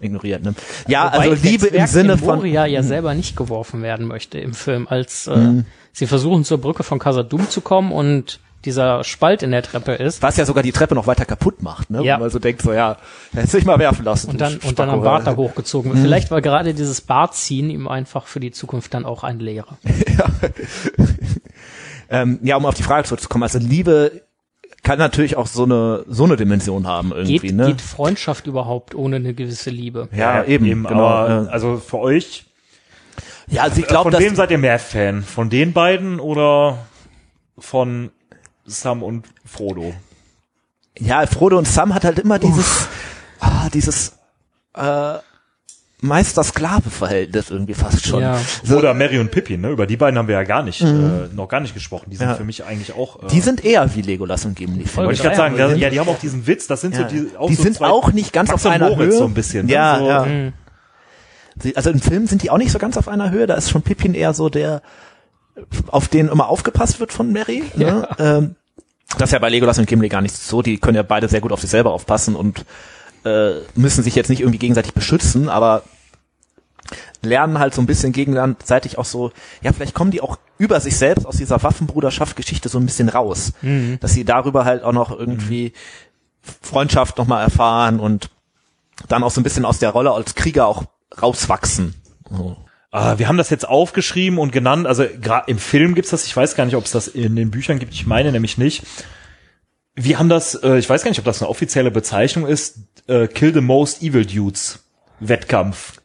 ignoriert. 0.00 0.42
Ne? 0.42 0.54
Ja, 0.88 1.12
Wobei 1.12 1.30
also 1.30 1.46
Liebe 1.46 1.66
im 1.68 1.86
Sinne 1.86 2.14
in 2.14 2.18
von 2.18 2.28
Mhm. 2.28 2.34
Moria 2.36 2.66
ja 2.66 2.82
selber 2.82 3.14
nicht 3.14 3.36
geworfen 3.36 3.82
werden 3.82 4.06
möchte 4.06 4.38
im 4.38 4.54
Film, 4.54 4.88
als 4.88 5.26
äh, 5.26 5.62
sie 5.92 6.06
versuchen 6.06 6.44
zur 6.44 6.58
Brücke 6.58 6.82
von 6.82 6.98
Casadum 6.98 7.48
zu 7.48 7.60
kommen 7.60 7.92
und 7.92 8.40
dieser 8.66 9.04
Spalt 9.04 9.42
in 9.42 9.52
der 9.52 9.62
Treppe 9.62 9.92
ist. 9.92 10.22
Was 10.22 10.36
ja 10.36 10.44
sogar 10.44 10.62
die 10.62 10.72
Treppe 10.72 10.94
noch 10.94 11.06
weiter 11.06 11.24
kaputt 11.24 11.62
macht, 11.62 11.88
ne? 11.90 12.02
Ja. 12.04 12.16
Wo 12.16 12.20
man 12.20 12.30
so 12.30 12.38
denkt, 12.38 12.60
so 12.60 12.74
ja, 12.74 12.98
hätte 13.32 13.46
sich 13.46 13.64
mal 13.64 13.78
werfen 13.78 14.04
lassen. 14.04 14.30
Und 14.30 14.40
dann, 14.40 14.58
und 14.58 14.78
dann 14.78 14.90
am. 14.90 15.02
Bart 15.02 15.26
da 15.26 15.34
hochgezogen 15.34 15.92
wird. 15.92 16.02
Vielleicht 16.02 16.30
war 16.30 16.42
gerade 16.42 16.74
dieses 16.74 17.00
Bartziehen 17.00 17.70
ihm 17.70 17.88
einfach 17.88 18.26
für 18.26 18.38
die 18.38 18.50
Zukunft 18.50 18.92
dann 18.92 19.06
auch 19.06 19.24
ein 19.24 19.40
Lehrer. 19.40 19.78
Ähm, 22.10 22.40
ja, 22.42 22.56
um 22.56 22.66
auf 22.66 22.74
die 22.74 22.82
Frage 22.82 23.06
zurückzukommen, 23.06 23.44
also 23.44 23.58
Liebe 23.58 24.22
kann 24.82 24.98
natürlich 24.98 25.36
auch 25.36 25.46
so 25.46 25.64
eine 25.64 26.04
so 26.08 26.24
eine 26.24 26.36
Dimension 26.36 26.86
haben 26.86 27.12
irgendwie, 27.12 27.38
Geht, 27.38 27.54
ne? 27.54 27.66
geht 27.66 27.80
Freundschaft 27.80 28.46
überhaupt 28.46 28.94
ohne 28.94 29.16
eine 29.16 29.34
gewisse 29.34 29.70
Liebe? 29.70 30.08
ja, 30.12 30.42
eben, 30.44 30.64
genau. 30.64 31.06
aber, 31.06 31.46
äh, 31.48 31.52
also 31.52 31.76
für 31.76 31.98
euch, 31.98 32.46
ja, 33.48 33.62
also 33.62 33.80
ich 33.80 33.86
glaube, 33.86 34.10
von 34.10 34.20
wem 34.20 34.34
seid 34.34 34.50
ihr 34.50 34.58
mehr 34.58 34.78
Fan? 34.78 35.22
Von 35.22 35.50
den 35.50 35.72
beiden 35.72 36.18
oder 36.18 36.78
von 37.58 38.10
Sam 38.64 39.02
und 39.02 39.26
Frodo? 39.44 39.94
ja, 40.98 41.26
Frodo 41.26 41.58
und 41.58 41.68
Sam 41.68 41.94
hat 41.94 42.04
halt 42.04 42.18
immer 42.18 42.38
dieses 42.38 42.88
ah, 43.40 43.68
dieses 43.72 44.18
äh, 44.74 45.18
Meister-Sklave-Verhältnis 46.02 47.50
irgendwie 47.50 47.74
fast 47.74 48.06
schon. 48.06 48.22
Ja. 48.22 48.38
So, 48.64 48.78
Oder 48.78 48.94
Mary 48.94 49.18
und 49.18 49.30
Pippin, 49.30 49.60
ne? 49.60 49.70
Über 49.70 49.86
die 49.86 49.96
beiden 49.96 50.18
haben 50.18 50.28
wir 50.28 50.34
ja 50.34 50.44
gar 50.44 50.62
nicht, 50.62 50.80
äh, 50.82 50.86
noch 51.34 51.48
gar 51.48 51.60
nicht 51.60 51.74
gesprochen. 51.74 52.06
Die 52.10 52.16
sind 52.16 52.28
Ja. 52.28 52.34
für 52.34 52.44
mich 52.44 52.64
eigentlich 52.64 52.94
auch. 52.94 53.22
Äh, 53.22 53.26
die 53.28 53.40
sind 53.40 53.64
eher 53.64 53.94
wie 53.94 54.02
Legolas 54.02 54.44
und 54.44 54.56
Gimli. 54.56 54.84
wollte 54.94 55.12
ich. 55.12 55.18
ich 55.18 55.22
gerade 55.24 55.36
sagen, 55.36 55.56
da, 55.56 55.72
ja, 55.74 55.90
die 55.90 56.00
haben 56.00 56.08
auch 56.08 56.18
diesen 56.18 56.46
Witz, 56.46 56.66
das 56.66 56.80
sind 56.80 56.94
Ja. 56.96 57.08
so 57.08 57.14
die, 57.14 57.36
auch 57.36 57.48
die 57.48 57.54
so 57.54 57.62
sind 57.62 57.76
zwei 57.76 57.88
auch 57.88 58.12
nicht 58.12 58.32
ganz 58.32 58.50
Max 58.50 58.64
auf 58.66 58.72
einer 58.72 58.88
Moritz 58.90 59.12
Höhe. 59.12 59.18
so 59.18 59.24
ein 59.24 59.34
bisschen. 59.34 59.66
ne? 59.66 59.72
Ja, 59.72 59.98
so, 59.98 60.06
ja. 60.08 60.24
Mhm. 60.24 60.52
Also 61.74 61.90
im 61.90 62.00
Film 62.00 62.26
sind 62.26 62.42
die 62.42 62.50
auch 62.50 62.58
nicht 62.58 62.72
so 62.72 62.78
ganz 62.78 62.96
auf 62.96 63.08
einer 63.08 63.30
Höhe. 63.30 63.46
Da 63.46 63.54
ist 63.54 63.70
schon 63.70 63.82
Pippin 63.82 64.14
eher 64.14 64.32
so 64.32 64.48
der, 64.48 64.80
auf 65.88 66.08
den 66.08 66.28
immer 66.28 66.48
aufgepasst 66.48 67.00
wird 67.00 67.12
von 67.12 67.32
Mary. 67.32 67.64
Ne? 67.76 68.08
Ähm, 68.18 68.56
das 69.18 69.28
ist 69.28 69.32
ja 69.32 69.38
bei 69.40 69.50
Legolas 69.50 69.78
und 69.78 69.86
Gimli 69.86 70.08
gar 70.08 70.22
nicht 70.22 70.34
so. 70.36 70.62
Die 70.62 70.78
können 70.78 70.96
ja 70.96 71.02
beide 71.02 71.28
sehr 71.28 71.40
gut 71.40 71.52
auf 71.52 71.60
sich 71.60 71.68
selber 71.68 71.92
aufpassen 71.92 72.34
und 72.36 72.64
äh, 73.24 73.60
müssen 73.74 74.02
sich 74.02 74.14
jetzt 74.14 74.30
nicht 74.30 74.40
irgendwie 74.40 74.58
gegenseitig 74.58 74.94
beschützen, 74.94 75.48
aber 75.48 75.82
lernen 77.22 77.58
halt 77.58 77.74
so 77.74 77.82
ein 77.82 77.86
bisschen 77.86 78.12
gegenseitig 78.12 78.98
auch 78.98 79.04
so, 79.04 79.32
ja, 79.62 79.72
vielleicht 79.72 79.94
kommen 79.94 80.10
die 80.10 80.20
auch 80.20 80.38
über 80.58 80.80
sich 80.80 80.96
selbst 80.96 81.26
aus 81.26 81.36
dieser 81.36 81.62
Waffenbruderschaft-Geschichte 81.62 82.68
so 82.68 82.78
ein 82.78 82.86
bisschen 82.86 83.08
raus. 83.08 83.52
Dass 84.00 84.12
sie 84.12 84.24
darüber 84.24 84.64
halt 84.64 84.82
auch 84.82 84.92
noch 84.92 85.10
irgendwie 85.10 85.72
Freundschaft 86.62 87.18
nochmal 87.18 87.42
erfahren 87.42 88.00
und 88.00 88.30
dann 89.08 89.22
auch 89.22 89.30
so 89.30 89.40
ein 89.40 89.44
bisschen 89.44 89.64
aus 89.64 89.78
der 89.78 89.90
Rolle 89.90 90.12
als 90.12 90.34
Krieger 90.34 90.66
auch 90.66 90.84
rauswachsen. 91.20 91.94
So. 92.30 92.56
Ah, 92.92 93.18
wir 93.18 93.28
haben 93.28 93.36
das 93.36 93.50
jetzt 93.50 93.68
aufgeschrieben 93.68 94.38
und 94.38 94.50
genannt, 94.50 94.86
also 94.86 95.04
gerade 95.20 95.48
im 95.48 95.58
Film 95.58 95.94
gibt's 95.94 96.10
das, 96.10 96.26
ich 96.26 96.36
weiß 96.36 96.56
gar 96.56 96.64
nicht, 96.64 96.74
ob 96.74 96.84
es 96.84 96.90
das 96.90 97.06
in 97.06 97.36
den 97.36 97.50
Büchern 97.50 97.78
gibt, 97.78 97.94
ich 97.94 98.06
meine 98.06 98.32
nämlich 98.32 98.58
nicht. 98.58 98.82
Wir 99.94 100.18
haben 100.18 100.28
das, 100.28 100.54
äh, 100.56 100.76
ich 100.78 100.88
weiß 100.88 101.02
gar 101.04 101.10
nicht, 101.10 101.18
ob 101.20 101.24
das 101.24 101.40
eine 101.40 101.48
offizielle 101.48 101.90
Bezeichnung 101.90 102.46
ist, 102.46 102.89
äh, 103.06 103.26
Kill 103.26 103.52
the 103.54 103.60
Most 103.60 104.02
Evil 104.02 104.24
Dudes 104.24 104.80
Wettkampf. 105.20 106.00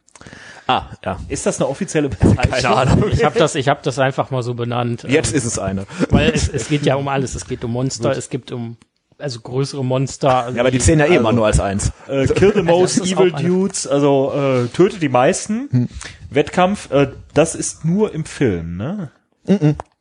Ah, 0.66 0.86
ja. 1.04 1.18
Ist 1.28 1.46
das 1.46 1.60
eine 1.60 1.68
offizielle 1.68 2.08
Bezeichnung? 2.08 2.36
Keine 2.36 2.68
Ahnung. 2.68 3.04
Ich 3.12 3.24
habe 3.24 3.38
das, 3.38 3.54
ich 3.54 3.68
habe 3.68 3.80
das 3.84 3.98
einfach 3.98 4.30
mal 4.30 4.42
so 4.42 4.54
benannt. 4.54 5.04
Jetzt 5.08 5.32
ist 5.32 5.44
es 5.44 5.58
eine. 5.58 5.86
Weil 6.10 6.30
es, 6.30 6.48
es 6.48 6.68
geht 6.68 6.84
ja 6.84 6.96
um 6.96 7.06
alles. 7.06 7.36
Es 7.36 7.46
geht 7.46 7.62
um 7.64 7.70
Monster, 7.72 8.10
es 8.10 8.30
gibt 8.30 8.50
um 8.50 8.76
also 9.18 9.40
größere 9.40 9.84
Monster. 9.84 10.44
Also 10.44 10.56
Ja, 10.56 10.62
aber 10.62 10.70
die 10.70 10.78
zählen 10.78 10.98
ja 10.98 11.06
eh 11.06 11.16
immer 11.16 11.32
nur 11.32 11.46
als 11.46 11.60
eins. 11.60 11.92
Äh, 12.08 12.26
Kill 12.26 12.52
the 12.54 12.62
Most 12.64 12.98
ist 12.98 13.12
Evil 13.12 13.32
Dudes, 13.32 13.86
also 13.86 14.32
äh, 14.34 14.66
töte 14.68 14.98
die 14.98 15.08
meisten. 15.08 15.88
Wettkampf, 16.30 16.90
äh, 16.90 17.08
das 17.32 17.54
ist 17.54 17.84
nur 17.84 18.12
im 18.12 18.24
Film, 18.24 18.76
ne? 18.76 19.10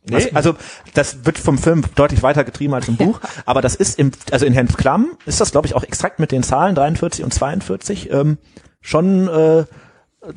Nee, 0.10 0.30
also 0.34 0.56
das 0.94 1.26
wird 1.26 1.38
vom 1.38 1.58
Film 1.58 1.84
deutlich 1.96 2.22
weiter 2.24 2.44
getrieben 2.44 2.74
als 2.74 2.88
im 2.88 2.96
Buch, 2.98 3.20
aber 3.46 3.62
das 3.62 3.76
ist 3.76 3.98
im, 4.00 4.12
also 4.32 4.46
in 4.46 4.56
Hans 4.56 4.78
Klamm 4.78 5.10
ist 5.26 5.42
das, 5.42 5.52
glaube 5.52 5.68
ich, 5.68 5.76
auch 5.76 5.84
extrakt 5.84 6.20
mit 6.20 6.32
den 6.32 6.44
Zahlen 6.44 6.76
43 6.76 7.24
und 7.24 7.34
42 7.34 8.12
ähm, 8.12 8.38
schon 8.82 9.28
äh, 9.28 9.66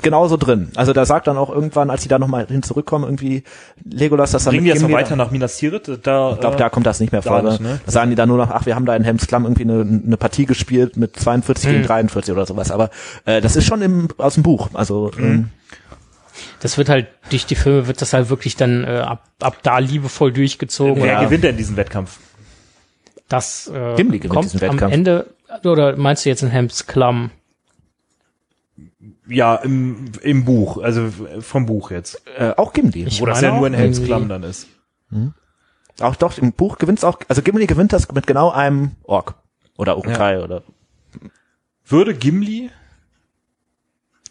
genauso 0.02 0.36
drin. 0.36 0.70
Also 0.74 0.92
da 0.92 1.06
sagt 1.06 1.26
dann 1.26 1.38
auch 1.38 1.48
irgendwann, 1.50 1.88
als 1.88 2.02
sie 2.02 2.08
da 2.10 2.18
nochmal 2.18 2.46
hin 2.46 2.62
zurückkommen, 2.62 3.04
irgendwie 3.04 3.42
Legolas, 3.84 4.32
dass 4.32 4.44
er 4.46 4.50
Bringen 4.50 4.64
die 4.64 4.70
jetzt 4.70 4.82
noch 4.82 4.88
Gimli- 4.88 4.94
weiter 4.94 5.16
nach 5.16 5.30
Minas 5.30 5.56
Tirith? 5.56 5.86
Da, 6.02 6.32
Ich 6.32 6.40
glaube, 6.40 6.56
äh, 6.56 6.58
da 6.58 6.68
kommt 6.68 6.86
das 6.86 7.00
nicht 7.00 7.10
mehr 7.12 7.22
vor. 7.22 7.42
nicht, 7.42 7.60
ne? 7.60 7.68
ne? 7.68 7.80
Da 7.86 7.92
sagen 7.92 8.10
die 8.10 8.16
dann 8.16 8.28
nur 8.28 8.36
noch, 8.36 8.50
ach, 8.50 8.66
wir 8.66 8.74
haben 8.74 8.84
da 8.84 8.94
in 8.94 9.02
Helms 9.04 9.26
Klamm 9.26 9.44
irgendwie 9.44 9.62
eine, 9.62 9.80
eine 10.06 10.16
Partie 10.18 10.44
gespielt 10.44 10.96
mit 10.98 11.16
42 11.18 11.70
gegen 11.70 11.82
43 11.84 12.32
oder 12.32 12.44
sowas. 12.44 12.70
Aber 12.70 12.90
äh, 13.24 13.40
das 13.40 13.56
ist 13.56 13.64
schon 13.64 13.80
im, 13.80 14.08
aus 14.18 14.34
dem 14.34 14.42
Buch. 14.42 14.68
Also 14.74 15.10
ähm, 15.18 15.48
das 16.60 16.78
wird 16.78 16.88
halt 16.88 17.08
durch 17.30 17.46
die 17.46 17.54
Filme 17.54 17.86
wird 17.86 18.00
das 18.00 18.12
halt 18.12 18.30
wirklich 18.30 18.56
dann 18.56 18.84
äh, 18.84 18.98
ab, 18.98 19.28
ab 19.40 19.58
da 19.62 19.78
liebevoll 19.78 20.32
durchgezogen. 20.32 21.02
Wer 21.02 21.18
oder 21.18 21.24
gewinnt 21.26 21.44
denn 21.44 21.56
diesen 21.56 21.76
Wettkampf? 21.76 22.18
Das 23.28 23.68
äh, 23.68 23.94
Gimli 23.96 24.18
gewinnt 24.18 24.34
kommt 24.34 24.52
diesen 24.52 24.64
am 24.64 24.72
Wettkampf. 24.74 24.92
Ende 24.92 25.26
oder 25.64 25.96
meinst 25.96 26.24
du 26.24 26.28
jetzt 26.28 26.42
in 26.42 26.48
Helms 26.48 26.86
Klamm? 26.86 27.30
Ja, 29.26 29.56
im, 29.56 30.12
im 30.22 30.44
Buch, 30.44 30.78
also 30.78 31.08
vom 31.40 31.66
Buch 31.66 31.90
jetzt. 31.90 32.22
äh, 32.38 32.52
auch 32.56 32.72
Gimli. 32.72 33.04
Ich 33.04 33.20
Wo 33.20 33.26
das 33.26 33.42
meine 33.42 33.54
ja 33.54 33.58
nur 33.58 33.66
in 33.66 33.74
Helms 33.74 34.02
Klamm 34.02 34.28
dann 34.28 34.42
ist. 34.42 34.66
Auch 36.00 36.16
doch, 36.16 36.38
im 36.38 36.52
Buch 36.52 36.78
gewinnt's 36.78 37.04
auch, 37.04 37.18
also 37.28 37.42
Gimli 37.42 37.66
gewinnt 37.66 37.92
das 37.92 38.10
mit 38.12 38.26
genau 38.26 38.50
einem 38.50 38.92
Ork. 39.04 39.34
Oder 39.76 39.96
Urukai 39.96 40.42
oder 40.42 40.62
Würde 41.84 42.14
Gimli 42.14 42.70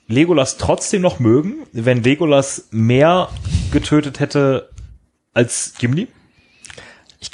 Legolas 0.07 0.57
trotzdem 0.57 1.01
noch 1.01 1.19
mögen, 1.19 1.67
wenn 1.73 2.01
Legolas 2.01 2.67
mehr 2.71 3.29
getötet 3.71 4.19
hätte 4.19 4.69
als 5.33 5.73
Gimli? 5.77 6.07
Ich 7.19 7.31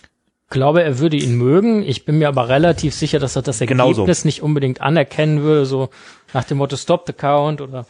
glaube, 0.50 0.84
er 0.84 1.00
würde 1.00 1.18
ihn 1.18 1.36
mögen. 1.36 1.84
Ich 1.84 2.06
bin 2.06 2.18
mir 2.18 2.28
aber 2.28 2.50
relativ 2.50 2.94
sicher, 2.96 3.20
dass 3.20 3.36
er 3.36 3.44
das. 3.44 3.62
Ergebnis 3.62 4.26
nicht 4.26 4.42
unbedingt 4.42 4.82
anerkennen 4.82 5.42
würde, 5.44 5.66
so 5.66 5.90
nach 6.34 6.44
dem 6.44 6.58
Motto 6.58 6.76
Stop 6.76 7.06
the 7.06 7.14
Count 7.14 7.62
oder 7.62 7.86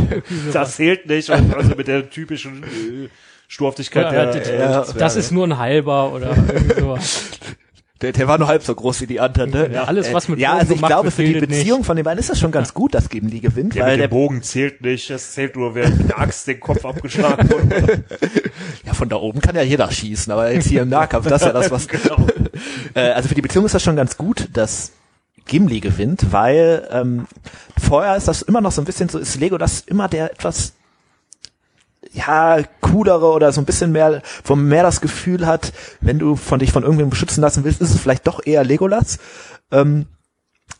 Das 0.52 0.76
zählt 0.76 1.06
nicht, 1.06 1.30
also 1.30 1.74
mit 1.76 1.88
der 1.88 2.08
typischen 2.08 2.62
äh, 2.62 3.08
Sturhaftigkeit 3.48 4.12
Ja, 4.12 4.26
der, 4.26 4.58
ja, 4.58 4.82
äh, 4.82 4.86
das 4.96 5.16
ist 5.16 5.32
nur 5.32 5.46
ein 5.46 5.58
halber 5.58 6.12
oder 6.12 6.36
irgendwie 6.36 6.80
sowas. 6.80 7.30
Der, 8.00 8.12
der 8.12 8.28
war 8.28 8.38
nur 8.38 8.46
halb 8.46 8.62
so 8.62 8.74
groß 8.74 9.00
wie 9.00 9.06
die 9.06 9.18
anderen, 9.18 9.50
ne? 9.50 9.70
Ja, 9.72 9.84
alles, 9.84 10.12
was 10.12 10.28
mit 10.28 10.38
Ja, 10.38 10.50
Bogen 10.50 10.60
also 10.60 10.74
ich 10.74 10.82
glaube, 10.82 11.10
für 11.10 11.24
die 11.24 11.32
gilt 11.32 11.50
nicht. 11.50 11.60
Beziehung 11.60 11.82
von 11.82 11.96
den 11.96 12.04
beiden 12.04 12.20
ist 12.20 12.30
das 12.30 12.38
schon 12.38 12.52
ganz 12.52 12.72
gut, 12.72 12.94
dass 12.94 13.08
Gimli 13.08 13.40
gewinnt, 13.40 13.74
der 13.74 13.86
weil 13.86 13.98
der 13.98 14.06
Bogen 14.06 14.42
zählt 14.42 14.82
nicht, 14.82 15.10
es 15.10 15.32
zählt 15.32 15.56
nur, 15.56 15.74
wer 15.74 15.88
mit 15.88 16.08
der 16.08 16.18
Axt 16.20 16.46
den 16.46 16.60
Kopf 16.60 16.84
abgeschlagen 16.84 17.50
wurde. 17.50 18.04
Ja, 18.84 18.94
von 18.94 19.08
da 19.08 19.16
oben 19.16 19.40
kann 19.40 19.54
ja 19.54 19.62
jeder 19.62 19.90
schießen, 19.90 20.32
aber 20.32 20.52
jetzt 20.52 20.68
hier 20.68 20.82
im 20.82 20.88
Nahkampf, 20.88 21.28
das 21.28 21.42
ist 21.42 21.46
ja 21.46 21.52
das, 21.52 21.70
was. 21.70 21.88
Genau. 21.88 22.26
äh, 22.94 23.10
also 23.10 23.28
für 23.28 23.34
die 23.34 23.42
Beziehung 23.42 23.66
ist 23.66 23.74
das 23.74 23.82
schon 23.82 23.96
ganz 23.96 24.16
gut, 24.16 24.48
dass 24.52 24.92
Gimli 25.46 25.80
gewinnt, 25.80 26.32
weil 26.32 26.88
ähm, 26.90 27.26
vorher 27.78 28.16
ist 28.16 28.28
das 28.28 28.42
immer 28.42 28.60
noch 28.60 28.72
so 28.72 28.80
ein 28.82 28.84
bisschen 28.84 29.08
so, 29.08 29.18
ist 29.18 29.38
Legolas 29.40 29.80
immer 29.86 30.08
der 30.08 30.32
etwas 30.32 30.74
ja, 32.12 32.62
coolere 32.80 33.26
oder 33.26 33.52
so 33.52 33.60
ein 33.60 33.64
bisschen 33.64 33.92
mehr, 33.92 34.22
wo 34.44 34.56
man 34.56 34.66
mehr 34.66 34.82
das 34.82 35.00
Gefühl 35.00 35.46
hat, 35.46 35.72
wenn 36.00 36.18
du 36.18 36.36
von 36.36 36.58
dich 36.58 36.72
von 36.72 36.82
irgendwem 36.82 37.10
beschützen 37.10 37.40
lassen 37.40 37.64
willst, 37.64 37.80
ist 37.80 37.94
es 37.94 38.00
vielleicht 38.00 38.26
doch 38.26 38.44
eher 38.44 38.64
Legolas. 38.64 39.18
Ähm, 39.70 40.06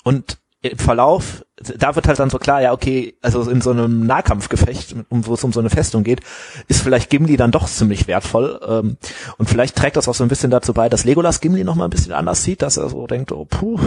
und 0.04 0.38
im 0.60 0.76
Verlauf, 0.76 1.44
da 1.76 1.94
wird 1.94 2.08
halt 2.08 2.18
dann 2.18 2.30
so 2.30 2.38
klar, 2.38 2.60
ja, 2.60 2.72
okay, 2.72 3.14
also 3.22 3.48
in 3.48 3.60
so 3.60 3.70
einem 3.70 4.06
Nahkampfgefecht, 4.06 4.96
um, 5.08 5.24
wo 5.26 5.34
es 5.34 5.44
um 5.44 5.52
so 5.52 5.60
eine 5.60 5.70
Festung 5.70 6.02
geht, 6.02 6.20
ist 6.66 6.82
vielleicht 6.82 7.10
Gimli 7.10 7.36
dann 7.36 7.52
doch 7.52 7.68
ziemlich 7.68 8.08
wertvoll. 8.08 8.60
Ähm, 8.66 8.96
und 9.36 9.48
vielleicht 9.48 9.76
trägt 9.76 9.96
das 9.96 10.08
auch 10.08 10.14
so 10.14 10.24
ein 10.24 10.28
bisschen 10.28 10.50
dazu 10.50 10.74
bei, 10.74 10.88
dass 10.88 11.04
Legolas 11.04 11.40
Gimli 11.40 11.62
noch 11.62 11.76
mal 11.76 11.84
ein 11.84 11.90
bisschen 11.90 12.12
anders 12.12 12.42
sieht, 12.42 12.62
dass 12.62 12.76
er 12.76 12.88
so 12.88 13.06
denkt, 13.06 13.30
oh, 13.30 13.44
puh, 13.44 13.78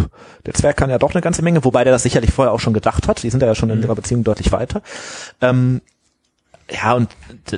der 0.45 0.53
Zwerg 0.53 0.77
kann 0.77 0.89
ja 0.89 0.97
doch 0.97 1.11
eine 1.11 1.21
ganze 1.21 1.41
Menge, 1.41 1.65
wobei 1.65 1.83
der 1.83 1.91
das 1.91 2.03
sicherlich 2.03 2.31
vorher 2.31 2.53
auch 2.53 2.59
schon 2.61 2.73
gedacht 2.73 3.07
hat. 3.09 3.21
Die 3.23 3.29
sind 3.29 3.43
ja 3.43 3.53
schon 3.53 3.69
in 3.69 3.81
ihrer 3.81 3.95
Beziehung 3.95 4.23
deutlich 4.23 4.53
weiter. 4.53 4.81
Ähm, 5.41 5.81
ja, 6.73 6.93
und 6.93 7.09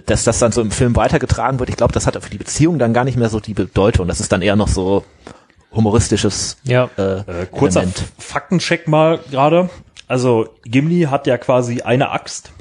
dass 0.08 0.24
das 0.24 0.40
dann 0.40 0.52
so 0.52 0.62
im 0.62 0.72
Film 0.72 0.96
weitergetragen 0.96 1.60
wird, 1.60 1.70
ich 1.70 1.78
glaube, 1.78 1.94
das 1.94 2.08
hat 2.08 2.22
für 2.22 2.30
die 2.30 2.38
Beziehung 2.38 2.80
dann 2.80 2.94
gar 2.94 3.04
nicht 3.04 3.18
mehr 3.18 3.30
so 3.30 3.40
die 3.40 3.54
Bedeutung. 3.54 4.08
Das 4.08 4.20
ist 4.20 4.32
dann 4.32 4.42
eher 4.42 4.56
noch 4.56 4.68
so 4.68 5.04
humoristisches 5.72 6.58
Ja. 6.64 6.90
äh, 6.98 7.20
Äh, 7.20 7.46
kurzer 7.52 7.82
Element. 7.82 8.04
Faktencheck 8.18 8.88
mal 8.88 9.20
gerade. 9.32 9.70
Also 10.08 10.50
Gimli 10.66 11.04
hat 11.04 11.28
ja 11.28 11.38
quasi 11.38 11.82
eine 11.82 12.12
Axt, 12.12 12.52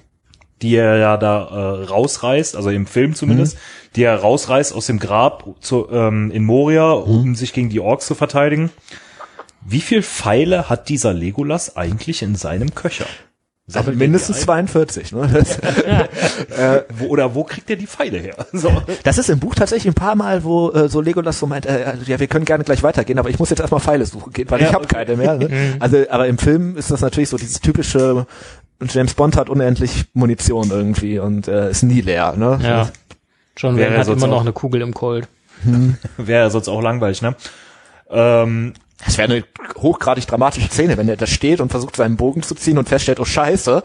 die 0.63 0.77
er 0.77 0.97
ja 0.97 1.17
da 1.17 1.45
äh, 1.83 1.85
rausreißt, 1.85 2.57
also 2.57 2.71
im 2.71 2.87
Film 2.87 3.15
zumindest, 3.15 3.59
die 3.97 4.05
er 4.05 4.17
rausreißt 4.17 4.75
aus 4.75 4.87
dem 4.87 4.99
Grab 4.99 5.45
zu, 5.61 5.89
ähm, 5.91 6.31
in 6.31 6.45
Moria, 6.45 6.93
um 6.93 7.35
sich 7.35 7.53
gegen 7.53 7.69
die 7.69 7.81
Orks 7.81 8.07
zu 8.07 8.15
verteidigen. 8.15 8.71
Wie 9.65 9.81
viel 9.81 10.03
Pfeile 10.03 10.69
hat 10.69 10.89
dieser 10.89 11.13
Legolas 11.13 11.77
eigentlich 11.77 12.23
in 12.23 12.35
seinem 12.37 12.75
Köcher? 12.75 13.07
Sammelt 13.67 13.89
er 13.89 13.93
die 13.93 13.99
Mindestens 13.99 14.39
ein? 14.39 14.43
42. 14.69 15.13
Ne? 15.13 15.29
Das, 15.33 16.85
Wo, 16.99 17.07
oder 17.07 17.35
wo 17.35 17.45
kriegt 17.45 17.71
er 17.71 17.77
die 17.77 17.87
Pfeile 17.87 18.19
her? 18.19 18.35
So. 18.53 18.71
das 19.05 19.19
ist 19.19 19.31
im 19.31 19.39
Buch 19.39 19.55
tatsächlich 19.55 19.93
ein 19.93 19.95
paar 19.95 20.15
Mal, 20.17 20.45
wo 20.45 20.71
äh, 20.73 20.89
so 20.89 21.01
Legolas 21.01 21.39
so 21.39 21.47
meint, 21.47 21.67
äh, 21.67 21.95
ja, 22.07 22.19
wir 22.19 22.27
können 22.27 22.45
gerne 22.45 22.65
gleich 22.65 22.83
weitergehen, 22.83 23.19
aber 23.19 23.31
ich 23.31 23.39
muss 23.39 23.51
jetzt 23.51 23.61
erstmal 23.61 23.81
Pfeile 23.81 24.05
suchen 24.07 24.33
gehen, 24.33 24.51
weil 24.51 24.61
Ja, 24.61 24.69
ich 24.69 24.75
habe 24.75 24.85
okay. 24.85 25.05
keine 25.05 25.17
mehr. 25.17 25.37
Ne? 25.37 25.77
Also, 25.79 26.05
aber 26.11 26.27
im 26.27 26.39
Film 26.39 26.77
ist 26.77 26.91
das 26.91 27.01
natürlich 27.01 27.29
so 27.29 27.37
dieses 27.37 27.61
typische, 27.61 28.27
James 28.83 29.15
Bond 29.15 29.37
hat 29.37 29.49
unendlich 29.49 30.07
Munition 30.13 30.71
irgendwie 30.71 31.19
und 31.19 31.49
äh, 31.49 31.71
ist 31.71 31.83
nie 31.83 32.01
leer. 32.01 32.35
Ne? 32.37 32.59
Ja. 32.63 32.91
John 33.57 33.77
Wäre 33.77 33.91
Wayne 33.91 34.01
hat 34.01 34.09
immer 34.09 34.27
noch 34.27 34.41
eine 34.41 34.53
Kugel 34.53 34.81
im 34.83 34.93
Colt. 34.95 35.29
Wäre 36.17 36.45
ja 36.45 36.51
sonst 36.51 36.69
auch 36.69 36.83
langweilig, 36.83 37.23
ne? 37.23 37.37
Ähm, 38.11 38.75
Das 39.05 39.19
wäre 39.19 39.33
eine 39.33 39.45
hochgradig 39.77 40.27
dramatische 40.27 40.69
Szene, 40.69 40.97
wenn 40.97 41.09
er 41.09 41.17
da 41.17 41.27
steht 41.27 41.61
und 41.61 41.71
versucht, 41.71 41.97
seinen 41.97 42.17
Bogen 42.17 42.43
zu 42.43 42.55
ziehen 42.55 42.79
und 42.79 42.89
feststellt, 42.89 43.21
oh 43.21 43.25
scheiße, 43.25 43.83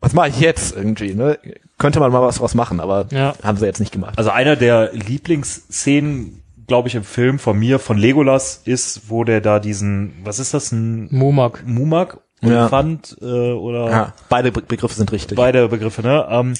was 0.00 0.12
mache 0.12 0.28
ich 0.28 0.40
jetzt 0.40 0.74
irgendwie, 0.74 1.14
ne? 1.14 1.38
Könnte 1.78 2.00
man 2.00 2.10
mal 2.12 2.22
was 2.22 2.40
was 2.40 2.54
machen, 2.54 2.80
aber 2.80 3.06
Ja. 3.10 3.34
haben 3.42 3.58
sie 3.58 3.66
jetzt 3.66 3.80
nicht 3.80 3.92
gemacht. 3.92 4.18
also 4.18 4.30
einer 4.30 4.56
der 4.56 4.92
Lieblingsszenen, 4.92 6.42
glaube 6.66 6.88
ich, 6.88 6.94
im 6.94 7.04
Film 7.04 7.38
von 7.38 7.58
mir, 7.58 7.78
von 7.78 7.98
Legolas, 7.98 8.62
ist, 8.64 9.08
wo 9.08 9.24
der 9.24 9.40
da 9.40 9.58
diesen, 9.60 10.14
was 10.24 10.38
ist 10.38 10.54
das, 10.54 10.72
ein 10.72 11.08
Mumak. 11.10 11.62
Mumak, 11.66 12.18
Ja. 12.42 12.48
Elefant 12.62 13.16
äh, 13.20 13.24
oder 13.52 13.90
ja, 13.90 14.12
beide 14.28 14.50
Be 14.52 14.62
Begriffe 14.62 14.94
sind 14.94 15.12
richtig. 15.12 15.36
beide 15.36 15.68
Begriffe, 15.68 16.02
ne? 16.02 16.26
Ähm, 16.30 16.54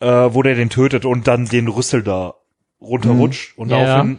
äh, 0.00 0.06
wo 0.34 0.42
der 0.42 0.54
den 0.56 0.70
tötet 0.70 1.04
und 1.04 1.26
dann 1.28 1.46
den 1.46 1.68
Rüssel 1.68 2.02
da 2.02 2.34
runterrutscht 2.80 3.56
und 3.56 3.70
Ja. 3.70 3.84
daraufhin 3.84 4.18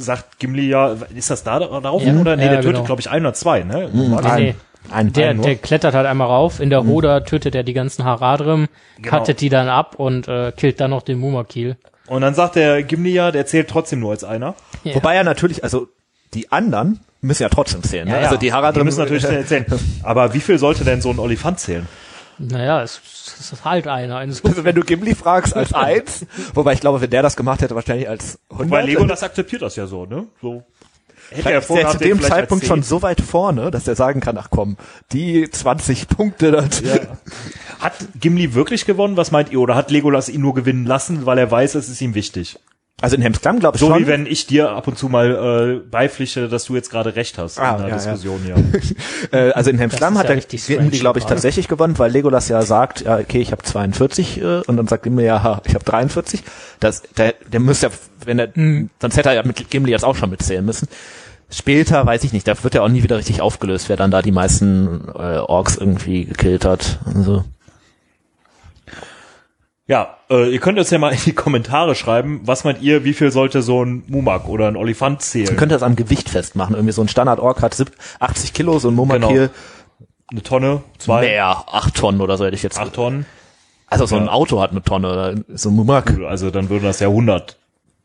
sagt 0.00 0.38
Gimli 0.38 0.68
ja, 0.68 0.96
ist 1.14 1.30
das 1.30 1.42
da 1.44 1.58
daraufhin 1.58 2.14
Ja. 2.16 2.20
oder 2.20 2.36
nee, 2.36 2.44
Ja, 2.44 2.50
der 2.50 2.60
tötet 2.60 2.74
genau. 2.76 2.84
glaube 2.86 3.00
ich 3.00 3.10
ein 3.10 3.22
oder 3.22 3.34
zwei, 3.34 3.62
ne? 3.62 3.88
Mhm, 3.92 4.14
ein, 4.14 4.42
nee. 4.42 4.54
ein, 4.90 5.12
Der, 5.12 5.30
ein 5.30 5.42
der 5.42 5.56
klettert 5.56 5.94
halt 5.94 6.06
einmal 6.06 6.26
rauf, 6.28 6.58
in 6.60 6.70
der 6.70 6.84
Hoda 6.86 7.20
tötet 7.20 7.54
er 7.54 7.62
die 7.62 7.72
ganzen 7.74 8.04
Haradrim, 8.04 8.68
Genau. 8.98 9.18
cuttet 9.18 9.40
die 9.40 9.48
dann 9.48 9.68
ab 9.68 9.94
und 9.96 10.26
äh, 10.28 10.52
killt 10.56 10.80
dann 10.80 10.90
noch 10.90 11.02
den 11.02 11.18
Mumakil. 11.18 11.76
Und 12.06 12.22
dann 12.22 12.34
sagt 12.34 12.56
der 12.56 12.82
Gimli 12.82 13.12
ja, 13.12 13.30
der 13.30 13.46
zählt 13.46 13.68
trotzdem 13.68 14.00
nur 14.00 14.10
als 14.10 14.24
einer. 14.24 14.54
Ja. 14.84 14.94
Wobei 14.96 15.14
ja 15.14 15.22
natürlich, 15.22 15.62
also 15.62 15.86
die 16.34 16.50
anderen 16.50 17.00
müssen 17.20 17.42
ja 17.42 17.48
trotzdem 17.50 17.82
zählen. 17.82 18.08
Ne? 18.08 18.16
Also 18.16 18.36
die 18.36 18.46
Die 18.46 18.52
Haradrim 18.52 18.84
müssen 18.84 19.00
natürlich 19.00 19.24
erzählen. 19.24 19.66
Aber 20.02 20.32
wie 20.34 20.40
viel 20.40 20.58
sollte 20.58 20.84
denn 20.84 21.00
so 21.02 21.10
ein 21.10 21.18
Olifant 21.18 21.60
zählen? 21.60 21.86
Naja, 22.42 22.82
es, 22.82 23.00
es 23.38 23.52
ist 23.52 23.64
halt 23.66 23.86
einer. 23.86 24.16
Also 24.16 24.42
wenn 24.64 24.74
du 24.74 24.80
Gimli 24.82 25.14
fragst 25.14 25.54
als 25.54 25.74
eins, 25.74 26.24
wobei 26.54 26.72
ich 26.72 26.80
glaube, 26.80 27.02
wenn 27.02 27.10
der 27.10 27.22
das 27.22 27.36
gemacht 27.36 27.60
hätte, 27.60 27.74
wahrscheinlich 27.74 28.08
als 28.08 28.38
100. 28.50 28.70
Weil 28.70 28.86
Legolas 28.86 29.22
akzeptiert 29.22 29.60
das 29.60 29.76
ja 29.76 29.86
so, 29.86 30.06
ne? 30.06 30.26
So. 30.40 30.62
Hätte 31.28 31.42
Vielleicht 31.42 31.46
ist 31.46 31.46
der 31.46 31.62
vorgehabt, 31.62 31.92
zu 31.92 31.98
dem 31.98 32.20
Zeitpunkt 32.22 32.64
schon 32.64 32.82
so 32.82 33.02
weit 33.02 33.20
vorne, 33.20 33.70
dass 33.70 33.86
er 33.86 33.94
sagen 33.94 34.20
kann, 34.20 34.38
ach 34.38 34.48
komm, 34.50 34.78
die 35.12 35.48
20 35.50 36.08
Punkte, 36.08 36.50
das 36.50 36.80
Ja. 36.80 36.96
Hat 37.78 37.94
Gimli 38.18 38.54
wirklich 38.54 38.86
gewonnen? 38.86 39.16
Was 39.16 39.30
meint 39.30 39.52
ihr? 39.52 39.60
Oder 39.60 39.74
hat 39.74 39.90
Legolas 39.90 40.28
ihn 40.28 40.40
nur 40.40 40.54
gewinnen 40.54 40.86
lassen, 40.86 41.26
weil 41.26 41.38
er 41.38 41.50
weiß, 41.50 41.74
es 41.74 41.88
ist 41.88 42.00
ihm 42.00 42.14
wichtig? 42.14 42.58
Also 43.00 43.16
in 43.16 43.22
Hemsklamm 43.22 43.58
glaube 43.60 43.76
ich 43.76 43.80
So 43.80 43.88
schon. 43.88 44.00
wie 44.00 44.06
wenn 44.06 44.26
ich 44.26 44.46
dir 44.46 44.70
ab 44.70 44.86
und 44.88 44.98
zu 44.98 45.08
mal 45.08 45.80
äh, 45.82 45.88
beipflichte, 45.90 46.48
dass 46.48 46.64
du 46.64 46.74
jetzt 46.74 46.90
gerade 46.90 47.16
recht 47.16 47.38
hast 47.38 47.58
Ah, 47.58 47.72
in 47.72 47.78
der 47.82 47.88
ja. 47.88 47.94
Diskussion, 47.96 48.40
ja. 48.46 48.56
Äh, 49.32 49.52
also 49.52 49.70
in 49.70 49.78
Hemsklamm 49.78 50.18
hat 50.18 50.28
ja 50.28 50.34
er 50.34 50.58
strange 50.58 50.90
glaube 50.90 51.18
ich, 51.18 51.24
tatsächlich 51.24 51.68
gewonnen, 51.68 51.98
weil 51.98 52.10
Legolas 52.10 52.48
ja 52.48 52.62
sagt, 52.62 53.02
ja, 53.02 53.18
okay, 53.18 53.40
ich 53.40 53.52
habe 53.52 53.62
42 53.62 54.40
äh, 54.40 54.60
und 54.66 54.76
dann 54.76 54.86
sagt 54.88 55.02
Gimli, 55.04 55.24
ja, 55.24 55.42
ha, 55.42 55.62
ich 55.66 55.74
habe 55.74 55.84
43. 55.84 56.42
Das, 56.80 57.02
der, 57.16 57.34
der 57.52 57.60
müsste 57.60 57.86
ja, 57.86 57.92
wenn 58.24 58.38
er, 58.38 58.48
Mhm. 58.54 58.90
sonst 59.00 59.16
hätte 59.16 59.28
er 59.30 59.34
ja 59.36 59.42
mit 59.44 59.70
Gimli 59.70 59.92
jetzt 59.92 60.04
auch 60.04 60.16
schon 60.16 60.30
mitzählen 60.30 60.64
müssen. 60.64 60.88
Später 61.52 62.06
weiß 62.06 62.22
ich 62.24 62.32
nicht, 62.32 62.46
da 62.46 62.54
wird 62.62 62.74
ja 62.74 62.82
auch 62.82 62.88
nie 62.88 63.02
wieder 63.02 63.16
richtig 63.18 63.40
aufgelöst, 63.40 63.88
wer 63.88 63.96
dann 63.96 64.10
da 64.12 64.22
die 64.22 64.30
meisten 64.32 65.08
äh, 65.08 65.38
Orks 65.38 65.76
irgendwie 65.76 66.24
gekillt 66.24 66.64
hat. 66.64 67.00
Also. 67.14 67.44
Ja, 69.90 70.18
äh, 70.30 70.48
ihr 70.52 70.60
könnt 70.60 70.78
uns 70.78 70.88
ja 70.90 70.98
mal 70.98 71.12
in 71.12 71.18
die 71.24 71.32
Kommentare 71.32 71.96
schreiben, 71.96 72.42
was 72.44 72.62
meint 72.62 72.80
ihr, 72.80 73.02
wie 73.02 73.12
viel 73.12 73.32
sollte 73.32 73.60
so 73.60 73.84
ein 73.84 74.04
Mumak 74.06 74.46
oder 74.48 74.68
ein 74.68 74.76
Olifant 74.76 75.20
zählen? 75.20 75.46
Man 75.48 75.56
könnte 75.56 75.74
das 75.74 75.82
am 75.82 75.96
Gewicht 75.96 76.28
festmachen. 76.28 76.76
Irgendwie 76.76 76.92
so 76.92 77.02
ein 77.02 77.08
Standard-Ork 77.08 77.60
hat 77.60 77.74
sieb- 77.74 77.90
80 78.20 78.52
Kilo, 78.52 78.78
so 78.78 78.88
ein 78.90 78.94
Mumakil 78.94 79.50
Eine 80.30 80.42
Tonne, 80.44 80.82
zwei, 80.98 81.22
mehr, 81.22 81.64
8 81.72 81.92
Tonnen 81.96 82.20
oder 82.20 82.36
so 82.38 82.44
hätte 82.46 82.54
ich 82.54 82.62
jetzt. 82.62 82.78
acht 82.78 82.92
Tonnen. 82.92 83.26
Also 83.88 84.06
so 84.06 84.14
ein 84.14 84.26
Ja. 84.26 84.30
Auto 84.30 84.60
hat 84.60 84.70
eine 84.70 84.80
Tonne 84.84 85.10
oder 85.10 85.34
so 85.48 85.70
ein 85.70 85.74
Mumak. 85.74 86.16
Also 86.28 86.52
dann 86.52 86.68
würde 86.68 86.86
das 86.86 87.00
ja 87.00 87.08
100 87.08 87.56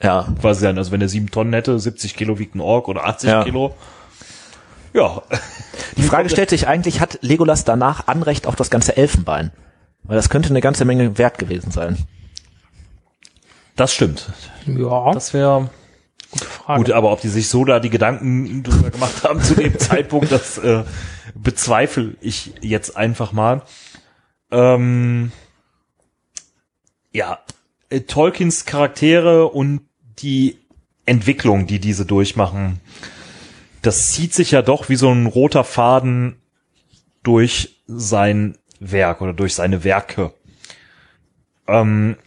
Ja. 0.01 0.25
quasi 0.41 0.61
sein. 0.61 0.79
Also 0.79 0.91
wenn 0.91 1.01
er 1.01 1.07
sieben 1.07 1.29
Tonnen 1.29 1.53
hätte, 1.53 1.77
70 1.77 2.15
Kilo 2.15 2.39
wiegt 2.39 2.55
ein 2.55 2.61
Ork 2.61 2.87
oder 2.87 3.05
80 3.05 3.29
Ja. 3.29 3.43
Kilo. 3.43 3.75
Ja, 4.93 5.21
Die 5.97 6.01
Frage 6.01 6.29
stellt 6.29 6.49
sich 6.49 6.67
eigentlich, 6.67 6.99
hat 6.99 7.19
Legolas 7.21 7.63
danach 7.63 8.07
Anrecht 8.07 8.47
auf 8.47 8.55
das 8.55 8.71
ganze 8.71 8.97
Elfenbein? 8.97 9.51
Weil 10.07 10.15
das 10.15 10.29
könnte 10.29 10.49
eine 10.49 10.61
ganze 10.61 10.85
Menge 10.85 11.17
wert 11.17 11.37
gewesen 11.37 11.71
sein. 11.71 11.97
das 13.75 13.93
stimmt. 13.93 14.31
Ja, 14.65 15.11
Das 15.13 15.33
wäre 15.33 15.69
gute 16.31 16.45
Frage. 16.45 16.83
gut, 16.83 16.91
aber 16.91 17.11
ob 17.11 17.21
die 17.21 17.29
sich 17.29 17.49
so 17.49 17.65
da 17.65 17.79
die 17.79 17.89
Gedanken 17.89 18.63
drüber 18.63 18.89
gemacht 18.91 19.23
haben 19.23 19.41
zu 19.41 19.55
dem 19.55 19.77
Zeitpunkt, 19.79 20.31
das 20.31 20.57
äh, 20.57 20.83
bezweifle 21.33 22.15
ich 22.21 22.53
jetzt 22.61 22.95
einfach 22.97 23.31
mal. 23.31 23.63
Ähm, 24.51 25.31
ja, 27.11 27.39
äh, 27.89 28.01
Tolkiens 28.01 28.65
Charaktere 28.65 29.47
und 29.47 29.81
die 30.19 30.57
Entwicklung, 31.05 31.67
die 31.67 31.79
diese 31.79 32.05
durchmachen, 32.05 32.79
das 33.81 34.11
zieht 34.11 34.33
sich 34.33 34.51
ja 34.51 34.61
doch 34.61 34.89
wie 34.89 34.95
so 34.95 35.11
ein 35.11 35.25
roter 35.27 35.63
Faden 35.63 36.37
durch 37.23 37.81
sein 37.87 38.57
Werk 38.79 39.21
oder 39.21 39.33
durch 39.33 39.55
seine 39.55 39.83
Werke. 39.83 40.31
Ähm, 41.67 42.17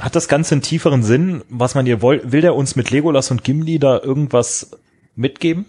hat 0.00 0.16
das 0.16 0.28
Ganze 0.28 0.54
einen 0.54 0.62
tieferen 0.62 1.02
Sinn? 1.02 1.42
Was 1.48 1.74
man 1.74 1.86
ihr 1.86 2.02
will, 2.02 2.22
will 2.24 2.40
der 2.40 2.54
uns 2.54 2.76
mit 2.76 2.90
Legolas 2.90 3.30
und 3.30 3.44
Gimli 3.44 3.78
da 3.78 3.98
irgendwas 4.00 4.70
mitgeben? 5.14 5.66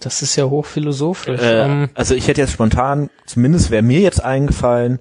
Das 0.00 0.22
ist 0.22 0.36
ja 0.36 0.44
hochphilosophisch. 0.44 1.40
Äh, 1.40 1.62
Ähm, 1.64 1.88
also 1.94 2.14
ich 2.14 2.28
hätte 2.28 2.40
jetzt 2.40 2.52
spontan, 2.52 3.10
zumindest 3.26 3.70
wäre 3.70 3.82
mir 3.82 4.00
jetzt 4.00 4.22
eingefallen, 4.22 4.98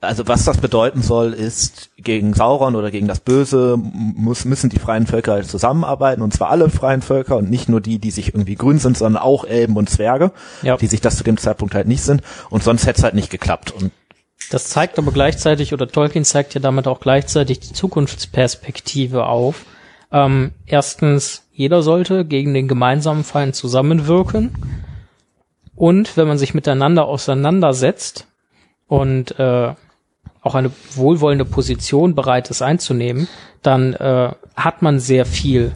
also 0.00 0.26
was 0.28 0.44
das 0.44 0.58
bedeuten 0.58 1.02
soll, 1.02 1.32
ist, 1.34 1.90
gegen 1.96 2.32
Sauron 2.32 2.74
oder 2.74 2.90
gegen 2.90 3.06
das 3.06 3.20
Böse 3.20 3.76
muss, 3.78 4.44
müssen 4.44 4.70
die 4.70 4.78
freien 4.78 5.06
Völker 5.06 5.32
halt 5.32 5.46
zusammenarbeiten, 5.46 6.22
und 6.22 6.32
zwar 6.32 6.50
alle 6.50 6.70
freien 6.70 7.02
Völker 7.02 7.36
und 7.36 7.50
nicht 7.50 7.68
nur 7.68 7.80
die, 7.80 7.98
die 7.98 8.10
sich 8.10 8.28
irgendwie 8.28 8.54
grün 8.54 8.78
sind, 8.78 8.96
sondern 8.96 9.22
auch 9.22 9.44
Elben 9.44 9.76
und 9.76 9.90
Zwerge, 9.90 10.32
Ja. 10.62 10.76
die 10.76 10.86
sich 10.86 11.00
das 11.00 11.16
zu 11.16 11.24
dem 11.24 11.36
Zeitpunkt 11.36 11.74
halt 11.74 11.86
nicht 11.86 12.02
sind, 12.02 12.22
und 12.48 12.62
sonst 12.62 12.86
hätte 12.86 12.98
es 12.98 13.04
halt 13.04 13.14
nicht 13.14 13.30
geklappt. 13.30 13.72
Und 13.72 13.90
Das 14.50 14.68
zeigt 14.68 14.98
aber 14.98 15.12
gleichzeitig, 15.12 15.74
oder 15.74 15.86
Tolkien 15.86 16.24
zeigt 16.24 16.54
ja 16.54 16.60
damit 16.60 16.86
auch 16.88 17.00
gleichzeitig 17.00 17.60
die 17.60 17.72
Zukunftsperspektive 17.74 19.26
auf. 19.26 19.66
Ähm, 20.12 20.52
erstens, 20.66 21.42
jeder 21.52 21.82
sollte 21.82 22.24
gegen 22.24 22.54
den 22.54 22.66
gemeinsamen 22.68 23.22
Feind 23.22 23.54
zusammenwirken. 23.54 24.50
Und 25.76 26.16
wenn 26.16 26.26
man 26.26 26.38
sich 26.38 26.52
miteinander 26.54 27.06
auseinandersetzt 27.06 28.26
und 28.88 29.38
äh, 29.38 29.74
auch 30.42 30.54
eine 30.54 30.70
wohlwollende 30.94 31.44
Position 31.44 32.14
bereit 32.14 32.50
ist 32.50 32.62
einzunehmen, 32.62 33.28
dann 33.62 33.94
äh, 33.94 34.32
hat 34.56 34.82
man 34.82 34.98
sehr 34.98 35.26
viel 35.26 35.72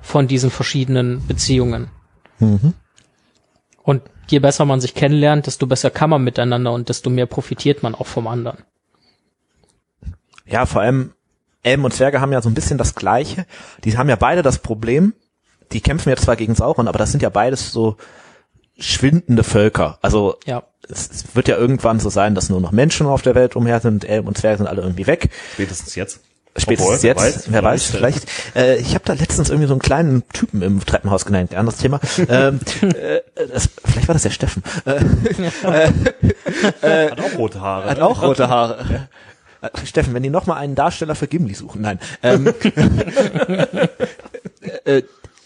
von 0.00 0.26
diesen 0.26 0.50
verschiedenen 0.50 1.26
Beziehungen. 1.26 1.88
Und 3.82 4.02
je 4.28 4.38
besser 4.38 4.64
man 4.64 4.80
sich 4.80 4.94
kennenlernt, 4.94 5.46
desto 5.46 5.66
besser 5.66 5.90
kann 5.90 6.10
man 6.10 6.24
miteinander 6.24 6.72
und 6.72 6.88
desto 6.88 7.10
mehr 7.10 7.26
profitiert 7.26 7.82
man 7.82 7.94
auch 7.94 8.06
vom 8.06 8.26
anderen. 8.26 8.58
Ja, 10.46 10.66
vor 10.66 10.82
allem 10.82 11.12
Elben 11.62 11.84
und 11.84 11.92
Zwerge 11.92 12.20
haben 12.20 12.32
ja 12.32 12.40
so 12.40 12.48
ein 12.48 12.54
bisschen 12.54 12.78
das 12.78 12.94
Gleiche. 12.94 13.46
Die 13.84 13.96
haben 13.98 14.08
ja 14.08 14.16
beide 14.16 14.42
das 14.42 14.58
Problem, 14.58 15.14
die 15.72 15.80
kämpfen 15.80 16.08
jetzt 16.08 16.24
zwar 16.24 16.36
gegen 16.36 16.54
Sauron, 16.54 16.88
aber 16.88 16.98
das 16.98 17.10
sind 17.10 17.22
ja 17.22 17.28
beides 17.28 17.70
so 17.70 17.96
schwindende 18.80 19.44
Völker. 19.44 19.98
Also 20.02 20.36
Ja. 20.46 20.62
es, 20.88 21.08
es 21.10 21.24
wird 21.36 21.48
ja 21.48 21.56
irgendwann 21.56 22.00
so 22.00 22.10
sein, 22.10 22.34
dass 22.34 22.48
nur 22.48 22.60
noch 22.60 22.72
Menschen 22.72 23.06
auf 23.06 23.22
der 23.22 23.34
Welt 23.34 23.56
umher 23.56 23.80
sind, 23.80 24.04
Elben 24.04 24.28
und 24.28 24.36
Zwerge 24.38 24.58
sind 24.58 24.66
alle 24.66 24.82
irgendwie 24.82 25.06
weg. 25.06 25.30
Spätestens 25.54 25.94
jetzt. 25.94 26.20
Spätestens 26.56 26.96
Obwohl, 26.96 27.02
wer 27.04 27.10
jetzt, 27.10 27.20
weiß, 27.22 27.44
wer 27.52 27.62
weiß, 27.62 27.84
vielleicht. 27.84 28.26
Äh, 28.56 28.76
ich 28.78 28.94
habe 28.94 29.04
da 29.04 29.12
letztens 29.12 29.50
irgendwie 29.50 29.68
so 29.68 29.74
einen 29.74 29.80
kleinen 29.80 30.26
Typen 30.32 30.62
im 30.62 30.84
Treppenhaus 30.84 31.24
genannt, 31.24 31.54
anderes 31.54 31.78
Thema. 31.78 32.00
ähm, 32.28 32.58
äh, 32.82 33.20
das, 33.52 33.68
vielleicht 33.84 34.08
war 34.08 34.14
das 34.14 34.22
der 34.24 34.30
Steffen. 34.30 34.64
Äh, 34.84 35.00
Hat 37.10 37.20
auch 37.20 37.38
rote 37.38 37.60
Haare. 37.60 37.88
hat 37.90 38.00
auch 38.00 38.20
rote 38.22 38.48
Haare. 38.48 39.08
Äh, 39.62 39.68
Steffen, 39.84 40.12
wenn 40.12 40.24
die 40.24 40.30
noch 40.30 40.46
mal 40.46 40.56
einen 40.56 40.74
Darsteller 40.74 41.14
für 41.14 41.28
Gimli 41.28 41.54
suchen, 41.54 41.82
nein. 41.82 42.00
Ähm, 42.22 42.52
äh, 44.84 45.02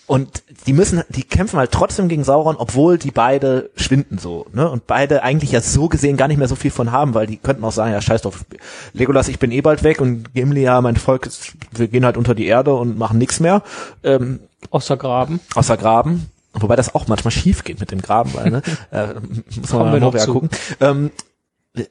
und 0.06 0.43
die 0.66 0.72
müssen, 0.72 1.02
die 1.09 1.22
kämpfen 1.22 1.59
halt 1.59 1.72
trotzdem 1.72 2.09
gegen 2.09 2.24
Sauron, 2.24 2.56
obwohl 2.56 2.98
die 2.98 3.10
beide 3.10 3.70
schwinden 3.76 4.18
so, 4.18 4.47
ne? 4.52 4.68
Und 4.70 4.86
beide 4.86 5.22
eigentlich 5.22 5.52
ja 5.52 5.60
so 5.60 5.89
gesehen 5.89 6.16
gar 6.16 6.28
nicht 6.28 6.39
mehr 6.39 6.48
so 6.48 6.55
viel 6.55 6.70
von 6.70 6.93
haben, 6.93 7.14
weil 7.14 7.26
die 7.26 7.36
könnten 7.36 7.64
auch 7.64 7.72
sagen, 7.72 7.93
ja 7.93 8.01
scheiß 8.01 8.22
drauf, 8.22 8.44
Legolas, 8.93 9.28
ich 9.28 9.39
bin 9.39 9.52
eh 9.52 9.60
bald 9.60 9.82
weg 9.82 10.01
und 10.01 10.35
Gimli, 10.35 10.62
ja, 10.62 10.81
mein 10.81 10.97
Volk, 10.97 11.26
ist, 11.26 11.52
wir 11.72 11.89
gehen 11.89 12.05
halt 12.05 12.16
unter 12.16 12.35
die 12.35 12.47
Erde 12.47 12.74
und 12.74 12.98
machen 12.98 13.18
nichts 13.18 13.40
mehr, 13.40 13.62
ähm, 14.02 14.40
Außer 14.70 14.97
Graben. 14.97 15.40
außer 15.55 15.76
Graben. 15.76 16.31
Wobei 16.55 16.76
das 16.76 16.94
auch 16.94 17.09
manchmal 17.09 17.32
schief 17.32 17.64
geht 17.64 17.81
mit 17.81 17.90
dem 17.90 18.01
Graben, 18.01 18.32
weil, 18.35 18.51
ne? 18.51 18.62
äh, 18.90 19.14
muss 19.60 19.72
man 19.72 19.90
mal 19.90 20.01
noch 20.01 20.16
gucken. 20.26 20.51
Ähm, 20.81 21.10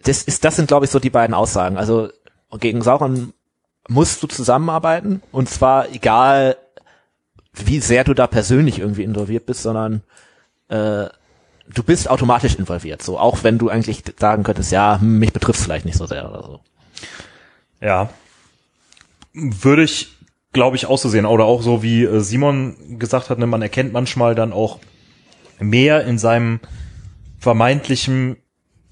das 0.04 0.24
ist, 0.24 0.46
das 0.46 0.56
sind, 0.56 0.68
glaube 0.68 0.86
ich, 0.86 0.92
so 0.92 1.00
die 1.00 1.10
beiden 1.10 1.34
Aussagen. 1.34 1.78
Also 1.78 2.10
gegen 2.60 2.82
Sauron 2.82 3.34
musst 3.90 4.24
du 4.24 4.28
zusammenarbeiten 4.28 5.22
und 5.32 5.50
zwar 5.50 5.90
egal, 5.90 6.56
wie 7.54 7.80
sehr 7.80 8.04
du 8.04 8.14
da 8.14 8.28
persönlich 8.28 8.80
irgendwie 8.80 9.04
involviert 9.04 9.46
bist, 9.46 9.64
sondern 9.64 10.02
äh, 10.70 11.06
du 11.74 11.84
bist 11.86 12.10
automatisch 12.10 12.56
involviert. 12.56 13.02
So 13.02 13.20
auch 13.20 13.44
wenn 13.44 13.58
du 13.58 13.70
eigentlich 13.70 14.04
sagen 14.20 14.44
könntest, 14.44 14.72
ja, 14.72 15.00
hm, 15.00 15.20
mich 15.20 15.34
betrifft 15.34 15.62
vielleicht 15.62 15.86
nicht 15.86 15.98
so 15.98 16.06
sehr 16.06 16.30
oder 16.30 16.44
so. 16.44 16.60
Ja. 17.80 18.10
Würde 19.34 19.84
ich 19.84 20.14
glaube 20.54 20.78
ich, 20.78 20.86
auszusehen. 20.86 21.26
Oder 21.26 21.46
auch 21.46 21.62
so 21.62 21.84
wie 21.84 22.04
äh, 22.04 22.22
Simon 22.22 23.00
gesagt 23.00 23.30
hat, 23.30 23.40
ne, 23.40 23.48
man 23.48 23.62
erkennt 23.62 23.92
manchmal 23.92 24.36
dann 24.36 24.54
auch 24.54 24.80
mehr 25.60 26.06
in 26.06 26.18
seinem 26.18 26.60
vermeintlichen, 27.40 28.38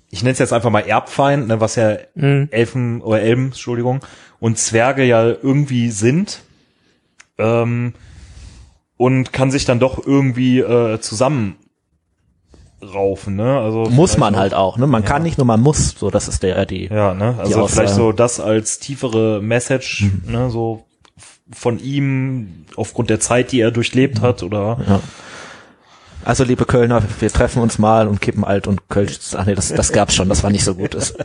ich 0.10 0.24
nenne 0.24 0.34
es 0.34 0.40
jetzt 0.40 0.52
einfach 0.52 0.72
mal 0.72 0.82
Erbfeind, 0.82 1.48
ne, 1.48 1.62
was 1.62 1.76
ja 1.76 1.98
Elfen 2.16 3.02
oder 3.02 3.22
Elben, 3.22 3.46
Entschuldigung, 3.46 4.02
und 4.40 4.58
Zwerge 4.58 5.04
ja 5.04 5.24
irgendwie 5.24 5.90
sind. 5.92 6.42
Ähm, 7.38 7.94
und 9.02 9.34
kann 9.34 9.50
sich 9.50 9.66
dann 9.66 9.80
doch 9.80 10.06
irgendwie 10.06 10.60
äh, 10.60 11.00
zusammen 11.00 11.56
raufen, 12.84 13.36
ne? 13.36 13.60
Also 13.60 13.86
Muss 13.90 14.18
man 14.20 14.36
halt 14.36 14.54
auch, 14.54 14.78
ne? 14.78 14.86
Man 14.86 15.04
kann 15.04 15.24
nicht 15.24 15.40
nur, 15.40 15.48
man 15.48 15.60
muss, 15.60 15.96
so, 15.98 16.12
das 16.12 16.28
ist 16.28 16.44
der, 16.44 16.68
die, 16.68 16.86
Ja, 16.86 17.16
ne? 17.16 17.34
Also 17.40 17.66
vielleicht 17.66 17.96
so 17.96 18.12
das 18.12 18.40
als 18.40 18.78
tiefere 18.78 19.42
Message, 19.42 20.06
ne, 20.28 20.52
so 20.52 20.86
von 21.52 21.80
ihm 21.80 22.68
aufgrund 22.76 23.10
der 23.10 23.20
Zeit, 23.20 23.52
die 23.52 23.60
er 23.62 23.72
durchlebt 23.72 24.22
hat 24.22 24.44
oder 24.44 24.78
Also, 26.24 26.44
liebe 26.44 26.66
Kölner, 26.66 27.02
wir 27.20 27.32
treffen 27.32 27.62
uns 27.62 27.80
mal 27.80 28.08
und 28.08 28.22
kippen 28.22 28.44
alt 28.44 28.68
und 28.68 28.90
Kölsch. 28.90 29.18
Ach 29.36 29.46
nee, 29.46 29.56
das, 29.56 29.70
das 29.70 29.92
gab's 29.92 30.14
schon, 30.14 30.30
das 30.30 30.44
war 30.44 30.52
nicht 30.52 30.64
so 30.64 30.76
gut. 30.76 30.94
Das, 30.94 31.16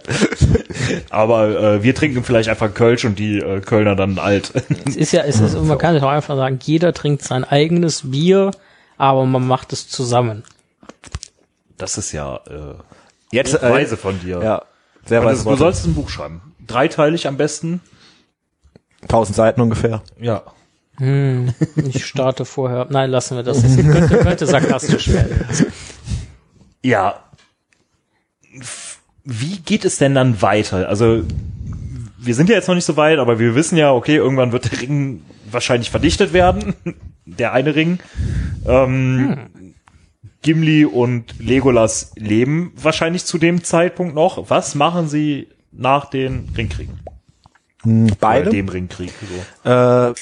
aber 1.11 1.49
äh, 1.75 1.83
wir 1.83 1.95
trinken 1.95 2.25
vielleicht 2.25 2.49
einfach 2.49 2.73
Kölsch 2.73 3.05
und 3.05 3.19
die 3.19 3.39
äh, 3.39 3.61
Kölner 3.61 3.95
dann 3.95 4.19
alt. 4.19 4.53
Es 4.87 4.97
ist 4.97 5.13
ja, 5.13 5.23
es 5.23 5.41
ist, 5.41 5.55
man 5.63 5.79
kann 5.79 5.95
es 5.95 6.03
auch 6.03 6.09
einfach 6.09 6.37
sagen, 6.37 6.59
jeder 6.63 6.95
trinkt 6.95 7.23
sein 7.23 7.45
eigenes 7.45 8.11
Bier, 8.11 8.53
aber 8.97 9.27
man 9.27 9.47
macht 9.47 9.73
es 9.73 9.89
zusammen. 9.89 10.45
Das 11.77 11.99
ist 11.99 12.13
ja 12.13 12.37
äh, 12.49 12.75
jetzt, 13.33 13.61
weise 13.61 13.99
von 13.99 14.19
dir. 14.21 14.41
ja, 14.43 14.63
sehr 15.05 15.21
Du, 15.21 15.27
weise 15.27 15.45
du 15.45 15.57
sollst 15.57 15.87
ein 15.87 15.95
Buch 15.95 16.09
schreiben. 16.09 16.41
Dreiteilig 16.67 17.29
am 17.29 17.37
besten. 17.37 17.81
1000 19.03 19.37
Seiten 19.37 19.61
ungefähr. 19.61 20.03
Ja. 20.19 20.43
Hm, 20.99 21.53
ich 21.77 22.07
starte 22.07 22.45
vorher. 22.45 22.87
Nein, 22.91 23.11
lassen 23.11 23.37
wir 23.37 23.43
das. 23.43 23.63
Das 23.63 23.77
könnte, 23.77 24.19
könnte 24.19 24.47
sarkastisch 24.47 25.09
werden. 25.09 25.45
Ja. 26.83 27.21
Wie 29.25 29.59
geht 29.59 29.85
es 29.85 29.99
denn 29.99 30.15
dann 30.15 30.41
weiter? 30.41 30.89
Also 30.89 31.23
wir 32.19 32.35
sind 32.35 32.49
ja 32.49 32.57
jetzt 32.57 32.69
noch 32.69 32.75
nicht 32.75 32.85
so 32.85 32.97
weit, 32.97 33.19
aber 33.19 33.39
wir 33.39 33.55
wissen 33.55 33.77
ja, 33.77 33.93
okay, 33.93 34.17
irgendwann 34.17 34.53
wird 34.53 34.71
der 34.71 34.81
Ring 34.81 35.23
wahrscheinlich 35.51 35.91
verdichtet 35.91 36.33
werden. 36.33 36.75
Der 37.29 37.53
eine 37.53 37.75
Ring. 37.75 37.99
Ähm, 38.67 39.49
Gimli 40.43 40.85
und 40.85 41.41
Legolas 41.41 42.13
leben 42.15 42.73
wahrscheinlich 42.77 43.25
zu 43.25 43.37
dem 43.37 43.65
Zeitpunkt 43.65 44.15
noch. 44.15 44.49
Was 44.49 44.77
machen 44.77 45.09
sie 45.09 45.49
nach 45.73 46.09
den 46.09 46.49
Ringkriegen? 46.57 47.01
Beide 48.21 48.43
Oder 48.43 48.51
dem 48.51 48.69
Ringkrieg. 48.69 49.13
So. 49.65 49.71
äh, 49.71 50.15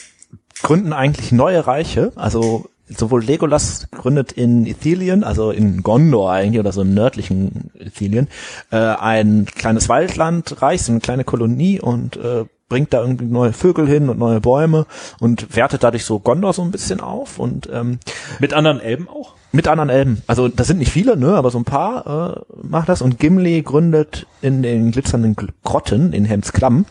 gründen 0.62 0.92
eigentlich 0.92 1.32
neue 1.32 1.66
Reiche. 1.66 2.12
Also 2.16 2.66
sowohl 2.88 3.24
Legolas 3.24 3.86
gründet 3.90 4.32
in 4.32 4.66
Ithilien, 4.66 5.24
also 5.24 5.50
in 5.50 5.82
Gondor 5.82 6.30
eigentlich 6.30 6.60
oder 6.60 6.72
so 6.72 6.82
im 6.82 6.92
nördlichen 6.94 7.70
Ithilien, 7.78 8.28
äh, 8.70 8.76
ein 8.76 9.46
kleines 9.46 9.88
Waldlandreich, 9.88 10.82
so 10.82 10.92
eine 10.92 11.00
kleine 11.00 11.24
Kolonie 11.24 11.80
und 11.80 12.16
äh, 12.16 12.44
bringt 12.68 12.92
da 12.92 13.00
irgendwie 13.00 13.26
neue 13.26 13.52
Vögel 13.52 13.86
hin 13.86 14.08
und 14.08 14.18
neue 14.18 14.40
Bäume 14.40 14.86
und 15.20 15.54
wertet 15.56 15.82
dadurch 15.82 16.04
so 16.04 16.18
Gondor 16.18 16.52
so 16.52 16.62
ein 16.62 16.70
bisschen 16.70 17.00
auf 17.00 17.38
und 17.38 17.68
ähm, 17.72 17.98
Mit 18.38 18.52
anderen 18.52 18.80
Elben 18.80 19.08
auch? 19.08 19.34
mit 19.52 19.68
anderen 19.68 19.88
Elben. 19.88 20.22
Also 20.26 20.48
das 20.48 20.66
sind 20.66 20.78
nicht 20.78 20.90
viele, 20.90 21.16
ne, 21.16 21.34
aber 21.36 21.50
so 21.52 21.58
ein 21.58 21.64
paar 21.64 22.36
äh, 22.50 22.66
macht 22.66 22.88
das. 22.88 23.02
Und 23.02 23.20
Gimli 23.20 23.62
gründet 23.62 24.26
in 24.42 24.62
den 24.62 24.90
glitzernden 24.90 25.36
Gl- 25.36 25.50
Grotten 25.62 26.12
in 26.12 26.24
Helmsklamm, 26.24 26.86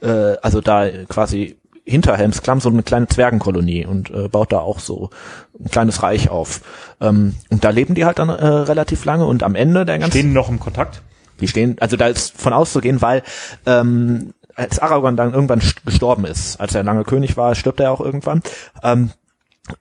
äh, 0.00 0.36
also 0.40 0.60
da 0.60 0.88
quasi 1.08 1.56
hinter 1.84 2.16
Helmsklamm 2.16 2.60
so 2.60 2.68
eine 2.70 2.82
kleine 2.82 3.08
Zwergenkolonie 3.08 3.84
und 3.86 4.10
äh, 4.10 4.28
baut 4.28 4.52
da 4.52 4.58
auch 4.60 4.78
so 4.78 5.10
ein 5.58 5.70
kleines 5.70 6.02
Reich 6.02 6.30
auf. 6.30 6.62
Ähm, 7.00 7.34
und 7.50 7.62
da 7.64 7.70
leben 7.70 7.94
die 7.94 8.04
halt 8.04 8.18
dann 8.18 8.30
äh, 8.30 8.32
relativ 8.46 9.04
lange 9.04 9.26
und 9.26 9.42
am 9.42 9.54
Ende 9.54 9.84
der 9.84 9.98
ganzen 9.98 10.18
Stehen 10.18 10.32
noch 10.32 10.48
im 10.48 10.60
Kontakt? 10.60 11.02
die 11.40 11.48
stehen, 11.48 11.76
also 11.80 11.96
da 11.96 12.06
ist 12.06 12.40
von 12.40 12.52
auszugehen, 12.52 13.02
weil 13.02 13.22
ähm, 13.66 14.34
als 14.54 14.78
Aragorn 14.78 15.16
dann 15.16 15.34
irgendwann 15.34 15.60
st- 15.60 15.84
gestorben 15.84 16.24
ist, 16.24 16.60
als 16.60 16.74
er 16.76 16.84
lange 16.84 17.02
König 17.02 17.36
war, 17.36 17.56
stirbt 17.56 17.80
er 17.80 17.90
auch 17.90 18.00
irgendwann, 18.00 18.40
ähm, 18.84 19.10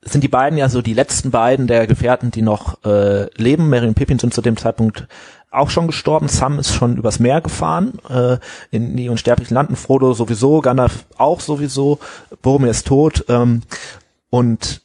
sind 0.01 0.23
die 0.23 0.29
beiden 0.29 0.57
ja 0.57 0.69
so 0.69 0.81
die 0.81 0.93
letzten 0.93 1.29
beiden 1.29 1.67
der 1.67 1.87
Gefährten, 1.87 2.31
die 2.31 2.41
noch 2.41 2.83
äh, 2.85 3.25
leben. 3.39 3.69
Merry 3.69 3.87
und 3.87 3.95
Pippin 3.95 4.17
sind 4.17 4.33
zu 4.33 4.41
dem 4.41 4.57
Zeitpunkt 4.57 5.07
auch 5.53 5.69
schon 5.69 5.87
gestorben. 5.87 6.27
Sam 6.27 6.59
ist 6.59 6.73
schon 6.73 6.97
übers 6.97 7.19
Meer 7.19 7.41
gefahren 7.41 7.99
äh, 8.09 8.37
in 8.71 8.95
die 8.95 9.09
unsterblichen 9.09 9.55
Landen. 9.55 9.75
Frodo 9.75 10.13
sowieso, 10.13 10.61
Gandalf 10.61 11.05
auch 11.17 11.39
sowieso. 11.39 11.99
Boromir 12.41 12.71
ist 12.71 12.87
tot. 12.87 13.25
Ähm, 13.29 13.61
und 14.29 14.81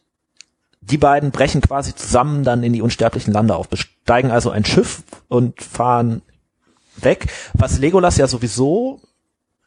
die 0.81 0.99
beiden 0.99 1.31
brechen 1.31 1.61
quasi 1.61 1.95
zusammen 1.95 2.45
dann 2.45 2.63
in 2.63 2.73
die 2.73 2.83
unsterblichen 2.83 3.33
Lande 3.33 3.57
auf, 3.57 3.69
besteigen 3.69 4.31
also 4.31 4.51
ein 4.51 4.65
Schiff 4.65 5.03
und 5.29 5.63
fahren 5.63 6.23
weg, 6.97 7.31
was 7.55 7.79
Legolas 7.79 8.17
ja 8.17 8.27
sowieso 8.27 9.01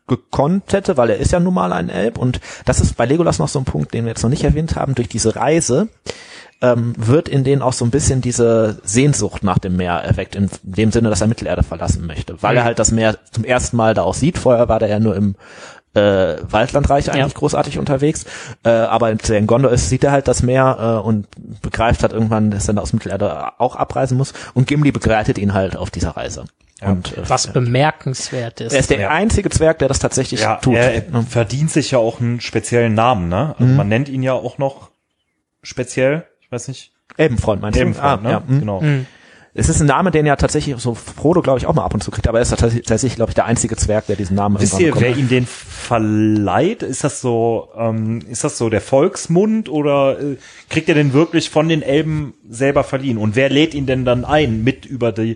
gekonnt 0.07 0.73
hätte, 0.73 0.97
weil 0.97 1.11
er 1.11 1.17
ist 1.17 1.31
ja 1.31 1.39
nun 1.39 1.53
mal 1.53 1.71
ein 1.73 1.89
Elb 1.89 2.17
und 2.17 2.41
das 2.65 2.81
ist 2.81 2.97
bei 2.97 3.05
Legolas 3.05 3.39
noch 3.39 3.47
so 3.47 3.59
ein 3.59 3.65
Punkt, 3.65 3.93
den 3.93 4.05
wir 4.05 4.09
jetzt 4.09 4.23
noch 4.23 4.29
nicht 4.29 4.43
erwähnt 4.43 4.75
haben, 4.75 4.95
durch 4.95 5.07
diese 5.07 5.35
Reise 5.35 5.87
ähm, 6.61 6.93
wird 6.97 7.27
in 7.27 7.43
denen 7.43 7.61
auch 7.61 7.73
so 7.73 7.83
ein 7.85 7.91
bisschen 7.91 8.21
diese 8.21 8.79
Sehnsucht 8.83 9.43
nach 9.43 9.57
dem 9.57 9.77
Meer 9.77 9.93
erweckt, 9.95 10.35
in 10.35 10.49
dem 10.63 10.91
Sinne, 10.91 11.09
dass 11.09 11.21
er 11.21 11.27
Mittelerde 11.27 11.63
verlassen 11.63 12.05
möchte, 12.05 12.41
weil 12.43 12.55
er 12.57 12.63
halt 12.63 12.77
das 12.79 12.91
Meer 12.91 13.17
zum 13.31 13.43
ersten 13.43 13.77
Mal 13.77 13.93
da 13.93 14.03
auch 14.03 14.13
sieht, 14.13 14.37
vorher 14.37 14.69
war 14.69 14.79
der 14.79 14.89
ja 14.89 14.99
nur 14.99 15.15
im 15.15 15.35
äh, 15.93 16.35
Waldlandreich 16.43 17.11
eigentlich 17.11 17.33
Ja. 17.33 17.39
großartig 17.39 17.77
unterwegs, 17.77 18.25
äh, 18.63 18.69
aber 18.69 19.09
er 19.11 19.37
in 19.37 19.47
Gondor 19.47 19.71
ist, 19.71 19.89
sieht 19.89 20.03
er 20.05 20.11
halt 20.13 20.27
das 20.29 20.41
Meer 20.43 21.01
äh, 21.03 21.05
und 21.05 21.27
begreift 21.61 22.01
halt 22.03 22.13
irgendwann, 22.13 22.49
dass 22.51 22.69
er 22.69 22.81
aus 22.81 22.93
Mittelerde 22.93 23.59
auch 23.59 23.75
abreisen 23.75 24.17
muss 24.17 24.33
und 24.53 24.67
Gimli 24.67 24.91
begleitet 24.93 25.37
ihn 25.37 25.53
halt 25.53 25.75
auf 25.75 25.89
dieser 25.91 26.11
Reise. 26.11 26.45
Und, 26.81 27.17
äh, 27.17 27.29
Was 27.29 27.47
bemerkenswert 27.47 28.61
ist. 28.61 28.71
er 28.73 28.79
ist 28.79 28.89
der 28.89 28.99
Ja. 29.01 29.09
einzige 29.09 29.49
Zwerg, 29.49 29.79
der 29.79 29.87
das 29.89 29.99
tatsächlich 29.99 30.41
Ja, 30.41 30.55
tut. 30.55 30.75
er, 30.77 30.93
er 30.93 31.23
verdient 31.23 31.69
sich 31.71 31.91
ja 31.91 31.97
auch 31.99 32.21
einen 32.21 32.39
speziellen 32.39 32.93
Namen, 32.93 33.27
ne? 33.29 33.55
Also 33.59 33.73
man 33.73 33.87
nennt 33.89 34.07
ihn 34.09 34.23
ja 34.23 34.33
auch 34.33 34.57
noch 34.57 34.89
speziell, 35.61 36.25
weiß 36.51 36.67
nicht, 36.67 36.91
Elbenfreund 37.17 37.61
meinst 37.61 37.79
du? 37.79 38.01
Ah, 38.01 38.17
ne? 38.17 38.31
ja. 38.31 38.43
hm. 38.45 38.59
Genau. 38.59 38.83
Es 39.53 39.67
ist 39.67 39.81
ein 39.81 39.87
Name, 39.87 40.11
den 40.11 40.25
ja 40.25 40.37
tatsächlich 40.37 40.77
so 40.77 40.95
Frodo, 40.95 41.41
glaube 41.41 41.59
ich, 41.59 41.65
auch 41.65 41.73
mal 41.73 41.83
ab 41.83 41.93
und 41.93 42.01
zu 42.01 42.09
kriegt, 42.09 42.27
aber 42.29 42.37
er 42.37 42.43
ist 42.43 42.51
tatsächlich, 42.51 42.85
tatsächlich 42.85 43.17
glaube 43.17 43.31
ich, 43.31 43.35
der 43.35 43.45
einzige 43.45 43.75
Zwerg, 43.75 44.07
der 44.07 44.15
diesen 44.15 44.35
Namen 44.37 44.61
Wisst 44.61 44.79
ihr, 44.79 44.93
wer 44.97 45.17
ihm 45.17 45.27
den 45.27 45.45
verleiht? 45.45 46.83
Ist 46.83 47.03
das 47.03 47.19
so, 47.19 47.67
ähm, 47.75 48.19
ist 48.29 48.45
das 48.45 48.57
so 48.57 48.69
der 48.69 48.79
Volksmund 48.79 49.67
oder 49.67 50.21
äh, 50.21 50.37
kriegt 50.69 50.87
er 50.87 50.95
den 50.95 51.11
wirklich 51.11 51.49
von 51.49 51.67
den 51.67 51.81
Elben 51.81 52.33
selber 52.47 52.85
verliehen? 52.85 53.17
Und 53.17 53.35
wer 53.35 53.49
lädt 53.49 53.73
ihn 53.73 53.85
denn 53.85 54.05
dann 54.05 54.23
ein, 54.23 54.63
mit 54.63 54.85
über 54.85 55.11
die, 55.11 55.35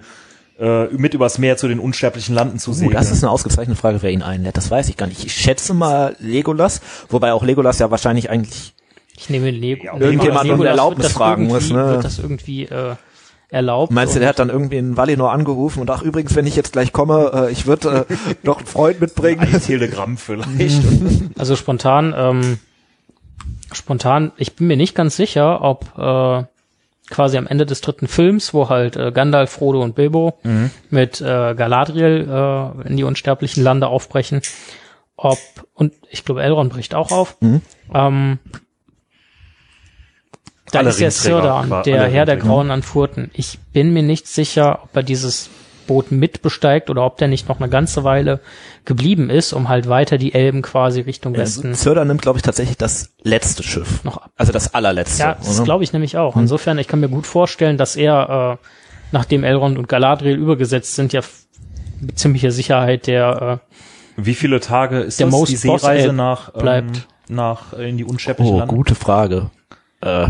äh, 0.59 0.85
mit 0.85 1.13
übers 1.13 1.37
Meer 1.37 1.57
zu 1.57 1.67
den 1.67 1.79
unsterblichen 1.79 2.33
Landen 2.33 2.57
zu 2.57 2.71
hat. 2.71 2.81
Uh, 2.81 2.89
das 2.91 3.11
ist 3.11 3.21
eine 3.21 3.31
ausgezeichnete 3.31 3.77
Frage, 3.77 4.01
wer 4.01 4.11
ihn 4.11 4.23
einlädt. 4.23 4.55
Das 4.55 4.71
weiß 4.71 4.87
ich 4.87 4.95
gar 4.95 5.07
nicht. 5.07 5.25
Ich 5.25 5.33
schätze 5.33 5.73
mal 5.73 6.15
Legolas, 6.19 6.79
wobei 7.09 7.33
auch 7.33 7.43
Legolas 7.43 7.79
ja 7.79 7.91
wahrscheinlich 7.91 8.29
eigentlich 8.29 8.73
Ich 9.17 9.29
nehme 9.29 9.49
Lego. 9.51 9.85
Ja, 9.85 9.97
irgendjemand 9.97 10.49
um 10.49 10.65
Erlaubnis 10.65 11.11
fragen 11.11 11.43
irgendwie- 11.49 11.53
muss, 11.53 11.69
ne? 11.71 11.89
Wird 11.91 12.03
das 12.03 12.19
irgendwie 12.19 12.63
äh, 12.65 12.95
erlaubt? 13.49 13.91
Meinst 13.91 14.15
du, 14.15 14.19
der 14.19 14.29
hat 14.29 14.39
dann 14.39 14.49
irgendwie 14.49 14.77
in 14.77 14.97
Valinor 14.97 15.31
angerufen 15.31 15.79
und 15.79 15.89
ach 15.89 16.01
übrigens, 16.01 16.35
wenn 16.35 16.45
ich 16.47 16.55
jetzt 16.55 16.73
gleich 16.73 16.91
komme, 16.91 17.31
äh, 17.47 17.51
ich 17.51 17.65
würde 17.65 18.05
äh, 18.09 18.13
noch 18.43 18.57
einen 18.57 18.65
Freund 18.67 18.99
mitbringen. 18.99 19.41
ein 19.41 19.61
Telegramm 19.61 20.17
vielleicht. 20.17 20.81
Also 21.37 21.55
spontan, 21.55 22.13
ähm, 22.17 22.59
spontan, 23.71 24.31
ich 24.37 24.55
bin 24.55 24.67
mir 24.67 24.77
nicht 24.77 24.95
ganz 24.95 25.15
sicher, 25.15 25.61
ob 25.61 25.85
äh, 25.97 26.43
quasi 27.09 27.37
am 27.37 27.45
Ende 27.47 27.65
des 27.65 27.81
dritten 27.81 28.07
Films, 28.07 28.53
wo 28.53 28.69
halt 28.69 28.95
äh, 28.95 29.11
Gandalf, 29.11 29.51
Frodo 29.51 29.81
und 29.83 29.95
Bilbo 29.95 30.37
mit 30.89 31.21
äh, 31.21 31.53
Galadriel 31.55 32.27
äh, 32.29 32.87
in 32.87 32.97
die 32.97 33.03
unsterblichen 33.03 33.63
Lande 33.63 33.87
aufbrechen, 33.87 34.41
ob, 35.15 35.37
und 35.75 35.93
ich 36.09 36.25
glaube, 36.25 36.41
Elrond 36.41 36.73
bricht 36.73 36.95
auch 36.95 37.11
auf, 37.11 37.37
ähm, 37.93 38.39
da 40.75 40.79
Alle 40.89 41.07
ist 41.07 41.21
Sirdan, 41.21 41.71
alle 41.71 41.83
der 41.83 42.07
Herr 42.07 42.25
der. 42.25 42.37
Grauen 42.37 42.71
an 42.71 42.83
Furten. 42.83 43.31
Ich 43.33 43.59
bin 43.73 43.93
mir 43.93 44.03
nicht 44.03 44.27
sicher, 44.27 44.79
ob 44.83 44.95
er 44.95 45.03
dieses 45.03 45.49
Boot 45.87 46.11
mitbesteigt 46.11 46.89
oder 46.89 47.05
ob 47.05 47.17
der 47.17 47.27
nicht 47.27 47.47
noch 47.47 47.59
eine 47.59 47.69
ganze 47.69 48.03
Weile 48.03 48.39
geblieben 48.85 49.29
ist, 49.29 49.53
um 49.53 49.69
halt 49.69 49.87
weiter 49.87 50.17
die 50.17 50.33
Elben 50.33 50.61
quasi 50.63 51.01
Richtung 51.01 51.37
Westen 51.37 51.75
Zörder 51.75 52.05
nimmt, 52.05 52.21
glaube 52.23 52.39
ich, 52.39 52.43
tatsächlich 52.43 52.77
das 52.77 53.13
letzte 53.23 53.61
Schiff. 53.61 54.03
noch 54.03 54.17
ab. 54.17 54.31
Also 54.35 54.51
das 54.51 54.73
allerletzte. 54.73 55.21
Ja, 55.21 55.35
das 55.35 55.63
glaube 55.63 55.83
ich 55.83 55.93
nämlich 55.93 56.17
auch. 56.17 56.35
Insofern, 56.37 56.79
ich 56.79 56.87
kann 56.87 56.99
mir 57.01 57.09
gut 57.09 57.27
vorstellen, 57.27 57.77
dass 57.77 57.95
er, 57.95 58.59
äh, 58.63 58.67
nachdem 59.11 59.43
Elrond 59.43 59.77
und 59.77 59.87
Galadriel 59.87 60.35
übergesetzt 60.37 60.95
sind, 60.95 61.13
ja 61.13 61.21
mit 62.01 62.17
ziemlicher 62.17 62.49
Sicherheit 62.51 63.05
der 63.07 63.61
Wie 64.17 64.33
viele 64.35 64.59
Tage 64.59 64.99
ist 65.01 65.19
Der 65.19 65.27
das, 65.27 65.31
Most 65.35 65.51
die 65.51 65.55
Seereise 65.57 66.13
nach, 66.13 66.53
ähm, 66.55 66.61
bleibt. 66.61 67.07
nach 67.29 67.73
äh, 67.73 67.89
in 67.89 67.97
die 67.97 68.05
unsterblichen 68.05 68.55
Oh, 68.55 68.59
Lande? 68.59 68.73
gute 68.75 68.95
Frage. 68.95 69.51
Äh, 70.01 70.29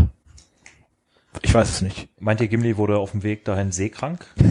Ich 1.42 1.54
weiß 1.54 1.68
es 1.68 1.82
nicht. 1.82 2.08
Meint 2.18 2.40
ihr, 2.40 2.48
Gimli 2.48 2.76
wurde 2.76 2.98
auf 2.98 3.12
dem 3.12 3.22
Weg 3.22 3.44
dahin 3.44 3.72
seekrank? 3.72 4.26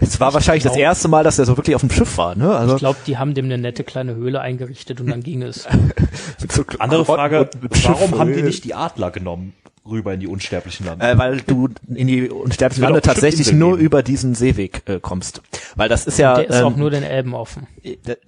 Es 0.00 0.20
war 0.20 0.34
wahrscheinlich 0.34 0.64
das 0.64 0.72
glaub- 0.72 0.82
erste 0.82 1.08
Mal, 1.08 1.24
dass 1.24 1.38
er 1.38 1.46
so 1.46 1.56
wirklich 1.56 1.74
auf 1.76 1.80
dem 1.80 1.90
Schiff 1.90 2.18
war, 2.18 2.34
ne? 2.34 2.54
Also 2.54 2.74
Ich 2.74 2.80
glaube, 2.80 2.98
die 3.06 3.16
haben 3.18 3.32
dem 3.34 3.46
eine 3.46 3.56
nette 3.56 3.84
kleine 3.84 4.14
Höhle 4.14 4.40
eingerichtet 4.40 5.00
und 5.00 5.06
dann 5.08 5.22
ging 5.22 5.42
es. 5.42 5.66
so 6.50 6.64
Andere 6.78 7.04
Frage, 7.04 7.48
warum 7.84 8.08
Schiff- 8.08 8.18
haben 8.18 8.32
die 8.34 8.42
nicht 8.42 8.64
die 8.64 8.74
Adler 8.74 9.10
genommen, 9.10 9.54
rüber 9.88 10.12
in 10.12 10.20
die 10.20 10.26
unsterblichen 10.26 10.84
Lande? 10.86 11.06
Äh, 11.06 11.16
weil 11.18 11.40
du 11.40 11.68
in 11.88 12.06
die 12.06 12.28
unsterblichen 12.28 12.82
Lande 12.82 12.98
auch 12.98 13.02
tatsächlich 13.02 13.52
nur 13.52 13.72
geben. 13.76 13.82
über 13.86 14.02
diesen 14.02 14.34
Seeweg 14.34 14.82
äh, 14.86 14.98
kommst. 15.00 15.40
Weil 15.76 15.88
das 15.88 16.06
ist 16.06 16.18
ja, 16.18 16.34
Der 16.36 16.48
ist 16.50 16.62
auch 16.62 16.72
ähm, 16.72 16.78
nur 16.78 16.90
den 16.90 17.02
Elben 17.02 17.34
offen. 17.34 17.66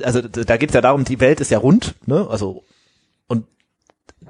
also 0.02 0.22
da 0.22 0.56
geht's 0.56 0.74
ja 0.74 0.80
darum, 0.80 1.04
die 1.04 1.20
Welt 1.20 1.40
ist 1.40 1.50
ja 1.50 1.58
rund, 1.58 1.94
ne? 2.06 2.26
Also 2.30 2.64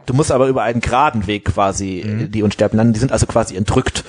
du 0.09 0.15
musst 0.15 0.33
aber 0.33 0.49
über 0.49 0.63
einen 0.63 0.81
geraden 0.81 1.27
Weg 1.27 1.45
quasi 1.45 2.03
Mhm. 2.07 2.31
die 2.33 2.43
Unsterblichen 2.43 2.79
landen, 2.79 2.93
die 2.95 3.01
sind 3.01 3.13
also 3.13 3.27
quasi 3.27 3.57
entrückt. 3.57 4.05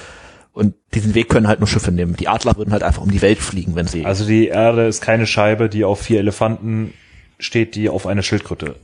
Und 0.51 0.73
diesen 0.93 1.13
Weg 1.13 1.29
können 1.29 1.47
halt 1.47 1.59
nur 1.59 1.67
Schiffe 1.67 1.91
nehmen. 1.91 2.15
Die 2.15 2.27
Adler 2.27 2.57
würden 2.57 2.71
halt 2.73 2.83
einfach 2.83 3.01
um 3.03 3.11
die 3.11 3.21
Welt 3.21 3.37
fliegen, 3.39 3.75
wenn 3.75 3.87
sie. 3.87 4.05
Also 4.05 4.25
die 4.25 4.47
Erde 4.47 4.87
ist 4.87 5.01
keine 5.01 5.27
Scheibe, 5.27 5.69
die 5.69 5.83
auf 5.85 6.01
vier 6.01 6.19
Elefanten 6.19 6.93
steht, 7.37 7.75
die 7.75 7.87
auf 7.89 8.07
einer 8.07 8.23
Schildkröte 8.23 8.75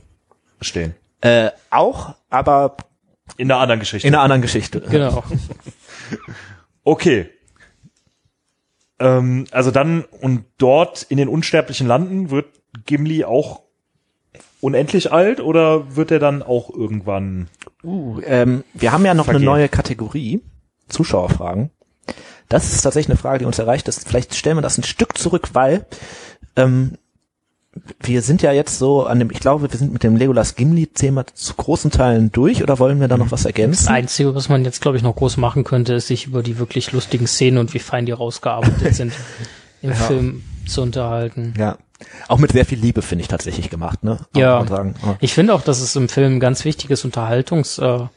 stehen. 0.60 0.94
äh, 1.22 1.50
auch, 1.70 2.14
aber 2.30 2.76
In 3.36 3.50
einer 3.50 3.60
anderen 3.60 3.80
Geschichte. 3.80 4.06
in 4.06 4.14
einer 4.14 4.22
anderen 4.22 4.42
Geschichte. 4.42 4.80
Genau. 4.90 5.24
Okay. 6.84 7.28
Ähm, 8.98 9.46
also 9.50 9.70
dann, 9.70 10.04
und 10.20 10.44
dort 10.58 11.02
in 11.02 11.16
den 11.18 11.28
unsterblichen 11.28 11.86
Landen 11.86 12.30
wird 12.30 12.46
Gimli 12.86 13.24
auch 13.24 13.62
unendlich 14.60 15.12
alt 15.12 15.40
oder 15.40 15.96
wird 15.96 16.10
er 16.10 16.18
dann 16.18 16.42
auch 16.42 16.70
irgendwann 16.70 17.48
Uh, 17.84 18.20
ähm, 18.24 18.64
wir 18.74 18.90
haben 18.90 19.04
ja 19.04 19.14
noch 19.14 19.26
Vergehen. 19.26 19.42
eine 19.42 19.50
neue 19.50 19.68
Kategorie, 19.68 20.40
Zuschauerfragen. 20.88 21.70
Das 22.48 22.72
ist 22.72 22.82
tatsächlich 22.82 23.10
eine 23.10 23.18
Frage, 23.18 23.40
die 23.40 23.44
uns 23.44 23.58
erreicht 23.60 23.86
ist. 23.86 24.08
Vielleicht 24.08 24.34
stellen 24.34 24.56
wir 24.56 24.62
das 24.62 24.76
ein 24.76 24.82
Stück 24.82 25.16
zurück, 25.16 25.50
weil 25.52 25.86
ähm, 26.56 26.98
wir 28.00 28.22
sind 28.22 28.42
ja 28.42 28.52
jetzt 28.52 28.78
so 28.78 29.04
an 29.04 29.18
dem, 29.18 29.30
ich 29.30 29.40
glaube, 29.40 29.70
wir 29.70 29.78
sind 29.78 29.92
mit 29.92 30.02
dem 30.02 30.16
Legolas 30.16 30.56
Gimli-Thema 30.56 31.26
zu 31.26 31.54
großen 31.54 31.90
Teilen 31.90 32.32
durch 32.32 32.62
oder 32.62 32.78
wollen 32.78 33.00
wir 33.00 33.08
da 33.08 33.18
noch 33.18 33.30
was 33.30 33.42
Das 33.42 33.46
ergänzen? 33.46 33.88
Einzige, 33.88 34.34
was 34.34 34.48
man 34.48 34.64
jetzt, 34.64 34.80
glaube 34.80 34.96
ich, 34.96 35.02
noch 35.02 35.14
groß 35.14 35.36
machen 35.36 35.62
könnte, 35.62 35.94
ist 35.94 36.08
sich 36.08 36.26
über 36.26 36.42
die 36.42 36.58
wirklich 36.58 36.92
lustigen 36.92 37.26
Szenen 37.26 37.58
und 37.58 37.74
wie 37.74 37.78
fein 37.78 38.06
die 38.06 38.12
rausgearbeitet 38.12 38.94
sind 38.96 39.12
im 39.82 39.92
Film 39.92 40.42
zu 40.66 40.82
unterhalten. 40.82 41.54
Ja. 41.58 41.76
Auch 42.28 42.38
mit 42.38 42.52
sehr 42.52 42.66
viel 42.66 42.78
Liebe, 42.78 43.02
finde 43.02 43.22
ich, 43.22 43.28
tatsächlich 43.28 43.70
gemacht, 43.70 44.04
ne? 44.04 44.18
Ja. 44.34 44.64
Ja. 44.64 44.86
Ich 45.20 45.32
finde 45.32 45.54
auch, 45.54 45.62
dass 45.62 45.80
es 45.80 45.96
im 45.96 46.08
Film 46.08 46.36
ein 46.36 46.40
ganz 46.40 46.64
wichtiges 46.64 47.04
Unterhaltungsmoment, 47.04 48.10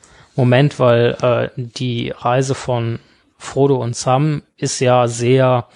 äh, 0.73 0.79
weil 0.79 1.17
äh, 1.21 1.49
die 1.55 2.09
Reise 2.09 2.55
von 2.55 2.99
Frodo 3.37 3.81
und 3.81 3.95
Sam 3.95 4.41
ist 4.57 4.79
ja 4.79 5.07
sehr 5.07 5.67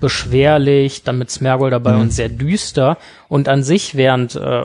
beschwerlich, 0.00 1.02
dann 1.02 1.18
mit 1.18 1.30
Smergol 1.30 1.70
dabei 1.70 1.94
und 1.96 2.12
sehr 2.12 2.28
düster. 2.28 2.96
Und 3.28 3.48
an 3.48 3.62
sich, 3.62 3.94
während 3.94 4.34
äh, 4.34 4.64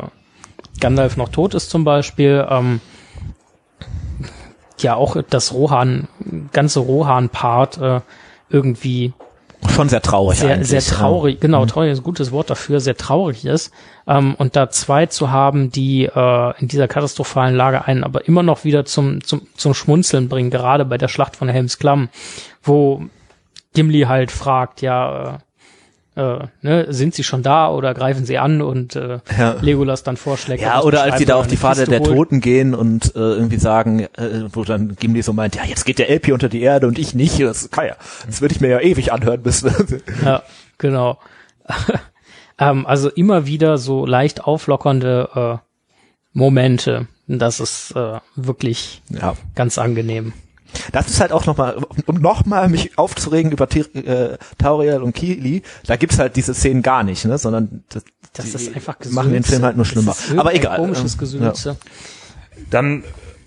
Gandalf 0.80 1.18
noch 1.18 1.30
tot 1.30 1.53
ist 1.53 1.69
zum 1.69 1.84
Beispiel, 1.84 2.45
ähm, 2.49 2.81
ja 4.80 4.95
auch 4.95 5.18
das 5.30 5.53
Rohan, 5.53 6.07
ganze 6.52 6.80
Rohan-Part 6.80 7.77
äh, 7.77 8.02
irgendwie 8.49 9.14
Schon 9.69 9.89
sehr 9.89 10.01
traurig 10.01 10.39
sehr, 10.39 10.55
eigentlich. 10.55 10.69
sehr 10.69 10.81
traurig, 10.81 11.39
genau, 11.39 11.65
traurig 11.65 11.91
ist 11.91 11.99
ein 11.99 12.03
gutes 12.03 12.31
Wort 12.31 12.49
dafür, 12.49 12.79
sehr 12.79 12.97
traurig 12.97 13.45
ist. 13.45 13.71
Ähm, 14.07 14.35
und 14.35 14.55
da 14.55 14.69
zwei 14.69 15.05
zu 15.05 15.31
haben, 15.31 15.71
die 15.71 16.05
äh, 16.05 16.53
in 16.59 16.67
dieser 16.67 16.87
katastrophalen 16.87 17.55
Lage 17.55 17.85
einen 17.85 18.03
aber 18.03 18.27
immer 18.27 18.43
noch 18.43 18.63
wieder 18.63 18.85
zum, 18.85 19.23
zum, 19.23 19.47
zum 19.55 19.73
Schmunzeln 19.73 20.29
bringen, 20.29 20.49
gerade 20.49 20.85
bei 20.85 20.97
der 20.97 21.07
Schlacht 21.07 21.35
von 21.35 21.49
Helms 21.49 21.77
Klamm, 21.79 22.09
wo 22.63 23.03
Gimli 23.73 24.01
halt 24.01 24.31
fragt, 24.31 24.81
ja, 24.81 25.35
äh, 25.35 25.37
äh, 26.15 26.47
ne, 26.61 26.85
sind 26.89 27.13
sie 27.13 27.23
schon 27.23 27.43
da 27.43 27.69
oder 27.69 27.93
greifen 27.93 28.25
sie 28.25 28.37
an 28.37 28.61
und 28.61 28.95
äh, 28.95 29.19
Ja. 29.37 29.57
Legolas 29.59 30.03
dann 30.03 30.17
vorschlägt. 30.17 30.61
Ja, 30.61 30.81
oder 30.81 31.03
als 31.03 31.17
die 31.17 31.25
beschreiben, 31.25 31.27
da 31.27 31.35
auf 31.35 31.47
die 31.47 31.57
Pfade 31.57 31.85
der 31.85 31.99
holt. 31.99 32.15
Toten 32.15 32.41
gehen 32.41 32.73
und 32.73 33.15
äh, 33.15 33.19
irgendwie 33.19 33.57
sagen, 33.57 33.99
äh, 33.99 34.45
wo 34.51 34.63
dann 34.63 34.95
Gimli 34.95 35.21
so 35.21 35.33
meint, 35.33 35.55
ja, 35.55 35.63
jetzt 35.65 35.85
geht 35.85 35.99
der 35.99 36.07
hier 36.07 36.33
unter 36.33 36.49
die 36.49 36.61
Erde 36.61 36.87
und 36.87 36.97
ich 36.97 37.13
nicht. 37.13 37.39
Das 37.41 37.69
kann 37.69 37.87
ja, 37.87 37.95
das 38.25 38.41
würde 38.41 38.55
ich 38.55 38.61
mir 38.61 38.69
ja 38.69 38.79
ewig 38.79 39.11
anhören 39.11 39.41
müssen. 39.43 39.71
Ja, 40.23 40.43
genau. 40.77 41.19
ähm, 42.59 42.85
also 42.85 43.09
immer 43.09 43.45
wieder 43.45 43.77
so 43.77 44.05
leicht 44.05 44.43
auflockernde 44.43 45.29
äh, 45.35 45.57
Momente. 46.31 47.07
Das 47.27 47.59
ist 47.59 47.91
äh, 47.95 48.19
wirklich 48.35 49.01
ja. 49.09 49.35
ganz 49.55 49.77
angenehm. 49.77 50.33
Das 50.91 51.07
ist 51.07 51.19
halt 51.21 51.31
auch 51.31 51.45
nochmal, 51.45 51.77
um 52.05 52.19
nochmal 52.19 52.69
mich 52.69 52.97
aufzuregen 52.97 53.51
über 53.51 53.67
äh, 53.71 54.37
Tauriel 54.57 55.01
und 55.01 55.13
Kili, 55.13 55.63
da 55.85 55.95
gibt's 55.95 56.19
halt 56.19 56.35
diese 56.35 56.53
Szenen 56.53 56.81
gar 56.81 57.03
nicht, 57.03 57.25
ne, 57.25 57.37
sondern 57.37 57.83
das, 57.89 58.03
Das 58.33 58.45
die 58.45 58.55
ist 58.55 58.75
einfach 58.75 58.97
machen 59.11 59.31
den 59.31 59.43
Film 59.43 59.63
halt 59.63 59.75
nur 59.75 59.85
schlimmer. 59.85 60.15
Aber 60.37 60.53
egal. 60.53 60.77
Komisches 60.77 61.13
ähm, 61.13 61.19
Gesülze. 61.19 61.77
Dann, 62.69 63.03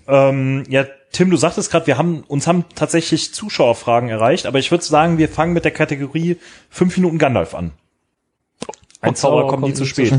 ähm, 0.07 0.63
ja, 0.69 0.85
Tim, 1.11 1.29
du 1.31 1.37
sagtest 1.37 1.71
gerade, 1.71 1.87
wir 1.87 1.97
haben 1.97 2.21
uns 2.27 2.45
haben 2.45 2.65
tatsächlich 2.75 3.33
Zuschauerfragen 3.33 4.09
erreicht, 4.09 4.45
aber 4.45 4.59
ich 4.59 4.69
würde 4.69 4.83
sagen, 4.83 5.17
wir 5.17 5.27
fangen 5.27 5.53
mit 5.53 5.65
der 5.65 5.71
Kategorie 5.71 6.37
fünf 6.69 6.95
Minuten 6.97 7.17
Gandalf 7.17 7.55
an. 7.55 7.71
Ein 9.01 9.15
Zauber 9.15 9.47
kommt 9.47 9.63
nie 9.63 9.73
zu 9.73 9.85
spät. 9.85 10.13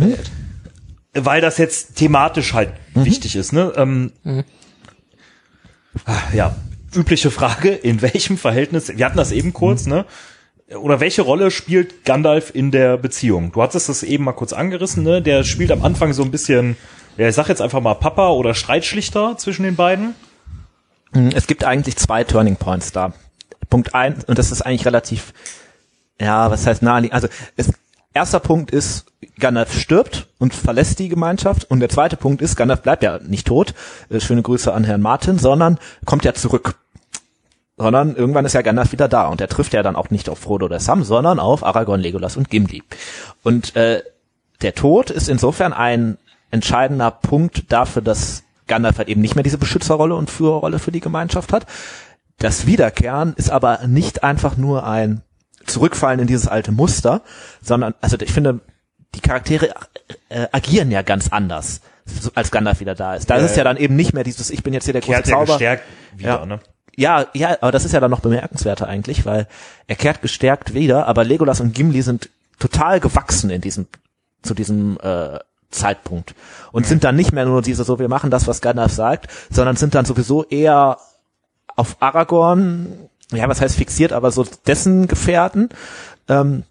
Weil 1.12 1.40
das 1.40 1.59
jetzt 1.59 1.97
thematisch 1.97 2.55
halt 2.55 2.72
wichtig 2.94 3.36
ist, 3.36 3.52
ne? 3.52 3.72
Ähm, 3.77 4.12
ah, 6.06 6.18
Ja, 6.32 6.56
übliche 6.95 7.31
Frage, 7.31 7.71
in 7.71 8.03
welchem 8.03 8.39
Verhältnis, 8.39 8.97
wir 8.97 9.05
hatten 9.05 9.17
das 9.17 9.33
eben 9.33 9.53
kurz, 9.53 9.87
ne? 9.87 10.05
Oder 10.77 11.01
welche 11.01 11.23
Rolle 11.23 11.51
spielt 11.51 12.05
Gandalf 12.05 12.55
in 12.55 12.71
der 12.71 12.97
Beziehung? 12.97 13.51
Du 13.53 13.62
hattest 13.62 13.89
das 13.89 14.05
eben 14.05 14.25
mal 14.25 14.33
kurz 14.33 14.53
angerissen, 14.53 15.03
ne? 15.03 15.21
Der 15.21 15.43
spielt 15.45 15.73
am 15.73 15.85
Anfang 15.85 16.12
so 16.12 16.23
ein 16.23 16.31
bisschen, 16.31 16.77
ja, 17.17 17.29
ich 17.29 17.35
sag 17.35 17.49
jetzt 17.49 17.61
einfach 17.61 17.81
mal 17.81 17.95
Papa 17.95 18.31
oder 18.31 18.55
Streitschlichter 18.55 19.37
zwischen 19.37 19.65
den 19.65 19.77
beiden. 19.77 20.15
ja. 21.15 21.31
Es 21.35 21.47
gibt 21.47 21.65
eigentlich 21.65 21.97
zwei 21.97 22.25
Turning 22.25 22.57
Points 22.57 22.93
da. 22.93 23.12
Punkt 23.69 23.95
eins, 23.95 24.25
und 24.25 24.39
das 24.39 24.51
ist 24.53 24.62
eigentlich 24.62 24.87
relativ, 24.87 25.33
ja, 26.21 26.51
was 26.51 26.67
heißt 26.67 26.83
naheliegend, 26.83 27.15
also 27.15 27.29
es, 27.57 27.73
erster 28.15 28.41
Punkt 28.41 28.70
ist, 28.70 29.07
Gandalf 29.39 29.78
stirbt 29.78 30.28
und 30.39 30.55
verlässt 30.55 30.99
die 30.99 31.09
Gemeinschaft 31.09 31.70
und 31.70 31.81
der 31.81 31.89
zweite 31.89 32.16
Punkt 32.16 32.43
ist, 32.43 32.57
Gandalf 32.57 32.82
bleibt 32.82 33.03
ja 33.03 33.19
nicht 33.19 33.47
tot, 33.47 33.74
äh, 34.09 34.20
schöne 34.20 34.43
Grüße 34.43 34.73
an 34.73 34.85
Herrn 34.85 35.03
Martin, 35.03 35.39
sondern 35.39 35.78
kommt 36.05 36.24
ja 36.24 36.35
zurück. 36.35 36.77
Sondern 37.77 38.15
irgendwann 38.15 38.45
ist 38.45 38.53
ja 38.53 38.62
Gandalf 38.62 38.93
wieder 38.93 39.09
da 39.09 39.28
und 39.28 39.41
er 39.41 39.49
trifft 39.49 39.73
ja 39.73 39.82
dann 39.82 39.97
auch 39.97 40.11
nicht 40.11 40.28
auf 40.28 40.39
Frodo 40.39 40.66
oder 40.66 40.81
Sam, 40.81 41.03
sondern 41.03 41.39
auf 41.39 41.65
Aragorn, 41.65 42.01
Legolas 42.01 42.37
und 42.37 42.51
Gimli. 42.51 42.82
Und 43.43 43.74
äh, 43.77 44.03
der 44.61 44.74
Tod 44.74 45.11
ist 45.11 45.28
insofern 45.28 45.73
ein 45.73 46.19
entscheidender 46.51 47.11
Punkt 47.11 47.73
dafür, 47.73 48.03
dass 48.03 48.43
Gandalf 48.66 48.99
halt 48.99 49.09
eben 49.09 49.20
nicht 49.20 49.35
mehr 49.35 49.43
diese 49.43 49.59
Beschützerrolle 49.59 50.15
und 50.15 50.31
Führerrolle 50.31 50.78
für 50.78 50.93
die 50.93 51.01
Gemeinschaft 51.01 51.53
hat. 51.53 51.66
Das 52.39 52.66
Wiederkehren 52.66 53.35
ist 53.37 53.51
aber 53.51 53.87
nicht 53.87 54.23
einfach 54.23 54.57
nur 54.57 54.87
ein 54.87 55.23
Zurückfallen 55.72 56.20
in 56.20 56.26
dieses 56.26 56.48
alte 56.48 56.72
Muster, 56.72 57.22
sondern, 57.62 57.94
also 58.01 58.16
ich 58.20 58.32
finde, 58.32 58.60
die 59.14 59.20
Charaktere 59.20 59.70
äh, 60.28 60.47
agieren 60.52 60.90
ja 60.90 61.02
ganz 61.02 61.28
anders, 61.32 61.80
als 62.34 62.51
Gandalf 62.51 62.80
wieder 62.80 62.94
da 62.94 63.14
ist. 63.14 63.28
Da 63.30 63.36
Ja, 63.38 63.44
ist 63.44 63.52
es 63.52 63.56
ja 63.56 63.64
dann 63.64 63.76
eben 63.76 63.97
nicht 63.97 64.12
mehr 64.14 64.24
dieses, 64.24 64.51
ich 64.51 64.62
bin 64.62 64.72
jetzt 64.74 64.84
hier 64.84 64.92
der 64.92 65.02
große 65.02 65.14
Kehrt 65.14 65.26
ja 65.28 65.32
Zauber. 65.34 65.47
gestärkt 65.55 65.84
wieder, 66.16 66.28
Ja. 66.40 66.47
ne? 66.47 66.60
Ja, 66.97 67.26
ja, 67.34 67.56
aber 67.60 67.72
das 67.72 67.84
ist 67.84 67.92
ja 67.92 68.01
dann 68.01 68.10
noch 68.10 68.20
bemerkenswerter 68.20 68.86
eigentlich, 68.86 69.24
weil 69.24 69.47
er 69.86 69.97
kehrt 69.97 70.20
gestärkt 70.22 70.74
wieder, 70.74 71.06
aber 71.06 71.24
Legolas 71.24 71.60
und 71.60 71.72
Gimli 71.74 72.02
sind 72.02 72.28
total 72.59 73.01
gewachsen 73.01 73.48
in 73.51 73.60
diesem, 73.62 73.86
zu 74.42 74.55
diesem 74.55 74.98
äh, 75.02 75.38
Zeitpunkt 75.70 76.34
und 76.72 76.86
sind 76.86 77.05
dann 77.05 77.14
nicht 77.16 77.32
mehr 77.32 77.47
nur 77.47 77.62
diese 77.62 77.84
so, 77.84 77.98
wir 78.01 78.09
machen 78.09 78.30
das, 78.30 78.47
was 78.48 78.60
Gandalf 78.60 78.92
sagt, 78.92 79.28
sondern 79.51 79.76
sind 79.76 79.94
dann 79.94 80.05
sowieso 80.05 80.44
eher 80.44 80.98
auf 81.76 81.97
Aragorn, 82.01 83.09
ja, 83.32 83.48
was 83.48 83.61
heißt 83.61 83.77
fixiert, 83.77 84.12
aber 84.12 84.31
so 84.31 84.47
dessen 84.66 85.07
Gefährten 85.09 85.69
ähm, 86.28 86.65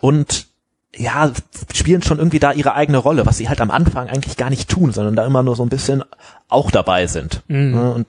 und 0.00 0.46
ja, 0.94 1.32
spielen 1.74 2.02
schon 2.02 2.18
irgendwie 2.18 2.38
da 2.38 2.52
ihre 2.52 2.74
eigene 2.74 2.98
Rolle, 2.98 3.24
was 3.24 3.38
sie 3.38 3.48
halt 3.48 3.62
am 3.62 3.70
Anfang 3.70 4.08
eigentlich 4.10 4.36
gar 4.36 4.50
nicht 4.50 4.68
tun, 4.68 4.92
sondern 4.92 5.16
da 5.16 5.24
immer 5.24 5.42
nur 5.42 5.56
so 5.56 5.62
ein 5.64 5.70
bisschen 5.70 6.04
auch 6.48 6.70
dabei 6.70 7.06
sind. 7.06 7.42
Ne, 7.48 7.94
Und 7.94 8.06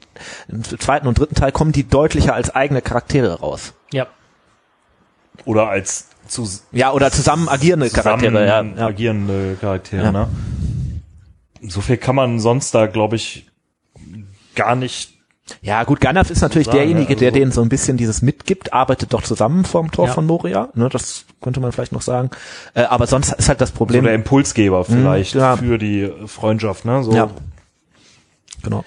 im 0.50 0.64
zweiten 0.64 1.08
und 1.08 1.18
dritten 1.18 1.36
Teil 1.36 1.54
kommen 1.54 1.72
die 1.72 1.88
deutlicher 1.88 2.34
als 2.34 2.54
eigene 2.54 2.82
Charaktere 2.82 3.40
raus. 3.40 3.74
Ja. 3.94 4.08
Oder 5.46 5.70
als 5.70 6.08
zu 6.28 6.46
Ja, 6.74 6.92
oder 6.92 7.10
zusammen 7.12 7.48
agierende 7.48 7.90
Charaktere, 7.90 8.46
ja. 8.46 8.48
zusammen 8.58 8.78
ja. 8.78 8.86
agierende 8.88 9.58
Charaktere, 9.62 10.04
Ja. 10.04 10.12
ne? 10.12 10.28
So 11.62 11.80
viel 11.80 11.96
kann 11.96 12.16
man 12.16 12.42
sonst 12.42 12.76
da, 12.76 12.88
glaube 12.88 13.16
ich, 13.16 13.48
gar 14.56 14.76
nicht 14.76 15.13
Ja, 15.62 15.84
gut, 15.84 16.00
Gandalf 16.00 16.30
ist 16.30 16.42
natürlich 16.42 16.68
Sagen, 16.68 16.78
derjenige, 16.78 17.10
also 17.10 17.20
der 17.20 17.32
so- 17.32 17.36
denen 17.38 17.52
so 17.52 17.62
ein 17.62 17.70
bisschen 17.70 17.98
dieses 17.98 18.22
mitgibt, 18.22 18.72
arbeitet 18.74 19.14
doch 19.14 19.24
zusammen 19.24 19.66
vorm 19.66 19.92
Tor 19.92 20.08
Ja. 20.08 20.14
von 20.14 20.26
Moria, 20.26 20.70
ne, 20.74 20.88
das 20.90 21.26
könnte 21.42 21.60
man 21.60 21.72
vielleicht 21.74 21.92
noch 21.92 22.02
sagen. 22.02 22.30
Äh, 22.74 22.84
aber 22.84 23.08
sonst 23.08 23.34
ist 23.34 23.50
halt 23.50 23.60
das 23.60 23.70
so 23.70 23.76
Problem. 23.76 24.06
der 24.06 24.14
Impulsgeber 24.16 24.86
vielleicht 24.86 25.36
ja. 25.36 25.58
für 25.58 25.78
die 25.78 26.10
Freundschaft, 26.28 26.86
ne? 26.86 27.04
So. 27.04 27.12
ja. 27.14 27.30
Genau. 28.64 28.86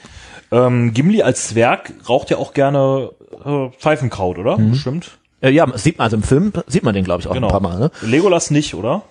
Ähm, 0.51 0.95
Gimli 0.95 1.23
als 1.23 1.49
Zwerg 1.49 1.93
raucht 2.09 2.31
ja 2.31 2.39
auch 2.39 2.55
gerne 2.55 3.11
äh, 3.45 3.69
Pfeifenkraut, 3.79 4.39
oder? 4.39 4.57
Mhm. 4.57 4.71
Bestimmt. 4.71 5.19
Äh, 5.43 5.51
ja, 5.51 5.67
sieht 5.77 5.99
man, 5.99 6.05
also 6.07 6.17
im 6.17 6.23
Film 6.23 6.53
sieht 6.67 6.85
man 6.85 6.95
den, 6.95 7.05
glaube 7.05 7.21
ich, 7.21 7.29
auch 7.29 7.35
Genau. 7.35 7.49
ein 7.49 7.51
paar 7.51 7.61
Mal. 7.61 7.79
Ne? 7.79 7.91
Legolas 8.01 8.51
nicht, 8.51 8.75
oder? 8.75 9.03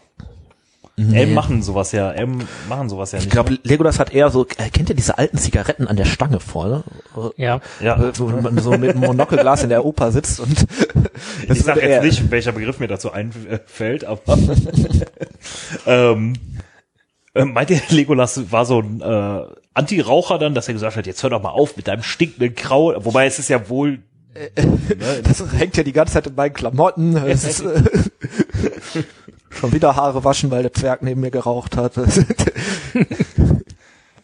Elben 0.97 1.33
machen 1.33 1.61
sowas 1.61 1.91
ja, 1.91 2.11
Elben 2.11 2.47
machen 2.69 2.87
sowas 2.87 3.11
ja 3.11 3.17
nicht. 3.17 3.25
Ich 3.25 3.31
glaube, 3.31 3.59
Legolas 3.63 3.99
hat 3.99 4.13
eher 4.13 4.29
so, 4.29 4.45
äh, 4.57 4.69
kennt 4.69 4.89
ihr 4.89 4.95
diese 4.95 5.17
alten 5.17 5.37
Zigaretten 5.37 5.87
an 5.87 5.97
der 5.97 6.05
Stange 6.05 6.39
vorne? 6.39 6.83
Ja. 7.35 7.59
ja. 7.81 8.01
Äh, 8.01 8.17
Wo 8.17 8.27
man 8.27 8.57
so 8.59 8.71
mit 8.77 8.91
einem 8.91 9.01
Monokelglas 9.01 9.63
in 9.63 9.69
der 9.69 9.83
Oper 9.83 10.13
sitzt 10.13 10.39
und 10.39 10.65
das 11.47 11.57
ich 11.57 11.63
sag 11.63 11.81
jetzt 11.81 12.01
nicht, 12.01 12.31
welcher 12.31 12.53
Begriff 12.53 12.79
mir 12.79 12.87
dazu 12.87 13.11
einfällt, 13.11 14.05
aber 14.05 14.37
ähm, 15.85 16.33
äh, 17.33 17.43
meint 17.43 17.71
ihr, 17.71 17.81
Legolas 17.89 18.51
war 18.51 18.65
so 18.65 18.79
ein 18.79 19.01
äh, 19.01 19.41
Anti-Raucher 19.73 20.39
dann, 20.39 20.55
dass 20.55 20.69
er 20.69 20.75
gesagt 20.75 20.95
hat, 20.95 21.07
jetzt 21.07 21.21
hör 21.23 21.29
doch 21.29 21.41
mal 21.41 21.49
auf 21.49 21.75
mit 21.75 21.89
deinem 21.89 22.03
stinkenden 22.03 22.55
Kraut, 22.55 23.03
wobei 23.03 23.25
es 23.25 23.37
ist 23.37 23.49
ja 23.49 23.67
wohl 23.67 23.99
Das 25.23 25.43
hängt 25.57 25.77
ja 25.77 25.83
die 25.83 25.93
ganze 25.93 26.13
Zeit 26.13 26.27
in 26.27 26.35
meinen 26.35 26.53
Klamotten. 26.53 27.15
Schon 29.59 29.71
wieder 29.73 29.95
Haare 29.95 30.23
waschen, 30.23 30.51
weil 30.51 30.63
der 30.63 30.73
Zwerg 30.73 31.01
neben 31.01 31.21
mir 31.21 31.31
geraucht 31.31 31.77
hat. 31.77 31.93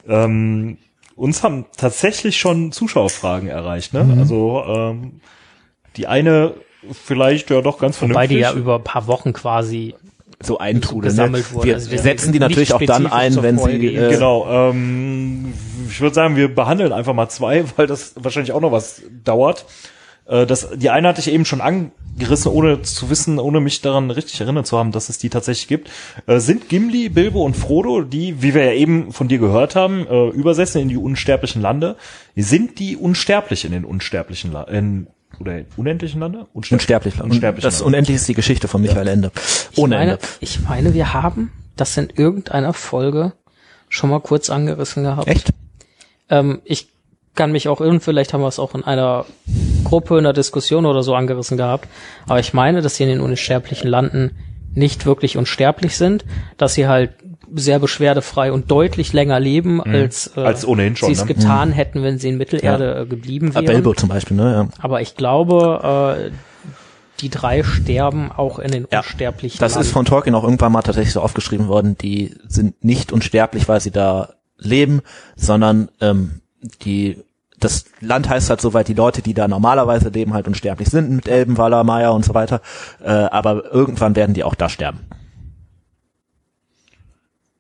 ähm, 0.08 0.78
uns 1.16 1.44
haben 1.44 1.66
tatsächlich 1.78 2.40
schon 2.40 2.72
Zuschauerfragen 2.72 3.48
erreicht, 3.50 3.94
Mhm. 3.94 4.16
ne? 4.16 4.22
Also 4.22 4.64
ähm, 4.68 5.22
die 5.98 6.08
eine 6.08 6.54
vielleicht 6.92 7.50
ja 7.50 7.62
doch 7.62 7.78
ganz 7.80 8.02
Wobei 8.02 8.28
die 8.28 8.36
vernünftig. 8.40 8.42
ja 8.42 8.54
über 8.54 8.76
ein 8.78 8.84
paar 8.84 9.08
Wochen 9.08 9.34
quasi 9.34 9.96
so 10.42 10.58
eintrudel. 10.58 11.10
Ne? 11.12 11.16
gesammelt 11.16 11.54
wurde. 11.54 11.68
Wir 11.68 11.76
Also 11.76 11.92
wir 11.92 12.00
setzen 12.00 12.34
die 12.34 12.40
natürlich 12.40 12.74
auch 12.74 12.82
dann 12.82 13.06
ein, 13.06 13.42
wenn 13.44 13.60
Folge 13.60 13.80
sie 13.80 13.94
eben. 13.96 14.04
äh, 14.06 14.10
Genau, 14.10 14.70
ähm, 14.72 15.54
ich 15.88 16.02
würde 16.02 16.16
sagen, 16.16 16.36
wir 16.36 16.54
behandeln 16.54 16.92
einfach 16.94 17.14
mal 17.14 17.30
zwei, 17.30 17.64
weil 17.78 17.86
das 17.88 18.14
wahrscheinlich 18.16 18.52
auch 18.52 18.62
noch 18.62 18.72
was 18.72 19.04
dauert. 19.24 19.66
Äh, 20.32 20.48
das, 20.48 20.70
die 20.76 20.90
eine 20.90 21.10
hatte 21.10 21.20
ich 21.20 21.32
eben 21.32 21.46
schon 21.46 21.62
angerissen, 21.62 22.52
ohne 22.52 22.82
zu 22.82 23.10
wissen, 23.10 23.38
ohne 23.38 23.60
mich 23.60 23.82
daran 23.82 24.10
richtig 24.10 24.40
erinnert 24.42 24.66
zu 24.66 24.78
haben, 24.78 24.92
dass 24.92 25.10
es 25.10 25.18
die 25.18 25.30
tatsächlich 25.30 25.68
gibt. 25.68 25.92
Äh, 26.26 26.40
sind 26.40 26.70
Gimli, 26.70 27.10
Bilbo 27.10 27.44
und 27.44 27.56
Frodo, 27.56 28.02
die, 28.02 28.42
wie 28.42 28.54
wir 28.54 28.66
ja 28.66 28.72
eben 28.72 29.12
von 29.12 29.28
dir 29.28 29.38
gehört 29.38 29.76
haben, 29.76 30.08
äh, 30.08 30.30
übersetzen 30.30 30.82
in 30.82 30.90
die 30.90 30.98
unsterblichen 30.98 31.62
Lande, 31.62 31.98
sind 32.36 32.80
die 32.80 32.96
unsterblich 32.96 33.66
in 33.66 33.74
den 33.74 33.84
unsterblichen 33.84 34.54
Lande, 34.54 34.72
in, 34.72 35.08
oder 35.40 35.62
unendlichen 35.76 36.22
Lande? 36.22 36.48
unsterblich. 36.54 37.20
Unsterblich. 37.22 37.64
das 37.64 37.82
Unendlich 37.82 38.16
ist 38.16 38.28
die 38.28 38.34
Geschichte 38.34 38.68
von 38.68 38.82
Michael 38.82 39.08
Ende. 39.08 39.32
Ohne 39.76 39.96
ich 39.96 40.00
meine, 40.00 40.12
Ende. 40.14 40.28
ich 40.40 40.62
meine, 40.62 40.94
wir 40.94 41.14
haben 41.14 41.52
das 41.76 41.98
in 41.98 42.10
irgendeiner 42.10 42.74
Folge 42.74 43.34
schon 43.90 44.10
mal 44.10 44.22
kurz 44.22 44.50
angerissen 44.50 45.04
gehabt. 45.04 45.28
Echt? 45.28 45.52
Ähm, 46.30 46.62
ich 46.64 46.91
kann 47.36 47.52
mich 47.52 47.68
auch 47.68 47.82
irren, 47.82 48.00
vielleicht 48.02 48.34
haben 48.34 48.42
wir 48.42 48.48
es 48.48 48.60
auch 48.60 48.76
in 48.76 48.84
einer 48.84 49.26
Gruppe, 49.84 50.16
in 50.16 50.26
einer 50.26 50.34
Diskussion 50.34 50.86
oder 50.86 51.04
so 51.04 51.16
angerissen 51.16 51.58
gehabt. 51.58 51.88
Aber 52.28 52.40
ich 52.40 52.54
meine, 52.54 52.82
dass 52.82 52.96
sie 52.96 53.04
in 53.04 53.10
den 53.10 53.22
unsterblichen 53.22 53.90
Landen 53.90 54.32
nicht 54.74 55.06
wirklich 55.06 55.38
unsterblich 55.38 55.98
sind, 55.98 56.26
dass 56.58 56.74
sie 56.74 56.88
halt 56.88 57.12
sehr 57.54 57.80
beschwerdefrei 57.80 58.52
und 58.54 58.72
deutlich 58.72 59.12
länger 59.12 59.40
leben, 59.40 59.82
als, 59.84 60.32
äh, 60.38 60.42
Als 60.42 60.66
ohnehin 60.66 60.96
schon, 60.96 61.08
sie 61.08 61.14
es 61.14 61.28
ne? 61.28 61.34
getan 61.34 61.72
hätten, 61.74 62.02
wenn 62.04 62.18
sie 62.18 62.30
in 62.30 62.38
Mittelerde 62.38 63.02
äh, 63.02 63.06
geblieben 63.06 63.52
Ah, 63.52 63.56
wären. 63.56 63.66
Bilbo 63.66 63.94
zum 63.94 64.08
Beispiel, 64.08 64.38
ne? 64.38 64.54
Ja. 64.54 64.68
Aber 64.80 65.02
ich 65.02 65.16
glaube, 65.16 66.30
äh, 66.30 66.32
die 67.20 67.30
drei 67.30 67.64
sterben 67.64 68.32
auch 68.32 68.58
in 68.60 68.72
den 68.72 68.88
Ja, 68.92 69.00
unsterblichen 69.00 69.60
Das 69.60 69.76
ist 69.76 69.92
von 69.92 70.06
Tolkien 70.06 70.34
auch 70.34 70.44
irgendwann 70.44 70.72
mal 70.72 70.82
tatsächlich 70.82 71.14
so 71.14 71.22
aufgeschrieben 71.22 71.68
worden, 71.68 71.98
die 71.98 72.34
sind 72.48 72.84
nicht 72.86 73.12
unsterblich, 73.12 73.68
weil 73.68 73.82
sie 73.82 73.92
da 73.92 74.30
leben, 74.58 75.02
sondern 75.36 75.90
ähm, 76.00 76.40
die 76.84 77.22
das 77.60 77.86
Land 78.00 78.28
heißt 78.28 78.50
halt 78.50 78.60
soweit 78.60 78.88
die 78.88 78.96
Leute, 78.96 79.22
die 79.22 79.36
da 79.36 79.48
normalerweise 79.48 80.10
leben, 80.10 80.34
halt 80.34 80.48
unsterblich 80.48 80.90
sind, 80.90 81.12
mit 81.12 81.28
Elben, 81.28 81.58
Waller, 81.60 81.84
Maya 81.84 82.10
und 82.10 82.26
so 82.26 82.34
weiter. 82.34 82.60
Äh, 83.04 83.10
aber 83.12 83.72
irgendwann 83.72 84.16
werden 84.16 84.34
die 84.34 84.44
auch 84.44 84.56
da 84.56 84.68
sterben. 84.68 85.02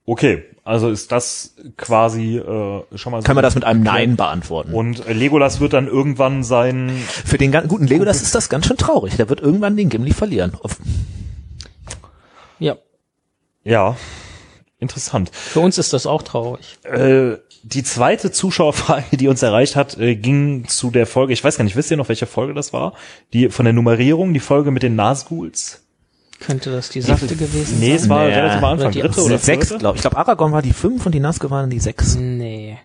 Okay, 0.06 0.44
also 0.64 0.90
ist 0.90 1.12
das 1.12 1.54
quasi 1.78 2.38
äh, 2.38 2.84
schon 2.98 3.12
mal 3.12 3.22
so 3.22 3.26
Können 3.26 3.38
wir 3.38 3.42
das 3.44 3.54
mit 3.56 3.64
einem 3.64 3.84
Nein 3.84 4.16
beantworten? 4.16 4.74
Und 4.74 5.06
äh, 5.06 5.14
Legolas 5.14 5.60
wird 5.60 5.74
dann 5.74 5.88
irgendwann 5.88 6.44
sein 6.44 6.90
Für 6.90 7.38
den 7.38 7.52
gan- 7.52 7.68
guten 7.68 7.86
Legolas 7.86 8.22
ist 8.24 8.34
das 8.34 8.50
ganz 8.50 8.66
schön 8.66 8.78
traurig. 8.78 9.16
Der 9.18 9.30
wird 9.30 9.42
irgendwann 9.42 9.78
den 9.78 9.90
Gimli 9.90 10.14
verlieren. 10.14 10.54
Ja, 12.60 12.76
Ja, 13.64 13.96
interessant. 14.80 15.30
für 15.34 15.60
uns 15.60 15.78
ist 15.78 15.94
das 15.94 16.08
auch 16.08 16.24
traurig. 16.24 16.80
Äh, 16.84 17.38
die 17.64 17.84
zweite 17.84 18.32
Zuschauerfrage, 18.32 19.18
die 19.18 19.28
uns 19.28 19.42
erreicht 19.44 19.76
hat, 19.76 19.98
äh, 19.98 20.16
ging 20.16 20.68
zu 20.68 20.90
der 20.92 21.06
Folge, 21.06 21.34
ich 21.34 21.44
weiß 21.44 21.58
gar 21.58 21.64
nicht, 21.64 21.76
wisst 21.76 21.92
ihr 21.92 21.98
noch, 21.98 22.10
welche 22.10 22.26
Folge 22.26 22.54
das 22.54 22.74
war? 22.74 22.94
Die 23.34 23.50
von 23.50 23.66
der 23.66 23.74
Nummerierung, 23.74 24.34
die 24.34 24.40
Folge 24.40 24.72
mit 24.72 24.84
den 24.84 24.96
Nazguls? 24.96 25.84
Könnte 26.40 26.72
das 26.72 26.90
die 26.90 27.02
siebte 27.02 27.36
gewesen 27.36 27.80
Nee, 27.80 27.94
es 27.94 28.02
sein? 28.02 28.10
war 28.10 28.26
Nee. 28.26 28.34
relativ 28.34 28.58
am 28.58 28.64
Anfang, 28.66 28.88
Oder 28.88 28.90
die 28.94 29.02
dritte 29.02 29.22
oder 29.24 29.38
sechs, 29.38 29.68
vierte? 29.68 29.80
glaube 29.80 29.96
ich. 29.98 30.00
Ich 30.00 30.10
glaube, 30.10 30.18
Aragorn 30.18 30.52
war 30.52 30.64
die 30.64 30.74
fünf 30.74 31.06
und 31.06 31.12
die 31.14 31.20
Nazgul 31.20 31.52
waren 31.52 31.70
die 31.70 31.80
sechs. 31.80 32.16
Nee. 32.16 32.78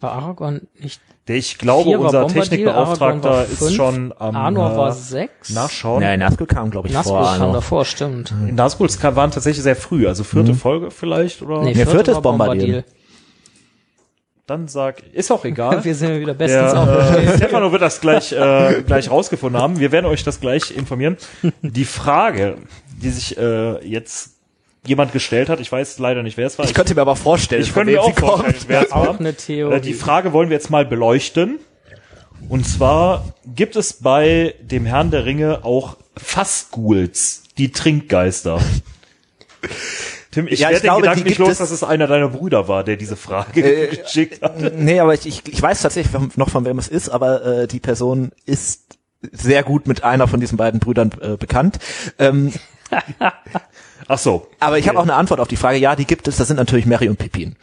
War 0.00 0.12
Aragorn 0.12 0.62
nicht 0.80 1.00
Der, 1.28 1.36
ich 1.36 1.58
glaube, 1.58 1.98
unser 1.98 2.26
Technikbeauftragter 2.28 3.44
ist 3.46 3.74
schon 3.74 4.12
am 4.18 4.34
Arnor 4.34 4.72
äh, 4.72 4.76
war 4.76 4.92
sechs. 4.92 5.50
Nachschauen. 5.50 6.00
Nee, 6.02 6.16
Nazgul 6.16 6.46
kam, 6.46 6.70
glaube 6.70 6.88
ich, 6.88 6.94
Nazgul 6.94 7.18
vor. 7.18 7.24
kam 7.26 7.40
Arnor. 7.42 7.52
davor, 7.52 7.84
stimmt. 7.84 8.34
Nazguls 8.52 8.98
kam- 8.98 9.16
waren 9.16 9.30
tatsächlich 9.30 9.62
sehr 9.62 9.76
früh, 9.76 10.08
also 10.08 10.24
vierte 10.24 10.54
Folge 10.54 10.90
vielleicht, 10.90 11.42
oder? 11.42 11.62
Nee, 11.62 11.74
vierte 11.74 12.12
war 12.12 12.18
ist 12.18 12.22
Bombadil. 12.22 12.84
Dann 14.52 14.68
sag, 14.68 15.02
ist 15.14 15.32
auch 15.32 15.46
egal. 15.46 15.82
Wir 15.82 15.94
sind 15.94 16.20
wieder 16.20 16.34
bestens 16.34 16.72
Der, 16.72 16.82
aufgestellt. 16.82 17.26
äh, 17.26 17.36
Stefano 17.38 17.72
wird 17.72 17.80
das 17.80 18.02
gleich, 18.02 18.32
äh, 18.32 18.82
gleich 18.86 19.10
rausgefunden 19.10 19.58
haben. 19.58 19.80
Wir 19.80 19.92
werden 19.92 20.04
euch 20.04 20.24
das 20.24 20.40
gleich 20.40 20.76
informieren. 20.76 21.16
Die 21.62 21.86
Frage, 21.86 22.58
die 23.02 23.08
sich 23.08 23.38
äh, 23.38 23.82
jetzt 23.82 24.32
jemand 24.86 25.14
gestellt 25.14 25.48
hat, 25.48 25.58
ich 25.58 25.72
weiß 25.72 25.98
leider 26.00 26.22
nicht, 26.22 26.36
wer 26.36 26.46
es 26.46 26.58
war. 26.58 26.66
Ich 26.66 26.74
könnte 26.74 26.94
mir 26.94 27.00
aber 27.00 27.16
vorstellen, 27.16 27.62
ich 27.62 27.72
könnte 27.72 27.92
mir 27.94 28.02
auch 28.02 28.14
vorstellen, 28.14 28.56
wer 28.66 28.82
es 28.82 28.90
war. 28.90 29.08
Auch 29.08 29.18
eine 29.18 29.32
Theorie. 29.34 29.76
Äh, 29.76 29.80
die 29.80 29.94
Frage 29.94 30.34
wollen 30.34 30.50
wir 30.50 30.56
jetzt 30.58 30.68
mal 30.68 30.84
beleuchten. 30.84 31.58
Und 32.50 32.68
zwar 32.68 33.32
gibt 33.46 33.74
es 33.74 33.94
bei 33.94 34.54
dem 34.60 34.84
Herrn 34.84 35.10
der 35.10 35.24
Ringe 35.24 35.64
auch 35.64 35.96
Fassguls, 36.18 37.44
die 37.56 37.72
Trinkgeister. 37.72 38.60
Tim, 40.32 40.48
ich 40.48 40.58
Ja, 40.60 40.68
ich 40.70 40.72
werde 40.72 40.80
den 40.80 40.86
glaube, 40.88 41.02
Gedanken 41.02 41.24
nicht 41.28 41.38
los, 41.38 41.50
es- 41.50 41.58
dass 41.58 41.70
es 41.70 41.84
einer 41.84 42.06
deiner 42.08 42.28
Brüder 42.28 42.66
war, 42.66 42.82
der 42.82 42.96
diese 42.96 43.14
Frage 43.16 43.88
geschickt 44.02 44.42
hat. 44.42 44.58
Nee, 44.76 44.98
aber 44.98 45.14
ich, 45.14 45.26
ich, 45.26 45.42
ich 45.46 45.62
weiß 45.62 45.82
tatsächlich 45.82 46.12
noch 46.36 46.48
von 46.50 46.64
wem 46.64 46.78
es 46.78 46.88
ist, 46.88 47.08
aber 47.10 47.44
äh, 47.44 47.66
die 47.68 47.78
Person 47.80 48.32
ist 48.46 48.98
sehr 49.30 49.62
gut 49.62 49.86
mit 49.86 50.02
einer 50.02 50.26
von 50.26 50.40
diesen 50.40 50.56
beiden 50.58 50.80
Brüdern 50.80 51.10
äh, 51.20 51.36
bekannt. 51.36 51.78
Ähm, 52.18 52.52
Ach 54.08 54.18
so. 54.18 54.48
aber 54.58 54.78
ich 54.78 54.88
habe 54.88 54.98
auch 54.98 55.02
eine 55.04 55.14
Antwort 55.14 55.38
auf 55.38 55.48
die 55.48 55.56
Frage. 55.56 55.78
Ja, 55.78 55.94
die 55.96 56.06
gibt 56.06 56.26
es. 56.28 56.36
Das 56.38 56.48
sind 56.48 56.56
natürlich 56.56 56.86
Mary 56.86 57.08
und 57.08 57.18
Pippin. 57.18 57.54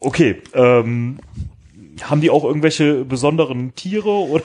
Okay, 0.00 0.42
ähm, 0.54 1.18
haben 2.02 2.20
die 2.20 2.30
auch 2.30 2.44
irgendwelche 2.44 3.04
besonderen 3.04 3.74
Tiere 3.74 4.08
oder 4.10 4.42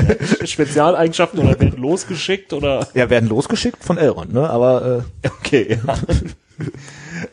Spezialeigenschaften 0.44 1.40
oder 1.40 1.58
werden 1.60 1.80
losgeschickt 1.80 2.52
oder? 2.52 2.86
Ja, 2.94 3.10
werden 3.10 3.28
losgeschickt 3.28 3.84
von 3.84 3.98
Elrond, 3.98 4.32
ne? 4.32 4.48
Aber 4.50 5.04
äh, 5.22 5.28
Okay, 5.28 5.78
ja. 5.86 5.94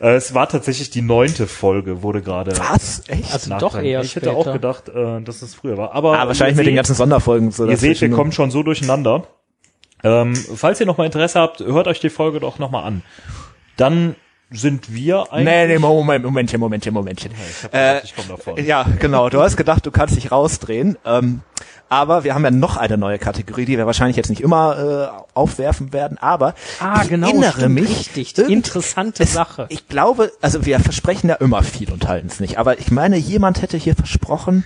Äh, 0.00 0.14
es 0.14 0.34
war 0.34 0.48
tatsächlich 0.48 0.90
die 0.90 1.02
neunte 1.02 1.46
Folge, 1.46 2.02
wurde 2.02 2.22
gerade. 2.22 2.58
was? 2.58 3.02
Echt? 3.08 3.32
Also 3.32 3.56
doch 3.58 3.76
eher 3.80 4.00
Ich 4.00 4.16
hätte 4.16 4.26
später. 4.30 4.36
auch 4.36 4.52
gedacht, 4.52 4.88
äh, 4.88 5.20
dass 5.20 5.42
es 5.42 5.54
früher 5.54 5.76
war. 5.76 5.92
Aber 5.94 6.18
ah, 6.18 6.26
wahrscheinlich 6.26 6.56
mit 6.56 6.66
den 6.66 6.70
seht- 6.72 6.76
ganzen 6.76 6.94
Sonderfolgen. 6.96 7.50
So 7.52 7.66
Ihr 7.66 7.76
seht, 7.76 7.82
wir 7.82 7.94
dazwischen. 8.08 8.14
kommen 8.14 8.32
schon 8.32 8.50
so 8.50 8.62
durcheinander. 8.64 9.26
Ähm, 10.02 10.34
falls 10.34 10.80
ihr 10.80 10.86
noch 10.86 10.98
mal 10.98 11.04
Interesse 11.04 11.38
habt, 11.40 11.60
hört 11.60 11.86
euch 11.86 12.00
die 12.00 12.10
Folge 12.10 12.40
doch 12.40 12.58
noch 12.58 12.70
mal 12.72 12.82
an. 12.82 13.02
Dann 13.76 14.16
sind 14.52 14.92
wir 14.94 15.32
eigentlich. 15.32 15.44
Nee, 15.44 15.66
nee, 15.66 15.78
Moment, 15.78 16.24
Momentchen, 16.24 16.60
Momentchen, 16.60 16.94
Momentchen. 16.94 17.32
Ich, 17.32 17.72
Äh, 17.74 18.02
ich 18.04 18.14
komme 18.14 18.28
davon. 18.28 18.64
Ja, 18.64 18.84
genau. 18.98 19.28
Du 19.28 19.40
hast 19.40 19.56
gedacht, 19.56 19.84
du 19.86 19.90
kannst 19.90 20.16
dich 20.16 20.30
rausdrehen. 20.30 20.96
Ähm, 21.04 21.40
aber 21.88 22.24
wir 22.24 22.34
haben 22.34 22.42
ja 22.44 22.50
noch 22.50 22.78
eine 22.78 22.96
neue 22.96 23.18
Kategorie, 23.18 23.66
die 23.66 23.76
wir 23.76 23.84
wahrscheinlich 23.86 24.16
jetzt 24.16 24.30
nicht 24.30 24.40
immer 24.40 25.12
äh, 25.14 25.22
aufwerfen 25.34 25.92
werden. 25.92 26.16
Aber 26.18 26.54
Ah, 26.80 27.00
ich 27.02 27.10
genau, 27.10 27.28
erinnere 27.28 27.52
stimmt, 27.52 27.74
mich. 27.74 28.16
richtig. 28.16 28.48
Interessante 28.48 29.22
es, 29.24 29.32
Sache. 29.34 29.66
Ich 29.68 29.88
glaube, 29.88 30.32
also 30.40 30.64
wir 30.64 30.80
versprechen 30.80 31.28
ja 31.28 31.34
immer 31.36 31.62
viel 31.62 31.92
und 31.92 32.08
halten 32.08 32.28
es 32.28 32.40
nicht. 32.40 32.58
Aber 32.58 32.78
ich 32.78 32.90
meine, 32.90 33.16
jemand 33.18 33.60
hätte 33.60 33.76
hier 33.76 33.94
versprochen, 33.94 34.64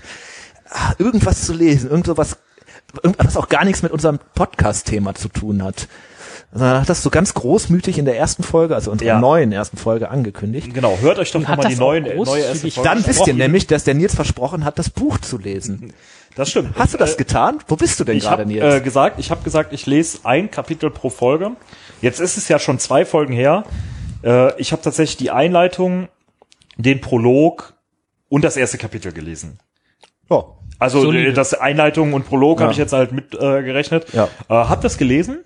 ah, 0.71 0.93
irgendwas 0.99 1.45
zu 1.45 1.53
lesen, 1.53 1.91
irgendwas, 1.91 2.37
was 3.19 3.37
auch 3.37 3.49
gar 3.49 3.65
nichts 3.65 3.83
mit 3.83 3.91
unserem 3.93 4.21
Podcast-Thema 4.37 5.15
zu 5.17 5.29
tun 5.29 5.65
hat. 5.65 5.89
Er 6.61 6.81
hat 6.81 6.89
das 6.89 7.03
so 7.03 7.11
ganz 7.11 7.35
großmütig 7.35 7.99
in 7.99 8.05
der 8.05 8.17
ersten 8.19 8.43
Folge, 8.43 8.75
also 8.75 8.91
unserer 8.91 9.09
Ja. 9.09 9.19
neuen 9.21 9.53
ersten 9.53 9.77
Folge 9.77 10.11
angekündigt. 10.11 10.73
Genau, 10.75 10.97
hört 11.01 11.19
euch 11.19 11.31
doch 11.33 11.41
noch 11.41 11.49
hat 11.49 11.63
mal 11.63 11.69
die 11.69 11.77
neuen, 11.77 12.05
neue 12.05 12.41
erste 12.43 12.71
Folge 12.71 12.89
Dann 12.89 12.99
an. 12.99 13.07
wisst 13.07 13.27
ihr 13.27 13.35
nämlich, 13.35 13.67
dass 13.67 13.85
der 13.85 13.95
Nils 13.95 14.15
versprochen 14.15 14.65
hat, 14.65 14.79
das 14.79 14.91
Buch 14.91 15.19
zu 15.19 15.39
lesen. 15.39 15.93
Das 16.35 16.51
stimmt. 16.51 16.77
Hast 16.79 16.93
du 16.95 16.99
das 16.99 17.17
getan? 17.17 17.59
Wo 17.69 17.77
bist 17.77 17.99
du 17.99 18.05
denn 18.05 18.17
Ich 18.19 18.25
gerade, 18.25 18.43
habe 18.43 18.53
Nils? 18.53 18.75
äh, 18.75 18.81
gesagt, 18.81 19.19
ich 19.19 19.31
habe 19.31 19.43
gesagt, 19.43 19.73
ich 19.73 19.87
lese 19.87 20.19
ein 20.25 20.51
Kapitel 20.51 20.91
pro 20.91 21.09
Folge. 21.11 21.53
Jetzt 22.03 22.21
ist 22.21 22.37
es 22.37 22.49
ja 22.49 22.59
schon 22.59 22.79
zwei 22.79 23.05
Folgen 23.07 23.33
her. 23.33 23.65
Äh, 24.23 24.59
ich 24.61 24.73
habe 24.73 24.83
tatsächlich 24.83 25.17
die 25.17 25.31
Einleitung, 25.31 26.09
den 26.77 27.01
Prolog 27.01 27.73
und 28.29 28.45
das 28.45 28.57
erste 28.59 28.77
Kapitel 28.77 29.13
gelesen. 29.13 29.59
Ja. 30.31 30.45
Also 30.79 31.01
Solide. 31.01 31.29
äh, 31.31 31.33
das 31.33 31.55
Einleitung 31.55 32.13
und 32.13 32.27
Prolog 32.27 32.59
Ja. 32.59 32.65
habe 32.65 32.73
ich 32.73 32.79
jetzt 32.79 32.93
halt 32.93 33.13
mit 33.13 33.33
äh, 33.35 33.63
gerechnet. 33.63 34.13
Ja. 34.13 34.25
Äh, 34.51 34.55
hab 34.55 34.83
das 34.83 34.99
gelesen. 34.99 35.39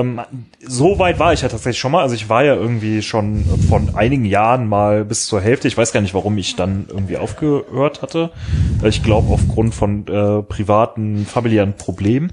Ähm, 0.00 0.20
so 0.60 0.98
weit 0.98 1.18
war 1.18 1.32
ich 1.32 1.42
ja 1.42 1.48
tatsächlich 1.48 1.78
schon 1.78 1.92
mal. 1.92 2.02
Also 2.02 2.14
ich 2.14 2.28
war 2.28 2.44
ja 2.44 2.54
irgendwie 2.54 3.02
schon 3.02 3.44
von 3.68 3.94
einigen 3.96 4.24
Jahren 4.24 4.68
mal 4.68 5.04
bis 5.04 5.26
zur 5.26 5.40
Hälfte. 5.40 5.68
Ich 5.68 5.76
weiß 5.76 5.92
gar 5.92 6.00
nicht, 6.00 6.14
warum 6.14 6.36
ich 6.38 6.56
dann 6.56 6.86
irgendwie 6.88 7.16
aufgehört 7.16 8.02
hatte. 8.02 8.30
Äh, 8.82 8.88
Ich 8.88 9.02
glaube 9.02 9.32
aufgrund 9.32 9.74
von 9.74 10.06
äh, 10.08 10.42
privaten, 10.42 11.26
familiären 11.26 11.74
Problemen. 11.76 12.30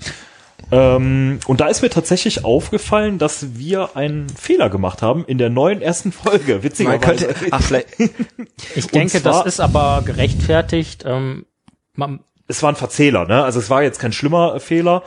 Ähm, 0.72 1.40
und 1.45 1.60
da 1.61 1.68
ist 1.68 1.81
mir 1.81 1.90
tatsächlich 1.90 2.45
aufgefallen, 2.45 3.18
dass 3.19 3.57
wir 3.57 3.95
einen 3.95 4.30
Fehler 4.30 4.69
gemacht 4.69 5.02
haben 5.02 5.26
in 5.26 5.38
der 5.38 5.49
neuen 5.49 5.81
ersten 5.81 6.11
Folge. 6.11 6.64
Witzigerweise. 6.64 6.99
könnte, 7.27 7.35
ach, 7.52 7.61
vielleicht, 7.61 7.88
Ich 8.76 8.88
denke, 8.88 9.22
zwar- 9.22 9.44
das 9.44 9.56
ist 9.56 9.60
aber 9.60 10.02
gerechtfertigt. 10.06 11.03
Ähm, 11.06 11.45
man, 11.95 12.22
es 12.48 12.64
war 12.64 12.69
ein 12.72 12.76
Verzähler, 12.76 13.26
ne? 13.26 13.44
Also 13.44 13.60
es 13.60 13.69
war 13.69 13.84
jetzt 13.84 13.99
kein 13.99 14.14
schlimmer 14.14 14.60
Fehler. 14.60 15.03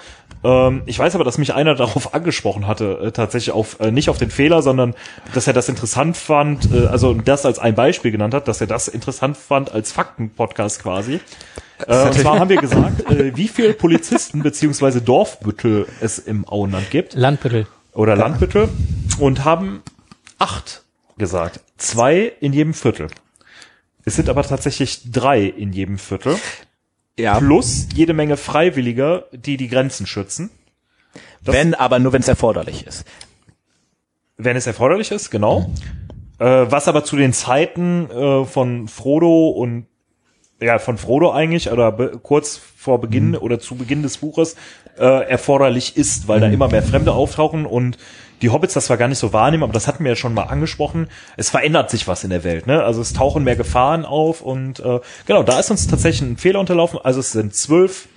Ähm, 0.46 0.82
ich 0.86 0.98
weiß 0.98 1.14
aber, 1.16 1.24
dass 1.24 1.38
mich 1.38 1.54
einer 1.54 1.74
darauf 1.74 2.14
angesprochen 2.14 2.66
hatte, 2.66 2.98
äh, 3.02 3.12
tatsächlich 3.12 3.52
auf 3.52 3.80
äh, 3.80 3.90
nicht 3.90 4.08
auf 4.08 4.18
den 4.18 4.30
Fehler, 4.30 4.62
sondern 4.62 4.94
dass 5.34 5.46
er 5.46 5.52
das 5.52 5.68
interessant 5.68 6.16
fand, 6.16 6.72
äh, 6.72 6.86
also 6.86 7.14
das 7.14 7.44
als 7.44 7.58
ein 7.58 7.74
Beispiel 7.74 8.12
genannt 8.12 8.32
hat, 8.32 8.46
dass 8.46 8.60
er 8.60 8.68
das 8.68 8.88
interessant 8.88 9.36
fand 9.36 9.72
als 9.72 9.90
Fakten-Podcast 9.90 10.82
quasi. 10.82 11.20
Äh, 11.86 12.06
und 12.06 12.14
zwar 12.14 12.38
haben 12.38 12.48
wir 12.48 12.60
gesagt, 12.60 13.10
äh, 13.10 13.36
wie 13.36 13.48
viele 13.48 13.74
Polizisten 13.74 14.42
beziehungsweise 14.42 15.02
Dorfbüttel 15.02 15.86
es 16.00 16.18
im 16.18 16.48
Auenland 16.48 16.90
gibt 16.90 17.14
Landbüttel. 17.14 17.66
oder 17.92 18.16
Landbüttel 18.16 18.68
und 19.18 19.44
haben 19.44 19.82
acht 20.38 20.82
gesagt. 21.18 21.60
Zwei 21.76 22.32
in 22.40 22.52
jedem 22.52 22.72
Viertel. 22.72 23.08
Es 24.04 24.14
sind 24.14 24.28
aber 24.28 24.44
tatsächlich 24.44 25.10
drei 25.10 25.42
in 25.42 25.72
jedem 25.72 25.98
Viertel 25.98 26.36
ja, 27.18 27.38
plus 27.38 27.88
jede 27.94 28.12
Menge 28.14 28.36
Freiwilliger, 28.36 29.24
die 29.32 29.56
die 29.56 29.68
Grenzen 29.68 30.06
schützen, 30.06 30.50
das- 31.44 31.54
wenn, 31.54 31.74
aber 31.74 31.98
nur 31.98 32.12
wenn 32.12 32.20
es 32.22 32.28
erforderlich 32.28 32.86
ist. 32.86 33.04
wenn 34.36 34.56
es 34.56 34.66
erforderlich 34.66 35.10
ist, 35.10 35.30
genau. 35.30 35.70
Äh, 36.38 36.44
was 36.44 36.88
aber 36.88 37.04
zu 37.04 37.16
den 37.16 37.32
Zeiten 37.32 38.10
äh, 38.10 38.44
von 38.44 38.88
Frodo 38.88 39.48
und 39.48 39.86
ja 40.60 40.78
von 40.78 40.98
Frodo 40.98 41.32
eigentlich 41.32 41.70
oder 41.70 41.92
kurz 41.92 42.60
vor 42.76 43.00
Beginn 43.00 43.34
oder 43.36 43.58
zu 43.60 43.76
Beginn 43.76 44.02
des 44.02 44.18
Buches 44.18 44.56
äh, 44.98 45.04
erforderlich 45.28 45.96
ist, 45.96 46.28
weil 46.28 46.40
da 46.40 46.48
immer 46.48 46.68
mehr 46.68 46.82
Fremde 46.82 47.12
auftauchen 47.12 47.64
und 47.66 47.96
die 48.42 48.50
Hobbits 48.50 48.74
das 48.74 48.86
zwar 48.86 48.96
gar 48.98 49.08
nicht 49.08 49.18
so 49.18 49.32
wahrnehmen, 49.32 49.62
aber 49.62 49.72
das 49.72 49.86
hatten 49.88 50.04
wir 50.04 50.10
ja 50.12 50.16
schon 50.16 50.34
mal 50.34 50.44
angesprochen. 50.44 51.08
Es 51.36 51.50
verändert 51.50 51.90
sich 51.90 52.06
was 52.06 52.22
in 52.24 52.30
der 52.30 52.44
Welt, 52.44 52.66
ne? 52.66 52.82
Also 52.82 53.00
es 53.00 53.12
tauchen 53.12 53.44
mehr 53.44 53.56
Gefahren 53.56 54.04
auf 54.04 54.42
und 54.42 54.80
äh, 54.80 55.00
genau, 55.26 55.42
da 55.42 55.58
ist 55.58 55.70
uns 55.70 55.86
tatsächlich 55.86 56.28
ein 56.30 56.36
Fehler 56.36 56.60
unterlaufen. 56.60 56.98
Also 57.02 57.20
es 57.20 57.32
sind 57.32 57.54
zwölf 57.54 58.08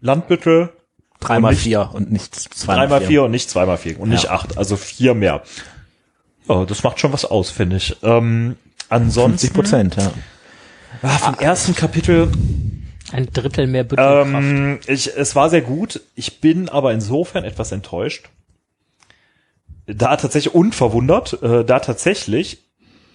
Landbüttel 0.00 0.70
Dreimal 1.18 1.50
Und 1.52 1.54
nicht- 1.54 1.62
vier 1.64 1.90
und 1.94 2.12
nicht 2.12 2.34
zweimal 2.34 2.88
Dreimal 2.88 3.06
vier 3.06 3.22
und 3.22 3.30
nicht 3.30 3.48
zweimal 3.48 3.78
vier 3.78 3.98
und 3.98 4.10
nicht 4.10 4.24
Ja. 4.24 4.32
acht, 4.32 4.58
also 4.58 4.76
vier 4.76 5.14
mehr. 5.14 5.42
Ja, 6.46 6.64
das 6.66 6.82
macht 6.82 7.00
schon 7.00 7.12
was 7.12 7.24
aus, 7.24 7.50
finde 7.50 7.76
ich. 7.76 7.96
Ähm, 8.02 8.56
ansonsten 8.90 9.38
50 9.48 9.52
Prozent, 9.54 9.96
ja. 9.96 10.10
ah, 11.02 11.08
vom 11.18 11.34
ersten 11.38 11.74
Kapitel, 11.74 12.30
Ein 13.12 13.28
Drittel 13.32 13.66
mehr 13.66 13.84
Büttelkraft. 13.84 14.28
ähm, 14.30 14.78
ich, 14.86 15.16
es 15.16 15.34
war 15.34 15.48
sehr 15.48 15.62
gut. 15.62 16.02
Ich 16.14 16.40
bin 16.42 16.68
aber 16.68 16.92
insofern 16.92 17.44
etwas 17.44 17.72
enttäuscht. 17.72 18.28
Da 19.86 20.16
tatsächlich 20.16 20.54
und 20.54 20.74
verwundert, 20.74 21.40
äh, 21.42 21.64
da 21.64 21.78
tatsächlich 21.80 22.64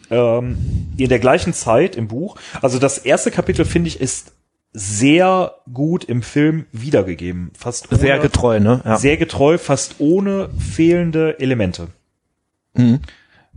ähm, 0.10 0.57
in 0.98 1.10
der 1.10 1.19
gleichen 1.19 1.53
Zeit 1.53 1.95
im 1.95 2.07
Buch, 2.07 2.38
also 2.61 2.80
das 2.80 2.98
erste 2.98 3.31
Kapitel 3.31 3.65
finde 3.65 3.88
ich 3.89 3.99
ist 3.99 4.34
sehr 4.73 5.56
gut 5.73 6.06
im 6.06 6.22
Film 6.22 6.65
wiedergegeben, 6.72 7.52
fast 7.57 7.88
Sehr 7.91 8.15
ohne- 8.15 8.22
getreu, 8.23 8.60
ne? 8.61 8.81
Ja. 8.85 8.95
sehr 8.98 9.18
getreu, 9.18 9.57
fast 9.57 9.95
ohne 9.99 10.49
fehlende 10.57 11.39
Elemente. 11.39 11.89
Mhm. 12.73 12.99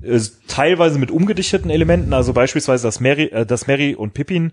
Äh, 0.03 0.19
Teilweise 0.49 0.99
mit 0.99 1.13
umgedichteten 1.13 1.71
Elementen, 1.71 2.13
also 2.13 2.33
beispielsweise, 2.33 2.83
dass 2.89 2.99
Mary, 2.99 3.27
äh, 3.27 3.47
dass 3.47 3.69
Mary 3.69 3.95
und 3.95 4.13
Pippin 4.13 4.51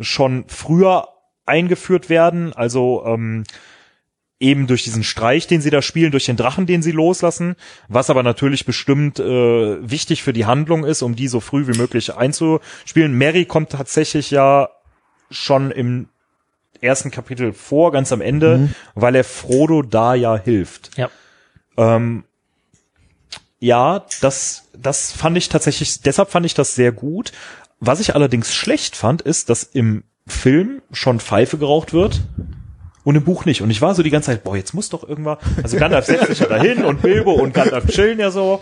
schon 0.00 0.44
früher 0.48 1.06
eingeführt 1.46 2.08
werden, 2.08 2.52
also 2.52 3.04
ähm, 3.06 3.44
eben 4.42 4.66
durch 4.66 4.82
diesen 4.82 5.04
Streich, 5.04 5.46
den 5.46 5.60
sie 5.60 5.70
da 5.70 5.80
spielen, 5.80 6.10
durch 6.10 6.26
den 6.26 6.36
Drachen, 6.36 6.66
den 6.66 6.82
sie 6.82 6.90
loslassen, 6.90 7.54
was 7.88 8.10
aber 8.10 8.22
natürlich 8.22 8.66
bestimmt 8.66 9.18
äh, 9.18 9.88
wichtig 9.88 10.22
für 10.22 10.32
die 10.32 10.44
Handlung 10.44 10.84
ist, 10.84 11.02
um 11.02 11.14
die 11.14 11.28
so 11.28 11.40
früh 11.40 11.66
wie 11.68 11.78
möglich 11.78 12.14
einzuspielen. 12.14 13.16
Mary 13.16 13.44
kommt 13.44 13.70
tatsächlich 13.70 14.30
ja 14.30 14.68
schon 15.30 15.70
im 15.70 16.08
ersten 16.80 17.12
Kapitel 17.12 17.52
vor, 17.52 17.92
ganz 17.92 18.12
am 18.12 18.20
Ende, 18.20 18.70
weil 18.94 19.14
er 19.14 19.24
Frodo 19.24 19.82
da 19.82 20.14
ja 20.14 20.36
hilft. 20.36 20.90
ja. 20.98 21.08
Ähm, 21.76 22.24
ja, 23.60 24.04
das, 24.20 24.68
das 24.76 25.12
fand 25.12 25.38
ich 25.38 25.48
tatsächlich, 25.48 26.02
deshalb 26.02 26.30
fand 26.30 26.44
ich 26.44 26.54
das 26.54 26.74
sehr 26.74 26.90
gut. 26.90 27.30
Was 27.78 28.00
ich 28.00 28.16
allerdings 28.16 28.52
schlecht 28.52 28.96
fand, 28.96 29.22
ist, 29.22 29.50
dass 29.50 29.62
im 29.62 30.02
Film 30.26 30.82
schon 30.90 31.20
Pfeife 31.20 31.58
geraucht 31.58 31.92
wird 31.92 32.22
und 33.04 33.16
im 33.16 33.24
Buch 33.24 33.44
nicht. 33.44 33.62
Und 33.62 33.70
ich 33.70 33.80
war 33.82 33.94
so 33.94 34.02
die 34.02 34.10
ganze 34.10 34.26
Zeit, 34.26 34.44
boah, 34.44 34.56
jetzt 34.56 34.74
muss 34.74 34.88
doch 34.88 35.08
irgendwann, 35.08 35.38
also 35.62 35.76
Gandalf 35.76 36.06
setzt 36.06 36.26
sich 36.26 36.40
ja 36.40 36.46
dahin 36.46 36.84
und 36.84 37.02
Bilbo 37.02 37.32
und 37.32 37.54
Gandalf 37.54 37.86
chillen 37.88 38.18
ja 38.18 38.30
so. 38.30 38.60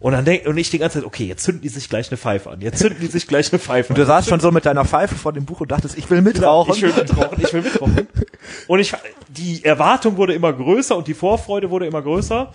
Und 0.00 0.12
dann 0.12 0.24
denk, 0.24 0.46
und 0.46 0.58
ich 0.58 0.68
die 0.68 0.78
ganze 0.78 0.98
Zeit, 0.98 1.06
okay, 1.06 1.24
jetzt 1.24 1.44
zünden 1.44 1.62
die 1.62 1.68
sich 1.70 1.88
gleich 1.88 2.10
eine 2.10 2.18
Pfeife 2.18 2.50
an. 2.50 2.60
Jetzt 2.60 2.80
zünden 2.80 3.00
die 3.00 3.06
sich 3.06 3.26
gleich 3.26 3.50
eine 3.52 3.58
Pfeife 3.58 3.90
an. 3.90 3.96
Du 3.96 4.04
saßt 4.04 4.28
schon 4.28 4.40
so 4.40 4.50
mit 4.50 4.66
deiner 4.66 4.84
Pfeife 4.84 5.14
vor 5.14 5.32
dem 5.32 5.46
Buch 5.46 5.62
und 5.62 5.70
dachtest, 5.70 5.96
ich 5.96 6.10
will 6.10 6.20
mitrauchen. 6.20 6.74
Ich 6.74 6.82
will 6.82 6.92
mitrauchen, 6.92 7.42
ich 7.42 7.52
will 7.54 7.62
mitrauchen. 7.62 8.08
Und 8.66 8.80
ich, 8.80 8.92
die 9.28 9.64
Erwartung 9.64 10.18
wurde 10.18 10.34
immer 10.34 10.52
größer 10.52 10.94
und 10.96 11.08
die 11.08 11.14
Vorfreude 11.14 11.70
wurde 11.70 11.86
immer 11.86 12.02
größer. 12.02 12.52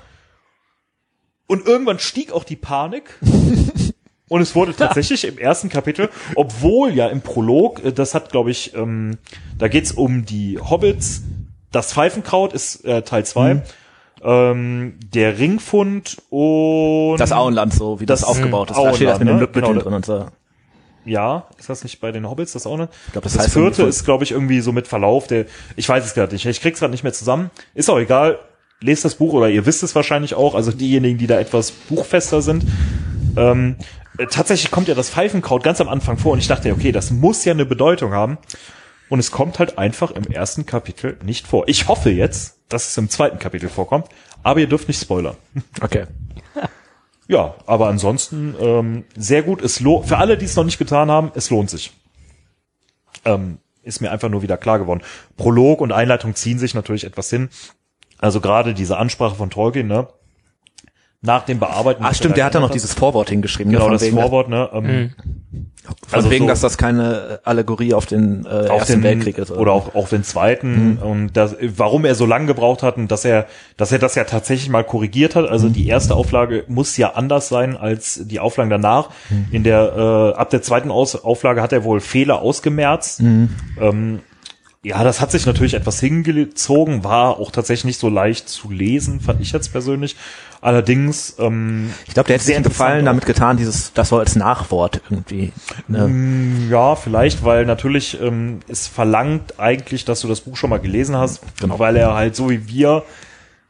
Und 1.47 1.65
irgendwann 1.65 1.97
stieg 1.97 2.31
auch 2.31 2.43
die 2.43 2.55
Panik. 2.55 3.17
Und 4.29 4.41
es 4.41 4.55
wurde 4.55 4.73
tatsächlich 4.77 5.25
im 5.27 5.37
ersten 5.37 5.67
Kapitel, 5.69 6.09
obwohl 6.35 6.93
ja 6.93 7.07
im 7.07 7.21
Prolog, 7.21 7.83
äh, 7.83 7.91
das 7.91 8.13
hat, 8.15 8.31
glaube 8.31 8.51
ich, 8.51 8.73
ähm, 8.75 9.17
da 9.57 9.67
geht's 9.67 9.91
um 9.91 10.25
die 10.25 10.57
Hobbits. 10.59 11.23
Das 11.71 11.93
Pfeifenkraut 11.93 12.53
ist 12.53 12.85
äh, 12.85 13.01
Teil 13.01 13.25
zwei. 13.25 13.61
Ähm, 14.23 14.95
der 15.13 15.37
Ringfund 15.39 16.17
und 16.29 17.17
Das 17.17 17.31
Auenland, 17.31 17.73
so 17.73 17.99
wie 17.99 18.05
das, 18.05 18.21
Das 18.21 18.29
aufgebaut 18.29 18.71
ist. 18.71 18.77
Auenland, 18.77 18.93
da 18.93 18.95
steht 18.97 19.07
das 19.09 19.19
mit 19.19 19.27
den 19.27 19.35
ne? 19.35 19.41
Lückbütteln 19.41 19.73
Genau. 19.73 19.83
drin 19.83 19.93
und 19.93 20.05
so. 20.05 20.25
Ja, 21.05 21.47
ist 21.57 21.69
das 21.69 21.83
nicht 21.83 22.01
bei 22.01 22.11
den 22.11 22.29
Hobbits 22.29 22.51
das 22.53 22.67
auch 22.67 22.77
nicht? 22.77 22.89
Ich 23.07 23.11
glaub, 23.13 23.23
das 23.23 23.33
das 23.33 23.43
heißt 23.43 23.53
vierte 23.53 23.83
ist, 23.83 24.03
glaube 24.03 24.25
ich, 24.25 24.31
irgendwie 24.31 24.59
so 24.59 24.71
mit 24.73 24.87
Verlauf. 24.87 25.27
Der, 25.27 25.45
ich 25.77 25.87
weiß 25.87 26.03
es 26.05 26.13
gerade 26.13 26.33
nicht. 26.33 26.45
Ich 26.45 26.59
krieg's 26.61 26.79
gerade 26.79 26.91
nicht 26.91 27.03
mehr 27.03 27.13
zusammen. 27.13 27.49
Ist 27.73 27.89
auch 27.89 27.97
egal. 27.97 28.39
Lest 28.81 29.05
das 29.05 29.15
Buch 29.15 29.33
oder 29.33 29.49
ihr 29.49 29.65
wisst 29.65 29.83
es 29.83 29.95
wahrscheinlich 29.95 30.35
auch. 30.35 30.53
Also 30.55 30.71
diejenigen, 30.71 31.17
die 31.17 31.27
da 31.27 31.39
etwas 31.39 31.71
buchfester 31.71 32.41
sind. 32.41 32.65
Ähm, 33.39 33.75
äh, 34.17 34.27
tatsächlich 34.27 34.71
kommt 34.71 34.87
ja 34.87 34.95
das 34.95 35.09
Pfeifenkraut 35.09 35.63
ganz 35.63 35.79
am 35.81 35.89
Anfang 35.89 36.17
vor 36.17 36.33
und 36.33 36.39
ich 36.39 36.47
dachte, 36.47 36.71
okay, 36.71 36.91
das 36.91 37.11
muss 37.11 37.45
ja 37.45 37.53
eine 37.53 37.65
Bedeutung 37.65 38.11
haben. 38.11 38.37
Und 39.09 39.19
es 39.19 39.31
kommt 39.31 39.57
halt 39.57 39.77
einfach 39.77 40.11
im 40.11 40.25
ersten 40.25 40.65
Kapitel 40.65 41.17
nicht 41.23 41.47
vor. 41.47 41.67
Ich 41.67 41.87
hoffe 41.87 42.11
jetzt, 42.11 42.59
dass 42.69 42.89
es 42.89 42.97
im 42.97 43.09
zweiten 43.09 43.39
Kapitel 43.39 43.69
vorkommt, 43.69 44.07
aber 44.43 44.59
ihr 44.59 44.67
dürft 44.67 44.87
nicht 44.87 45.01
spoilern. 45.01 45.35
Okay. 45.81 46.05
Ja, 47.27 47.53
aber 47.67 47.89
ansonsten 47.89 48.55
ähm, 48.59 49.03
sehr 49.15 49.43
gut. 49.43 49.61
Es 49.61 49.79
lohnt 49.79 50.07
für 50.07 50.17
alle, 50.17 50.35
die 50.35 50.45
es 50.45 50.55
noch 50.55 50.63
nicht 50.63 50.79
getan 50.79 51.11
haben, 51.11 51.31
es 51.35 51.51
lohnt 51.51 51.69
sich. 51.69 51.91
Ähm, 53.23 53.59
ist 53.83 54.01
mir 54.01 54.11
einfach 54.11 54.29
nur 54.29 54.41
wieder 54.41 54.57
klar 54.57 54.79
geworden. 54.79 55.01
Prolog 55.37 55.81
und 55.81 55.91
Einleitung 55.91 56.33
ziehen 56.33 56.57
sich 56.57 56.73
natürlich 56.73 57.03
etwas 57.03 57.29
hin. 57.29 57.49
Also 58.17 58.41
gerade 58.41 58.73
diese 58.73 58.97
Ansprache 58.97 59.35
von 59.35 59.51
Tolkien, 59.51 59.87
ne? 59.87 60.07
Nach 61.21 61.43
dem 61.43 61.59
Bearbeiten. 61.59 62.01
Ach 62.05 62.13
stimmt, 62.13 62.33
er 62.33 62.35
der 62.37 62.45
hat 62.45 62.55
da 62.55 62.59
noch 62.61 62.69
dieses 62.69 62.93
Vorwort 62.93 63.29
hingeschrieben. 63.29 63.73
genau 63.73 63.87
ne, 63.87 63.93
das 63.93 64.03
wegen, 64.03 64.15
Vorwort, 64.17 64.47
ne? 64.49 64.69
Ähm, 64.73 64.83
Mhm. 64.85 65.13
Von 66.07 66.17
also 66.17 66.29
wegen, 66.29 66.45
so- 66.45 66.49
dass 66.49 66.61
das 66.61 66.77
keine 66.77 67.39
Allegorie 67.45 67.95
auf 67.95 68.05
den 68.05 68.45
äh, 68.45 68.49
auf 68.67 68.79
Ersten 68.81 68.93
den 68.93 69.03
Weltkrieg 69.03 69.37
ist. 69.39 69.49
oder 69.49 69.71
auch 69.71 69.95
auf 69.95 70.09
den 70.09 70.23
zweiten 70.23 70.99
und 70.99 71.33
das, 71.35 71.55
warum 71.61 72.05
er 72.05 72.13
so 72.13 72.27
lange 72.27 72.45
gebraucht 72.45 72.83
hat 72.83 72.97
und 72.97 73.09
dass 73.11 73.25
er 73.25 73.47
dass 73.75 73.91
er 73.91 73.97
das 73.97 74.13
ja 74.13 74.23
tatsächlich 74.25 74.69
mal 74.69 74.83
korrigiert 74.83 75.35
hat 75.35 75.49
also 75.49 75.67
die 75.67 75.87
erste 75.87 76.13
Auflage 76.13 76.63
muss 76.67 76.95
ja 76.97 77.13
anders 77.15 77.49
sein 77.49 77.75
als 77.75 78.21
die 78.25 78.39
Auflagen 78.39 78.69
danach 78.69 79.09
in 79.51 79.63
der 79.63 80.33
äh, 80.35 80.39
ab 80.39 80.51
der 80.51 80.61
zweiten 80.61 80.91
Aus 80.91 81.15
Auflage 81.15 81.61
hat 81.63 81.73
er 81.73 81.83
wohl 81.83 82.01
Fehler 82.01 82.39
ausgemerzt 82.41 83.21
ähm, 83.21 84.19
ja, 84.83 85.03
das 85.03 85.19
hat 85.19 85.31
sich 85.31 85.45
natürlich 85.45 85.73
etwas 85.73 85.99
hingezogen, 85.99 87.03
war 87.03 87.37
auch 87.37 87.51
tatsächlich 87.51 87.85
nicht 87.85 87.99
so 87.99 88.07
leicht 88.07 88.47
zu 88.47 88.71
lesen, 88.71 89.19
fand 89.19 89.41
ich 89.41 89.51
jetzt 89.51 89.71
persönlich. 89.73 90.15
Allerdings, 90.61 91.35
ähm, 91.37 91.89
Ich 92.07 92.13
glaube, 92.13 92.27
der 92.27 92.35
hätte 92.35 92.45
sich 92.45 92.53
sehr 92.53 92.55
einen 92.57 92.63
Gefallen 92.63 93.05
damit 93.05 93.25
getan, 93.25 93.57
dieses, 93.57 93.91
das 93.93 94.09
so 94.09 94.17
als 94.19 94.35
Nachwort 94.37 95.01
irgendwie. 95.09 95.51
Ne? 95.87 96.07
Mm, 96.07 96.69
Ja, 96.71 96.95
vielleicht, 96.95 97.43
weil 97.43 97.65
natürlich 97.65 98.19
ähm, 98.21 98.59
es 98.69 98.87
verlangt 98.87 99.59
eigentlich, 99.59 100.05
dass 100.05 100.21
du 100.21 100.27
das 100.29 100.41
Buch 100.41 100.55
schon 100.55 100.69
mal 100.69 100.79
gelesen 100.79 101.15
hast, 101.17 101.41
Genau. 101.59 101.77
weil 101.79 101.97
er 101.97 102.13
halt 102.13 102.35
so 102.35 102.49
wie 102.49 102.67
wir 102.69 103.03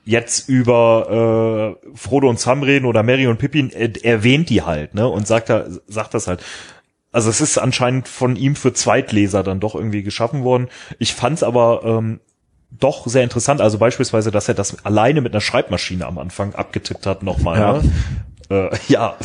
jetzt 0.06 0.48
über 0.50 1.76
äh, 1.84 1.98
Frodo 1.98 2.30
und 2.30 2.40
Sam 2.40 2.64
reden 2.64 2.86
oder 2.86 3.04
Mary 3.04 3.28
und 3.28 3.38
Pippin, 3.38 3.72
äh, 3.72 3.92
erwähnt 4.04 4.50
die 4.50 4.62
halt, 4.64 4.94
ne, 4.96 5.08
und 5.08 5.28
sagt 5.28 5.50
da, 5.50 5.66
sagt 5.88 6.14
das 6.14 6.28
halt. 6.28 6.44
Also 7.12 7.30
es 7.30 7.42
ist 7.42 7.58
anscheinend 7.58 8.08
von 8.08 8.36
ihm 8.36 8.56
für 8.56 8.74
Zweitleser 8.74 9.44
dann 9.44 9.60
doch 9.60 9.76
irgendwie 9.76 10.04
geschaffen 10.04 10.44
worden. 10.44 10.68
Ich 11.00 11.14
fand's 11.16 11.44
aber 11.44 11.82
ähm, 11.84 12.20
doch 12.72 13.08
sehr 13.08 13.24
interessant. 13.24 13.62
Also 13.62 13.78
beispielsweise, 13.80 14.32
dass 14.32 14.48
er 14.48 14.54
das 14.54 14.86
alleine 14.86 15.22
mit 15.22 15.34
einer 15.34 15.42
Schreibmaschine 15.42 16.06
am 16.06 16.18
Anfang 16.20 16.54
abgetippt 16.54 17.06
hat 17.06 17.24
nochmal. 17.24 17.60
Ja. 17.60 17.74
Ne? 18.52 18.70
Äh, 18.72 18.78
ja. 18.94 19.16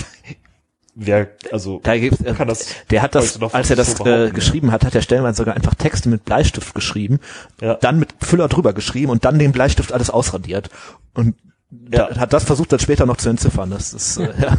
Wer, 0.97 1.29
also 1.51 1.81
Da 1.83 1.99
gibt's, 1.99 2.21
äh, 2.21 2.35
kann 2.35 2.47
das 2.47 2.69
der 2.89 3.03
hat 3.03 3.17
das, 3.17 3.43
als 3.53 3.69
er 3.69 3.75
das 3.77 3.93
so 3.97 4.07
äh, 4.07 4.31
geschrieben 4.31 4.71
hat, 4.71 4.85
hat 4.85 4.95
er 4.95 5.03
stellenweise 5.03 5.39
sogar 5.39 5.57
einfach 5.57 5.75
Texte 5.75 6.09
mit 6.09 6.25
Bleistift 6.25 6.73
geschrieben, 6.73 7.19
Ja. 7.61 7.75
dann 7.75 7.99
mit 7.99 8.15
Füller 8.21 8.47
drüber 8.47 8.73
geschrieben 8.73 9.11
und 9.11 9.25
dann 9.25 9.41
den 9.41 9.51
Bleistift 9.51 9.93
alles 9.93 10.09
ausradiert. 10.09 10.71
Und 11.13 11.35
Ja. 11.91 12.17
hat 12.17 12.33
das 12.33 12.45
versucht 12.45 12.71
dann 12.71 12.79
später 12.79 13.07
noch 13.07 13.17
zu 13.17 13.29
entziffern. 13.29 13.71
Das 13.71 13.93
ist 13.93 14.19
äh, 14.19 14.33
ja. 14.41 14.57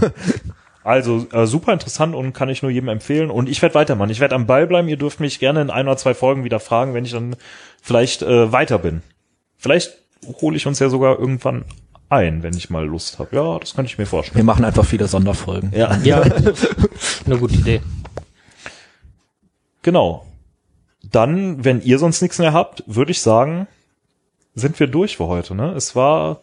Also 0.85 1.25
äh, 1.31 1.47
super 1.47 1.73
interessant 1.73 2.13
und 2.13 2.33
kann 2.33 2.47
ich 2.47 2.61
nur 2.61 2.69
jedem 2.69 2.89
empfehlen. 2.89 3.31
Und 3.31 3.49
ich 3.49 3.59
werde 3.63 3.73
weitermachen. 3.73 4.11
Ich 4.11 4.19
werde 4.19 4.35
am 4.35 4.45
Ball 4.45 4.67
bleiben. 4.67 4.87
Ihr 4.87 4.97
dürft 4.97 5.19
mich 5.19 5.39
gerne 5.39 5.59
in 5.61 5.71
ein 5.71 5.87
oder 5.87 5.97
zwei 5.97 6.13
Folgen 6.13 6.43
wieder 6.43 6.59
fragen, 6.59 6.93
wenn 6.93 7.03
ich 7.03 7.11
dann 7.11 7.35
vielleicht 7.81 8.21
äh, 8.21 8.51
weiter 8.51 8.77
bin. 8.77 9.01
Vielleicht 9.57 9.97
hole 10.41 10.55
ich 10.55 10.67
uns 10.67 10.77
ja 10.77 10.87
sogar 10.89 11.17
irgendwann 11.17 11.65
ein, 12.09 12.43
wenn 12.43 12.55
ich 12.55 12.69
mal 12.69 12.85
Lust 12.85 13.17
habe. 13.17 13.35
Ja, 13.35 13.57
das 13.57 13.73
kann 13.73 13.85
ich 13.85 13.97
mir 13.97 14.05
vorstellen. 14.05 14.37
Wir 14.37 14.43
machen 14.43 14.63
einfach 14.63 14.85
viele 14.85 15.07
Sonderfolgen. 15.07 15.71
Ja, 15.75 15.97
Ja, 16.03 16.21
eine 17.25 17.37
gute 17.39 17.55
Idee. 17.55 17.81
genau. 19.81 20.27
Dann, 21.11 21.65
wenn 21.65 21.81
ihr 21.81 21.97
sonst 21.97 22.21
nichts 22.21 22.37
mehr 22.37 22.53
habt, 22.53 22.83
würde 22.85 23.09
ich 23.09 23.21
sagen, 23.21 23.67
sind 24.53 24.79
wir 24.79 24.85
durch 24.85 25.17
für 25.17 25.25
heute. 25.25 25.55
Ne? 25.55 25.71
Es 25.71 25.95
war 25.95 26.41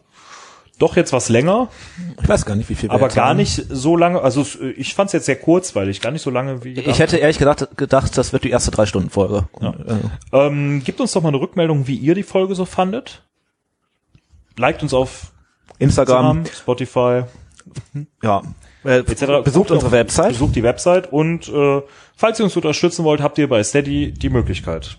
doch 0.78 0.96
jetzt 0.96 1.12
was 1.12 1.28
länger, 1.28 1.68
Ich 2.22 2.28
weiß 2.28 2.44
gar 2.44 2.56
nicht, 2.56 2.68
wie 2.68 2.74
viel 2.74 2.88
wir 2.88 2.94
aber 2.94 3.08
gar 3.08 3.28
haben. 3.30 3.36
nicht 3.36 3.66
so 3.68 3.96
lange. 3.96 4.20
Also 4.22 4.44
ich 4.76 4.94
fand 4.94 5.08
es 5.08 5.12
jetzt 5.12 5.26
sehr 5.26 5.36
kurzweilig, 5.36 6.00
gar 6.00 6.10
nicht 6.10 6.22
so 6.22 6.30
lange 6.30 6.64
wie. 6.64 6.72
Ich 6.72 6.98
hätte 6.98 7.18
ehrlich 7.18 7.38
gedacht, 7.38 7.68
gedacht, 7.76 8.16
das 8.18 8.32
wird 8.32 8.44
die 8.44 8.50
erste 8.50 8.70
drei 8.70 8.86
Stunden 8.86 9.10
Folge. 9.10 9.48
Ja. 9.60 9.70
Äh, 9.70 10.46
Ähm, 10.46 10.82
gebt 10.84 11.00
uns 11.00 11.12
doch 11.12 11.22
mal 11.22 11.28
eine 11.28 11.40
Rückmeldung, 11.40 11.86
wie 11.86 11.96
ihr 11.96 12.14
die 12.14 12.22
Folge 12.24 12.54
so 12.54 12.64
fandet. 12.64 13.22
Liked 14.56 14.82
uns 14.82 14.92
auf 14.92 15.32
Instagram, 15.78 16.38
Instagram, 16.38 16.56
Spotify, 16.60 17.22
ja. 18.22 18.42
Äh, 18.84 19.02
besucht 19.02 19.70
unsere 19.70 19.92
Website. 19.92 20.30
Besucht 20.32 20.56
die 20.56 20.62
Website 20.64 21.12
und 21.12 21.48
äh, 21.48 21.82
falls 22.16 22.40
ihr 22.40 22.44
uns 22.44 22.56
unterstützen 22.56 23.04
wollt, 23.04 23.20
habt 23.20 23.38
ihr 23.38 23.48
bei 23.48 23.62
Steady 23.62 24.12
die 24.12 24.30
Möglichkeit. 24.30 24.98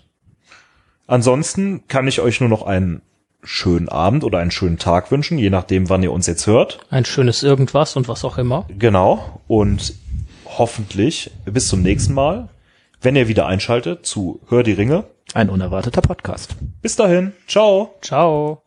Ansonsten 1.06 1.86
kann 1.88 2.08
ich 2.08 2.20
euch 2.20 2.40
nur 2.40 2.48
noch 2.48 2.62
einen 2.62 3.02
schönen 3.44 3.88
Abend 3.88 4.24
oder 4.24 4.38
einen 4.38 4.50
schönen 4.50 4.78
Tag 4.78 5.10
wünschen, 5.10 5.38
je 5.38 5.50
nachdem, 5.50 5.88
wann 5.88 6.02
ihr 6.02 6.12
uns 6.12 6.26
jetzt 6.26 6.46
hört. 6.46 6.80
Ein 6.90 7.04
schönes 7.04 7.42
Irgendwas 7.42 7.96
und 7.96 8.08
was 8.08 8.24
auch 8.24 8.38
immer. 8.38 8.66
Genau. 8.78 9.40
Und 9.46 9.94
hoffentlich 10.46 11.30
bis 11.44 11.68
zum 11.68 11.82
nächsten 11.82 12.14
Mal, 12.14 12.48
wenn 13.00 13.16
ihr 13.16 13.28
wieder 13.28 13.46
einschaltet 13.46 14.06
zu 14.06 14.40
Hör 14.48 14.62
die 14.62 14.72
Ringe. 14.72 15.04
Ein 15.34 15.50
unerwarteter 15.50 16.00
Podcast. 16.00 16.56
Bis 16.80 16.96
dahin. 16.96 17.32
Ciao. 17.46 17.94
Ciao. 18.00 18.62